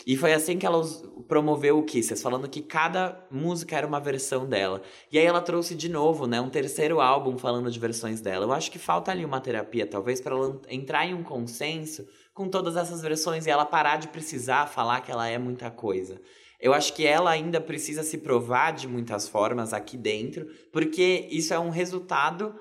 E 0.07 0.17
foi 0.17 0.33
assim 0.33 0.59
que 0.59 0.67
ela 0.67 0.83
promoveu 1.29 1.79
o 1.79 1.83
Kisses, 1.83 2.23
falando 2.23 2.49
que 2.49 2.61
cada 2.61 3.27
música 3.31 3.77
era 3.77 3.87
uma 3.87 4.01
versão 4.01 4.47
dela. 4.47 4.83
E 5.11 5.19
aí 5.19 5.25
ela 5.25 5.41
trouxe 5.41 5.75
de 5.75 5.89
novo, 5.89 6.27
né, 6.27 6.41
um 6.41 6.51
terceiro 6.51 7.01
álbum 7.01 7.39
falando 7.39 7.71
de 7.71 7.79
versões 7.79 8.21
dela. 8.21 8.45
Eu 8.45 8.53
acho 8.53 8.71
que 8.71 8.79
falta 8.79 9.11
ali 9.11 9.25
uma 9.25 9.41
terapia, 9.41 9.87
talvez, 9.87 10.21
para 10.21 10.35
ela 10.35 10.61
entrar 10.69 11.07
em 11.07 11.15
um 11.15 11.23
consenso 11.23 12.07
com 12.35 12.49
todas 12.49 12.77
essas 12.77 13.03
versões 13.03 13.47
e 13.47 13.51
ela 13.51 13.65
parar 13.65 13.97
de 13.97 14.09
precisar 14.09 14.67
falar 14.67 15.01
que 15.01 15.11
ela 15.11 15.29
é 15.29 15.39
muita 15.39 15.71
coisa. 15.71 16.21
Eu 16.61 16.73
acho 16.73 16.95
que 16.95 17.05
ela 17.05 17.31
ainda 17.31 17.61
precisa 17.61 18.03
se 18.03 18.19
provar 18.19 18.73
de 18.73 18.87
muitas 18.87 19.29
formas 19.29 19.73
aqui 19.73 19.97
dentro, 19.97 20.47
porque 20.73 21.27
isso 21.31 21.53
é 21.53 21.59
um 21.59 21.71
resultado 21.71 22.55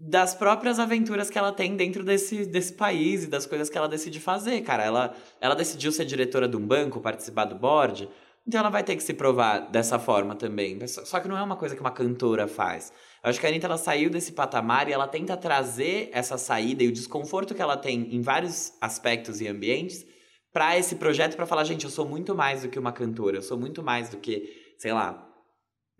das 0.00 0.34
próprias 0.34 0.78
aventuras 0.78 1.28
que 1.28 1.38
ela 1.38 1.52
tem 1.52 1.76
dentro 1.76 2.04
desse, 2.04 2.46
desse 2.46 2.72
país 2.72 3.24
e 3.24 3.26
das 3.26 3.46
coisas 3.46 3.68
que 3.68 3.76
ela 3.76 3.88
decide 3.88 4.20
fazer, 4.20 4.60
cara. 4.62 4.84
Ela, 4.84 5.14
ela 5.40 5.54
decidiu 5.54 5.90
ser 5.90 6.04
diretora 6.04 6.48
de 6.48 6.56
um 6.56 6.64
banco, 6.64 7.00
participar 7.00 7.46
do 7.46 7.56
board, 7.56 8.08
então 8.46 8.60
ela 8.60 8.70
vai 8.70 8.82
ter 8.82 8.96
que 8.96 9.02
se 9.02 9.12
provar 9.12 9.70
dessa 9.70 9.98
forma 9.98 10.34
também. 10.34 10.78
Só 10.86 11.20
que 11.20 11.28
não 11.28 11.36
é 11.36 11.42
uma 11.42 11.56
coisa 11.56 11.74
que 11.74 11.80
uma 11.80 11.90
cantora 11.90 12.46
faz. 12.46 12.92
Eu 13.22 13.28
acho 13.30 13.40
que 13.40 13.44
a 13.46 13.48
Anitta 13.48 13.66
ela 13.66 13.76
saiu 13.76 14.08
desse 14.08 14.32
patamar 14.32 14.88
e 14.88 14.92
ela 14.92 15.08
tenta 15.08 15.36
trazer 15.36 16.08
essa 16.12 16.38
saída 16.38 16.82
e 16.82 16.88
o 16.88 16.92
desconforto 16.92 17.54
que 17.54 17.60
ela 17.60 17.76
tem 17.76 18.14
em 18.14 18.22
vários 18.22 18.72
aspectos 18.80 19.40
e 19.40 19.48
ambientes 19.48 20.06
para 20.52 20.78
esse 20.78 20.94
projeto 20.96 21.36
para 21.36 21.44
falar, 21.44 21.64
gente, 21.64 21.84
eu 21.84 21.90
sou 21.90 22.08
muito 22.08 22.34
mais 22.34 22.62
do 22.62 22.68
que 22.68 22.78
uma 22.78 22.92
cantora, 22.92 23.36
eu 23.36 23.42
sou 23.42 23.58
muito 23.58 23.82
mais 23.82 24.08
do 24.08 24.16
que, 24.16 24.74
sei 24.78 24.92
lá, 24.92 25.28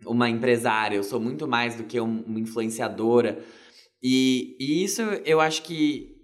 uma 0.05 0.27
empresária, 0.29 0.95
eu 0.95 1.03
sou 1.03 1.19
muito 1.19 1.47
mais 1.47 1.75
do 1.75 1.83
que 1.83 1.99
um- 1.99 2.23
uma 2.25 2.39
influenciadora. 2.39 3.43
E, 4.01 4.55
e 4.59 4.83
isso 4.83 5.01
eu 5.25 5.39
acho 5.41 5.63
que 5.63 6.15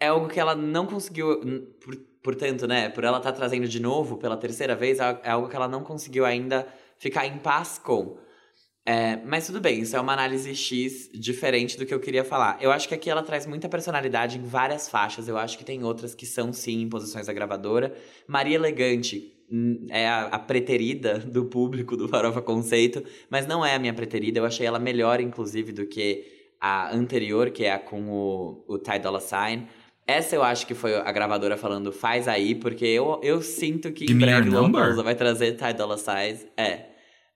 é 0.00 0.08
algo 0.08 0.28
que 0.28 0.40
ela 0.40 0.54
não 0.54 0.86
conseguiu, 0.86 1.40
por- 1.84 1.96
portanto, 2.22 2.66
né, 2.66 2.88
por 2.88 3.04
ela 3.04 3.18
estar 3.18 3.32
trazendo 3.32 3.68
de 3.68 3.80
novo 3.80 4.16
pela 4.16 4.36
terceira 4.36 4.74
vez, 4.74 4.98
é 4.98 5.20
é 5.24 5.30
algo 5.30 5.48
que 5.48 5.56
ela 5.56 5.68
não 5.68 5.82
conseguiu 5.82 6.24
ainda 6.24 6.66
ficar 6.98 7.26
em 7.26 7.38
paz 7.38 7.78
com. 7.78 8.18
É, 8.86 9.16
mas 9.26 9.46
tudo 9.46 9.60
bem, 9.60 9.80
isso 9.80 9.94
é 9.94 10.00
uma 10.00 10.12
análise 10.14 10.54
X 10.54 11.10
diferente 11.14 11.76
do 11.78 11.84
que 11.86 11.92
eu 11.94 12.00
queria 12.00 12.24
falar. 12.24 12.58
Eu 12.62 12.72
acho 12.72 12.88
que 12.88 12.94
aqui 12.94 13.10
ela 13.10 13.22
traz 13.22 13.46
muita 13.46 13.68
personalidade 13.68 14.38
em 14.38 14.42
várias 14.42 14.88
faixas. 14.88 15.28
Eu 15.28 15.36
acho 15.36 15.58
que 15.58 15.64
tem 15.64 15.84
outras 15.84 16.14
que 16.14 16.26
são 16.26 16.52
sim 16.52 16.80
em 16.82 16.88
posições 16.88 17.26
da 17.26 17.32
gravadora. 17.32 17.94
Maria 18.26 18.56
Elegante 18.56 19.32
hum, 19.52 19.86
é 19.90 20.08
a, 20.08 20.26
a 20.28 20.38
preterida 20.38 21.18
do 21.18 21.44
público 21.44 21.96
do 21.96 22.08
Farofa 22.08 22.40
Conceito, 22.42 23.04
mas 23.28 23.46
não 23.46 23.64
é 23.64 23.74
a 23.74 23.78
minha 23.78 23.94
preterida. 23.94 24.40
Eu 24.40 24.46
achei 24.46 24.66
ela 24.66 24.78
melhor, 24.78 25.20
inclusive, 25.20 25.72
do 25.72 25.86
que 25.86 26.39
a 26.60 26.94
anterior, 26.94 27.50
que 27.50 27.64
é 27.64 27.72
a 27.72 27.78
com 27.78 28.10
o, 28.10 28.64
o 28.68 28.78
Ty 28.78 28.98
Dolla 28.98 29.20
Sign. 29.20 29.66
Essa 30.06 30.34
eu 30.34 30.42
acho 30.42 30.66
que 30.66 30.74
foi 30.74 30.96
a 30.96 31.12
gravadora 31.12 31.56
falando 31.56 31.92
faz 31.92 32.26
aí, 32.26 32.54
porque 32.54 32.84
eu, 32.84 33.20
eu 33.22 33.40
sinto 33.40 33.92
que 33.92 34.04
em 34.04 34.08
Give 34.08 34.24
your 34.24 34.42
breve? 34.42 34.50
Lollapalooza 34.50 35.02
vai 35.02 35.14
trazer 35.14 35.52
Ty 35.52 35.72
Dolla 35.72 35.96
Sign. 35.96 36.40
É, 36.56 36.86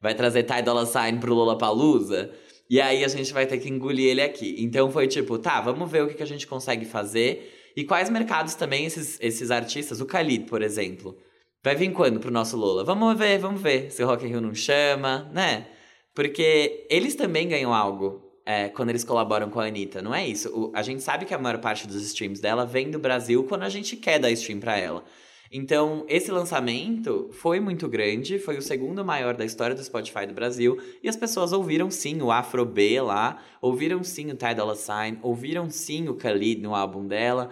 vai 0.00 0.14
trazer 0.14 0.42
Ty 0.42 0.62
Dolla 0.62 0.84
Sign 0.84 1.18
pro 1.18 1.34
Lollapalooza. 1.34 2.32
E 2.68 2.80
aí 2.80 3.04
a 3.04 3.08
gente 3.08 3.32
vai 3.32 3.46
ter 3.46 3.58
que 3.58 3.68
engolir 3.68 4.10
ele 4.10 4.22
aqui. 4.22 4.56
Então 4.58 4.90
foi 4.90 5.06
tipo, 5.06 5.38
tá, 5.38 5.60
vamos 5.60 5.90
ver 5.90 6.02
o 6.02 6.08
que, 6.08 6.14
que 6.14 6.22
a 6.22 6.26
gente 6.26 6.46
consegue 6.46 6.84
fazer. 6.84 7.72
E 7.76 7.84
quais 7.84 8.10
mercados 8.10 8.54
também 8.54 8.84
esses, 8.84 9.18
esses 9.20 9.50
artistas, 9.50 10.00
o 10.00 10.06
Khalid, 10.06 10.46
por 10.46 10.62
exemplo, 10.62 11.16
vai 11.62 11.74
vir 11.74 11.92
quando 11.92 12.20
pro 12.20 12.30
nosso 12.30 12.56
Lola? 12.56 12.84
Vamos 12.84 13.16
ver, 13.16 13.38
vamos 13.38 13.60
ver 13.60 13.90
se 13.90 14.02
o 14.02 14.06
Rock 14.06 14.24
in 14.26 14.28
Rio 14.30 14.40
não 14.40 14.54
chama, 14.54 15.30
né? 15.32 15.66
Porque 16.14 16.86
eles 16.88 17.14
também 17.14 17.48
ganham 17.48 17.74
algo 17.74 18.23
é, 18.44 18.68
quando 18.68 18.90
eles 18.90 19.04
colaboram 19.04 19.48
com 19.50 19.60
a 19.60 19.66
Anitta, 19.66 20.02
não 20.02 20.14
é 20.14 20.26
isso? 20.26 20.48
O- 20.50 20.72
a 20.74 20.82
gente 20.82 21.02
sabe 21.02 21.24
que 21.24 21.34
a 21.34 21.38
maior 21.38 21.58
parte 21.60 21.86
dos 21.86 22.02
streams 22.04 22.40
dela 22.40 22.64
vem 22.66 22.90
do 22.90 22.98
Brasil 22.98 23.44
quando 23.44 23.62
a 23.62 23.68
gente 23.68 23.96
quer 23.96 24.18
dar 24.18 24.30
stream 24.32 24.60
pra 24.60 24.76
ela. 24.76 25.04
Então, 25.52 26.04
esse 26.08 26.32
lançamento 26.32 27.28
foi 27.32 27.60
muito 27.60 27.88
grande, 27.88 28.38
foi 28.40 28.58
o 28.58 28.62
segundo 28.62 29.04
maior 29.04 29.36
da 29.36 29.44
história 29.44 29.74
do 29.76 29.84
Spotify 29.84 30.26
do 30.26 30.34
Brasil, 30.34 30.76
e 31.02 31.08
as 31.08 31.14
pessoas 31.16 31.52
ouviram 31.52 31.90
sim 31.90 32.20
o 32.20 32.32
Afro 32.32 32.64
B 32.66 33.00
lá, 33.00 33.40
ouviram 33.62 34.02
sim 34.02 34.30
o 34.32 34.36
Ty 34.36 34.54
Dolla 34.56 34.74
Sign, 34.74 35.18
ouviram 35.22 35.70
sim 35.70 36.08
o 36.08 36.14
Khalid 36.14 36.60
no 36.60 36.74
álbum 36.74 37.06
dela. 37.06 37.50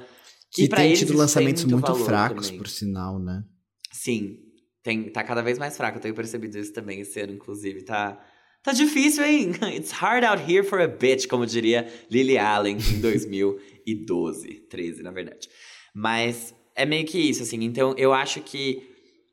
Que 0.51 0.68
tem 0.68 0.93
tido 0.95 1.05
isso 1.05 1.07
tem 1.12 1.16
lançamentos 1.16 1.64
muito, 1.64 1.80
valor 1.80 2.05
fracos, 2.05 2.47
também. 2.47 2.59
por 2.59 2.68
sinal, 2.68 3.18
né? 3.18 3.45
Sim, 3.93 4.36
tem, 4.82 5.05
tá 5.11 5.22
cada 5.22 5.40
vez 5.40 5.59
mais 5.59 5.76
fraco. 5.76 5.99
Eu 5.99 6.03
tenho 6.03 6.14
percebido 6.14 6.59
isso 6.59 6.72
também 6.72 7.01
esse 7.01 7.20
ano, 7.20 7.32
inclusive. 7.32 7.82
Tá, 7.84 8.18
tá 8.63 8.73
difícil, 8.73 9.25
hein? 9.25 9.53
It's 9.77 9.91
hard 9.93 10.25
out 10.25 10.43
here 10.51 10.63
for 10.65 10.81
a 10.81 10.89
bitch, 10.89 11.27
como 11.29 11.45
diria 11.47 11.87
Lily 12.11 12.39
Allen 12.39 12.77
em 12.79 13.01
2012, 13.03 14.55
13, 14.69 15.03
na 15.03 15.11
verdade. 15.11 15.49
Mas 15.95 16.55
é 16.75 16.85
meio 16.87 17.05
que 17.07 17.19
isso, 17.19 17.43
assim. 17.43 17.63
Então, 17.65 17.95
eu 17.99 18.13
acho 18.13 18.41
que 18.41 18.83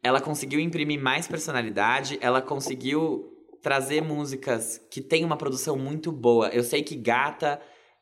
ela 0.03 0.21
conseguiu 0.21 0.59
imprimir 0.59 0.99
mais 1.01 1.27
personalidade, 1.27 2.17
ela 2.21 2.41
conseguiu 2.41 3.25
trazer 3.61 4.01
músicas 4.01 4.79
que 4.89 5.01
tem 5.01 5.25
uma 5.25 5.35
produção 5.37 5.77
muito 5.77 6.11
boa. 6.11 6.47
Eu 6.49 6.63
sei 6.63 6.81
que 6.81 6.95
Gata 6.95 7.59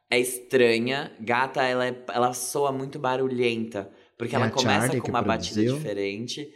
é 0.10 0.20
estranha, 0.20 1.12
Gata 1.20 1.64
ela, 1.64 1.88
é- 1.88 2.06
ela 2.14 2.34
soa 2.34 2.72
muito 2.72 3.00
barulhenta, 3.00 3.90
porque 4.18 4.36
É 4.36 4.40
ela 4.40 4.50
começa 4.52 4.82
Charlie 4.86 5.02
com 5.02 5.10
uma 5.10 5.22
batida 5.22 5.56
produziu? 5.56 5.76
diferente. 5.78 6.48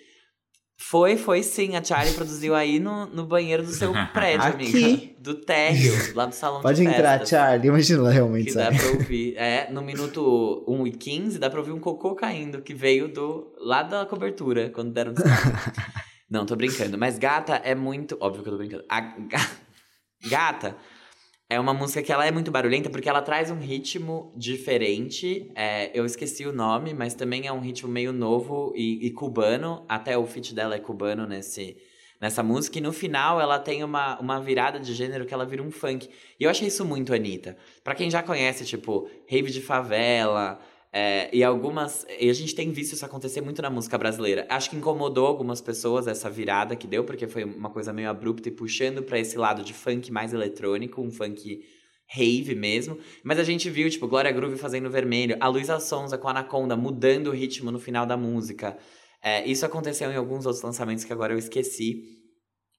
Foi, 0.83 1.15
foi 1.15 1.43
sim. 1.43 1.75
A 1.75 1.83
Charlie 1.83 2.13
produziu 2.15 2.55
aí 2.55 2.79
no, 2.79 3.05
no 3.05 3.25
banheiro 3.25 3.61
do 3.63 3.71
seu 3.71 3.93
prédio, 4.13 4.47
Aqui. 4.47 4.83
amiga. 4.83 5.11
Do 5.19 5.35
térreo, 5.35 5.93
lá 6.15 6.25
do 6.25 6.33
salão 6.33 6.61
Pode 6.61 6.81
de 6.81 6.87
entrar, 6.87 7.19
festas. 7.19 7.29
Charlie. 7.29 7.67
Imagina 7.67 8.09
realmente 8.09 8.47
Que 8.47 8.55
dá 8.55 8.71
pra 8.71 8.87
ouvir. 8.87 9.35
É, 9.37 9.69
no 9.71 9.81
minuto 9.83 10.65
1 10.67 10.87
e 10.87 10.91
15, 10.91 11.37
dá 11.39 11.49
pra 11.49 11.59
ouvir 11.59 11.71
um 11.71 11.79
cocô 11.79 12.15
caindo, 12.15 12.61
que 12.63 12.73
veio 12.73 13.07
do 13.07 13.53
lá 13.59 13.83
da 13.83 14.05
cobertura, 14.05 14.69
quando 14.71 14.91
deram. 14.91 15.13
Não, 16.29 16.45
tô 16.45 16.55
brincando. 16.55 16.97
Mas 16.97 17.19
Gata 17.19 17.55
é 17.63 17.75
muito. 17.75 18.17
Óbvio 18.19 18.41
que 18.41 18.49
eu 18.49 18.53
tô 18.53 18.57
brincando. 18.57 18.83
A 18.89 19.01
Ga- 19.01 19.51
Gata 20.29 20.75
é 21.51 21.59
uma 21.59 21.73
música 21.73 22.01
que 22.01 22.13
ela 22.13 22.25
é 22.25 22.31
muito 22.31 22.49
barulhenta 22.49 22.89
porque 22.89 23.09
ela 23.09 23.21
traz 23.21 23.51
um 23.51 23.59
ritmo 23.59 24.31
diferente. 24.37 25.51
É, 25.53 25.91
eu 25.93 26.05
esqueci 26.05 26.45
o 26.45 26.53
nome, 26.53 26.93
mas 26.93 27.13
também 27.13 27.45
é 27.45 27.51
um 27.51 27.59
ritmo 27.59 27.89
meio 27.89 28.13
novo 28.13 28.71
e, 28.73 29.05
e 29.05 29.11
cubano. 29.11 29.83
Até 29.89 30.17
o 30.17 30.25
feat 30.25 30.55
dela 30.55 30.75
é 30.75 30.79
cubano 30.79 31.27
nesse, 31.27 31.75
nessa 32.21 32.41
música. 32.41 32.77
E 32.77 32.81
no 32.81 32.93
final 32.93 33.41
ela 33.41 33.59
tem 33.59 33.83
uma, 33.83 34.17
uma 34.21 34.39
virada 34.39 34.79
de 34.79 34.93
gênero 34.93 35.25
que 35.25 35.33
ela 35.33 35.45
vira 35.45 35.61
um 35.61 35.69
funk. 35.69 36.09
E 36.39 36.43
eu 36.45 36.49
achei 36.49 36.69
isso 36.69 36.85
muito 36.85 37.13
Anitta. 37.13 37.57
Pra 37.83 37.95
quem 37.95 38.09
já 38.09 38.23
conhece, 38.23 38.63
tipo, 38.63 39.09
Rave 39.29 39.51
de 39.51 39.59
Favela. 39.59 40.57
É, 40.93 41.29
e 41.33 41.43
algumas. 41.43 42.05
E 42.19 42.29
a 42.29 42.33
gente 42.33 42.53
tem 42.53 42.71
visto 42.71 42.93
isso 42.93 43.05
acontecer 43.05 43.39
muito 43.41 43.61
na 43.61 43.69
música 43.69 43.97
brasileira. 43.97 44.45
Acho 44.49 44.69
que 44.69 44.75
incomodou 44.75 45.25
algumas 45.25 45.61
pessoas 45.61 46.05
essa 46.05 46.29
virada 46.29 46.75
que 46.75 46.85
deu, 46.85 47.03
porque 47.05 47.27
foi 47.27 47.45
uma 47.45 47.69
coisa 47.69 47.93
meio 47.93 48.09
abrupta 48.09 48.49
e 48.49 48.51
puxando 48.51 49.01
pra 49.01 49.17
esse 49.17 49.37
lado 49.37 49.63
de 49.63 49.73
funk 49.73 50.11
mais 50.11 50.33
eletrônico, 50.33 51.01
um 51.01 51.09
funk 51.09 51.61
rave 52.13 52.55
mesmo. 52.55 52.97
Mas 53.23 53.39
a 53.39 53.43
gente 53.43 53.69
viu, 53.69 53.89
tipo, 53.89 54.07
Glória 54.07 54.31
Groove 54.31 54.57
fazendo 54.57 54.89
vermelho, 54.89 55.37
a 55.39 55.47
Luísa 55.47 55.79
Sonza 55.79 56.17
com 56.17 56.27
Anaconda 56.27 56.75
mudando 56.75 57.27
o 57.27 57.31
ritmo 57.31 57.71
no 57.71 57.79
final 57.79 58.05
da 58.05 58.17
música. 58.17 58.77
É, 59.23 59.47
isso 59.47 59.65
aconteceu 59.65 60.11
em 60.11 60.15
alguns 60.15 60.45
outros 60.45 60.63
lançamentos 60.63 61.05
que 61.05 61.13
agora 61.13 61.33
eu 61.33 61.37
esqueci. 61.37 62.03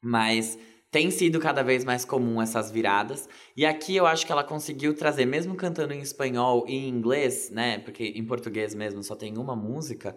Mas 0.03 0.59
tem 0.93 1.11
sido 1.11 1.41
cada 1.41 1.63
vez 1.65 1.87
mais 1.87 2.05
comum 2.05 2.41
essas 2.41 2.71
viradas. 2.71 3.27
E 3.57 3.65
aqui 3.65 3.97
eu 3.97 4.07
acho 4.07 4.27
que 4.27 4.31
ela 4.31 4.45
conseguiu 4.45 4.95
trazer, 4.95 5.25
mesmo 5.25 5.55
cantando 5.57 5.95
em 5.95 6.03
espanhol 6.03 6.67
e 6.69 6.77
em 6.77 6.89
inglês, 6.91 7.51
né? 7.51 7.79
Porque 7.79 8.05
em 8.05 8.23
português 8.23 8.75
mesmo 8.75 9.03
só 9.03 9.17
tem 9.17 9.39
uma 9.39 9.57
música. 9.57 10.15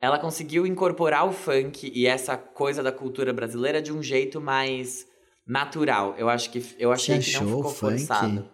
Ela 0.00 0.18
conseguiu 0.18 0.66
incorporar 0.66 1.28
o 1.28 1.32
funk 1.32 1.92
e 1.94 2.06
essa 2.06 2.34
coisa 2.38 2.82
da 2.82 2.90
cultura 2.90 3.30
brasileira 3.30 3.82
de 3.82 3.92
um 3.92 4.02
jeito 4.02 4.40
mais 4.40 5.06
natural. 5.46 6.14
Eu 6.16 6.30
acho 6.30 6.50
que 6.50 6.64
eu 6.78 6.90
achei 6.90 7.20
Você 7.20 7.30
que 7.32 7.38
não 7.38 7.46
ficou 7.46 7.70
funk? 7.70 7.98
forçado. 7.98 8.50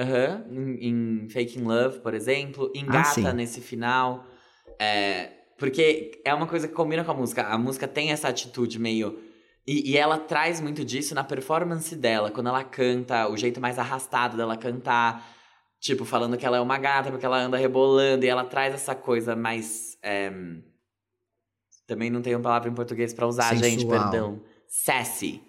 Aham, 0.00 0.46
em, 0.50 0.88
em 0.88 1.28
Faking 1.28 1.62
Love, 1.62 2.00
por 2.00 2.12
exemplo, 2.12 2.72
em 2.74 2.84
Ah, 2.88 3.32
nesse 3.32 3.60
final. 3.60 4.26
É, 4.80 5.30
porque 5.56 6.20
é 6.24 6.34
uma 6.34 6.48
coisa 6.48 6.66
que 6.66 6.74
combina 6.74 7.04
com 7.04 7.12
a 7.12 7.14
música. 7.14 7.44
A 7.44 7.56
música 7.56 7.86
tem 7.86 8.10
essa 8.10 8.26
atitude 8.26 8.80
meio 8.80 9.35
E, 9.66 9.92
e 9.92 9.96
ela 9.96 10.18
traz 10.18 10.60
muito 10.60 10.84
disso 10.84 11.14
na 11.14 11.24
performance 11.24 11.94
dela, 11.96 12.30
quando 12.30 12.48
ela 12.48 12.62
canta, 12.62 13.28
o 13.28 13.36
jeito 13.36 13.60
mais 13.60 13.78
arrastado 13.78 14.36
dela 14.36 14.56
cantar. 14.56 15.34
Tipo, 15.80 16.04
falando 16.04 16.36
que 16.36 16.46
ela 16.46 16.56
é 16.56 16.60
uma 16.60 16.78
gata 16.78 17.10
porque 17.10 17.26
ela 17.26 17.38
anda 17.38 17.56
rebolando. 17.56 18.24
E 18.24 18.28
ela 18.28 18.44
traz 18.44 18.74
essa 18.74 18.94
coisa 18.94 19.36
mais. 19.36 19.98
é, 20.02 20.32
Também 21.86 22.10
não 22.10 22.22
tenho 22.22 22.40
palavra 22.40 22.68
em 22.68 22.74
português 22.74 23.12
pra 23.12 23.26
usar, 23.26 23.54
gente, 23.54 23.82
Sensual. 23.82 24.10
perdão. 24.10 24.42
Sassy 24.68 25.42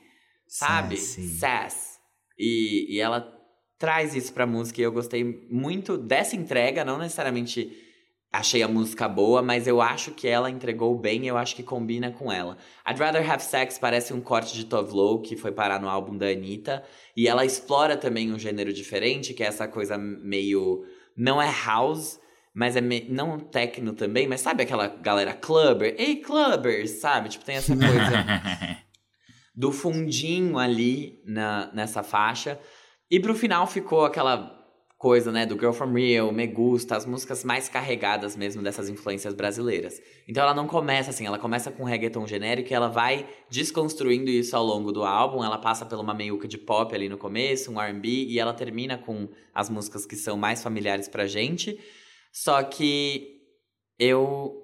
sabe? 0.48 0.98
Sassy. 0.98 1.28
Sass. 1.38 2.00
E, 2.38 2.96
e 2.96 3.00
ela 3.00 3.34
traz 3.78 4.16
isso 4.16 4.34
pra 4.34 4.46
música 4.46 4.82
e 4.82 4.84
eu 4.84 4.92
gostei 4.92 5.24
muito 5.52 5.98
dessa 5.98 6.36
entrega, 6.36 6.86
não 6.86 6.98
necessariamente 6.98 7.87
achei 8.32 8.62
a 8.62 8.68
música 8.68 9.08
boa, 9.08 9.42
mas 9.42 9.68
eu 9.68 9.82
acho 9.82 10.12
que 10.12 10.28
ela 10.28 10.50
entregou 10.50 10.98
bem 10.98 11.24
e 11.24 11.28
eu 11.28 11.38
acho 11.38 11.56
que 11.56 11.64
combina 11.64 12.12
com 12.12 12.32
ela. 12.32 12.58
I'd 12.88 13.00
Rather 13.00 13.30
Have 13.30 13.44
Sex 13.44 13.80
parece 13.80 14.14
um 14.14 14.22
corte 14.22 14.54
de 14.54 14.66
Tove 14.66 14.94
Lo, 14.94 15.22
que 15.22 15.36
foi 15.36 15.52
parar 15.52 15.80
no 15.80 15.90
álbum 15.90 16.18
da 16.18 16.28
Anitta, 16.28 16.84
e 17.16 17.28
ela 17.28 17.46
explora 17.46 17.98
também 17.98 18.32
um 18.32 18.40
gênero 18.40 18.72
diferente, 18.74 19.34
que 19.34 19.44
é 19.44 19.48
essa 19.48 19.68
coisa 19.68 19.98
meio... 19.98 20.86
não 21.16 21.42
é 21.42 21.52
house, 21.66 22.20
mas 22.54 22.76
é 22.76 22.82
me... 22.82 23.08
não 23.10 23.40
techno 23.40 23.94
também, 23.94 24.28
mas 24.28 24.42
sabe 24.42 24.64
aquela 24.64 24.88
galera 24.88 25.34
clubber? 25.34 25.96
Ei, 25.98 26.18
clubbers, 26.18 26.92
sabe? 27.00 27.30
Tipo, 27.30 27.46
tem 27.46 27.56
essa 27.56 27.76
coisa 27.76 28.82
do 29.56 29.72
fundinho 29.72 30.58
ali 30.58 31.22
na, 31.26 31.72
nessa 31.74 32.04
faixa. 32.04 32.60
E 33.10 33.20
pro 33.20 33.34
final 33.34 33.66
ficou 33.66 34.06
aquela 34.06 34.57
coisa, 34.98 35.32
né, 35.32 35.46
do 35.46 35.54
Girl 35.54 35.72
From 35.72 35.94
Rio, 35.94 36.32
Me 36.32 36.48
Gusta, 36.48 36.98
as 36.98 37.06
músicas 37.06 37.44
mais 37.44 37.70
carregadas 37.70 38.36
mesmo 38.36 38.64
dessas 38.64 38.90
influências 38.90 39.34
brasileiras. 39.34 40.02
Então 40.28 40.42
ela 40.42 40.56
não 40.56 40.66
começa 40.66 41.12
assim, 41.12 41.28
ela 41.28 41.38
começa 41.38 41.70
com 41.70 41.84
reggaeton 41.84 42.26
genérico 42.26 42.72
e 42.72 42.74
ela 42.74 42.88
vai 42.88 43.28
desconstruindo 43.50 44.32
isso 44.32 44.56
ao 44.56 44.66
longo 44.66 44.92
do 44.92 45.04
álbum. 45.04 45.44
Ela 45.44 45.60
passa 45.60 45.86
por 45.86 46.00
uma 46.00 46.16
meiuca 46.16 46.48
de 46.48 46.58
pop 46.58 46.94
ali 46.96 47.08
no 47.08 47.18
começo, 47.18 47.72
um 47.72 47.80
R&B, 47.80 48.08
e 48.08 48.40
ela 48.40 48.54
termina 48.54 48.98
com 48.98 49.30
as 49.54 49.70
músicas 49.70 50.06
que 50.06 50.16
são 50.16 50.36
mais 50.36 50.64
familiares 50.64 51.08
pra 51.08 51.28
gente. 51.28 51.80
Só 52.34 52.64
que 52.64 53.38
eu 54.00 54.64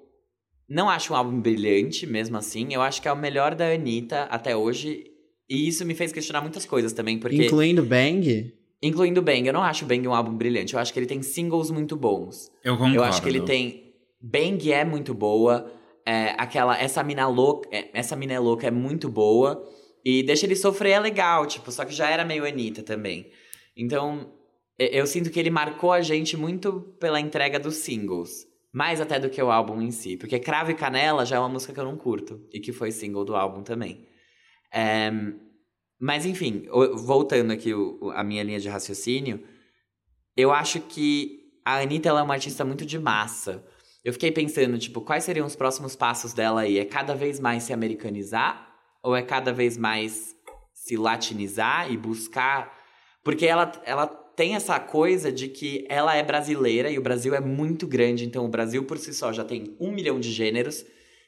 não 0.68 0.90
acho 0.90 1.12
um 1.12 1.16
álbum 1.16 1.40
brilhante, 1.40 2.06
mesmo 2.06 2.36
assim. 2.36 2.74
Eu 2.74 2.82
acho 2.82 3.00
que 3.00 3.06
é 3.06 3.12
o 3.12 3.16
melhor 3.16 3.54
da 3.54 3.68
Anitta 3.68 4.22
até 4.24 4.56
hoje. 4.56 5.04
E 5.48 5.68
isso 5.68 5.84
me 5.84 5.94
fez 5.94 6.10
questionar 6.12 6.40
muitas 6.40 6.66
coisas 6.66 6.92
também, 6.92 7.18
porque... 7.18 7.46
Incluindo 7.46 7.84
Bang? 7.84 8.52
Incluindo 8.86 9.22
Bang, 9.22 9.46
eu 9.46 9.52
não 9.52 9.62
acho 9.62 9.86
Bang 9.86 10.06
um 10.06 10.14
álbum 10.14 10.36
brilhante. 10.36 10.74
Eu 10.74 10.80
acho 10.80 10.92
que 10.92 10.98
ele 10.98 11.06
tem 11.06 11.22
singles 11.22 11.70
muito 11.70 11.96
bons. 11.96 12.50
Eu 12.62 12.74
concordo. 12.74 12.96
Eu 12.96 13.02
acho 13.02 13.22
que 13.22 13.28
ele 13.30 13.40
tem. 13.40 13.94
Bang 14.20 14.70
é 14.70 14.84
muito 14.84 15.14
boa. 15.14 15.72
É, 16.06 16.34
aquela. 16.36 16.78
Essa 16.78 17.02
mina 17.02 17.26
louca. 17.26 17.66
é, 17.72 17.88
essa 17.94 18.14
mina 18.14 18.34
é 18.34 18.38
louca 18.38 18.66
é 18.66 18.70
muito 18.70 19.08
boa. 19.08 19.64
E 20.04 20.22
deixa 20.22 20.44
ele 20.44 20.54
sofrer 20.54 20.90
é 20.90 21.00
legal, 21.00 21.46
tipo, 21.46 21.72
só 21.72 21.82
que 21.82 21.94
já 21.94 22.10
era 22.10 22.26
meio 22.26 22.46
Anitta 22.46 22.82
também. 22.82 23.30
Então, 23.74 24.30
eu 24.78 25.06
sinto 25.06 25.30
que 25.30 25.40
ele 25.40 25.48
marcou 25.48 25.90
a 25.90 26.02
gente 26.02 26.36
muito 26.36 26.94
pela 27.00 27.18
entrega 27.18 27.58
dos 27.58 27.76
singles. 27.76 28.46
Mais 28.70 29.00
até 29.00 29.18
do 29.18 29.30
que 29.30 29.42
o 29.42 29.50
álbum 29.50 29.80
em 29.80 29.90
si. 29.90 30.18
Porque 30.18 30.38
Cravo 30.38 30.72
e 30.72 30.74
Canela 30.74 31.24
já 31.24 31.36
é 31.36 31.38
uma 31.38 31.48
música 31.48 31.72
que 31.72 31.80
eu 31.80 31.84
não 31.84 31.96
curto. 31.96 32.46
E 32.52 32.60
que 32.60 32.70
foi 32.70 32.90
single 32.90 33.24
do 33.24 33.34
álbum 33.34 33.62
também. 33.62 34.06
É, 34.70 35.10
mas 36.04 36.26
enfim, 36.26 36.66
o- 36.70 36.96
voltando 36.98 37.50
aqui 37.52 37.72
o- 37.72 37.98
o- 38.00 38.10
a 38.10 38.22
minha 38.22 38.42
linha 38.42 38.60
de 38.60 38.68
raciocínio, 38.68 39.42
eu 40.36 40.52
acho 40.52 40.80
que 40.80 41.40
a 41.64 41.78
Anitta 41.78 42.08
ela 42.10 42.20
é 42.20 42.22
uma 42.22 42.34
artista 42.34 42.64
muito 42.64 42.84
de 42.84 42.98
massa. 42.98 43.64
Eu 44.04 44.12
fiquei 44.12 44.30
pensando, 44.30 44.76
tipo, 44.78 45.00
quais 45.00 45.24
seriam 45.24 45.46
os 45.46 45.56
próximos 45.56 45.96
passos 45.96 46.34
dela 46.34 46.60
aí? 46.60 46.78
É 46.78 46.84
cada 46.84 47.14
vez 47.14 47.40
mais 47.40 47.62
se 47.62 47.72
americanizar? 47.72 48.68
Ou 49.02 49.16
é 49.16 49.22
cada 49.22 49.50
vez 49.52 49.78
mais 49.78 50.36
se 50.74 50.96
latinizar 50.96 51.90
e 51.90 51.96
buscar. 51.96 52.70
Porque 53.22 53.46
ela, 53.46 53.72
ela 53.86 54.06
tem 54.06 54.54
essa 54.56 54.78
coisa 54.78 55.32
de 55.32 55.48
que 55.48 55.86
ela 55.88 56.14
é 56.14 56.22
brasileira 56.22 56.90
e 56.90 56.98
o 56.98 57.02
Brasil 57.02 57.34
é 57.34 57.40
muito 57.40 57.86
grande, 57.86 58.26
então 58.26 58.44
o 58.44 58.48
Brasil 58.48 58.84
por 58.84 58.98
si 58.98 59.14
só 59.14 59.32
já 59.32 59.44
tem 59.44 59.74
um 59.80 59.90
milhão 59.92 60.20
de 60.20 60.30
gêneros 60.30 60.84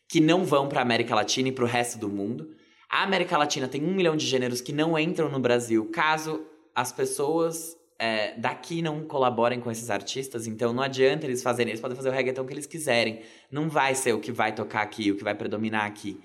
que 0.09 0.21
não 0.21 0.45
vão 0.45 0.69
pra 0.69 0.83
América 0.83 1.15
Latina 1.15 1.49
e 1.49 1.53
pro 1.53 1.65
resto 1.67 1.99
do 1.99 2.09
mundo. 2.11 2.51
A 2.91 3.03
América 3.03 3.37
Latina 3.37 3.69
tem 3.69 3.85
um 3.85 3.95
milhão 3.95 4.17
de 4.17 4.27
gêneros 4.27 4.61
que 4.61 4.73
não 4.73 4.99
entram 4.99 5.29
no 5.29 5.41
Brasil 5.41 5.91
caso 5.91 6.45
as 6.75 6.93
pessoas 6.93 7.77
é, 7.99 8.39
daqui 8.39 8.83
não 8.83 9.03
colaborem 9.05 9.61
com 9.61 9.71
esses 9.71 9.91
artistas, 9.91 10.47
então 10.47 10.73
não 10.73 10.83
adianta 10.83 11.27
eles 11.27 11.43
fazerem, 11.43 11.71
eles 11.71 11.81
podem 11.81 11.97
fazer 11.97 12.11
o 12.11 12.13
reggaeton 12.13 12.45
que 12.45 12.53
eles 12.53 12.67
quiserem. 12.67 13.21
Não 13.51 13.69
vai 13.69 13.95
ser 13.95 14.13
o 14.13 14.21
que 14.21 14.31
vai 14.31 14.55
tocar 14.55 14.83
aqui, 14.83 15.11
o 15.11 15.17
que 15.17 15.25
vai 15.25 15.35
predominar 15.35 15.87
aqui. 15.87 16.21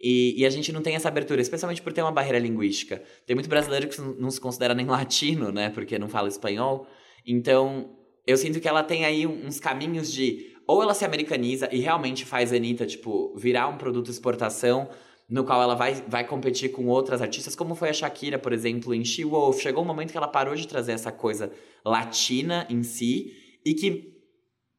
E, 0.00 0.40
e 0.40 0.46
a 0.46 0.50
gente 0.50 0.72
não 0.72 0.80
tem 0.80 0.94
essa 0.94 1.08
abertura, 1.08 1.42
especialmente 1.42 1.82
por 1.82 1.92
ter 1.92 2.00
uma 2.00 2.10
barreira 2.10 2.38
linguística. 2.38 3.02
Tem 3.26 3.36
muito 3.36 3.50
brasileiro 3.50 3.86
que 3.86 4.00
não 4.00 4.30
se 4.30 4.40
considera 4.40 4.74
nem 4.74 4.86
latino, 4.86 5.52
né? 5.52 5.68
Porque 5.68 5.98
não 5.98 6.08
fala 6.08 6.26
espanhol. 6.26 6.86
Então, 7.26 7.90
eu 8.26 8.38
sinto 8.38 8.60
que 8.60 8.68
ela 8.68 8.82
tem 8.82 9.04
aí 9.04 9.26
uns 9.26 9.60
caminhos 9.60 10.10
de. 10.10 10.56
Ou 10.66 10.82
ela 10.82 10.94
se 10.94 11.04
americaniza 11.04 11.68
e 11.70 11.80
realmente 11.80 12.24
faz 12.24 12.52
a 12.52 12.56
Anitta, 12.56 12.86
tipo, 12.86 13.34
virar 13.36 13.68
um 13.68 13.76
produto 13.76 14.10
exportação, 14.10 14.88
no 15.30 15.44
qual 15.44 15.62
ela 15.62 15.76
vai, 15.76 16.02
vai 16.08 16.26
competir 16.26 16.72
com 16.72 16.86
outras 16.88 17.22
artistas, 17.22 17.54
como 17.54 17.76
foi 17.76 17.90
a 17.90 17.92
Shakira, 17.92 18.36
por 18.36 18.52
exemplo, 18.52 18.92
em 18.92 19.04
She 19.04 19.24
Wolf. 19.24 19.60
Chegou 19.60 19.84
um 19.84 19.86
momento 19.86 20.10
que 20.10 20.16
ela 20.16 20.26
parou 20.26 20.56
de 20.56 20.66
trazer 20.66 20.92
essa 20.92 21.12
coisa 21.12 21.52
latina 21.84 22.66
em 22.68 22.82
si 22.82 23.32
e 23.64 23.72
que 23.72 24.18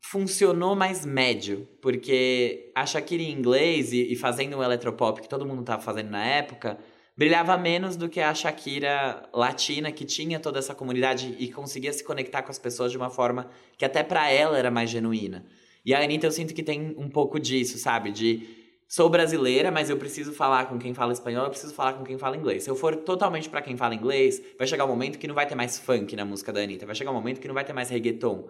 funcionou 0.04 0.76
mais 0.76 1.06
médio, 1.06 1.70
porque 1.82 2.70
a 2.76 2.86
Shakira 2.86 3.24
em 3.24 3.32
inglês 3.32 3.94
e, 3.94 4.12
e 4.12 4.16
fazendo 4.18 4.58
o 4.58 4.64
eletropop 4.64 5.22
que 5.22 5.30
todo 5.30 5.46
mundo 5.46 5.64
tava 5.64 5.82
fazendo 5.82 6.10
na 6.10 6.26
época, 6.26 6.78
brilhava 7.16 7.58
menos 7.58 7.96
do 7.96 8.10
que 8.10 8.20
a 8.20 8.34
Shakira 8.34 9.30
latina, 9.34 9.90
que 9.90 10.04
tinha 10.04 10.38
toda 10.38 10.60
essa 10.60 10.76
comunidade 10.76 11.34
e 11.40 11.50
conseguia 11.50 11.94
se 11.94 12.04
conectar 12.04 12.42
com 12.44 12.52
as 12.52 12.60
pessoas 12.60 12.92
de 12.92 12.98
uma 12.98 13.10
forma 13.10 13.50
que 13.78 13.86
até 13.86 14.04
pra 14.04 14.30
ela 14.30 14.58
era 14.58 14.70
mais 14.70 14.90
genuína. 14.90 15.46
E 15.86 15.94
a 15.94 16.04
Anitta 16.04 16.28
eu 16.28 16.32
sinto 16.32 16.54
que 16.54 16.62
tem 16.62 16.94
um 16.98 17.10
pouco 17.10 17.40
disso, 17.40 17.78
sabe? 17.78 18.12
De 18.12 18.61
sou 18.92 19.10
brasileira, 19.10 19.72
mas 19.72 19.90
eu 19.90 19.96
preciso 19.96 20.34
falar 20.34 20.66
com 20.66 20.78
quem 20.78 20.94
fala 20.94 21.14
espanhol, 21.14 21.46
eu 21.46 21.50
preciso 21.50 21.74
falar 21.74 21.94
com 21.94 22.04
quem 22.04 22.18
fala 22.18 22.36
inglês. 22.36 22.66
Se 22.66 22.70
eu 22.70 22.76
for 22.76 22.94
totalmente 22.94 23.48
pra 23.48 23.62
quem 23.62 23.78
fala 23.78 23.96
inglês, 23.96 24.42
vai 24.58 24.68
chegar 24.68 24.84
um 24.84 24.90
momento 24.90 25.18
que 25.18 25.30
não 25.30 25.34
vai 25.34 25.48
ter 25.48 25.56
mais 25.56 25.80
funk 25.80 26.14
na 26.14 26.26
música 26.26 26.52
da 26.52 26.60
Anitta, 26.60 26.86
vai 26.86 26.94
chegar 26.94 27.10
um 27.10 27.14
momento 27.14 27.40
que 27.40 27.48
não 27.48 27.56
vai 27.56 27.64
ter 27.64 27.72
mais 27.72 27.90
reggaeton. 27.90 28.50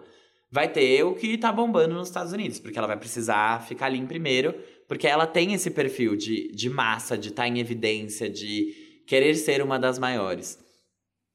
Vai 0.50 0.68
ter 0.68 1.04
o 1.04 1.14
que 1.14 1.38
tá 1.38 1.52
bombando 1.52 1.94
nos 1.94 2.08
Estados 2.08 2.32
Unidos, 2.32 2.58
porque 2.58 2.76
ela 2.76 2.88
vai 2.88 2.96
precisar 2.96 3.64
ficar 3.68 3.86
ali 3.86 4.00
em 4.00 4.06
primeiro, 4.06 4.52
porque 4.88 5.06
ela 5.06 5.28
tem 5.28 5.54
esse 5.54 5.70
perfil 5.70 6.16
de, 6.16 6.50
de 6.50 6.68
massa, 6.68 7.16
de 7.16 7.28
estar 7.28 7.46
em 7.46 7.60
evidência, 7.60 8.28
de 8.28 9.04
querer 9.06 9.36
ser 9.36 9.62
uma 9.62 9.78
das 9.78 9.96
maiores. 9.96 10.58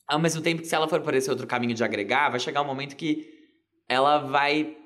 Ao 0.06 0.20
mesmo 0.20 0.42
tempo 0.42 0.62
que 0.62 0.68
se 0.68 0.76
ela 0.76 0.88
for 0.88 1.00
por 1.00 1.14
esse 1.14 1.30
outro 1.30 1.48
caminho 1.48 1.74
de 1.74 1.84
agregar, 1.84 2.30
vai 2.30 2.42
chegar 2.42 2.62
um 2.62 2.68
momento 2.68 2.98
que 2.98 3.26
ela 3.88 4.18
vai 4.18 4.77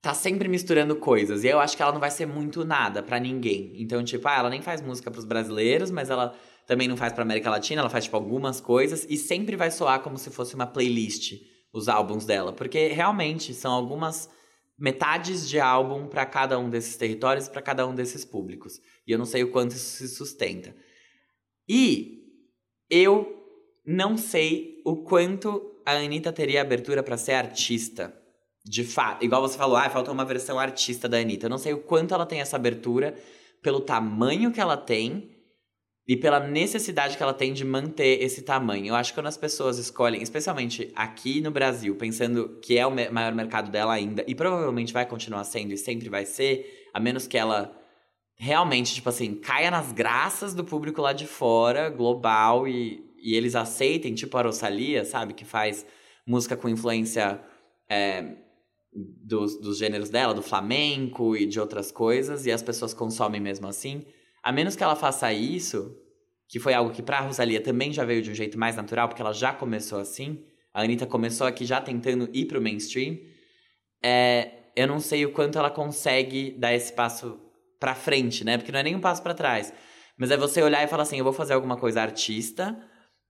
tá 0.00 0.14
sempre 0.14 0.48
misturando 0.48 0.96
coisas. 0.96 1.44
E 1.44 1.48
eu 1.48 1.58
acho 1.60 1.76
que 1.76 1.82
ela 1.82 1.92
não 1.92 2.00
vai 2.00 2.10
ser 2.10 2.26
muito 2.26 2.64
nada 2.64 3.02
pra 3.02 3.18
ninguém. 3.18 3.72
Então, 3.80 4.02
tipo, 4.04 4.26
ah, 4.28 4.38
ela 4.38 4.50
nem 4.50 4.62
faz 4.62 4.80
música 4.80 5.10
pros 5.10 5.24
brasileiros, 5.24 5.90
mas 5.90 6.10
ela 6.10 6.34
também 6.66 6.86
não 6.86 6.96
faz 6.96 7.12
pra 7.12 7.22
América 7.22 7.50
Latina, 7.50 7.80
ela 7.80 7.90
faz, 7.90 8.04
tipo, 8.04 8.16
algumas 8.16 8.60
coisas. 8.60 9.06
E 9.08 9.16
sempre 9.16 9.56
vai 9.56 9.70
soar 9.70 10.00
como 10.00 10.18
se 10.18 10.30
fosse 10.30 10.54
uma 10.54 10.66
playlist, 10.66 11.34
os 11.72 11.88
álbuns 11.88 12.24
dela. 12.24 12.52
Porque, 12.52 12.88
realmente, 12.88 13.54
são 13.54 13.72
algumas 13.72 14.28
metades 14.78 15.48
de 15.48 15.58
álbum 15.58 16.06
pra 16.06 16.24
cada 16.24 16.58
um 16.58 16.70
desses 16.70 16.96
territórios, 16.96 17.48
pra 17.48 17.60
cada 17.60 17.86
um 17.86 17.94
desses 17.94 18.24
públicos. 18.24 18.80
E 19.06 19.12
eu 19.12 19.18
não 19.18 19.24
sei 19.24 19.42
o 19.42 19.50
quanto 19.50 19.72
isso 19.72 19.96
se 19.96 20.08
sustenta. 20.08 20.74
E 21.68 22.18
eu 22.88 23.34
não 23.84 24.16
sei 24.16 24.80
o 24.84 25.02
quanto 25.02 25.82
a 25.84 25.92
Anitta 25.92 26.32
teria 26.32 26.60
abertura 26.60 27.02
pra 27.02 27.16
ser 27.16 27.32
artista. 27.32 28.14
De 28.68 28.84
fato, 28.84 29.24
igual 29.24 29.40
você 29.40 29.56
falou, 29.56 29.76
ah, 29.76 29.88
falta 29.88 30.12
uma 30.12 30.24
versão 30.24 30.58
artista 30.58 31.08
da 31.08 31.18
Anitta. 31.18 31.46
Eu 31.46 31.50
não 31.50 31.58
sei 31.58 31.72
o 31.72 31.78
quanto 31.78 32.12
ela 32.12 32.26
tem 32.26 32.40
essa 32.40 32.56
abertura, 32.56 33.14
pelo 33.62 33.80
tamanho 33.80 34.52
que 34.52 34.60
ela 34.60 34.76
tem 34.76 35.30
e 36.06 36.16
pela 36.16 36.40
necessidade 36.40 37.16
que 37.16 37.22
ela 37.22 37.34
tem 37.34 37.52
de 37.52 37.64
manter 37.64 38.22
esse 38.22 38.42
tamanho. 38.42 38.86
Eu 38.86 38.94
acho 38.94 39.12
que 39.12 39.18
quando 39.18 39.26
as 39.26 39.36
pessoas 39.36 39.78
escolhem, 39.78 40.22
especialmente 40.22 40.90
aqui 40.96 41.40
no 41.40 41.50
Brasil, 41.50 41.94
pensando 41.96 42.58
que 42.62 42.78
é 42.78 42.86
o 42.86 42.90
maior 42.90 43.34
mercado 43.34 43.70
dela 43.70 43.92
ainda, 43.92 44.24
e 44.26 44.34
provavelmente 44.34 44.92
vai 44.92 45.04
continuar 45.04 45.44
sendo 45.44 45.72
e 45.72 45.76
sempre 45.76 46.08
vai 46.08 46.24
ser, 46.24 46.88
a 46.94 47.00
menos 47.00 47.26
que 47.26 47.36
ela 47.36 47.76
realmente, 48.36 48.94
tipo 48.94 49.08
assim, 49.08 49.34
caia 49.34 49.70
nas 49.70 49.92
graças 49.92 50.54
do 50.54 50.64
público 50.64 51.02
lá 51.02 51.12
de 51.12 51.26
fora, 51.26 51.90
global, 51.90 52.66
e, 52.66 53.04
e 53.22 53.34
eles 53.34 53.54
aceitem, 53.54 54.14
tipo 54.14 54.38
a 54.38 54.42
Rosalia, 54.42 55.04
sabe? 55.04 55.34
Que 55.34 55.44
faz 55.44 55.84
música 56.26 56.56
com 56.56 56.68
influência 56.68 57.38
é, 57.88 58.34
dos, 59.24 59.60
dos 59.60 59.78
gêneros 59.78 60.10
dela, 60.10 60.34
do 60.34 60.42
flamenco 60.42 61.36
e 61.36 61.46
de 61.46 61.60
outras 61.60 61.90
coisas, 61.92 62.46
e 62.46 62.52
as 62.52 62.62
pessoas 62.62 62.92
consomem 62.92 63.40
mesmo 63.40 63.66
assim. 63.66 64.04
A 64.42 64.52
menos 64.52 64.76
que 64.76 64.82
ela 64.82 64.96
faça 64.96 65.32
isso, 65.32 65.96
que 66.48 66.58
foi 66.58 66.74
algo 66.74 66.90
que 66.90 67.02
pra 67.02 67.20
Rosalia 67.20 67.60
também 67.60 67.92
já 67.92 68.04
veio 68.04 68.22
de 68.22 68.30
um 68.30 68.34
jeito 68.34 68.58
mais 68.58 68.76
natural, 68.76 69.08
porque 69.08 69.22
ela 69.22 69.32
já 69.32 69.52
começou 69.52 69.98
assim. 69.98 70.44
A 70.72 70.82
Anitta 70.82 71.06
começou 71.06 71.46
aqui 71.46 71.64
já 71.64 71.80
tentando 71.80 72.28
ir 72.32 72.46
pro 72.46 72.60
mainstream. 72.60 73.18
É, 74.02 74.70
eu 74.76 74.86
não 74.86 75.00
sei 75.00 75.26
o 75.26 75.32
quanto 75.32 75.58
ela 75.58 75.70
consegue 75.70 76.52
dar 76.52 76.72
esse 76.74 76.92
passo 76.92 77.38
pra 77.78 77.94
frente, 77.94 78.44
né? 78.44 78.56
Porque 78.56 78.72
não 78.72 78.78
é 78.78 78.82
nem 78.82 78.96
um 78.96 79.00
passo 79.00 79.22
pra 79.22 79.34
trás. 79.34 79.72
Mas 80.16 80.30
é 80.30 80.36
você 80.36 80.62
olhar 80.62 80.82
e 80.82 80.88
falar 80.88 81.02
assim: 81.02 81.18
eu 81.18 81.24
vou 81.24 81.32
fazer 81.32 81.54
alguma 81.54 81.76
coisa 81.76 82.02
artista 82.02 82.76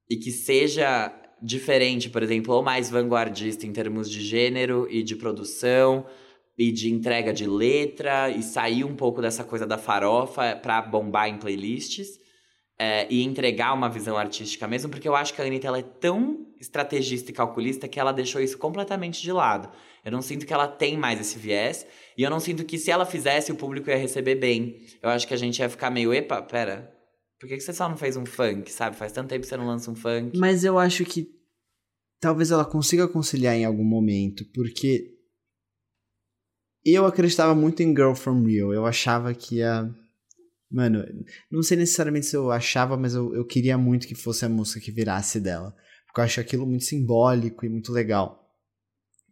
e 0.08 0.16
que 0.16 0.30
seja 0.30 1.12
diferente, 1.42 2.10
por 2.10 2.22
exemplo, 2.22 2.54
ou 2.54 2.62
mais 2.62 2.90
vanguardista 2.90 3.66
em 3.66 3.72
termos 3.72 4.10
de 4.10 4.20
gênero 4.20 4.86
e 4.90 5.02
de 5.02 5.16
produção 5.16 6.06
e 6.56 6.72
de 6.72 6.92
entrega 6.92 7.32
de 7.32 7.46
letra 7.46 8.30
e 8.30 8.42
sair 8.42 8.84
um 8.84 8.96
pouco 8.96 9.22
dessa 9.22 9.44
coisa 9.44 9.66
da 9.66 9.78
farofa 9.78 10.56
pra 10.56 10.82
bombar 10.82 11.28
em 11.28 11.38
playlists. 11.38 12.18
é, 12.78 13.06
e 13.10 13.24
entregar 13.24 13.74
uma 13.74 13.88
visão 13.88 14.16
artística 14.16 14.68
mesmo, 14.68 14.90
porque 14.90 15.08
eu 15.08 15.16
acho 15.16 15.34
que 15.34 15.42
a 15.42 15.44
Anitta 15.44 15.66
ela 15.66 15.78
é 15.80 15.82
tão 15.82 16.46
estrategista 16.60 17.30
e 17.30 17.34
calculista 17.34 17.88
que 17.88 17.98
ela 17.98 18.12
deixou 18.12 18.40
isso 18.40 18.56
completamente 18.56 19.20
de 19.20 19.32
lado. 19.32 19.68
Eu 20.04 20.12
não 20.12 20.22
sinto 20.22 20.46
que 20.46 20.52
ela 20.52 20.68
tem 20.68 20.96
mais 20.96 21.20
esse 21.20 21.38
viés, 21.38 21.84
e 22.16 22.22
eu 22.22 22.30
não 22.30 22.38
sinto 22.38 22.64
que 22.64 22.78
se 22.78 22.90
ela 22.90 23.04
fizesse, 23.04 23.50
o 23.50 23.56
público 23.56 23.90
ia 23.90 23.96
receber 23.96 24.36
bem. 24.36 24.76
Eu 25.02 25.10
acho 25.10 25.26
que 25.26 25.34
a 25.34 25.36
gente 25.36 25.58
ia 25.58 25.68
ficar 25.68 25.90
meio, 25.90 26.14
epa, 26.14 26.40
pera, 26.40 26.92
por 27.38 27.48
que, 27.48 27.56
que 27.56 27.62
você 27.62 27.72
só 27.72 27.88
não 27.88 27.96
fez 27.96 28.16
um 28.16 28.26
funk, 28.26 28.70
sabe? 28.70 28.96
Faz 28.96 29.12
tanto 29.12 29.28
tempo 29.28 29.42
que 29.42 29.48
você 29.48 29.56
não 29.56 29.66
lança 29.66 29.90
um 29.90 29.94
funk. 29.94 30.36
Mas 30.36 30.64
eu 30.64 30.78
acho 30.78 31.04
que 31.04 31.28
talvez 32.20 32.50
ela 32.50 32.64
consiga 32.64 33.06
conciliar 33.06 33.54
em 33.54 33.64
algum 33.64 33.84
momento, 33.84 34.44
porque 34.52 35.14
eu 36.84 37.06
acreditava 37.06 37.54
muito 37.54 37.82
em 37.82 37.90
Girl 37.90 38.14
From 38.14 38.44
Real. 38.44 38.72
Eu 38.72 38.86
achava 38.86 39.32
que 39.34 39.56
ia. 39.56 39.88
Mano, 40.70 41.04
não 41.50 41.62
sei 41.62 41.76
necessariamente 41.76 42.26
se 42.26 42.36
eu 42.36 42.50
achava, 42.50 42.96
mas 42.96 43.14
eu, 43.14 43.34
eu 43.34 43.46
queria 43.46 43.78
muito 43.78 44.06
que 44.06 44.14
fosse 44.14 44.44
a 44.44 44.48
música 44.48 44.80
que 44.80 44.90
virasse 44.90 45.40
dela. 45.40 45.74
Porque 46.06 46.20
eu 46.20 46.24
acho 46.24 46.40
aquilo 46.40 46.66
muito 46.66 46.84
simbólico 46.84 47.64
e 47.64 47.68
muito 47.68 47.92
legal. 47.92 48.44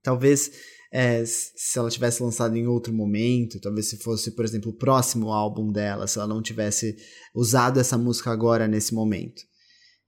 Talvez 0.03 0.51
é, 0.93 1.25
se 1.25 1.79
ela 1.79 1.91
tivesse 1.91 2.23
lançado 2.23 2.57
em 2.57 2.67
outro 2.67 2.93
momento, 2.93 3.61
talvez 3.61 3.89
se 3.89 3.99
fosse, 3.99 4.31
por 4.33 4.45
exemplo, 4.45 4.71
o 4.71 4.77
próximo 4.77 5.33
álbum 5.33 5.71
dela, 5.71 6.07
se 6.07 6.19
ela 6.19 6.29
não 6.29 6.41
tivesse 6.43 6.97
usado 7.35 7.81
essa 7.81 7.99
música 7.99 8.31
agora 8.31 8.67
nesse 8.69 8.95
momento. 8.95 9.43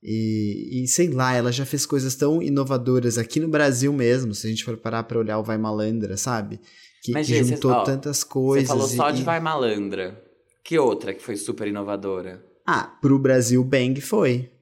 E, 0.03 0.85
e, 0.85 0.87
sei 0.89 1.09
lá, 1.09 1.35
ela 1.35 1.51
já 1.51 1.67
fez 1.67 1.85
coisas 1.85 2.15
tão 2.15 2.41
inovadoras 2.41 3.19
aqui 3.19 3.41
no 3.41 3.49
Brasil 3.49 3.93
mesmo, 3.93 4.35
se 4.35 4.47
a 4.47 4.51
gente 4.51 4.65
for 4.65 4.77
parar 4.77 5.03
pra 5.03 5.19
olhar 5.19 5.39
o 5.39 5.43
Vai 5.43 5.59
Malandra, 5.59 6.17
sabe? 6.17 6.61
Que, 7.03 7.13
Mas, 7.13 7.27
que 7.27 7.35
Gê, 7.35 7.45
juntou 7.45 7.73
ó, 7.73 7.83
tantas 7.83 8.23
coisas. 8.23 8.69
Você 8.69 8.75
falou 8.75 8.89
só 8.89 9.11
e- 9.11 9.15
de 9.15 9.23
Vai 9.23 9.41
Malandra. 9.41 10.25
Que 10.65 10.79
outra 10.79 11.15
que 11.15 11.23
foi 11.23 11.37
super 11.37 11.67
inovadora? 11.67 12.45
Ah, 12.67 12.85
pro 13.01 13.19
Brasil, 13.19 13.65
Bang 13.65 14.01
foi. 14.01 14.53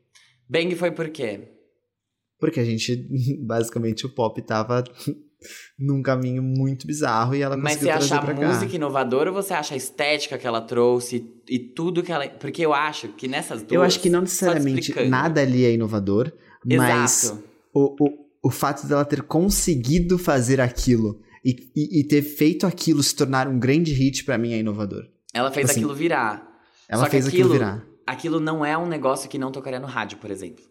Bang 0.49 0.75
foi 0.77 0.91
por 0.93 1.09
quê? 1.11 1.49
Porque 2.39 2.61
a 2.61 2.65
gente, 2.65 2.97
basicamente, 3.45 4.07
o 4.07 4.09
pop 4.15 4.41
tava 4.43 4.85
num 5.79 6.03
caminho 6.03 6.43
muito 6.43 6.87
bizarro 6.87 7.35
e 7.35 7.43
ela 7.43 7.57
Mas 7.57 7.75
conseguiu 7.77 7.95
você 8.01 8.05
acha 8.15 8.17
a 8.19 8.35
cá. 8.35 8.35
música 8.35 8.77
inovadora 8.77 9.31
ou 9.31 9.35
você 9.43 9.55
acha 9.55 9.75
a 9.75 9.77
estética 9.77 10.37
que 10.39 10.47
ela 10.47 10.61
trouxe 10.61 11.27
e 11.49 11.59
tudo 11.59 12.03
que 12.03 12.13
ela. 12.13 12.29
Porque 12.29 12.65
eu 12.65 12.73
acho 12.75 13.09
que 13.09 13.27
nessas 13.29 13.61
duas. 13.63 13.73
Eu 13.73 13.83
acho 13.83 14.01
que 14.01 14.11
não 14.11 14.21
necessariamente 14.23 14.93
nada 15.09 15.41
ali 15.41 15.65
é 15.65 15.73
inovador, 15.73 16.33
mas 16.65 17.25
Exato. 17.25 17.43
o, 17.75 17.97
o, 18.05 18.27
o 18.45 18.51
fato 18.51 18.87
dela 18.87 19.05
ter 19.05 19.23
conseguido 19.23 20.19
fazer 20.19 20.61
aquilo 20.61 21.21
e, 21.45 21.71
e, 21.77 22.01
e 22.01 22.05
ter 22.05 22.23
feito 22.23 22.67
aquilo 22.67 23.03
se 23.03 23.15
tornar 23.15 23.47
um 23.49 23.59
grande 23.59 23.93
hit 23.93 24.25
pra 24.25 24.37
mim 24.39 24.53
é 24.53 24.59
inovador. 24.59 25.05
Ela 25.33 25.51
fez 25.51 25.71
assim, 25.71 25.81
aquilo 25.81 25.95
virar. 25.95 26.47
Ela 26.89 27.07
fez 27.11 27.27
aquilo 27.27 27.45
aquilo- 27.45 27.53
virar. 27.55 27.87
Aquilo 28.07 28.39
não 28.39 28.65
é 28.65 28.79
um 28.79 28.87
negócio 28.87 29.29
que 29.29 29.37
não 29.37 29.51
tocaria 29.51 29.81
no 29.81 29.87
rádio, 29.87 30.19
por 30.19 30.31
exemplo. 30.31 30.65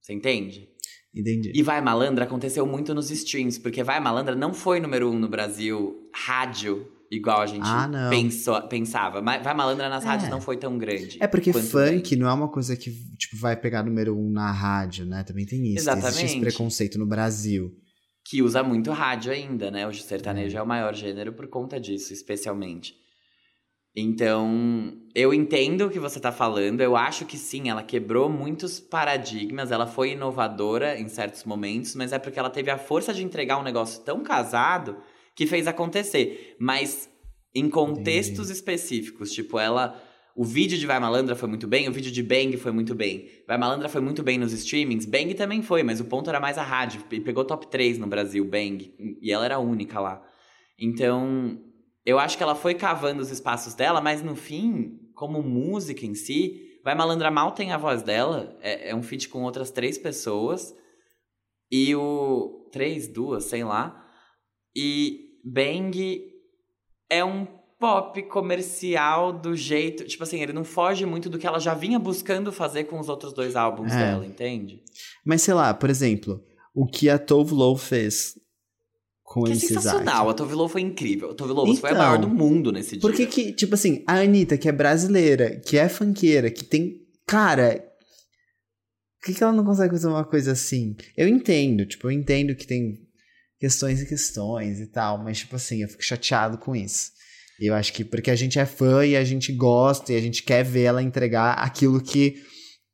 Você 0.00 0.12
entende? 0.14 0.68
Entendi. 1.14 1.52
E 1.54 1.62
Vai 1.62 1.80
Malandra 1.80 2.24
aconteceu 2.24 2.66
muito 2.66 2.94
nos 2.94 3.10
streams, 3.10 3.60
porque 3.60 3.82
Vai 3.82 4.00
Malandra 4.00 4.34
não 4.34 4.54
foi 4.54 4.80
número 4.80 5.10
um 5.10 5.18
no 5.18 5.28
Brasil 5.28 5.94
rádio, 6.14 6.86
igual 7.10 7.42
a 7.42 7.46
gente 7.46 7.64
Ah, 7.66 8.08
pensou, 8.08 8.60
pensava. 8.62 9.20
Mas 9.20 9.42
Vai 9.44 9.52
Malandra 9.54 9.88
nas 9.90 10.04
É. 10.04 10.06
rádios 10.08 10.30
não 10.30 10.40
foi 10.40 10.56
tão 10.56 10.78
grande. 10.78 11.18
É 11.20 11.26
porque 11.26 11.52
funk 11.52 11.70
Bang. 11.72 12.16
não 12.16 12.28
é 12.28 12.32
uma 12.32 12.48
coisa 12.48 12.74
que 12.76 12.90
tipo, 13.18 13.36
vai 13.36 13.54
pegar 13.54 13.82
número 13.82 14.16
um 14.18 14.30
na 14.30 14.50
rádio, 14.50 15.04
né? 15.04 15.22
Também 15.22 15.44
tem 15.44 15.58
isso. 15.74 15.88
Existe 15.90 15.98
esse 16.08 16.08
Exatamente. 16.24 16.40
preconceito 16.40 16.98
no 16.98 17.06
Brasil. 17.06 17.70
Que 18.24 18.40
usa 18.40 18.62
muito 18.62 18.90
rádio 18.92 19.32
ainda, 19.32 19.70
né? 19.70 19.86
O 19.86 19.92
sertanejo 19.92 20.56
Hum. 20.56 20.60
é 20.60 20.62
o 20.62 20.66
maior 20.66 20.94
gênero 20.94 21.32
por 21.34 21.46
conta 21.48 21.78
disso, 21.78 22.12
especialmente. 22.12 22.94
Então, 23.94 24.96
eu 25.14 25.34
entendo 25.34 25.86
o 25.86 25.90
que 25.90 25.98
você 25.98 26.18
tá 26.18 26.32
falando. 26.32 26.80
Eu 26.80 26.96
acho 26.96 27.26
que 27.26 27.36
sim, 27.36 27.68
ela 27.68 27.82
quebrou 27.82 28.28
muitos 28.28 28.80
paradigmas, 28.80 29.70
ela 29.70 29.86
foi 29.86 30.12
inovadora 30.12 30.98
em 30.98 31.08
certos 31.08 31.44
momentos, 31.44 31.94
mas 31.94 32.12
é 32.12 32.18
porque 32.18 32.38
ela 32.38 32.48
teve 32.48 32.70
a 32.70 32.78
força 32.78 33.12
de 33.12 33.22
entregar 33.22 33.58
um 33.58 33.62
negócio 33.62 34.02
tão 34.02 34.22
casado 34.22 34.96
que 35.34 35.46
fez 35.46 35.66
acontecer. 35.66 36.56
Mas 36.58 37.10
em 37.54 37.68
contextos 37.68 38.48
específicos, 38.50 39.32
tipo, 39.32 39.58
ela. 39.58 40.00
O 40.34 40.44
vídeo 40.44 40.78
de 40.78 40.86
Vai 40.86 40.98
Malandra 40.98 41.36
foi 41.36 41.46
muito 41.46 41.68
bem, 41.68 41.86
o 41.90 41.92
vídeo 41.92 42.10
de 42.10 42.22
Bang 42.22 42.56
foi 42.56 42.72
muito 42.72 42.94
bem. 42.94 43.28
Vai 43.46 43.58
Malandra 43.58 43.86
foi 43.86 44.00
muito 44.00 44.22
bem 44.22 44.38
nos 44.38 44.54
streamings, 44.54 45.04
Bang 45.04 45.34
também 45.34 45.60
foi, 45.60 45.82
mas 45.82 46.00
o 46.00 46.06
ponto 46.06 46.30
era 46.30 46.40
mais 46.40 46.56
a 46.56 46.62
rádio. 46.62 47.04
E 47.10 47.20
pegou 47.20 47.44
top 47.44 47.66
3 47.66 47.98
no 47.98 48.06
Brasil, 48.06 48.42
Bang. 48.42 48.94
E 49.20 49.30
ela 49.30 49.44
era 49.44 49.56
a 49.56 49.58
única 49.58 50.00
lá. 50.00 50.22
Então, 50.78 51.60
eu 52.04 52.18
acho 52.18 52.36
que 52.36 52.42
ela 52.42 52.54
foi 52.54 52.74
cavando 52.74 53.22
os 53.22 53.30
espaços 53.30 53.74
dela, 53.74 54.00
mas 54.00 54.22
no 54.22 54.34
fim, 54.36 54.98
como 55.14 55.42
música 55.42 56.04
em 56.06 56.14
si, 56.14 56.68
Vai 56.84 56.96
Malandra 56.96 57.30
mal 57.30 57.52
tem 57.52 57.70
a 57.70 57.78
voz 57.78 58.02
dela. 58.02 58.58
É, 58.60 58.90
é 58.90 58.94
um 58.94 59.02
feat 59.04 59.28
com 59.28 59.42
outras 59.42 59.70
três 59.70 59.96
pessoas. 59.96 60.74
E 61.70 61.94
o. 61.94 62.68
Três, 62.72 63.06
duas, 63.06 63.44
sei 63.44 63.62
lá. 63.62 64.04
E 64.74 65.38
Bang 65.44 66.24
é 67.08 67.24
um 67.24 67.46
pop 67.78 68.20
comercial 68.24 69.32
do 69.32 69.54
jeito. 69.54 70.04
Tipo 70.04 70.24
assim, 70.24 70.42
ele 70.42 70.52
não 70.52 70.64
foge 70.64 71.06
muito 71.06 71.30
do 71.30 71.38
que 71.38 71.46
ela 71.46 71.60
já 71.60 71.72
vinha 71.74 71.98
buscando 71.98 72.50
fazer 72.50 72.84
com 72.84 72.98
os 72.98 73.08
outros 73.08 73.32
dois 73.32 73.54
álbuns 73.54 73.92
É. 73.92 73.98
dela, 73.98 74.26
entende? 74.26 74.82
Mas 75.24 75.42
sei 75.42 75.54
lá, 75.54 75.72
por 75.72 75.88
exemplo, 75.90 76.42
o 76.74 76.86
que 76.86 77.08
a 77.08 77.18
Tove 77.18 77.54
Lo 77.54 77.76
fez 77.76 78.34
com 79.32 79.44
Que 79.44 79.52
é 79.52 79.54
sensacional. 79.54 80.28
A 80.28 80.34
Tove 80.34 80.54
foi 80.68 80.82
incrível. 80.82 81.30
A 81.30 81.34
Tove 81.34 81.54
Lo 81.54 81.74
foi 81.74 81.88
a 81.88 81.92
Então, 81.92 82.04
maior 82.04 82.18
do 82.18 82.28
mundo 82.28 82.70
nesse 82.70 82.90
dia. 82.90 83.00
Por 83.00 83.14
que 83.14 83.24
que, 83.24 83.50
tipo 83.50 83.74
assim, 83.74 84.04
a 84.06 84.16
Anitta, 84.16 84.58
que 84.58 84.68
é 84.68 84.72
brasileira, 84.72 85.58
que 85.58 85.78
é 85.78 85.88
funkeira, 85.88 86.50
que 86.50 86.62
tem. 86.62 87.00
Cara. 87.26 87.82
Por 89.18 89.28
que, 89.28 89.34
que 89.34 89.42
ela 89.42 89.54
não 89.54 89.64
consegue 89.64 89.92
fazer 89.92 90.08
uma 90.08 90.24
coisa 90.24 90.52
assim? 90.52 90.94
Eu 91.16 91.26
entendo, 91.26 91.86
tipo, 91.86 92.08
eu 92.08 92.10
entendo 92.10 92.54
que 92.54 92.66
tem 92.66 92.98
questões 93.58 94.02
e 94.02 94.06
questões 94.06 94.80
e 94.80 94.86
tal, 94.88 95.16
mas, 95.16 95.38
tipo 95.38 95.56
assim, 95.56 95.80
eu 95.80 95.88
fico 95.88 96.04
chateado 96.04 96.58
com 96.58 96.76
isso. 96.76 97.12
Eu 97.58 97.74
acho 97.74 97.90
que 97.94 98.04
porque 98.04 98.30
a 98.30 98.36
gente 98.36 98.58
é 98.58 98.66
fã 98.66 99.06
e 99.06 99.16
a 99.16 99.24
gente 99.24 99.50
gosta 99.50 100.12
e 100.12 100.16
a 100.16 100.20
gente 100.20 100.42
quer 100.42 100.62
ver 100.62 100.82
ela 100.82 101.02
entregar 101.02 101.54
aquilo 101.54 102.02
que 102.02 102.34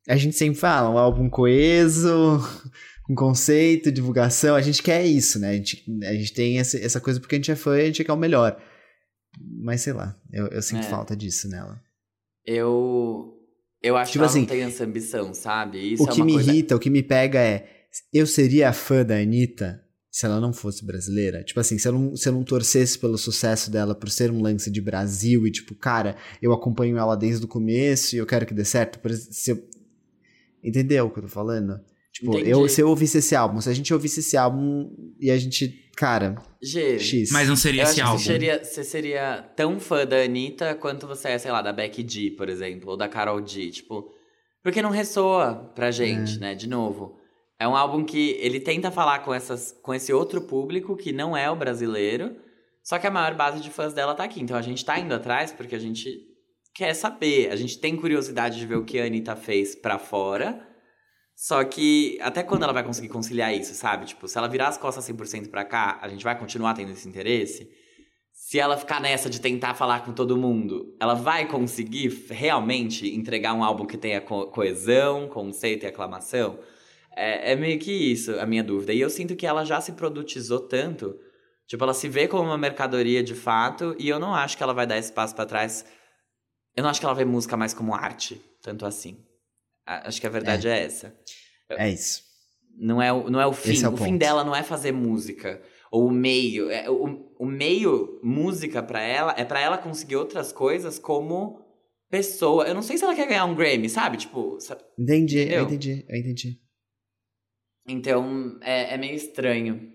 a 0.07 0.15
gente 0.15 0.37
sempre 0.37 0.57
fala, 0.57 0.89
um 0.89 0.97
álbum 0.97 1.29
coeso, 1.29 2.39
um 3.09 3.15
conceito, 3.15 3.91
divulgação, 3.91 4.55
a 4.55 4.61
gente 4.61 4.83
quer 4.83 5.03
isso, 5.05 5.39
né? 5.39 5.49
A 5.49 5.53
gente, 5.53 5.83
a 6.03 6.13
gente 6.13 6.31
tem 6.33 6.59
essa, 6.59 6.77
essa 6.77 7.01
coisa 7.01 7.19
porque 7.19 7.35
a 7.35 7.37
gente 7.39 7.51
é 7.51 7.55
fã 7.55 7.75
e 7.77 7.81
a 7.81 7.85
gente 7.85 8.03
quer 8.03 8.13
o 8.13 8.17
melhor. 8.17 8.61
Mas 9.61 9.81
sei 9.81 9.93
lá, 9.93 10.15
eu, 10.31 10.47
eu 10.47 10.61
sinto 10.61 10.81
É. 10.85 10.89
falta 10.89 11.15
disso 11.15 11.49
nela. 11.49 11.81
Eu. 12.45 13.35
Eu 13.81 13.95
acho 13.95 14.11
Tipo 14.11 14.19
que 14.19 14.23
ela 14.23 14.27
assim, 14.27 14.39
não 14.41 14.47
tem 14.47 14.61
essa 14.61 14.83
ambição, 14.83 15.33
sabe? 15.33 15.93
Isso 15.93 16.03
o 16.03 16.09
é 16.09 16.11
que 16.11 16.21
me 16.21 16.33
coisa. 16.33 16.51
irrita, 16.51 16.75
o 16.75 16.79
que 16.79 16.89
me 16.89 17.01
pega 17.01 17.39
é. 17.39 17.67
Eu 18.13 18.27
seria 18.27 18.71
fã 18.73 19.03
da 19.03 19.15
Anitta 19.15 19.83
se 20.11 20.25
ela 20.25 20.39
não 20.39 20.51
fosse 20.51 20.85
brasileira. 20.85 21.43
Tipo 21.43 21.59
assim, 21.59 21.77
se 21.77 21.87
eu 21.87 21.93
não, 21.93 22.15
se 22.15 22.27
eu 22.27 22.33
não 22.33 22.43
torcesse 22.43 22.99
pelo 22.99 23.17
sucesso 23.17 23.71
dela 23.71 23.95
por 23.95 24.09
ser 24.09 24.29
um 24.31 24.41
lance 24.41 24.69
de 24.69 24.81
Brasil 24.81 25.47
e, 25.47 25.51
tipo, 25.51 25.73
cara, 25.73 26.15
eu 26.41 26.51
acompanho 26.51 26.97
ela 26.97 27.15
desde 27.15 27.45
o 27.45 27.47
começo 27.47 28.15
e 28.15 28.19
eu 28.19 28.25
quero 28.25 28.45
que 28.45 28.53
dê 28.53 28.65
certo. 28.65 28.99
Se 29.15 29.51
eu... 29.51 29.63
Entendeu 30.63 31.05
o 31.05 31.09
que 31.11 31.19
eu 31.19 31.23
tô 31.23 31.29
falando? 31.29 31.79
Tipo, 32.19 32.33
Entendi. 32.33 32.49
eu, 32.49 32.67
se 32.67 32.81
eu 32.81 32.89
ouvisse 32.89 33.19
esse 33.19 33.33
álbum, 33.33 33.61
se 33.61 33.69
a 33.69 33.73
gente 33.73 33.93
ouvisse 33.93 34.19
esse 34.19 34.35
álbum 34.35 34.89
e 35.19 35.31
a 35.31 35.37
gente. 35.37 35.87
Cara, 35.95 36.35
G, 36.61 36.97
X. 36.99 37.29
Mas 37.31 37.47
não 37.49 37.55
seria 37.55 37.81
eu 37.81 37.83
acho 37.83 37.91
esse 37.91 38.01
que 38.01 38.05
álbum. 38.07 38.17
você 38.19 38.25
seria, 38.25 38.63
você 38.63 38.83
seria 38.83 39.41
tão 39.55 39.79
fã 39.79 40.05
da 40.05 40.17
Anitta 40.21 40.75
quanto 40.75 41.05
você 41.07 41.29
é, 41.29 41.37
sei 41.37 41.51
lá, 41.51 41.61
da 41.61 41.71
Becky 41.73 42.05
G, 42.07 42.31
por 42.31 42.47
exemplo, 42.49 42.91
ou 42.91 42.97
da 42.97 43.07
Carol 43.07 43.45
G, 43.45 43.69
tipo. 43.69 44.09
Porque 44.63 44.81
não 44.81 44.89
ressoa 44.91 45.71
pra 45.75 45.91
gente, 45.91 46.35
É. 46.35 46.39
né? 46.39 46.55
De 46.55 46.67
novo. 46.67 47.17
É 47.57 47.67
um 47.67 47.75
álbum 47.75 48.03
que 48.05 48.37
ele 48.41 48.59
tenta 48.61 48.89
falar 48.91 49.19
com, 49.19 49.33
essas, 49.33 49.73
com 49.81 49.93
esse 49.93 50.11
outro 50.13 50.41
público 50.41 50.95
que 50.95 51.11
não 51.11 51.35
é 51.35 51.49
o 51.51 51.55
brasileiro, 51.57 52.35
só 52.83 52.97
que 52.97 53.05
a 53.07 53.11
maior 53.11 53.35
base 53.35 53.61
de 53.61 53.69
fãs 53.69 53.93
dela 53.93 54.13
tá 54.15 54.23
aqui. 54.23 54.41
Então 54.41 54.55
a 54.57 54.61
gente 54.61 54.83
tá 54.85 54.97
indo 54.99 55.13
atrás 55.13 55.51
porque 55.51 55.75
a 55.75 55.79
gente 55.79 56.09
quer 56.73 56.93
saber, 56.93 57.51
a 57.51 57.55
gente 57.57 57.77
tem 57.77 57.97
curiosidade 57.97 58.57
de 58.57 58.65
ver 58.65 58.77
o 58.77 58.85
que 58.85 58.97
a 58.99 59.05
Anitta 59.05 59.35
fez 59.35 59.75
pra 59.75 59.99
fora. 59.99 60.65
Só 61.41 61.63
que 61.63 62.17
até 62.21 62.43
quando 62.43 62.63
ela 62.63 62.73
vai 62.73 62.83
conseguir 62.83 63.07
conciliar 63.07 63.55
isso, 63.55 63.73
sabe? 63.73 64.05
Tipo, 64.07 64.27
se 64.27 64.37
ela 64.37 64.49
virar 64.49 64.67
as 64.67 64.77
costas 64.77 65.05
100% 65.05 65.49
pra 65.49 65.63
cá, 65.63 65.97
a 66.01 66.09
gente 66.09 66.21
vai 66.21 66.37
continuar 66.37 66.73
tendo 66.73 66.91
esse 66.91 67.07
interesse? 67.07 67.71
Se 68.33 68.59
ela 68.59 68.75
ficar 68.77 68.99
nessa 68.99 69.29
de 69.29 69.39
tentar 69.39 69.73
falar 69.73 70.03
com 70.05 70.11
todo 70.13 70.35
mundo, 70.35 70.95
ela 70.99 71.13
vai 71.13 71.47
conseguir 71.47 72.09
realmente 72.29 73.07
entregar 73.15 73.53
um 73.53 73.63
álbum 73.63 73.85
que 73.85 73.97
tenha 73.97 74.19
co- 74.19 74.47
coesão, 74.47 75.29
conceito 75.29 75.85
e 75.85 75.87
aclamação? 75.87 76.59
É, 77.15 77.53
é 77.53 77.55
meio 77.55 77.79
que 77.79 77.91
isso 77.91 78.37
a 78.39 78.45
minha 78.45 78.63
dúvida. 78.63 78.93
E 78.93 78.99
eu 78.99 79.09
sinto 79.09 79.35
que 79.35 79.47
ela 79.47 79.63
já 79.65 79.79
se 79.79 79.93
produtizou 79.93 80.59
tanto. 80.59 81.15
Tipo, 81.67 81.85
ela 81.85 81.93
se 81.93 82.09
vê 82.09 82.27
como 82.27 82.43
uma 82.49 82.57
mercadoria 82.57 83.23
de 83.23 83.35
fato, 83.35 83.95
e 83.97 84.09
eu 84.09 84.19
não 84.19 84.35
acho 84.35 84.57
que 84.57 84.63
ela 84.63 84.73
vai 84.73 84.87
dar 84.87 84.97
espaço 84.97 85.35
pra 85.35 85.45
trás 85.45 85.85
Eu 86.75 86.83
não 86.83 86.89
acho 86.89 86.99
que 86.99 87.05
ela 87.05 87.15
vê 87.15 87.25
música 87.25 87.55
mais 87.57 87.73
como 87.73 87.93
arte, 87.95 88.41
tanto 88.61 88.85
assim. 88.85 89.23
Acho 89.85 90.21
que 90.21 90.27
a 90.27 90.29
verdade 90.29 90.67
é, 90.67 90.83
essa. 90.83 91.15
É 91.69 91.89
isso. 91.89 92.23
Não 92.77 93.01
é, 93.01 93.11
o- 93.11 93.29
não 93.29 93.41
é 93.41 93.47
o 93.47 93.53
fim. 93.53 93.83
É 93.83 93.89
o 93.89 93.93
o 93.93 93.97
fim 93.97 94.17
dela 94.17 94.43
não 94.43 94.55
é 94.55 94.63
fazer 94.63 94.91
música. 94.91 95.61
Ou 95.91 96.07
o 96.07 96.11
meio. 96.11 96.69
É, 96.69 96.89
o, 96.89 97.33
o 97.39 97.45
meio 97.45 98.19
música 98.23 98.81
pra 98.83 99.01
ela 99.01 99.33
é 99.37 99.43
pra 99.43 99.59
ela 99.59 99.77
conseguir 99.77 100.15
outras 100.15 100.51
coisas 100.51 100.99
como 100.99 101.65
pessoa. 102.09 102.67
Eu 102.67 102.75
não 102.75 102.81
sei 102.81 102.97
se 102.97 103.03
ela 103.03 103.15
quer 103.15 103.27
ganhar 103.27 103.45
um 103.45 103.55
Grammy, 103.55 103.89
sabe? 103.89 104.17
Tipo, 104.17 104.57
Entendi, 104.97 105.37
eu 105.39 105.43
Entendeu? 105.43 105.63
entendi, 105.65 106.05
eu 106.07 106.15
entendi. 106.17 106.61
Então, 107.87 108.57
é, 108.61 108.93
é 108.93 108.97
meio 108.97 109.15
estranho. 109.15 109.91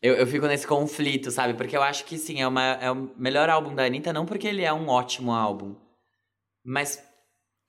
Eu, 0.00 0.14
eu 0.14 0.26
fico 0.26 0.46
nesse 0.46 0.66
conflito, 0.66 1.30
sabe? 1.30 1.54
Porque 1.54 1.76
eu 1.76 1.82
acho 1.82 2.04
que 2.04 2.16
sim, 2.16 2.40
é, 2.40 2.46
uma, 2.46 2.62
é 2.74 2.90
o 2.90 3.10
melhor 3.16 3.48
álbum 3.50 3.74
da 3.74 3.84
Anitta, 3.84 4.12
não 4.12 4.24
porque 4.24 4.46
ele 4.46 4.62
é 4.62 4.72
um 4.72 4.88
ótimo 4.88 5.32
álbum. 5.32 5.74
Mas, 6.64 7.02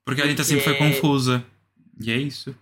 Porque 0.10 0.24
a 0.24 0.26
Anitta 0.26 0.44
sempre 0.44 0.64
foi 0.64 0.74
confusa. 0.74 1.46
E 2.02 2.12
é 2.12 2.18
isso. 2.18 2.56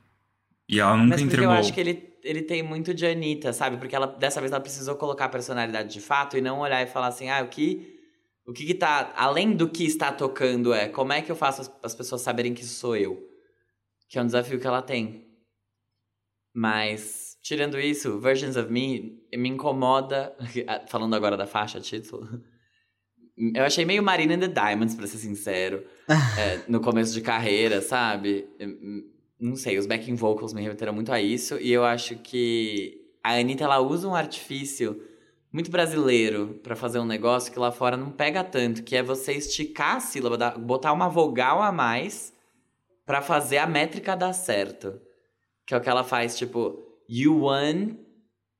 E 0.67 0.81
ela 0.81 0.97
nunca 0.97 1.11
mas 1.11 1.21
entregou. 1.21 1.45
eu 1.45 1.51
acho 1.51 1.73
que 1.73 1.79
ele, 1.79 2.13
ele 2.21 2.41
tem 2.41 2.61
muito 2.61 2.93
de 2.93 3.05
Anitta, 3.05 3.53
sabe? 3.53 3.77
Porque 3.77 3.95
ela, 3.95 4.05
dessa 4.05 4.41
vez 4.41 4.51
ela 4.51 4.59
precisou 4.59 4.95
colocar 4.95 5.25
a 5.25 5.29
personalidade 5.29 5.93
de 5.93 6.01
fato 6.01 6.37
e 6.37 6.41
não 6.41 6.59
olhar 6.59 6.83
e 6.83 6.87
falar 6.87 7.07
assim, 7.07 7.29
ah, 7.29 7.41
o 7.41 7.47
que. 7.47 7.95
O 8.45 8.51
que, 8.51 8.65
que 8.65 8.73
tá. 8.73 9.13
Além 9.15 9.55
do 9.55 9.69
que 9.69 9.85
está 9.85 10.11
tocando 10.11 10.73
é 10.73 10.89
como 10.89 11.13
é 11.13 11.21
que 11.21 11.31
eu 11.31 11.37
faço 11.37 11.61
as, 11.61 11.71
as 11.83 11.95
pessoas 11.95 12.21
saberem 12.21 12.53
que 12.53 12.65
sou 12.65 12.97
eu? 12.97 13.17
Que 14.09 14.19
é 14.19 14.21
um 14.21 14.25
desafio 14.25 14.59
que 14.59 14.67
ela 14.67 14.81
tem. 14.81 15.25
Mas, 16.53 17.37
tirando 17.41 17.79
isso, 17.79 18.19
Versions 18.19 18.57
of 18.57 18.69
Me 18.69 19.21
me 19.33 19.47
incomoda. 19.47 20.35
Falando 20.89 21.15
agora 21.15 21.37
da 21.37 21.47
faixa 21.47 21.79
título. 21.79 22.27
Eu 23.55 23.63
achei 23.63 23.85
meio 23.85 24.03
Marina 24.03 24.33
and 24.33 24.39
the 24.39 24.47
Diamonds, 24.47 24.95
pra 24.95 25.07
ser 25.07 25.17
sincero. 25.17 25.85
É, 26.09 26.61
no 26.67 26.79
começo 26.79 27.13
de 27.13 27.21
carreira, 27.21 27.81
sabe? 27.81 28.47
Hum, 28.59 29.03
Não 29.39 29.55
sei, 29.55 29.77
os 29.77 29.85
backing 29.85 30.15
vocals 30.15 30.53
me 30.53 30.61
remeteram 30.61 30.93
muito 30.93 31.11
a 31.11 31.21
isso. 31.21 31.57
E 31.59 31.71
eu 31.71 31.83
acho 31.83 32.15
que 32.17 33.01
a 33.23 33.33
Anitta, 33.33 33.65
ela 33.65 33.79
usa 33.79 34.07
um 34.07 34.15
artifício 34.15 35.01
muito 35.51 35.69
brasileiro 35.69 36.59
pra 36.63 36.75
fazer 36.75 36.99
um 36.99 37.05
negócio 37.05 37.51
que 37.51 37.59
lá 37.59 37.71
fora 37.71 37.97
não 37.97 38.11
pega 38.11 38.43
tanto. 38.43 38.83
Que 38.83 38.95
é 38.95 39.03
você 39.03 39.33
esticar 39.33 39.97
a 39.97 39.99
sílaba, 39.99 40.51
botar 40.57 40.93
uma 40.93 41.09
vogal 41.09 41.61
a 41.61 41.71
mais 41.71 42.33
pra 43.05 43.21
fazer 43.21 43.57
a 43.57 43.67
métrica 43.67 44.15
dar 44.15 44.33
certo. 44.33 44.99
Que 45.65 45.73
é 45.73 45.77
o 45.77 45.81
que 45.81 45.89
ela 45.89 46.03
faz, 46.03 46.37
tipo... 46.37 46.83
You 47.09 47.41
won... 47.43 47.95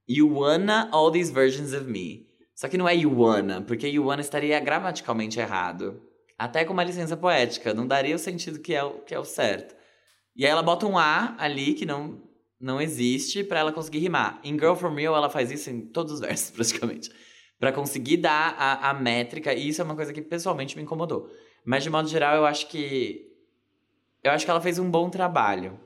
You 0.10 0.32
wanna 0.38 0.88
all 0.94 1.12
these 1.12 1.32
versions 1.32 1.74
of 1.74 1.86
me. 1.86 2.28
Só 2.56 2.70
que 2.70 2.78
não 2.78 2.88
é 2.88 2.96
you 2.96 3.12
wanna, 3.12 3.62
porque 3.62 3.88
you 3.88 4.06
wanna 4.06 4.22
estaria 4.22 4.58
gramaticalmente 4.60 5.38
errado. 5.38 6.02
Até 6.38 6.64
com 6.64 6.74
uma 6.74 6.84
licença 6.84 7.18
poética, 7.18 7.74
não 7.74 7.88
daria 7.88 8.16
o 8.16 8.20
sentido 8.20 8.60
que 8.60 8.74
é 8.74 8.84
o, 8.84 9.00
que 9.00 9.16
é 9.16 9.20
o 9.20 9.26
certo. 9.26 9.76
E 10.36 10.46
aí 10.46 10.52
ela 10.52 10.62
bota 10.62 10.86
um 10.86 10.96
A 10.96 11.36
ali 11.40 11.74
que 11.74 11.84
não, 11.84 12.22
não 12.60 12.80
existe 12.80 13.44
pra 13.44 13.60
ela 13.60 13.72
conseguir 13.72 13.98
rimar. 13.98 14.40
Em 14.44 14.54
Girl 14.54 14.76
From 14.76 14.94
Real 14.94 15.16
ela 15.16 15.32
faz 15.32 15.50
isso 15.50 15.72
em 15.72 15.82
todos 15.82 16.14
os 16.14 16.20
versos, 16.22 16.52
praticamente. 16.52 17.10
Pra 17.60 17.72
conseguir 17.72 18.18
dar 18.18 18.56
a, 18.56 18.92
a 18.92 18.94
métrica, 18.94 19.52
e 19.52 19.68
isso 19.68 19.82
é 19.82 19.84
uma 19.84 19.96
coisa 19.96 20.14
que 20.14 20.22
pessoalmente 20.22 20.78
me 20.78 20.84
incomodou. 20.84 21.32
Mas 21.66 21.84
de 21.84 21.90
modo 21.90 22.08
geral, 22.08 22.36
eu 22.36 22.46
acho 22.46 22.68
que. 22.68 23.26
Eu 24.24 24.32
acho 24.32 24.46
que 24.46 24.52
ela 24.52 24.62
fez 24.62 24.78
um 24.78 24.92
bom 24.92 25.10
trabalho. 25.10 25.80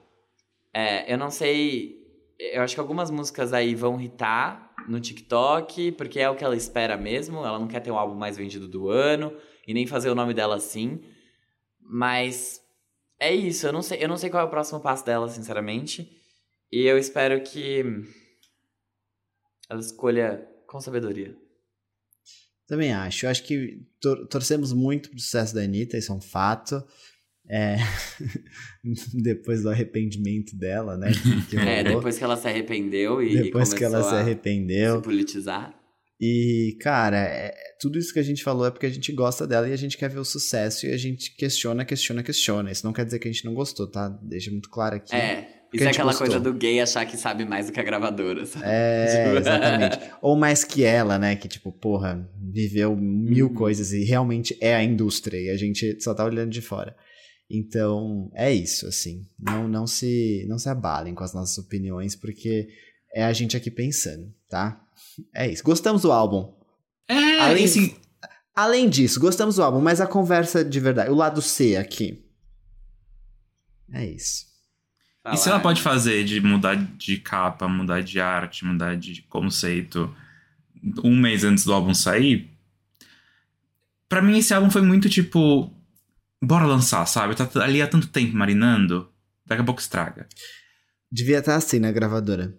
É, 0.73 1.11
eu 1.11 1.18
não 1.18 1.32
sei. 1.32 1.98
Eu 2.38 2.61
acho 2.61 2.73
que 2.73 2.80
algumas 2.82 3.10
músicas 3.10 3.53
aí 3.53 3.73
vão 3.73 4.02
hitar 4.02 4.73
no 4.86 4.99
TikTok, 4.99 5.94
porque 5.94 6.19
é 6.19 6.30
o 6.30 6.36
que 6.36 6.44
ela 6.44 6.57
espera 6.57 6.98
mesmo. 6.98 7.45
Ela 7.45 7.57
não 7.57 7.68
quer 7.68 7.80
ter 7.80 7.91
o 7.91 7.98
álbum 7.98 8.15
mais 8.15 8.36
vendido 8.36 8.68
do 8.68 8.90
ano 8.90 9.34
e 9.67 9.73
nem 9.73 9.85
fazer 9.88 10.09
o 10.09 10.15
nome 10.15 10.33
dela 10.33 10.55
assim. 10.55 11.01
Mas 11.79 12.61
é 13.19 13.33
isso, 13.33 13.67
eu 13.67 13.73
não 13.73 13.81
sei, 13.81 14.03
eu 14.03 14.07
não 14.07 14.17
sei 14.17 14.29
qual 14.29 14.43
é 14.43 14.47
o 14.47 14.49
próximo 14.49 14.79
passo 14.79 15.05
dela, 15.05 15.27
sinceramente. 15.29 16.09
E 16.71 16.85
eu 16.85 16.97
espero 16.97 17.41
que 17.43 17.83
ela 19.69 19.79
escolha 19.79 20.47
com 20.67 20.79
sabedoria. 20.79 21.35
Também 22.67 22.93
acho. 22.93 23.25
Eu 23.25 23.29
acho 23.29 23.43
que 23.43 23.81
tor- 23.99 24.27
torcemos 24.27 24.71
muito 24.71 25.09
pro 25.09 25.19
sucesso 25.19 25.53
da 25.53 25.61
Anitta, 25.61 25.97
isso 25.97 26.11
é 26.11 26.15
um 26.15 26.21
fato. 26.21 26.81
É, 27.49 27.75
Depois 29.13 29.61
do 29.63 29.69
arrependimento 29.69 30.55
dela, 30.55 30.95
né? 30.97 31.11
que- 31.11 31.47
que 31.49 31.57
É, 31.57 31.83
depois 31.83 32.17
que 32.17 32.23
ela 32.23 32.38
se 32.38 32.47
arrependeu 32.47 33.21
e, 33.21 33.41
Depois 33.43 33.73
que 33.73 33.83
ela 33.83 34.01
se 34.03 34.15
arrependeu. 34.15 34.97
se 34.97 35.01
politizar. 35.03 35.77
E, 36.19 36.77
cara, 36.79 37.17
é- 37.17 37.53
tudo 37.81 37.97
isso 37.97 38.13
que 38.13 38.19
a 38.19 38.23
gente 38.23 38.43
falou 38.43 38.65
é 38.67 38.69
porque 38.71 38.85
a 38.85 38.89
gente 38.91 39.11
gosta 39.11 39.47
dela 39.47 39.67
e 39.67 39.73
a 39.73 39.75
gente 39.75 39.97
quer 39.97 40.07
ver 40.07 40.19
o 40.19 40.23
sucesso 40.23 40.85
e 40.85 40.93
a 40.93 40.97
gente 40.97 41.35
questiona, 41.35 41.83
questiona, 41.83 42.21
questiona. 42.21 42.71
Isso 42.71 42.85
não 42.85 42.93
quer 42.93 43.03
dizer 43.03 43.17
que 43.17 43.27
a 43.27 43.31
gente 43.31 43.43
não 43.43 43.55
gostou, 43.55 43.87
tá? 43.87 44.07
Deixa 44.21 44.51
muito 44.51 44.69
claro 44.69 44.97
aqui. 44.97 45.15
É, 45.15 45.49
isso 45.73 45.83
é 45.85 45.87
aquela 45.89 46.11
gostou. 46.11 46.27
coisa 46.27 46.39
do 46.39 46.53
gay 46.53 46.79
achar 46.79 47.03
que 47.07 47.17
sabe 47.17 47.43
mais 47.43 47.65
do 47.65 47.71
que 47.71 47.79
a 47.79 47.83
gravadora, 47.83 48.45
sabe? 48.45 48.65
É, 48.67 49.33
exatamente. 49.39 49.99
Ou 50.21 50.35
mais 50.37 50.63
que 50.63 50.83
ela, 50.83 51.17
né? 51.17 51.35
Que, 51.35 51.47
tipo, 51.47 51.71
porra, 51.71 52.29
viveu 52.39 52.95
mil 52.95 53.47
Uhum. 53.47 53.53
coisas 53.55 53.91
e 53.91 54.03
realmente 54.03 54.55
é 54.61 54.75
a 54.75 54.83
indústria 54.83 55.39
e 55.39 55.49
a 55.49 55.57
gente 55.57 55.99
só 56.03 56.13
tá 56.13 56.23
olhando 56.23 56.51
de 56.51 56.61
fora. 56.61 56.95
Então, 57.49 58.29
é 58.35 58.53
isso, 58.53 58.87
assim. 58.87 59.25
Não, 59.39 59.67
não, 59.67 59.87
se, 59.87 60.45
não 60.47 60.57
se 60.59 60.69
abalem 60.69 61.15
com 61.15 61.23
as 61.23 61.33
nossas 61.33 61.57
opiniões, 61.57 62.15
porque 62.15 62.67
é 63.13 63.23
a 63.23 63.33
gente 63.33 63.57
aqui 63.57 63.71
pensando, 63.71 64.31
tá? 64.47 64.79
É 65.35 65.49
isso. 65.49 65.63
Gostamos 65.63 66.03
do 66.03 66.11
álbum. 66.11 66.53
É, 67.11 67.39
Além- 67.41 67.65
assim, 67.65 67.95
Além 68.55 68.89
disso, 68.89 69.19
gostamos 69.19 69.55
do 69.55 69.63
álbum, 69.63 69.79
mas 69.79 70.01
a 70.01 70.07
conversa 70.07 70.63
de 70.63 70.79
verdade, 70.79 71.09
o 71.09 71.15
lado 71.15 71.41
C 71.41 71.77
aqui. 71.77 72.23
É 73.91 74.05
isso. 74.05 74.45
E 75.31 75.38
se 75.38 75.49
ela 75.49 75.59
pode 75.59 75.81
fazer 75.81 76.23
de 76.25 76.41
mudar 76.41 76.75
de 76.75 77.17
capa, 77.17 77.67
mudar 77.67 78.01
de 78.01 78.19
arte, 78.19 78.65
mudar 78.65 78.97
de 78.97 79.21
conceito 79.23 80.13
um 81.03 81.15
mês 81.15 81.43
antes 81.43 81.63
do 81.63 81.73
álbum 81.73 81.93
sair? 81.93 82.49
Pra 84.09 84.21
mim, 84.21 84.38
esse 84.38 84.53
álbum 84.53 84.69
foi 84.69 84.81
muito 84.81 85.09
tipo. 85.09 85.71
Bora 86.43 86.65
lançar, 86.65 87.05
sabe? 87.05 87.35
Tá 87.35 87.47
ali 87.63 87.81
há 87.81 87.88
tanto 87.88 88.07
tempo 88.07 88.35
marinando, 88.35 89.09
daqui 89.45 89.61
a 89.61 89.65
pouco 89.65 89.79
estraga. 89.79 90.27
Devia 91.11 91.38
estar 91.39 91.55
assim 91.55 91.79
na 91.79 91.91
gravadora. 91.91 92.53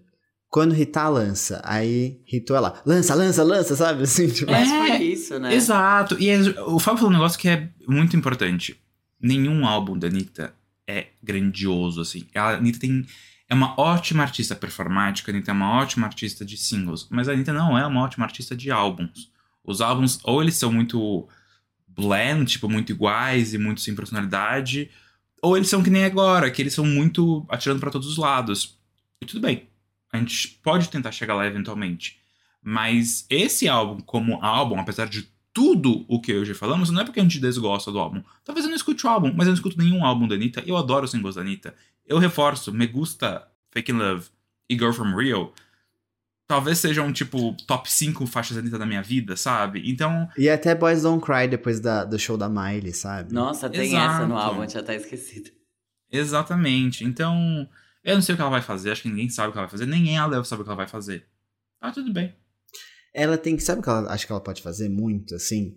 Quando 0.53 0.75
Rita 0.75 1.09
lança, 1.09 1.63
aí 1.65 2.21
Ritou 2.27 2.55
ela. 2.55 2.83
Lança, 2.85 3.15
lança, 3.15 3.43
lança, 3.43 3.75
sabe? 3.75 4.03
Assim, 4.05 4.29
tipo. 4.29 4.53
Mas 4.53 4.71
É, 4.71 4.87
foi 4.87 5.03
isso, 5.07 5.39
né? 5.39 5.55
Exato. 5.55 6.15
E 6.21 6.29
é- 6.29 6.39
o 6.67 6.79
Fábio 6.79 6.99
falou 6.99 7.11
um 7.11 7.15
negócio 7.15 7.39
que 7.39 7.49
é 7.49 7.71
muito 7.89 8.15
importante. 8.15 8.79
Nenhum 9.19 9.67
álbum 9.67 9.99
da 9.99 10.09
Anitta 10.09 10.55
é 10.87 11.07
grandioso, 11.23 12.03
assim. 12.03 12.27
A 12.35 12.51
Anitta 12.51 12.79
tem. 12.81 13.07
É 13.49 13.55
uma 13.55 13.75
ótima 13.81 14.23
artista 14.23 14.55
performática, 14.55 15.31
a 15.31 15.35
Anitta 15.35 15.53
é 15.53 15.55
uma 15.55 15.79
ótima 15.81 16.07
artista 16.07 16.45
de 16.45 16.59
singles. 16.59 17.07
Mas 17.11 17.31
a 17.31 17.33
Anitta 17.33 17.53
não 17.55 17.79
é 17.79 17.87
uma 17.87 18.03
ótima 18.03 18.27
artista 18.27 18.55
de 18.55 18.71
álbuns. 18.71 19.31
Os 19.65 19.81
álbuns, 19.81 20.19
ou 20.23 20.43
eles 20.43 20.57
são 20.57 20.71
muito 20.71 21.27
bland, 21.89 22.45
tipo, 22.45 22.69
muito 22.69 22.93
iguais 22.93 23.55
e 23.55 23.59
muito 23.59 23.81
sem 23.81 23.95
personalidade, 23.95 24.91
ou 25.43 25.57
eles 25.57 25.71
são 25.71 25.83
que 25.83 25.89
nem 25.91 26.05
agora, 26.05 26.51
que 26.51 26.61
eles 26.61 26.75
são 26.75 26.85
muito 26.85 27.47
atirando 27.49 27.81
pra 27.81 27.91
todos 27.91 28.07
os 28.07 28.19
lados. 28.19 28.79
E 29.23 29.25
tudo 29.27 29.41
bem. 29.41 29.72
A 30.13 30.19
gente 30.19 30.49
pode 30.63 30.89
tentar 30.91 31.11
chegar 31.11 31.35
lá 31.35 31.47
eventualmente. 31.47 32.21
Mas 32.63 33.27
esse 33.31 33.67
álbum, 33.69 34.01
como 34.01 34.39
álbum, 34.45 34.79
apesar 34.79 35.09
de 35.09 35.29
tudo 35.53 36.05
o 36.09 36.21
que 36.21 36.33
hoje 36.35 36.55
falamos, 36.55 36.91
não 36.91 37.01
é 37.01 37.05
porque 37.05 37.19
a 37.19 37.23
gente 37.23 37.41
desgosta 37.41 37.91
do 37.91 37.99
álbum. 37.99 38.23
Talvez 38.45 38.65
eu 38.65 38.71
não 38.71 38.77
escute 38.77 39.05
o 39.07 39.09
álbum, 39.11 39.33
mas 39.35 39.47
eu 39.47 39.51
não 39.51 39.55
escuto 39.55 39.77
nenhum 39.79 40.05
álbum 40.05 40.29
da 40.29 40.35
Anitta. 40.35 40.63
Eu 40.67 40.77
adoro 40.77 41.05
os 41.05 41.11
singles 41.11 41.35
da 41.35 41.41
Anitta. 41.41 41.75
Eu 42.07 42.19
reforço, 42.19 42.73
me 42.73 42.87
gusta 42.87 43.47
Fake 43.71 43.91
in 43.91 43.97
Love 43.97 44.29
e 44.69 44.75
Girl 44.75 44.93
From 44.93 45.15
Real. 45.17 45.53
Talvez 46.47 46.79
sejam, 46.79 47.13
tipo, 47.13 47.55
top 47.67 47.91
5 47.91 48.27
faixas 48.27 48.57
da 48.57 48.61
Anitta 48.61 48.79
da 48.79 48.85
minha 48.87 49.03
vida, 49.03 49.37
sabe? 49.37 49.83
Então, 49.91 50.29
E 50.37 50.49
até 50.49 50.75
Boys 50.75 51.03
Don't 51.03 51.25
Cry 51.25 51.49
depois 51.49 51.81
da, 51.81 52.05
do 52.05 52.19
show 52.19 52.37
da 52.37 52.49
Miley, 52.49 52.93
sabe? 52.93 53.33
Nossa, 53.33 53.69
tem 53.71 53.89
Exato. 53.89 54.15
essa 54.17 54.27
no 54.27 54.37
álbum, 54.37 54.67
tinha 54.67 54.83
até 54.83 54.95
esquecido. 54.97 55.51
exatamente. 56.11 57.05
Então, 57.05 57.67
eu 58.05 58.15
não 58.15 58.23
sei 58.23 58.35
o 58.35 58.37
que 58.37 58.43
ela 58.43 58.51
vai 58.51 58.63
fazer, 58.63 58.91
acho 58.91 59.03
que 59.03 59.09
ninguém 59.09 59.29
sabe 59.29 59.49
o 59.49 59.53
que 59.53 59.59
ela 59.59 59.67
vai 59.67 59.71
fazer, 59.71 59.87
nem 59.87 60.17
ela 60.17 60.43
sabe 60.45 60.63
o 60.63 60.65
que 60.65 60.71
ela 60.71 60.77
vai 60.77 60.89
fazer. 60.89 61.27
Tá 61.81 61.91
tudo 61.93 62.13
bem. 62.13 62.35
Ela 63.15 63.37
tem 63.37 63.57
que. 63.57 63.63
Sabe 63.63 63.81
o 63.81 63.83
que 63.83 63.91
ela 63.91 64.13
acho 64.13 64.27
que 64.27 64.33
ela 64.33 64.41
pode 64.41 64.63
fazer 64.63 64.89
muito, 64.89 65.35
assim? 65.35 65.77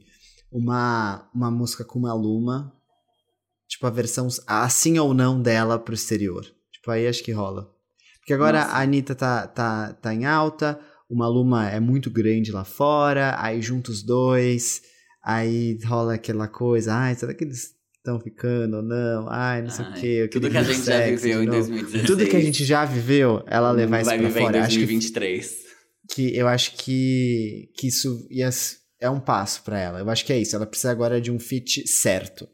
Uma, 0.52 1.30
uma 1.34 1.52
música 1.52 1.84
com 1.84 2.00
uma 2.00 2.14
Luma. 2.14 2.74
Tipo, 3.68 3.88
a 3.88 3.90
versão 3.90 4.28
assim 4.46 4.98
ou 5.00 5.14
não 5.14 5.42
dela 5.42 5.80
pro 5.80 5.94
exterior. 5.94 6.46
Tipo, 6.72 6.92
aí 6.92 7.08
acho 7.08 7.24
que 7.24 7.32
rola. 7.32 7.76
Porque 8.20 8.34
agora 8.34 8.62
Nossa. 8.62 8.76
a 8.76 8.82
Anitta 8.82 9.16
tá, 9.16 9.48
tá, 9.48 9.94
tá 9.94 10.14
em 10.14 10.26
alta, 10.26 10.80
o 11.10 11.16
Maluma 11.16 11.70
é 11.70 11.80
muito 11.80 12.10
grande 12.10 12.52
lá 12.52 12.64
fora, 12.64 13.36
aí 13.40 13.62
junta 13.62 13.92
os 13.92 14.02
dois, 14.02 14.82
aí 15.24 15.78
rola 15.86 16.16
aquela 16.16 16.48
coisa, 16.48 16.94
ai, 16.94 17.14
será 17.14 17.36
que 17.36 17.44
eles 17.44 17.75
estão 18.06 18.20
ficando 18.20 18.78
ou 18.78 18.84
não? 18.84 19.28
Ai, 19.30 19.62
não 19.62 19.70
sei 19.70 19.86
o 19.86 19.88
Ai, 19.90 20.00
quê. 20.00 20.08
eu 20.22 20.30
Tudo 20.30 20.50
que 20.50 20.58
a 20.58 20.64
gente 20.64 20.86
já 20.86 21.06
viveu 21.06 21.44
em 21.44 21.46
novo. 21.48 21.58
2016. 21.60 22.06
Tudo 22.08 22.26
que 22.28 22.36
a 22.36 22.40
gente 22.42 22.64
já 22.66 22.86
viveu, 22.86 23.44
ela 23.48 23.72
levar 23.72 24.02
isso 24.02 24.10
vai 24.10 24.20
pra 24.20 24.28
viver 24.28 24.40
fora. 24.42 24.58
em 24.58 24.62
Acho 24.62 24.70
que 24.72 24.86
2023. 24.86 25.56
que 26.14 26.38
eu 26.38 26.48
acho 26.48 26.76
que, 26.78 27.70
que 27.78 27.88
isso 27.88 28.28
ia, 28.30 28.50
é 29.02 29.10
um 29.10 29.20
passo 29.20 29.64
pra 29.64 29.80
ela. 29.80 30.00
Eu 30.00 30.10
acho 30.10 30.24
que 30.26 30.32
é 30.34 30.38
isso. 30.40 30.56
Ela 30.56 30.66
precisa 30.68 30.92
agora 30.92 31.20
de 31.20 31.32
um 31.32 31.40
fit 31.40 31.88
certo. 31.88 32.48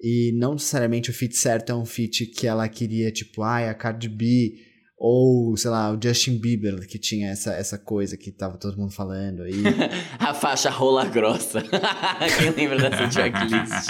E 0.00 0.32
não 0.38 0.52
necessariamente 0.52 1.10
o 1.10 1.14
feat 1.14 1.36
certo 1.36 1.72
é 1.72 1.74
um 1.74 1.84
feat 1.84 2.26
que 2.26 2.46
ela 2.46 2.68
queria, 2.68 3.10
tipo, 3.10 3.42
ai, 3.42 3.68
a 3.68 3.74
Cardi 3.74 4.08
B 4.08 4.52
ou, 4.96 5.56
sei 5.56 5.70
lá, 5.70 5.92
o 5.92 5.98
Justin 6.00 6.38
Bieber, 6.38 6.86
que 6.86 6.98
tinha 6.98 7.30
essa, 7.30 7.52
essa 7.52 7.78
coisa 7.78 8.16
que 8.16 8.30
tava 8.32 8.58
todo 8.58 8.76
mundo 8.76 8.92
falando 8.92 9.42
aí. 9.42 9.62
a 10.18 10.34
faixa 10.34 10.70
rola 10.70 11.04
grossa. 11.04 11.62
Quem 12.38 12.50
lembra 12.50 12.90
dessa 12.90 13.06
tracklist? 13.10 13.88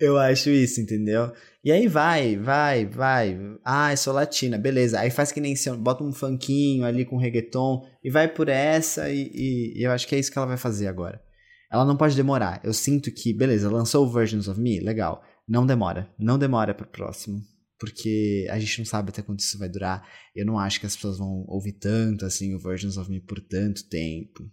Eu 0.00 0.16
acho 0.16 0.48
isso, 0.48 0.80
entendeu? 0.80 1.30
E 1.62 1.70
aí 1.70 1.86
vai, 1.86 2.34
vai, 2.38 2.86
vai. 2.86 3.38
Ah, 3.62 3.92
eu 3.92 3.96
sou 3.98 4.14
latina, 4.14 4.56
beleza. 4.56 4.98
Aí 4.98 5.10
faz 5.10 5.30
que 5.30 5.40
nem 5.40 5.54
se 5.54 5.70
bota 5.76 6.02
um 6.02 6.12
funkinho 6.12 6.84
ali 6.84 7.04
com 7.04 7.18
reggaeton 7.18 7.86
e 8.02 8.10
vai 8.10 8.26
por 8.26 8.48
essa 8.48 9.10
e, 9.10 9.30
e, 9.34 9.78
e, 9.78 9.82
eu 9.82 9.92
acho 9.92 10.08
que 10.08 10.14
é 10.14 10.18
isso 10.18 10.32
que 10.32 10.38
ela 10.38 10.46
vai 10.46 10.56
fazer 10.56 10.88
agora. 10.88 11.22
Ela 11.70 11.84
não 11.84 11.98
pode 11.98 12.16
demorar. 12.16 12.60
Eu 12.64 12.72
sinto 12.72 13.12
que, 13.12 13.34
beleza, 13.34 13.70
lançou 13.70 14.06
o 14.06 14.10
Versions 14.10 14.48
of 14.48 14.58
Me, 14.58 14.80
legal. 14.80 15.22
Não 15.46 15.66
demora, 15.66 16.10
não 16.18 16.38
demora 16.38 16.74
pro 16.74 16.88
próximo. 16.88 17.38
Porque 17.78 18.46
a 18.50 18.58
gente 18.58 18.78
não 18.78 18.86
sabe 18.86 19.10
até 19.10 19.22
quanto 19.22 19.40
isso 19.40 19.58
vai 19.58 19.68
durar. 19.68 20.06
Eu 20.34 20.46
não 20.46 20.58
acho 20.58 20.80
que 20.80 20.86
as 20.86 20.96
pessoas 20.96 21.18
vão 21.18 21.44
ouvir 21.46 21.72
tanto 21.74 22.24
assim 22.24 22.54
o 22.54 22.58
Versions 22.58 22.96
of 22.96 23.10
Me 23.10 23.20
por 23.20 23.38
tanto 23.40 23.86
tempo. 23.88 24.50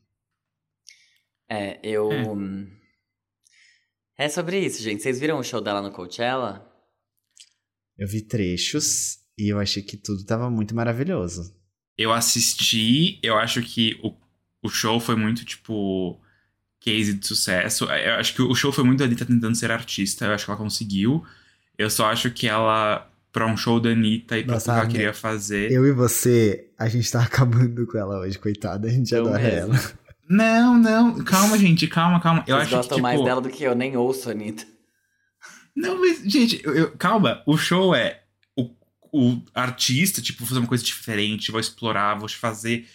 É, 1.50 1.80
eu. 1.82 2.10
Hum. 2.10 2.68
É 4.18 4.28
sobre 4.28 4.60
isso, 4.60 4.82
gente. 4.82 5.04
Vocês 5.04 5.20
viram 5.20 5.38
o 5.38 5.44
show 5.44 5.62
dela 5.62 5.82
no 5.82 5.92
Coachella? 5.92 6.66
Eu 7.98 8.08
vi 8.08 8.22
trechos 8.22 9.20
e 9.38 9.52
eu 9.52 9.60
achei 9.60 9.84
que 9.84 9.96
tudo 9.96 10.26
tava 10.26 10.50
muito 10.50 10.76
maravilhoso. 10.76 11.56
Eu 11.96 12.12
assisti, 12.12 13.20
eu 13.22 13.38
acho 13.38 13.62
que 13.62 14.00
o, 14.04 14.14
o 14.64 14.70
show 14.70 15.00
foi 15.00 15.16
muito, 15.16 15.46
tipo, 15.46 16.20
case 16.80 17.14
de 17.14 17.28
sucesso. 17.28 17.86
Eu 17.86 18.16
acho 18.16 18.34
que 18.34 18.42
o 18.42 18.56
show 18.56 18.72
foi 18.72 18.84
muito 18.84 19.04
ali, 19.04 19.16
tá 19.16 19.26
tentando 19.26 19.56
ser 19.56 19.72
artista, 19.72 20.26
eu 20.26 20.34
acho 20.34 20.46
que 20.46 20.52
ela 20.52 20.60
conseguiu. 20.60 21.24
Eu 21.78 21.90
só 21.90 22.08
acho 22.08 22.32
que 22.32 22.48
ela, 22.48 23.12
pra 23.32 23.46
um 23.46 23.58
show 23.58 23.80
da 23.80 23.90
Anitta 23.90 24.38
e 24.38 24.44
pra 24.44 24.56
Nossa, 24.56 24.66
tudo 24.66 24.74
que 24.74 24.80
ela 24.80 24.92
queria 24.92 25.14
fazer. 25.14 25.72
Eu 25.72 25.86
e 25.86 25.92
você, 25.92 26.72
a 26.78 26.88
gente 26.88 27.12
tá 27.12 27.22
acabando 27.24 27.86
com 27.86 27.98
ela 27.98 28.20
hoje, 28.20 28.40
coitada, 28.40 28.88
a 28.88 28.92
gente 28.92 29.14
eu 29.14 29.28
adora 29.28 29.44
mesmo. 29.44 29.76
ela. 29.76 30.07
Não, 30.30 30.78
não. 30.78 31.24
Calma, 31.24 31.58
gente. 31.58 31.88
Calma, 31.88 32.20
calma. 32.20 32.44
Eu 32.48 32.56
Vocês 32.56 32.68
acho 32.68 32.76
gostam 32.76 32.98
que, 32.98 33.04
tipo... 33.04 33.04
mais 33.04 33.24
dela 33.24 33.42
do 33.42 33.50
que 33.50 33.64
eu. 33.64 33.76
Nem 33.76 33.96
ouço, 33.96 34.30
Anitta. 34.30 34.66
Não, 35.76 36.00
mas, 36.00 36.24
gente, 36.24 36.62
eu, 36.64 36.76
eu, 36.76 36.92
calma. 36.98 37.44
O 37.46 37.56
show 37.58 37.94
é 37.94 38.24
o, 38.56 38.70
o 39.12 39.42
artista, 39.54 40.22
tipo, 40.22 40.40
vou 40.40 40.48
fazer 40.48 40.60
uma 40.60 40.68
coisa 40.68 40.84
diferente, 40.84 41.52
vou 41.52 41.60
explorar, 41.60 42.16
vou 42.16 42.28
fazer 42.28 42.88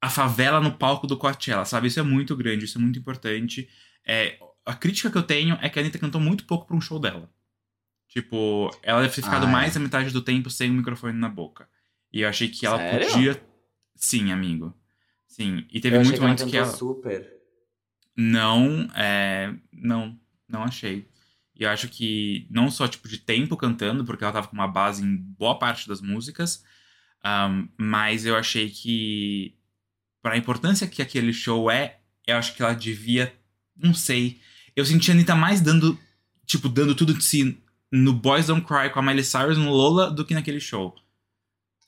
a 0.00 0.08
favela 0.08 0.60
no 0.60 0.72
palco 0.72 1.06
do 1.06 1.16
Coachella, 1.16 1.64
sabe? 1.64 1.88
Isso 1.88 2.00
é 2.00 2.02
muito 2.02 2.34
grande, 2.36 2.64
isso 2.64 2.78
é 2.78 2.80
muito 2.80 2.98
importante. 2.98 3.68
É, 4.06 4.38
a 4.64 4.74
crítica 4.74 5.10
que 5.10 5.18
eu 5.18 5.22
tenho 5.22 5.58
é 5.60 5.68
que 5.68 5.78
a 5.78 5.82
Anitta 5.82 5.98
cantou 5.98 6.20
muito 6.20 6.44
pouco 6.44 6.66
pra 6.66 6.76
um 6.76 6.80
show 6.80 6.98
dela. 6.98 7.30
Tipo, 8.08 8.70
ela 8.82 9.02
deve 9.02 9.14
ter 9.14 9.22
ficado 9.22 9.44
ah, 9.44 9.48
é. 9.48 9.52
mais 9.52 9.74
da 9.74 9.80
metade 9.80 10.10
do 10.10 10.22
tempo 10.22 10.48
sem 10.48 10.70
o 10.70 10.74
microfone 10.74 11.18
na 11.18 11.28
boca. 11.28 11.68
E 12.12 12.22
eu 12.22 12.28
achei 12.28 12.48
que 12.48 12.64
ela 12.64 12.78
Sério? 12.78 13.10
podia. 13.10 13.42
Sim, 13.94 14.32
amigo. 14.32 14.74
Sim, 15.36 15.66
e 15.70 15.80
teve 15.82 15.98
muito 15.98 16.18
momentos 16.18 16.44
que 16.44 16.56
ela. 16.56 16.66
super. 16.66 17.30
Não, 18.16 18.88
é. 18.94 19.54
Não, 19.70 20.18
não 20.48 20.62
achei. 20.62 21.06
E 21.54 21.62
eu 21.62 21.68
acho 21.68 21.90
que 21.90 22.46
não 22.50 22.70
só 22.70 22.88
tipo 22.88 23.06
de 23.06 23.18
tempo 23.18 23.54
cantando, 23.54 24.02
porque 24.02 24.24
ela 24.24 24.32
tava 24.32 24.48
com 24.48 24.54
uma 24.54 24.66
base 24.66 25.04
em 25.04 25.14
boa 25.14 25.58
parte 25.58 25.86
das 25.86 26.00
músicas, 26.00 26.64
um, 27.22 27.68
mas 27.76 28.24
eu 28.24 28.34
achei 28.34 28.70
que 28.70 29.58
para 30.22 30.36
a 30.36 30.38
importância 30.38 30.86
que 30.86 31.02
aquele 31.02 31.34
show 31.34 31.70
é, 31.70 31.98
eu 32.26 32.38
acho 32.38 32.54
que 32.54 32.62
ela 32.62 32.72
devia, 32.72 33.30
não 33.76 33.92
sei. 33.92 34.40
Eu 34.74 34.86
senti 34.86 35.10
a 35.10 35.14
Anitta 35.14 35.34
mais 35.34 35.60
dando, 35.60 35.98
tipo, 36.46 36.66
dando 36.66 36.94
tudo 36.94 37.12
de 37.12 37.22
si 37.22 37.62
no 37.92 38.14
Boys 38.14 38.46
Don't 38.46 38.66
Cry 38.66 38.88
com 38.90 39.00
a 39.00 39.02
Miley 39.02 39.22
Cyrus 39.22 39.58
no 39.58 39.70
Lola 39.70 40.10
do 40.10 40.24
que 40.24 40.32
naquele 40.32 40.60
show. 40.60 40.96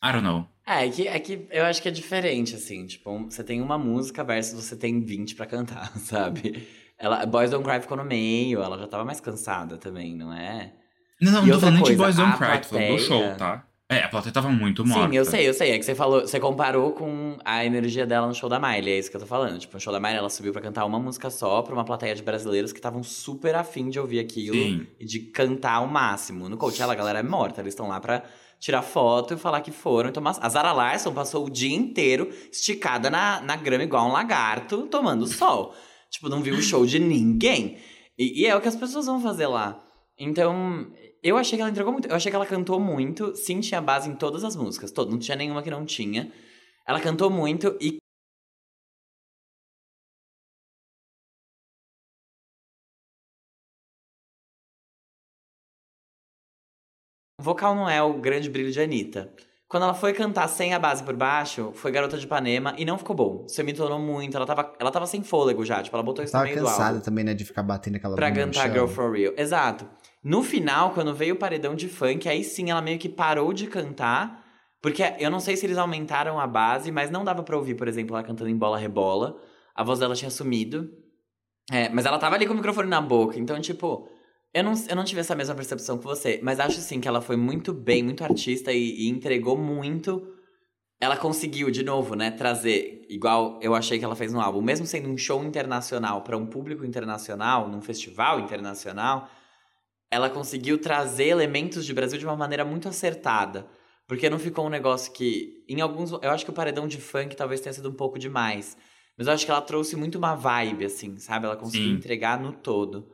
I 0.05 0.13
don't 0.13 0.23
know. 0.23 0.47
É, 0.69 0.87
é 0.87 0.91
que, 0.91 1.09
é 1.09 1.19
que 1.19 1.47
eu 1.51 1.65
acho 1.65 1.81
que 1.81 1.89
é 1.89 1.91
diferente, 1.91 2.55
assim. 2.55 2.87
Tipo, 2.87 3.19
você 3.25 3.43
tem 3.43 3.63
uma 3.63 3.79
música 3.79 4.23
versus 4.23 4.65
você 4.65 4.77
tem 4.77 5.01
20 5.01 5.35
para 5.35 5.47
cantar, 5.47 5.91
sabe? 5.99 6.69
Ela, 6.99 7.25
Boys 7.25 7.51
Don't 7.51 7.65
Cry 7.65 7.81
ficou 7.81 7.97
no 7.97 8.05
meio, 8.05 8.61
ela 8.61 8.77
já 8.77 8.87
tava 8.87 9.05
mais 9.05 9.21
cansada 9.21 9.79
também, 9.79 10.15
não 10.15 10.33
é? 10.33 10.73
Não, 11.21 11.33
não, 11.33 11.47
não 11.47 11.55
tô 11.55 11.61
falando 11.61 11.75
nem 11.77 11.85
de 11.85 11.97
Boys 11.97 12.17
Don't 12.17 12.37
Cry, 12.37 12.47
plateia... 12.47 12.61
tô 12.61 12.69
falando 12.69 12.97
do 12.97 12.99
show, 12.99 13.37
tá? 13.37 13.68
É, 13.91 14.01
a 14.01 14.09
plateia 14.09 14.33
tava 14.33 14.51
muito 14.51 14.85
morta. 14.85 15.09
Sim, 15.09 15.17
eu 15.17 15.25
sei, 15.25 15.49
eu 15.49 15.55
sei. 15.55 15.71
É 15.71 15.79
que 15.79 15.85
você 15.85 15.95
falou, 15.95 16.21
você 16.21 16.39
comparou 16.39 16.93
com 16.93 17.39
a 17.43 17.65
energia 17.65 18.07
dela 18.07 18.27
no 18.27 18.35
show 18.35 18.49
da 18.49 18.61
Miley, 18.61 18.93
é 18.93 18.99
isso 18.99 19.11
que 19.11 19.17
eu 19.17 19.21
tô 19.21 19.27
falando. 19.27 19.59
Tipo, 19.59 19.75
no 19.75 19.81
show 19.81 19.91
da 19.91 19.99
Miley 19.99 20.19
ela 20.19 20.29
subiu 20.29 20.53
para 20.53 20.61
cantar 20.61 20.85
uma 20.85 20.99
música 20.99 21.31
só 21.31 21.63
pra 21.63 21.73
uma 21.73 21.87
plateia 21.87 22.15
de 22.15 22.23
brasileiros 22.23 22.71
que 22.71 22.79
estavam 22.79 23.03
super 23.03 23.55
afim 23.55 23.89
de 23.89 23.99
ouvir 23.99 24.19
aquilo 24.19 24.55
Sim. 24.57 24.87
e 25.01 25.07
de 25.07 25.21
cantar 25.21 25.77
ao 25.77 25.87
máximo. 25.87 26.51
No 26.51 26.59
Coachella 26.59 26.93
a 26.93 26.97
galera 26.97 27.21
é 27.21 27.23
morta, 27.23 27.63
eles 27.63 27.73
estão 27.73 27.89
lá 27.89 27.99
pra 27.99 28.25
tirar 28.61 28.83
foto 28.83 29.33
e 29.33 29.37
falar 29.39 29.63
que 29.63 29.71
foram. 29.71 30.11
Então, 30.11 30.23
a 30.27 30.49
Zara 30.51 30.73
Larson 30.73 31.15
passou 31.15 31.47
o 31.47 31.51
dia 31.51 31.75
inteiro 31.75 32.29
esticada 32.53 33.09
na, 33.09 33.41
na 33.41 33.57
grama 33.57 33.85
igual 33.85 34.07
um 34.07 34.13
lagarto, 34.13 34.83
tomando 34.89 35.27
sol. 35.27 35.75
tipo, 36.11 36.29
não 36.29 36.43
viu 36.43 36.57
o 36.57 36.63
show 36.63 36.85
de 36.85 36.99
ninguém. 36.99 37.79
E, 38.19 38.43
e 38.43 38.47
é 38.47 38.55
o 38.55 38.61
que 38.61 38.69
as 38.69 38.77
pessoas 38.77 39.07
vão 39.07 39.19
fazer 39.19 39.47
lá. 39.47 39.83
Então, 40.19 40.89
eu 41.23 41.37
achei 41.37 41.57
que 41.57 41.63
ela 41.63 41.71
entregou 41.71 41.93
muito. 41.93 42.09
Eu 42.09 42.17
achei 42.17 42.31
que 42.31 42.37
ela 42.37 42.47
cantou 42.47 42.79
muito. 42.81 43.35
Sim, 43.37 43.61
tinha 43.61 43.81
base 43.81 44.09
em 44.09 44.15
todas 44.15 44.45
as 44.45 44.57
músicas. 44.57 44.91
Todo, 44.91 45.11
não 45.11 45.19
tinha 45.19 45.37
nenhuma 45.37 45.63
que 45.63 45.71
não 45.71 45.85
tinha. 45.85 46.33
Ela 46.87 47.01
cantou 47.01 47.31
muito 47.31 47.77
e 47.81 47.99
O 57.41 57.43
vocal 57.45 57.73
não 57.75 57.89
é 57.89 58.03
o 58.03 58.15
grande 58.15 58.51
brilho 58.51 58.73
de 58.73 58.81
Anitta. 58.81 59.33
Quando 59.69 59.83
ela 59.83 59.95
foi 59.95 60.13
cantar 60.15 60.49
sem 60.49 60.73
a 60.73 60.79
base 60.79 61.05
por 61.05 61.15
baixo, 61.15 61.73
foi 61.75 61.93
Garota 61.93 62.17
de 62.17 62.25
Ipanema 62.25 62.75
e 62.79 62.85
não 62.85 62.97
ficou 62.97 63.15
bom. 63.15 63.45
Isso 63.47 63.63
me 63.63 63.73
tornou 63.75 63.99
muito. 63.99 64.37
Ela 64.37 64.47
tava, 64.47 64.75
ela 64.81 64.91
tava 64.91 65.07
sem 65.07 65.23
fôlego 65.23 65.65
já, 65.65 65.83
tipo, 65.83 65.95
ela 65.95 66.03
botou 66.03 66.25
isso 66.25 66.33
tava 66.33 66.45
no 66.47 66.51
meio 66.51 66.65
cansada 66.65 66.85
do 66.85 66.89
álbum. 66.95 67.01
também, 67.05 67.23
né, 67.23 67.35
de 67.35 67.45
ficar 67.45 67.63
batendo 67.63 67.97
aquela 67.97 68.17
Pra 68.17 68.33
cantar 68.33 68.73
Girl 68.73 68.87
For 68.87 69.13
Real. 69.13 69.35
Exato. 69.37 69.87
No 70.29 70.43
final, 70.43 70.93
quando 70.93 71.15
veio 71.15 71.37
o 71.37 71.39
paredão 71.39 71.75
de 71.75 71.89
funk, 71.89 72.29
aí 72.29 72.45
sim 72.45 72.71
ela 72.71 72.83
meio 72.83 72.99
que 72.99 73.09
parou 73.09 73.51
de 73.51 73.67
cantar. 73.67 74.45
Porque 74.83 75.03
eu 75.19 75.31
não 75.31 75.41
sei 75.41 75.57
se 75.57 75.65
eles 75.65 75.79
aumentaram 75.79 76.39
a 76.39 76.47
base, 76.47 76.93
mas 76.93 77.11
não 77.11 77.25
dava 77.25 77.43
pra 77.43 77.57
ouvir, 77.57 77.75
por 77.77 77.89
exemplo, 77.89 78.15
ela 78.15 78.23
cantando 78.23 78.51
em 78.51 78.57
bola 78.57 78.77
rebola. 78.77 79.41
A 79.75 79.83
voz 79.83 79.99
dela 79.99 80.15
tinha 80.15 80.31
sumido. 80.31 80.91
É, 81.73 81.89
mas 81.89 82.05
ela 82.05 82.19
tava 82.19 82.35
ali 82.35 82.47
com 82.47 82.53
o 82.53 82.57
microfone 82.57 82.91
na 82.91 83.01
boca. 83.01 83.39
Então, 83.39 83.59
tipo, 83.59 84.07
eu 84.53 84.63
não, 84.63 84.75
eu 84.87 84.95
não 84.95 85.03
tive 85.03 85.23
essa 85.23 85.35
mesma 85.35 85.55
percepção 85.55 85.97
que 85.97 86.05
você, 86.05 86.41
mas 86.43 86.61
acho 86.61 86.79
sim 86.79 87.01
que 87.01 87.09
ela 87.09 87.23
foi 87.23 87.39
muito 87.39 87.73
bem, 87.73 88.03
muito 88.03 88.23
artista 88.23 88.71
e, 88.71 89.07
e 89.07 89.09
entregou 89.09 89.57
muito. 89.57 90.31
Ela 91.01 91.17
conseguiu, 91.17 91.71
de 91.71 91.83
novo, 91.83 92.15
né, 92.15 92.31
trazer, 92.31 93.07
igual 93.09 93.59
eu 93.63 93.75
achei 93.75 93.99
que 93.99 94.05
ela 94.05 94.15
fez 94.15 94.31
no 94.31 94.43
álbum, 94.43 94.61
mesmo 94.61 94.85
sendo 94.85 95.09
um 95.09 95.17
show 95.17 95.43
internacional 95.43 96.21
para 96.21 96.37
um 96.37 96.45
público 96.45 96.85
internacional, 96.85 97.67
num 97.67 97.81
festival 97.81 98.41
internacional, 98.41 99.31
ela 100.11 100.31
conseguiu 100.31 100.79
trazer 100.79 101.27
elementos 101.27 101.85
de 101.85 101.93
Brasil 101.93 102.19
de 102.19 102.25
uma 102.25 102.37
maneira 102.37 102.65
muito 102.65 102.89
acertada. 102.89 103.67
Porque 104.07 104.31
não 104.31 104.39
ficou 104.39 104.67
um 104.67 104.71
negócio 104.71 105.13
que, 105.13 105.65
em 105.69 105.83
alguns. 105.83 106.13
Eu 106.13 106.31
acho 106.31 106.45
que 106.45 106.51
o 106.51 106.55
paredão 106.55 106.89
de 106.89 106.99
funk 106.99 107.37
talvez 107.37 107.61
tenha 107.61 107.73
sido 107.75 107.91
um 107.91 107.95
pouco 107.95 108.19
demais. 108.19 108.77
Mas 109.19 109.27
eu 109.27 109.33
acho 109.33 109.45
que 109.45 109.51
ela 109.51 109.61
trouxe 109.61 109.97
muito 109.97 110.17
uma 110.17 110.35
vibe, 110.35 110.87
assim, 110.87 111.19
sabe? 111.19 111.45
Ela 111.45 111.57
conseguiu 111.57 111.91
Sim. 111.91 111.97
entregar 111.97 112.41
no 112.41 112.53
todo. 112.53 113.07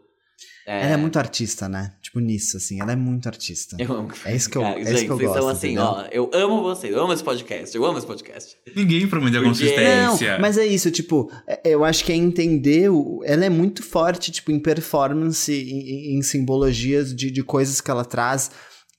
É... 0.66 0.85
Ela 0.85 0.95
é 0.95 0.97
muito 0.97 1.19
artista, 1.19 1.69
né? 1.69 1.93
Tipo, 2.01 2.21
nisso, 2.21 2.57
assim, 2.57 2.81
ela 2.81 2.93
é 2.93 2.97
muito 2.97 3.27
artista. 3.27 3.77
Eu 3.79 3.93
amo. 3.93 4.11
É 4.25 4.35
isso 4.35 4.49
que 4.49 4.57
eu, 4.57 4.62
Cara, 4.62 4.81
é 4.81 4.85
gente, 4.85 4.95
isso 4.95 5.05
que 5.05 5.11
eu 5.11 5.16
vocês 5.16 5.29
gosto. 5.29 5.41
São 5.41 5.49
assim, 5.51 5.66
entendeu? 5.69 5.85
ó, 5.85 6.07
eu 6.11 6.31
amo 6.33 6.62
vocês, 6.62 6.93
eu 6.93 7.03
amo 7.03 7.12
esse 7.12 7.23
podcast, 7.23 7.77
eu 7.77 7.85
amo 7.85 7.99
esse 7.99 8.07
podcast. 8.07 8.57
Ninguém 8.75 9.07
promete 9.07 9.37
a 9.37 9.43
consistência. 9.43 10.33
Não, 10.33 10.41
mas 10.41 10.57
é 10.57 10.65
isso, 10.65 10.91
tipo, 10.91 11.31
é, 11.47 11.61
eu 11.65 11.85
acho 11.85 12.05
que 12.05 12.12
é 12.12 12.16
entender. 12.16 12.89
O, 12.91 13.21
ela 13.25 13.45
é 13.45 13.51
muito 13.51 13.83
forte, 13.83 14.33
tipo, 14.33 14.51
em 14.51 14.59
performance, 14.59 15.53
em, 15.53 16.16
em 16.16 16.23
simbologias 16.23 17.15
de, 17.15 17.31
de 17.31 17.43
coisas 17.43 17.81
que 17.81 17.91
ela 17.91 18.05
traz 18.05 18.51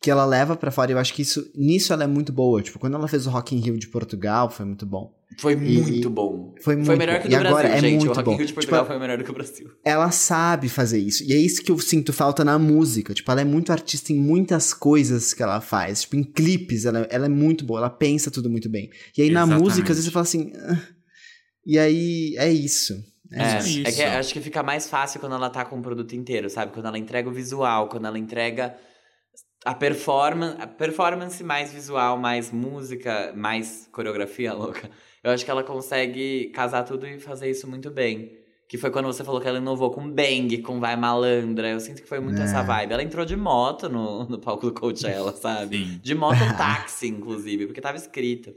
que 0.01 0.11
ela 0.11 0.23
leva 0.23 0.55
para 0.55 0.69
fora. 0.69 0.91
Eu 0.91 0.99
acho 0.99 1.11
que 1.15 1.23
isso 1.23 1.51
nisso 1.55 1.91
ela 1.91 2.03
é 2.03 2.07
muito 2.07 2.31
boa. 2.31 2.61
Tipo, 2.61 2.77
quando 2.77 2.93
ela 2.93 3.07
fez 3.07 3.25
o 3.25 3.31
Rock 3.31 3.55
in 3.55 3.59
Rio 3.59 3.75
de 3.75 3.87
Portugal, 3.87 4.51
foi 4.51 4.63
muito 4.63 4.85
bom. 4.85 5.11
Foi 5.37 5.53
e, 5.53 5.55
muito 5.55 6.09
bom. 6.09 6.53
Foi, 6.61 6.75
muito 6.75 6.87
foi 6.87 6.95
melhor 6.95 7.19
que 7.19 7.27
o 7.27 7.29
do 7.29 7.35
e 7.35 7.39
Brasil, 7.39 7.57
agora 7.57 7.79
gente. 7.79 7.85
É 7.85 7.89
muito 7.89 8.05
o 8.05 8.13
Rock 8.13 8.23
bom. 8.23 8.33
in 8.33 8.37
Rio 8.37 8.45
de 8.47 8.53
Portugal 8.53 8.79
tipo, 8.81 8.91
foi 8.91 8.99
melhor 8.99 9.17
do 9.17 9.23
que 9.23 9.31
o 9.31 9.33
Brasil. 9.33 9.71
Ela 9.83 10.11
sabe 10.11 10.69
fazer 10.69 10.99
isso. 10.99 11.23
E 11.23 11.33
é 11.33 11.37
isso 11.37 11.63
que 11.63 11.71
eu 11.71 11.79
sinto 11.79 12.13
falta 12.13 12.43
na 12.45 12.57
música. 12.57 13.13
Tipo, 13.13 13.31
ela 13.31 13.41
é 13.41 13.45
muito 13.45 13.71
artista 13.71 14.13
em 14.13 14.17
muitas 14.17 14.73
coisas 14.73 15.33
que 15.33 15.43
ela 15.43 15.61
faz. 15.61 16.01
Tipo, 16.01 16.15
em 16.17 16.23
clipes, 16.23 16.85
ela, 16.85 17.07
ela 17.09 17.25
é 17.25 17.29
muito 17.29 17.65
boa. 17.65 17.79
Ela 17.79 17.89
pensa 17.89 18.31
tudo 18.31 18.49
muito 18.49 18.69
bem. 18.69 18.89
E 19.17 19.21
aí 19.21 19.29
Exatamente. 19.29 19.57
na 19.57 19.63
música, 19.63 19.91
às 19.91 19.97
vezes 19.97 20.05
você 20.05 20.11
fala 20.11 20.23
assim... 20.23 20.51
Ah. 20.55 20.95
E 21.65 21.79
aí, 21.79 22.35
é 22.37 22.51
isso. 22.51 22.93
É, 23.31 23.41
é, 23.41 23.59
isso. 23.59 23.87
é 23.87 23.91
que 23.91 24.03
acho 24.03 24.33
que 24.33 24.39
fica 24.39 24.61
mais 24.61 24.87
fácil 24.87 25.19
quando 25.19 25.33
ela 25.33 25.49
tá 25.49 25.65
com 25.65 25.79
o 25.79 25.81
produto 25.81 26.15
inteiro, 26.15 26.49
sabe? 26.49 26.71
Quando 26.71 26.85
ela 26.85 26.97
entrega 26.97 27.27
o 27.27 27.33
visual, 27.33 27.89
quando 27.89 28.05
ela 28.05 28.19
entrega 28.19 28.75
a 29.65 29.73
performance, 29.73 30.61
a 30.61 30.67
performance 30.67 31.43
mais 31.43 31.73
visual, 31.73 32.17
mais 32.17 32.51
música, 32.51 33.33
mais 33.35 33.89
coreografia 33.91 34.53
louca. 34.55 34.89
Eu 35.25 35.31
acho 35.31 35.43
que 35.43 35.49
ela 35.49 35.63
consegue 35.63 36.51
casar 36.53 36.83
tudo 36.83 37.07
e 37.07 37.19
fazer 37.19 37.49
isso 37.49 37.67
muito 37.67 37.89
bem. 37.89 38.37
Que 38.67 38.77
foi 38.77 38.91
quando 38.91 39.07
você 39.07 39.23
falou 39.23 39.41
que 39.41 39.47
ela 39.47 39.57
inovou 39.57 39.89
com 39.89 40.07
Bang, 40.07 40.59
com 40.59 40.79
Vai 40.79 40.95
Malandra. 40.95 41.67
Eu 41.69 41.79
sinto 41.79 42.03
que 42.03 42.07
foi 42.07 42.19
muito 42.19 42.39
É. 42.39 42.43
essa 42.43 42.61
vibe. 42.61 42.93
Ela 42.93 43.01
entrou 43.01 43.25
de 43.25 43.35
moto 43.35 43.89
no, 43.89 44.25
no 44.29 44.37
palco 44.37 44.67
do 44.67 44.73
Coachella, 44.73 45.31
sabe? 45.37 45.77
Sim. 45.83 45.99
De 46.03 46.13
moto 46.13 46.37
táxi, 46.55 47.07
inclusive, 47.07 47.65
porque 47.65 47.81
tava 47.81 47.97
escrito. 47.97 48.53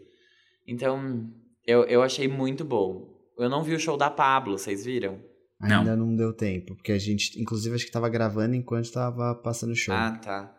Então, 0.66 1.26
eu, 1.66 1.84
eu 1.84 2.02
achei 2.02 2.28
muito 2.28 2.66
bom. 2.66 3.16
Eu 3.38 3.48
não 3.48 3.62
vi 3.62 3.74
o 3.74 3.80
show 3.80 3.96
da 3.96 4.10
Pablo, 4.10 4.58
vocês 4.58 4.84
viram? 4.84 5.18
Não. 5.58 5.78
Ainda 5.78 5.96
não. 5.96 6.14
deu 6.14 6.34
tempo, 6.34 6.74
porque 6.74 6.92
a 6.92 6.98
gente, 6.98 7.40
inclusive, 7.40 7.74
acho 7.74 7.86
que 7.86 7.90
tava 7.90 8.10
gravando 8.10 8.54
enquanto 8.54 8.92
tava 8.92 9.34
passando 9.34 9.70
o 9.72 9.76
show. 9.76 9.94
Ah, 9.94 10.18
tá. 10.22 10.54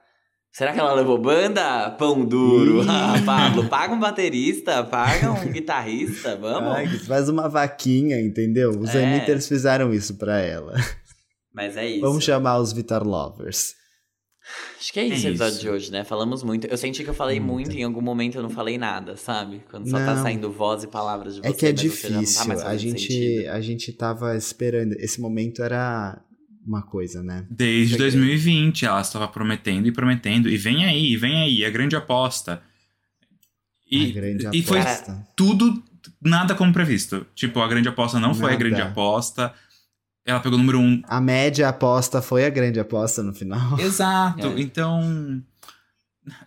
Será 0.51 0.73
que 0.73 0.79
ela 0.79 0.93
levou 0.93 1.17
banda? 1.17 1.89
Pão 1.91 2.25
duro. 2.25 2.81
Ah, 2.89 3.13
Pablo, 3.25 3.67
paga 3.69 3.93
um 3.93 3.99
baterista, 3.99 4.83
paga 4.83 5.31
um 5.31 5.45
guitarrista, 5.51 6.35
vamos. 6.35 6.73
Ai, 6.75 6.87
faz 6.87 7.29
uma 7.29 7.47
vaquinha, 7.47 8.19
entendeu? 8.19 8.71
Os 8.71 8.93
É. 8.95 9.05
Anitters 9.05 9.47
fizeram 9.47 9.93
isso 9.93 10.15
pra 10.17 10.39
ela. 10.39 10.73
Mas 11.53 11.77
é 11.77 11.87
isso. 11.87 12.01
Vamos 12.01 12.23
chamar 12.23 12.57
os 12.59 12.73
Vitor 12.73 13.03
Lovers. 13.07 13.75
Acho 14.79 14.91
que 14.93 14.99
é 14.99 15.05
isso 15.05 15.27
É 15.27 15.29
o 15.29 15.31
episódio 15.33 15.51
isso. 15.53 15.61
de 15.61 15.69
hoje, 15.69 15.91
né? 15.91 16.03
Falamos 16.03 16.41
muito. 16.41 16.65
Eu 16.65 16.77
senti 16.77 17.03
que 17.03 17.09
eu 17.09 17.13
falei 17.13 17.39
muito, 17.39 17.67
Muito. 17.67 17.79
em 17.79 17.83
algum 17.83 18.01
momento 18.01 18.35
eu 18.35 18.41
não 18.41 18.49
falei 18.49 18.77
nada, 18.79 19.15
sabe? 19.15 19.63
Quando 19.69 19.87
só 19.87 19.97
tá 19.97 20.15
Não. 20.15 20.23
saindo 20.23 20.51
voz 20.51 20.83
e 20.83 20.87
palavras 20.87 21.35
de 21.35 21.41
você. 21.41 21.47
É 21.47 21.53
que 21.53 21.65
é 21.67 21.69
tá 21.73 21.81
difícil. 21.81 22.47
mais 22.47 22.61
a 22.61 22.75
gente, 22.75 23.01
sentido. 23.01 23.49
a 23.49 23.61
gente 23.61 23.93
tava 23.93 24.35
esperando. 24.35 24.93
Esse 24.93 25.21
momento 25.21 25.61
era 25.61 26.19
uma 26.69 26.81
coisa, 26.83 27.21
né? 27.23 27.45
Desde 27.49 27.93
Peguei. 27.95 28.11
2020, 28.11 28.85
ela 28.85 29.01
estava 29.01 29.27
prometendo 29.27 29.87
e 29.87 29.91
prometendo. 29.91 30.47
E 30.49 30.55
vem 30.57 30.85
aí, 30.85 31.17
vem 31.17 31.41
aí, 31.41 31.65
a 31.65 31.69
grande 31.69 31.95
aposta. 31.95 32.61
E, 33.89 34.11
a 34.11 34.13
grande 34.13 34.49
e 34.53 34.61
foi 34.61 34.79
aposta. 34.79 35.27
tudo, 35.35 35.83
nada 36.21 36.53
como 36.53 36.71
previsto. 36.71 37.25
Tipo, 37.33 37.59
a 37.61 37.67
grande 37.67 37.89
aposta 37.89 38.19
não 38.19 38.33
foi 38.35 38.49
a 38.49 38.51
Nada. 38.51 38.57
grande 38.59 38.81
aposta. 38.81 39.51
Ela 40.25 40.39
pegou 40.39 40.57
o 40.57 40.61
número 40.61 40.79
um. 40.79 41.01
A 41.07 41.19
média 41.19 41.67
aposta 41.67 42.21
foi 42.21 42.45
a 42.45 42.49
grande 42.49 42.79
aposta 42.79 43.23
no 43.23 43.33
final. 43.33 43.77
Exato. 43.81 44.45
É. 44.45 44.59
Então, 44.61 45.41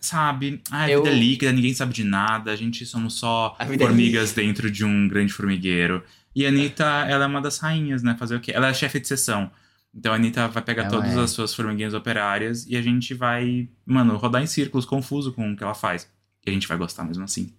sabe? 0.01 0.63
Ah, 0.71 0.83
a 0.85 0.91
Eu- 0.91 1.03
vida 1.03 1.15
é 1.15 1.19
líquida, 1.19 1.53
ninguém 1.53 1.75
sabe 1.75 1.93
de 1.93 2.05
nada. 2.05 2.53
A 2.53 2.57
gente 2.57 2.87
somos 2.87 3.15
só 3.15 3.57
é 3.59 3.67
formigas 3.67 4.33
dentro 4.33 4.71
de 4.71 4.85
um 4.85 5.09
grande 5.09 5.33
formigueiro. 5.33 6.03
E 6.35 6.47
a 6.47 6.49
Anitta, 6.49 6.85
ela 7.09 7.25
é 7.25 7.27
uma 7.27 7.41
das 7.43 7.59
rainhas, 7.59 8.03
né? 8.03 8.17
Fazer 8.19 8.37
o 8.37 8.41
quê? 8.41 8.53
Ela 8.55 8.69
é 8.69 8.75
chefe 8.75 9.01
de 9.01 9.09
sessão. 9.09 9.51
Então 9.95 10.13
a 10.13 10.17
Anitta 10.17 10.49
vai 10.49 10.63
pegar 10.63 10.85
Ela 10.85 10.91
todas 10.91 11.15
é. 11.17 11.21
as 11.21 11.31
suas 11.31 11.55
formiguinhas 11.55 11.93
operárias 11.95 12.67
e 12.67 12.77
a 12.77 12.83
gente 12.83 13.13
vai, 13.15 13.69
mano, 13.85 14.17
rodar 14.17 14.43
em 14.43 14.47
círculos, 14.47 14.87
confuso 14.87 15.33
com 15.33 15.53
o 15.53 15.57
que 15.57 15.63
ela 15.63 15.75
faz. 15.75 16.11
E 16.47 16.51
a 16.51 16.53
gente 16.53 16.67
vai 16.67 16.77
gostar 16.79 17.05
mesmo 17.05 17.25
assim. 17.25 17.53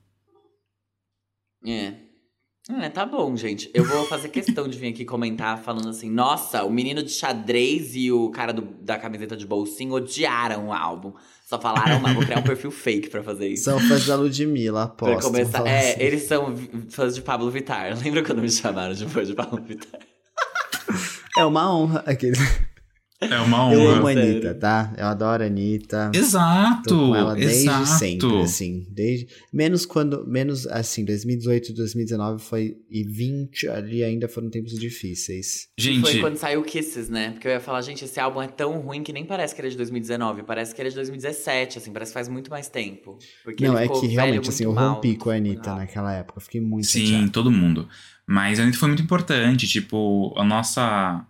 É. 1.66 1.94
É, 2.80 2.88
tá 2.90 3.06
bom, 3.06 3.36
gente. 3.36 3.70
Eu 3.74 3.84
vou 3.84 4.06
fazer 4.06 4.30
questão 4.30 4.70
de 4.70 4.78
vir 4.80 4.88
aqui 4.88 5.04
comentar 5.04 5.62
falando 5.62 5.90
assim: 5.90 6.10
nossa, 6.10 6.64
o 6.64 6.72
menino 6.72 7.04
de 7.04 7.12
xadrez 7.12 7.94
e 7.94 8.10
o 8.10 8.30
cara 8.32 8.54
do- 8.54 8.62
da 8.82 8.98
camiseta 8.98 9.36
de 9.36 9.46
bolsinho 9.46 9.94
odiaram 9.94 10.68
o 10.68 10.74
álbum. 10.74 11.14
Só 11.46 11.60
falaram 11.60 12.00
mal. 12.00 12.14
Vou 12.14 12.24
criar 12.24 12.40
um 12.40 12.44
perfil 12.44 12.72
fake 12.72 13.10
pra 13.10 13.22
fazer 13.22 13.50
isso. 13.50 13.66
São 13.66 13.78
fãs 13.80 14.06
da 14.06 14.16
Ludmilla, 14.16 14.88
Pra 14.88 15.12
aposto. 15.12 15.28
começar. 15.28 15.58
Fala 15.58 15.70
É, 15.70 15.92
assim. 15.94 16.02
eles 16.04 16.24
são 16.24 16.56
fãs 16.90 17.14
de 17.16 17.22
Pablo 17.22 17.52
Vittar. 17.52 17.98
Lembra 18.02 18.24
quando 18.24 18.42
me 18.42 18.50
chamaram 18.50 18.94
de 18.94 19.06
fã 19.08 19.24
de 19.26 19.34
Pablo 19.34 19.62
Vittar? 19.62 20.00
É 21.38 21.46
uma 21.46 21.74
honra. 21.74 22.04
Aquele... 22.06 22.38
É 23.32 23.40
uma 23.40 23.74
Eu 23.74 23.80
honra. 23.80 23.98
amo 23.98 24.08
a. 24.08 24.12
Anitta, 24.12 24.54
tá? 24.54 24.94
Eu 24.98 25.06
adoro 25.06 25.44
a 25.44 25.46
Anitta. 25.46 26.12
Exato! 26.14 26.90
Tô 26.90 27.08
com 27.08 27.16
ela 27.16 27.36
desde 27.36 27.64
exato. 27.64 27.86
sempre, 27.86 28.42
assim. 28.42 28.86
Desde... 28.90 29.28
Menos 29.52 29.86
quando. 29.86 30.26
Menos 30.28 30.68
assim, 30.68 31.06
2018, 31.06 31.74
2019 31.74 32.44
foi. 32.44 32.78
E 32.90 33.04
20 33.04 33.68
ali 33.70 34.04
ainda 34.04 34.28
foram 34.28 34.50
tempos 34.50 34.74
difíceis. 34.74 35.68
Gente, 35.78 36.02
Foi 36.02 36.20
quando 36.20 36.38
saiu 36.38 36.64
Kisses, 36.64 37.10
né? 37.10 37.32
Porque 37.32 37.48
eu 37.48 37.52
ia 37.52 37.60
falar, 37.60 37.82
gente, 37.82 38.06
esse 38.06 38.20
álbum 38.20 38.42
é 38.42 38.48
tão 38.48 38.80
ruim 38.80 39.04
que 39.04 39.14
nem 39.14 39.26
parece 39.26 39.54
que 39.54 39.62
ele 39.62 39.68
é 39.70 39.72
de 39.72 39.78
2019. 39.78 40.44
Parece 40.44 40.74
que 40.74 40.82
ele 40.82 40.88
é 40.88 40.92
de 40.92 40.96
2017, 40.96 41.78
assim. 41.78 41.92
Parece 41.92 42.12
que 42.12 42.14
faz 42.14 42.28
muito 42.28 42.50
mais 42.50 42.68
tempo. 42.68 43.18
Porque 43.44 43.66
não, 43.66 43.74
ele 43.76 43.84
é 43.84 43.88
ficou 43.88 44.02
que 44.02 44.08
realmente, 44.08 44.50
assim, 44.50 44.64
eu 44.66 44.74
mal, 44.74 44.96
rompi 44.96 45.16
com 45.16 45.30
a 45.30 45.36
Anitta 45.36 45.76
naquela 45.76 46.14
época. 46.14 46.40
Eu 46.40 46.44
fiquei 46.44 46.62
muito 46.62 46.88
Sim, 46.88 47.06
chateado. 47.06 47.32
todo 47.32 47.52
mundo. 47.52 47.88
Mas 48.26 48.60
a 48.60 48.64
Anitta 48.64 48.78
foi 48.78 48.88
muito 48.88 49.04
importante, 49.04 49.68
tipo, 49.68 50.34
a 50.38 50.44
nossa. 50.44 51.26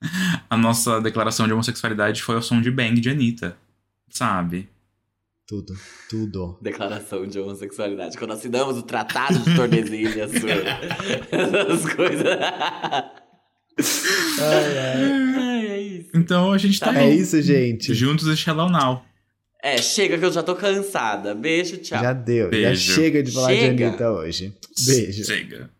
A 0.48 0.56
nossa 0.56 1.00
declaração 1.00 1.46
de 1.46 1.52
homossexualidade 1.54 2.22
foi 2.22 2.34
ao 2.36 2.42
som 2.42 2.60
de 2.60 2.70
Bang 2.70 3.00
de 3.00 3.08
Anitta. 3.10 3.56
Sabe? 4.10 4.68
Tudo, 5.46 5.74
tudo. 6.10 6.58
Declaração 6.60 7.26
de 7.26 7.38
homossexualidade. 7.40 8.18
Quando 8.18 8.32
assinamos 8.32 8.76
o 8.76 8.82
Tratado 8.82 9.38
de 9.38 9.54
Tordesilhas. 9.56 10.32
Essas 11.32 11.94
coisas. 11.94 12.26
Ai, 14.40 14.78
ai. 14.78 15.34
Ai, 15.38 15.66
é 15.66 15.80
isso. 15.80 16.10
Então 16.14 16.52
a 16.52 16.58
gente 16.58 16.78
tá, 16.78 16.92
Tá 16.92 17.00
É 17.00 17.14
isso, 17.14 17.40
gente. 17.42 17.94
juntos 17.94 18.26
e 18.26 18.36
Shallow 18.36 18.68
Now. 18.68 19.04
É, 19.66 19.78
chega 19.78 20.16
que 20.16 20.24
eu 20.24 20.30
já 20.32 20.44
tô 20.44 20.54
cansada. 20.54 21.34
Beijo, 21.34 21.78
tchau. 21.78 22.00
Já 22.00 22.12
deu. 22.12 22.44
Já 22.44 22.50
Beijo. 22.50 22.92
chega 22.94 23.20
de 23.20 23.32
falar 23.32 23.48
Chega. 23.48 23.74
de 23.74 23.82
Anitta 23.84 24.12
hoje. 24.12 24.54
Beijo. 24.86 25.24
Chega. 25.24 25.70